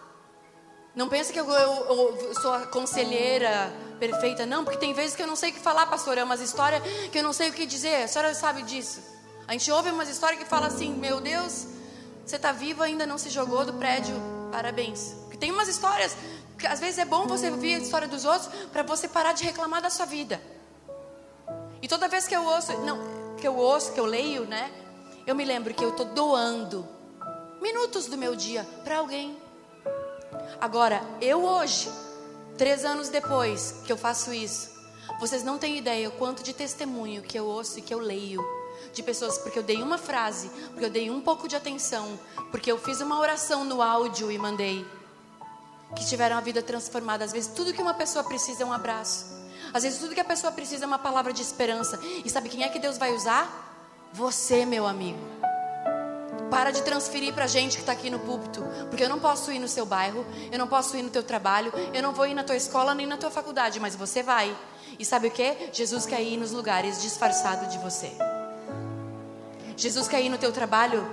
Não 0.95 1.09
pensa 1.09 1.33
que 1.33 1.39
eu, 1.39 1.49
eu, 1.49 2.15
eu, 2.15 2.35
sou 2.39 2.53
a 2.53 2.67
conselheira 2.67 3.73
perfeita, 3.99 4.45
não, 4.45 4.63
porque 4.63 4.77
tem 4.77 4.93
vezes 4.93 5.15
que 5.15 5.23
eu 5.23 5.25
não 5.25 5.35
sei 5.35 5.49
o 5.49 5.53
que 5.53 5.59
falar, 5.59 5.87
pastor. 5.87 6.15
É 6.15 6.23
umas 6.23 6.41
histórias 6.41 6.83
que 7.11 7.17
eu 7.17 7.23
não 7.23 7.33
sei 7.33 7.49
o 7.49 7.53
que 7.53 7.65
dizer. 7.65 8.03
A 8.03 8.07
senhora 8.07 8.35
sabe 8.35 8.61
disso. 8.61 9.01
A 9.47 9.53
gente 9.53 9.71
ouve 9.71 9.89
umas 9.89 10.07
histórias 10.07 10.37
que 10.37 10.45
fala 10.45 10.67
assim: 10.67 10.93
Meu 10.93 11.19
Deus, 11.19 11.65
você 12.23 12.35
está 12.35 12.51
vivo 12.51 12.83
ainda 12.83 13.03
não 13.07 13.17
se 13.17 13.31
jogou 13.31 13.65
do 13.65 13.73
prédio. 13.73 14.13
Parabéns. 14.51 15.15
Porque 15.23 15.37
tem 15.37 15.51
umas 15.51 15.67
histórias 15.67 16.15
que 16.59 16.67
às 16.67 16.79
vezes 16.79 16.99
é 16.99 17.05
bom 17.05 17.25
você 17.25 17.49
ouvir 17.49 17.73
a 17.73 17.79
história 17.79 18.07
dos 18.07 18.25
outros 18.25 18.47
para 18.71 18.83
você 18.83 19.07
parar 19.07 19.33
de 19.33 19.43
reclamar 19.43 19.81
da 19.81 19.89
sua 19.89 20.05
vida. 20.05 20.39
E 21.81 21.87
toda 21.87 22.07
vez 22.07 22.27
que 22.27 22.35
eu 22.35 22.45
ouço, 22.45 22.77
não, 22.81 23.35
que 23.37 23.47
eu 23.47 23.57
ouço, 23.57 23.91
que 23.91 23.99
eu 23.99 24.05
leio, 24.05 24.45
né? 24.45 24.71
Eu 25.25 25.33
me 25.33 25.43
lembro 25.43 25.73
que 25.73 25.83
eu 25.83 25.89
estou 25.89 26.05
doando 26.05 26.93
minutos 27.65 28.05
do 28.05 28.15
meu 28.15 28.35
dia 28.35 28.63
para 28.83 28.99
alguém. 28.99 29.35
Agora, 30.61 31.01
eu 31.19 31.43
hoje, 31.43 31.89
três 32.59 32.85
anos 32.85 33.09
depois 33.09 33.81
que 33.83 33.91
eu 33.91 33.97
faço 33.97 34.31
isso, 34.31 34.69
vocês 35.19 35.43
não 35.43 35.57
têm 35.57 35.75
ideia 35.75 36.07
o 36.09 36.11
quanto 36.11 36.43
de 36.43 36.53
testemunho 36.53 37.23
que 37.23 37.39
eu 37.39 37.43
ouço 37.43 37.79
e 37.79 37.81
que 37.81 37.91
eu 37.91 37.97
leio 37.97 38.39
de 38.93 39.01
pessoas 39.01 39.39
porque 39.39 39.57
eu 39.57 39.63
dei 39.63 39.81
uma 39.81 39.97
frase, 39.97 40.47
porque 40.69 40.85
eu 40.85 40.91
dei 40.91 41.09
um 41.09 41.19
pouco 41.19 41.47
de 41.47 41.55
atenção, 41.55 42.19
porque 42.51 42.71
eu 42.71 42.77
fiz 42.77 43.01
uma 43.01 43.19
oração 43.19 43.63
no 43.63 43.81
áudio 43.81 44.31
e 44.31 44.37
mandei, 44.37 44.85
que 45.95 46.05
tiveram 46.05 46.37
a 46.37 46.41
vida 46.41 46.61
transformada. 46.61 47.25
Às 47.25 47.31
vezes, 47.31 47.51
tudo 47.51 47.73
que 47.73 47.81
uma 47.81 47.95
pessoa 47.95 48.23
precisa 48.23 48.61
é 48.61 48.65
um 48.65 48.73
abraço. 48.73 49.25
Às 49.73 49.81
vezes, 49.81 49.97
tudo 49.97 50.13
que 50.13 50.21
a 50.21 50.25
pessoa 50.25 50.53
precisa 50.53 50.85
é 50.85 50.87
uma 50.87 50.99
palavra 50.99 51.33
de 51.33 51.41
esperança. 51.41 51.99
E 52.23 52.29
sabe 52.29 52.47
quem 52.47 52.63
é 52.63 52.69
que 52.69 52.77
Deus 52.77 52.99
vai 52.99 53.11
usar? 53.15 53.63
Você, 54.13 54.67
meu 54.67 54.85
amigo. 54.85 55.34
Para 56.49 56.71
de 56.71 56.81
transferir 56.83 57.33
para 57.33 57.47
gente 57.47 57.75
que 57.75 57.81
está 57.81 57.91
aqui 57.91 58.09
no 58.09 58.19
púlpito, 58.19 58.63
porque 58.89 59.03
eu 59.03 59.09
não 59.09 59.19
posso 59.19 59.51
ir 59.51 59.59
no 59.59 59.67
seu 59.67 59.85
bairro, 59.85 60.25
eu 60.51 60.59
não 60.59 60.67
posso 60.67 60.95
ir 60.95 61.01
no 61.01 61.09
teu 61.09 61.23
trabalho, 61.23 61.73
eu 61.93 62.01
não 62.01 62.13
vou 62.13 62.27
ir 62.27 62.33
na 62.33 62.43
tua 62.43 62.55
escola 62.55 62.93
nem 62.93 63.05
na 63.05 63.17
tua 63.17 63.31
faculdade, 63.31 63.79
mas 63.79 63.95
você 63.95 64.21
vai. 64.21 64.55
E 64.99 65.03
sabe 65.03 65.27
o 65.27 65.31
que? 65.31 65.69
Jesus 65.73 66.05
quer 66.05 66.21
ir 66.21 66.37
nos 66.37 66.51
lugares 66.51 67.01
disfarçado 67.01 67.67
de 67.67 67.77
você. 67.79 68.11
Jesus 69.75 70.07
quer 70.07 70.21
ir 70.21 70.29
no 70.29 70.37
teu 70.37 70.51
trabalho 70.51 71.05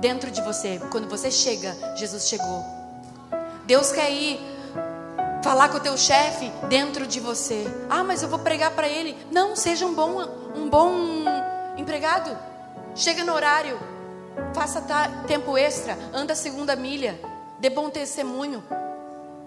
dentro 0.00 0.30
de 0.30 0.40
você. 0.42 0.80
Quando 0.90 1.08
você 1.08 1.30
chega, 1.30 1.76
Jesus 1.96 2.28
chegou. 2.28 2.64
Deus 3.66 3.92
quer 3.92 4.10
ir 4.10 4.40
falar 5.42 5.68
com 5.68 5.78
o 5.78 5.80
teu 5.80 5.96
chefe 5.96 6.50
dentro 6.68 7.06
de 7.06 7.18
você. 7.18 7.64
Ah, 7.88 8.04
mas 8.04 8.22
eu 8.22 8.28
vou 8.28 8.38
pregar 8.38 8.70
para 8.72 8.88
ele. 8.88 9.16
Não, 9.30 9.56
seja 9.56 9.86
um 9.86 9.94
bom, 9.94 10.22
um 10.54 10.68
bom 10.68 11.24
empregado. 11.76 12.36
Chega 12.94 13.24
no 13.24 13.32
horário. 13.32 13.78
Faça 14.54 14.82
tempo 15.26 15.56
extra, 15.56 15.96
anda 16.12 16.32
a 16.32 16.36
segunda 16.36 16.76
milha, 16.76 17.20
dê 17.58 17.70
bom 17.70 17.90
testemunho. 17.90 18.62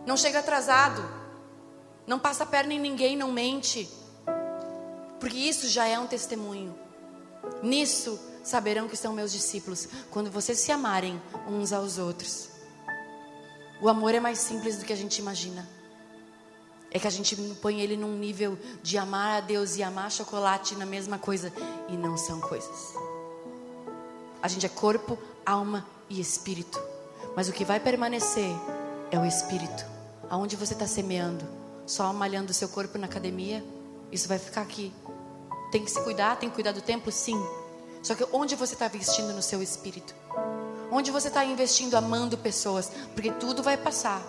Não 0.06 0.18
chega 0.18 0.40
atrasado. 0.40 1.04
Não 2.06 2.20
passa 2.20 2.44
a 2.44 2.48
perna 2.48 2.74
em 2.74 2.80
ninguém, 2.80 3.16
não 3.16 3.32
mente. 3.32 3.90
Porque 5.20 5.38
isso 5.38 5.68
já 5.70 5.88
é 5.88 5.98
um 5.98 6.08
testemunho. 6.08 6.76
Nisso 7.62 8.20
saberão 8.44 8.90
que 8.90 8.98
são 8.98 9.14
meus 9.14 9.32
discípulos, 9.32 9.88
quando 10.12 10.30
vocês 10.30 10.60
se 10.60 10.72
amarem 10.72 11.22
uns 11.48 11.72
aos 11.72 11.98
outros. 11.98 12.50
O 13.82 13.88
amor 13.88 14.14
é 14.14 14.20
mais 14.20 14.40
simples 14.40 14.78
do 14.78 14.86
que 14.86 14.92
a 14.92 14.98
gente 14.98 15.20
imagina. 15.20 15.68
É 16.92 17.00
que 17.00 17.08
a 17.08 17.10
gente 17.10 17.36
põe 17.62 17.80
ele 17.80 17.98
num 17.98 18.18
nível 18.18 18.58
de 18.82 18.98
amar 18.98 19.38
a 19.38 19.42
Deus 19.42 19.78
e 19.78 19.84
amar 19.84 20.12
chocolate 20.12 20.76
na 20.76 20.86
mesma 20.86 21.18
coisa. 21.18 21.52
E 21.90 21.98
não 21.98 22.18
são 22.18 22.40
coisas. 22.40 22.94
A 24.44 24.50
gente 24.50 24.66
é 24.66 24.70
corpo, 24.70 25.18
alma 25.46 25.88
e 26.10 26.20
espírito. 26.20 26.78
Mas 27.34 27.48
o 27.48 27.54
que 27.54 27.64
vai 27.64 27.80
permanecer 27.80 28.54
é 29.10 29.18
o 29.18 29.24
espírito. 29.24 29.86
Aonde 30.30 30.58
você 30.58 30.74
está 30.74 30.86
semeando? 30.86 31.46
Só 31.86 32.12
malhando 32.12 32.54
seu 32.54 32.68
corpo 32.68 32.98
na 32.98 33.08
academia? 33.08 33.64
Isso 34.12 34.28
vai 34.28 34.38
ficar 34.38 34.62
aqui. 34.62 34.94
Tem 35.72 35.86
que 35.86 35.90
se 35.90 36.04
cuidar, 36.04 36.36
tem 36.36 36.50
que 36.50 36.56
cuidar 36.56 36.74
do 36.74 36.82
templo? 36.82 37.10
Sim. 37.10 37.42
Só 38.02 38.16
que 38.16 38.28
onde 38.34 38.54
você 38.58 38.74
está 38.74 38.88
investindo 38.88 39.32
no 39.32 39.42
seu 39.42 39.64
espírito? 39.64 40.14
Onde 40.92 41.10
você 41.10 41.30
está 41.30 41.46
investindo 41.46 41.96
amando 41.96 42.38
pessoas? 42.38 42.92
Porque 43.16 43.32
tudo 43.32 43.64
vai 43.64 43.78
passar. 43.78 44.22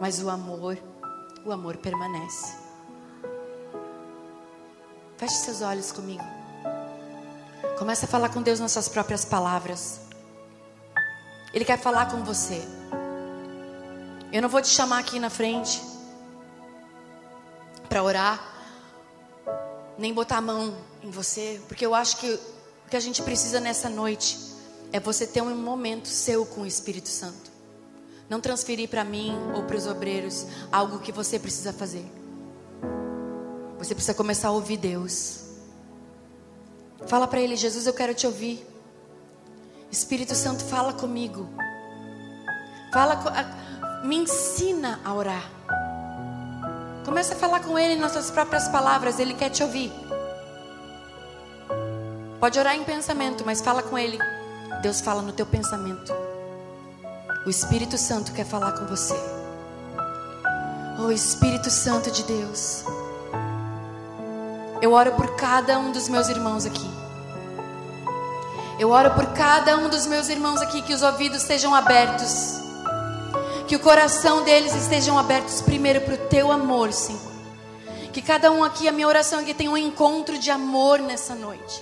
Mas 0.00 0.22
o 0.22 0.30
amor, 0.30 0.78
o 1.44 1.50
amor 1.50 1.78
permanece. 1.78 2.54
Feche 5.16 5.34
seus 5.34 5.62
olhos 5.62 5.90
comigo. 5.90 6.41
Comece 7.82 8.04
a 8.04 8.08
falar 8.08 8.28
com 8.28 8.40
Deus 8.40 8.60
nas 8.60 8.70
suas 8.70 8.86
próprias 8.86 9.24
palavras. 9.24 9.98
Ele 11.52 11.64
quer 11.64 11.76
falar 11.76 12.06
com 12.12 12.22
você. 12.22 12.62
Eu 14.32 14.40
não 14.40 14.48
vou 14.48 14.62
te 14.62 14.68
chamar 14.68 15.00
aqui 15.00 15.18
na 15.18 15.28
frente 15.28 15.82
para 17.88 18.00
orar, 18.04 18.40
nem 19.98 20.14
botar 20.14 20.36
a 20.36 20.40
mão 20.40 20.76
em 21.02 21.10
você, 21.10 21.60
porque 21.66 21.84
eu 21.84 21.92
acho 21.92 22.18
que 22.18 22.32
o 22.86 22.88
que 22.88 22.94
a 22.94 23.00
gente 23.00 23.20
precisa 23.20 23.58
nessa 23.58 23.88
noite 23.88 24.38
é 24.92 25.00
você 25.00 25.26
ter 25.26 25.42
um 25.42 25.52
momento 25.56 26.06
seu 26.06 26.46
com 26.46 26.60
o 26.60 26.66
Espírito 26.66 27.08
Santo. 27.08 27.50
Não 28.30 28.40
transferir 28.40 28.88
para 28.88 29.02
mim 29.02 29.36
ou 29.56 29.64
para 29.64 29.76
os 29.76 29.88
obreiros 29.88 30.46
algo 30.70 31.00
que 31.00 31.10
você 31.10 31.36
precisa 31.36 31.72
fazer. 31.72 32.06
Você 33.78 33.92
precisa 33.92 34.14
começar 34.14 34.46
a 34.46 34.52
ouvir 34.52 34.76
Deus. 34.76 35.41
Fala 37.06 37.26
para 37.26 37.40
ele, 37.40 37.56
Jesus, 37.56 37.86
eu 37.86 37.92
quero 37.92 38.14
te 38.14 38.26
ouvir. 38.26 38.66
Espírito 39.90 40.34
Santo, 40.34 40.64
fala 40.64 40.92
comigo. 40.92 41.48
Fala, 42.92 43.20
me 44.04 44.16
ensina 44.16 45.00
a 45.04 45.12
orar. 45.14 45.50
Começa 47.04 47.34
a 47.34 47.36
falar 47.36 47.60
com 47.60 47.78
ele 47.78 48.00
nas 48.00 48.12
suas 48.12 48.30
próprias 48.30 48.68
palavras, 48.68 49.18
ele 49.18 49.34
quer 49.34 49.50
te 49.50 49.62
ouvir. 49.62 49.92
Pode 52.40 52.58
orar 52.58 52.74
em 52.74 52.84
pensamento, 52.84 53.44
mas 53.44 53.60
fala 53.60 53.82
com 53.82 53.98
ele. 53.98 54.18
Deus 54.80 55.00
fala 55.00 55.22
no 55.22 55.32
teu 55.32 55.46
pensamento. 55.46 56.12
O 57.46 57.50
Espírito 57.50 57.98
Santo 57.98 58.32
quer 58.32 58.46
falar 58.46 58.72
com 58.72 58.86
você. 58.86 59.14
Oh 60.98 61.10
Espírito 61.10 61.70
Santo 61.70 62.10
de 62.10 62.22
Deus. 62.22 62.84
Eu 64.82 64.94
oro 64.94 65.12
por 65.12 65.36
cada 65.36 65.78
um 65.78 65.92
dos 65.92 66.08
meus 66.08 66.28
irmãos 66.28 66.66
aqui. 66.66 66.90
Eu 68.80 68.90
oro 68.90 69.14
por 69.14 69.26
cada 69.26 69.76
um 69.78 69.88
dos 69.88 70.08
meus 70.08 70.28
irmãos 70.28 70.60
aqui 70.60 70.82
que 70.82 70.92
os 70.92 71.02
ouvidos 71.02 71.42
sejam 71.42 71.72
abertos. 71.72 72.60
Que 73.68 73.76
o 73.76 73.78
coração 73.78 74.42
deles 74.42 74.74
estejam 74.74 75.16
abertos 75.16 75.62
primeiro 75.62 76.00
para 76.00 76.14
o 76.14 76.26
teu 76.26 76.50
amor, 76.50 76.92
Senhor. 76.92 77.30
Que 78.12 78.20
cada 78.20 78.50
um 78.50 78.64
aqui, 78.64 78.88
a 78.88 78.92
minha 78.92 79.06
oração 79.06 79.38
é 79.38 79.44
que 79.44 79.54
tenha 79.54 79.70
um 79.70 79.76
encontro 79.76 80.36
de 80.36 80.50
amor 80.50 80.98
nessa 80.98 81.36
noite. 81.36 81.80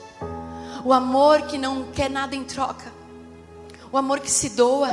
O 0.84 0.92
amor 0.92 1.40
que 1.46 1.56
não 1.56 1.84
quer 1.94 2.10
nada 2.10 2.36
em 2.36 2.44
troca. 2.44 2.92
O 3.90 3.96
amor 3.96 4.20
que 4.20 4.30
se 4.30 4.50
doa. 4.50 4.90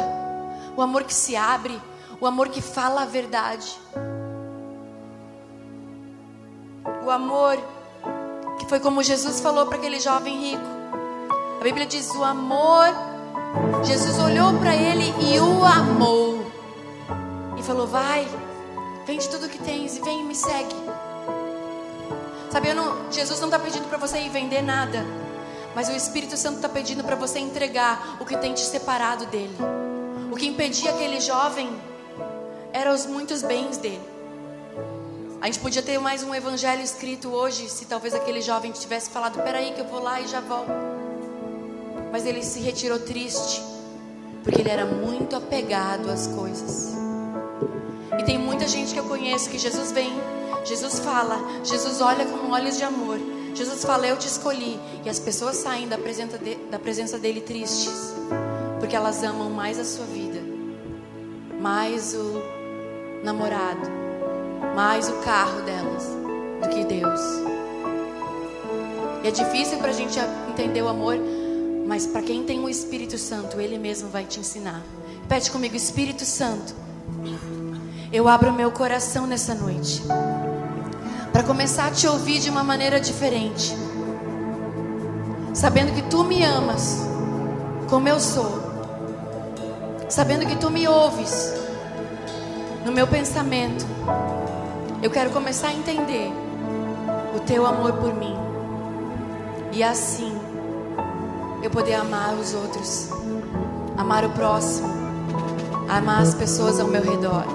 O 0.77 0.81
amor 0.81 1.03
que 1.03 1.13
se 1.13 1.35
abre. 1.35 1.77
O 2.21 2.25
amor 2.25 2.47
que 2.47 2.61
fala 2.61 3.01
a 3.01 3.05
verdade. 3.05 3.77
O 7.05 7.11
amor 7.11 7.61
que 8.57 8.65
foi 8.67 8.79
como 8.79 9.03
Jesus 9.03 9.39
falou 9.39 9.65
para 9.67 9.77
aquele 9.77 9.99
jovem 9.99 10.51
rico. 10.51 10.63
A 11.59 11.63
Bíblia 11.63 11.85
diz: 11.85 12.09
o 12.15 12.23
amor. 12.23 12.87
Jesus 13.83 14.19
olhou 14.19 14.53
para 14.59 14.75
ele 14.75 15.13
e 15.19 15.39
o 15.39 15.63
amou. 15.65 16.45
E 17.57 17.63
falou: 17.63 17.87
Vai, 17.87 18.27
vende 19.05 19.27
tudo 19.29 19.49
que 19.49 19.57
tens 19.59 19.97
e 19.97 20.01
vem 20.01 20.21
e 20.21 20.23
me 20.23 20.35
segue. 20.35 20.75
Sabe, 22.49 22.73
não, 22.73 23.11
Jesus 23.11 23.39
não 23.39 23.47
está 23.47 23.59
pedindo 23.59 23.87
para 23.87 23.97
você 23.97 24.19
ir 24.19 24.29
vender 24.29 24.61
nada. 24.61 25.05
Mas 25.75 25.89
o 25.89 25.91
Espírito 25.91 26.35
Santo 26.35 26.55
está 26.55 26.69
pedindo 26.69 27.03
para 27.03 27.15
você 27.15 27.39
entregar 27.39 28.17
o 28.19 28.25
que 28.25 28.35
tem 28.37 28.53
te 28.53 28.61
separado 28.61 29.25
dele. 29.27 29.55
O 30.31 30.35
que 30.35 30.47
impedia 30.47 30.91
aquele 30.91 31.19
jovem 31.19 31.69
eram 32.73 32.93
os 32.93 33.05
muitos 33.05 33.43
bens 33.43 33.77
dele. 33.77 34.16
A 35.39 35.45
gente 35.45 35.59
podia 35.59 35.83
ter 35.83 35.99
mais 35.99 36.23
um 36.23 36.33
evangelho 36.33 36.81
escrito 36.81 37.29
hoje, 37.29 37.69
se 37.69 37.85
talvez 37.85 38.15
aquele 38.15 38.41
jovem 38.41 38.71
tivesse 38.71 39.11
falado: 39.11 39.39
Peraí, 39.43 39.71
que 39.71 39.81
eu 39.81 39.85
vou 39.85 40.01
lá 40.01 40.19
e 40.19 40.27
já 40.27 40.41
volto. 40.41 40.71
Mas 42.11 42.25
ele 42.25 42.41
se 42.43 42.59
retirou 42.59 42.99
triste, 42.99 43.61
porque 44.43 44.61
ele 44.61 44.69
era 44.69 44.85
muito 44.85 45.35
apegado 45.35 46.09
às 46.09 46.25
coisas. 46.25 46.95
E 48.19 48.23
tem 48.23 48.39
muita 48.39 48.67
gente 48.67 48.93
que 48.93 48.99
eu 48.99 49.03
conheço 49.03 49.49
que 49.49 49.59
Jesus 49.59 49.91
vem, 49.91 50.11
Jesus 50.65 50.99
fala, 50.99 51.37
Jesus 51.63 52.01
olha 52.01 52.25
com 52.25 52.49
olhos 52.49 52.75
de 52.75 52.83
amor. 52.83 53.19
Jesus 53.53 53.85
fala: 53.85 54.07
Eu 54.07 54.17
te 54.17 54.27
escolhi. 54.27 54.79
E 55.05 55.09
as 55.09 55.19
pessoas 55.19 55.57
saem 55.57 55.87
da 55.87 55.99
presença, 55.99 56.39
de, 56.39 56.55
da 56.71 56.79
presença 56.79 57.19
dele 57.19 57.41
tristes, 57.41 58.11
porque 58.79 58.95
elas 58.95 59.23
amam 59.23 59.51
mais 59.51 59.77
a 59.77 59.85
sua 59.85 60.05
vida, 60.05 60.39
mais 61.61 62.15
o 62.15 62.41
namorado 63.23 64.06
mais 64.75 65.09
o 65.09 65.13
carro 65.17 65.61
delas 65.61 66.03
do 66.61 66.69
que 66.69 66.83
Deus. 66.85 67.21
E 69.23 69.27
é 69.27 69.31
difícil 69.31 69.77
para 69.79 69.89
a 69.89 69.93
gente 69.93 70.19
entender 70.49 70.81
o 70.81 70.87
amor, 70.87 71.17
mas 71.85 72.05
para 72.05 72.21
quem 72.21 72.43
tem 72.43 72.59
o 72.59 72.69
Espírito 72.69 73.17
Santo, 73.17 73.59
Ele 73.59 73.77
mesmo 73.77 74.09
vai 74.09 74.25
te 74.25 74.39
ensinar. 74.39 74.81
Pede 75.27 75.51
comigo, 75.51 75.75
Espírito 75.75 76.23
Santo, 76.23 76.73
eu 78.11 78.27
abro 78.27 78.53
meu 78.53 78.71
coração 78.71 79.27
nessa 79.27 79.53
noite 79.53 80.01
para 81.31 81.43
começar 81.43 81.87
a 81.87 81.91
te 81.91 82.07
ouvir 82.07 82.39
de 82.39 82.49
uma 82.49 82.63
maneira 82.63 82.99
diferente, 82.99 83.75
sabendo 85.53 85.93
que 85.93 86.01
Tu 86.03 86.23
me 86.23 86.43
amas 86.43 86.99
como 87.89 88.07
eu 88.07 88.19
sou, 88.19 88.61
sabendo 90.09 90.45
que 90.45 90.55
Tu 90.55 90.69
me 90.69 90.87
ouves 90.87 91.53
no 92.85 92.91
meu 92.91 93.07
pensamento 93.07 93.85
eu 95.01 95.09
quero 95.09 95.29
começar 95.31 95.69
a 95.69 95.73
entender 95.73 96.31
o 97.35 97.39
teu 97.41 97.65
amor 97.65 97.93
por 97.93 98.13
mim. 98.15 98.35
E 99.71 99.83
assim 99.83 100.35
eu 101.61 101.69
poder 101.69 101.95
amar 101.95 102.33
os 102.33 102.53
outros, 102.53 103.09
amar 103.97 104.25
o 104.25 104.29
próximo, 104.31 104.89
amar 105.87 106.21
as 106.21 106.33
pessoas 106.33 106.79
ao 106.79 106.87
meu 106.87 107.01
redor. 107.01 107.45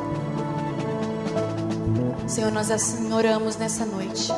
Senhor, 2.27 2.51
nós 2.51 2.70
assim 2.70 3.12
oramos 3.12 3.56
nessa 3.56 3.85
noite, 3.85 4.32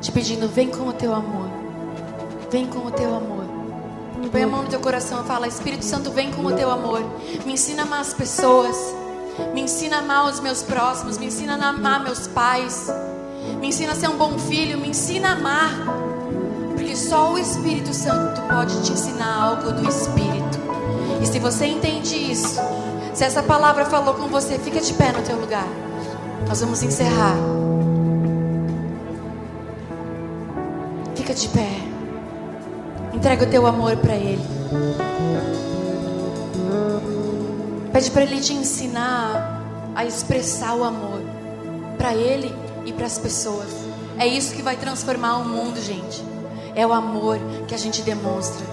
te 0.00 0.10
pedindo, 0.12 0.48
vem 0.48 0.70
com 0.70 0.88
o 0.88 0.92
teu 0.92 1.14
amor, 1.14 1.62
Vem 2.52 2.66
com 2.66 2.80
o 2.80 2.90
teu 2.90 3.14
amor. 3.14 3.46
Põe 4.30 4.42
a 4.42 4.46
mão 4.46 4.64
no 4.64 4.68
teu 4.68 4.78
coração 4.78 5.24
e 5.24 5.26
fala: 5.26 5.48
Espírito 5.48 5.86
Santo, 5.86 6.10
vem 6.10 6.30
com 6.30 6.44
o 6.44 6.52
teu 6.52 6.70
amor. 6.70 7.00
Me 7.46 7.54
ensina 7.54 7.82
a 7.82 7.86
amar 7.86 8.00
as 8.00 8.12
pessoas. 8.12 8.76
Me 9.54 9.62
ensina 9.62 9.96
a 9.96 9.98
amar 10.00 10.26
os 10.26 10.40
meus 10.40 10.62
próximos. 10.62 11.18
Me 11.18 11.26
ensina 11.26 11.56
a 11.56 11.68
amar 11.68 12.02
meus 12.02 12.26
pais. 12.26 12.92
Me 13.60 13.68
ensina 13.68 13.92
a 13.92 13.94
ser 13.94 14.08
um 14.08 14.16
bom 14.16 14.38
filho. 14.38 14.78
Me 14.78 14.88
ensina 14.88 15.30
a 15.30 15.32
amar. 15.32 15.70
Porque 16.74 16.96
só 16.96 17.32
o 17.32 17.38
Espírito 17.38 17.94
Santo 17.94 18.40
pode 18.42 18.82
te 18.82 18.92
ensinar 18.92 19.42
algo 19.42 19.72
do 19.72 19.88
Espírito. 19.88 20.58
E 21.22 21.26
se 21.26 21.38
você 21.38 21.66
entende 21.66 22.16
isso, 22.16 22.60
se 23.14 23.24
essa 23.24 23.42
palavra 23.42 23.84
falou 23.84 24.14
com 24.14 24.28
você, 24.28 24.58
fica 24.58 24.80
de 24.80 24.92
pé 24.94 25.12
no 25.12 25.22
teu 25.22 25.38
lugar. 25.38 25.66
Nós 26.48 26.60
vamos 26.60 26.82
encerrar. 26.82 27.36
Fica 31.14 31.34
de 31.34 31.48
pé. 31.48 31.70
Entrega 33.12 33.44
o 33.44 33.46
teu 33.46 33.66
amor 33.66 33.96
para 33.98 34.14
Ele. 34.14 34.42
Pede 37.92 38.10
para 38.10 38.22
Ele 38.22 38.40
te 38.40 38.54
ensinar 38.54 39.62
a 39.94 40.04
expressar 40.04 40.74
o 40.74 40.84
amor 40.84 41.20
para 41.98 42.14
Ele 42.14 42.50
e 42.86 42.92
para 42.92 43.06
as 43.06 43.18
pessoas. 43.18 43.68
É 44.18 44.26
isso 44.26 44.54
que 44.54 44.62
vai 44.62 44.76
transformar 44.76 45.36
o 45.38 45.44
mundo, 45.44 45.80
gente. 45.80 46.24
É 46.74 46.86
o 46.86 46.92
amor 46.92 47.38
que 47.68 47.74
a 47.74 47.78
gente 47.78 48.02
demonstra 48.02 48.64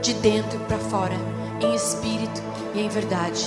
de 0.00 0.14
dentro 0.14 0.58
para 0.60 0.78
fora, 0.78 1.14
em 1.60 1.74
espírito 1.74 2.42
e 2.74 2.80
em 2.80 2.88
verdade. 2.88 3.46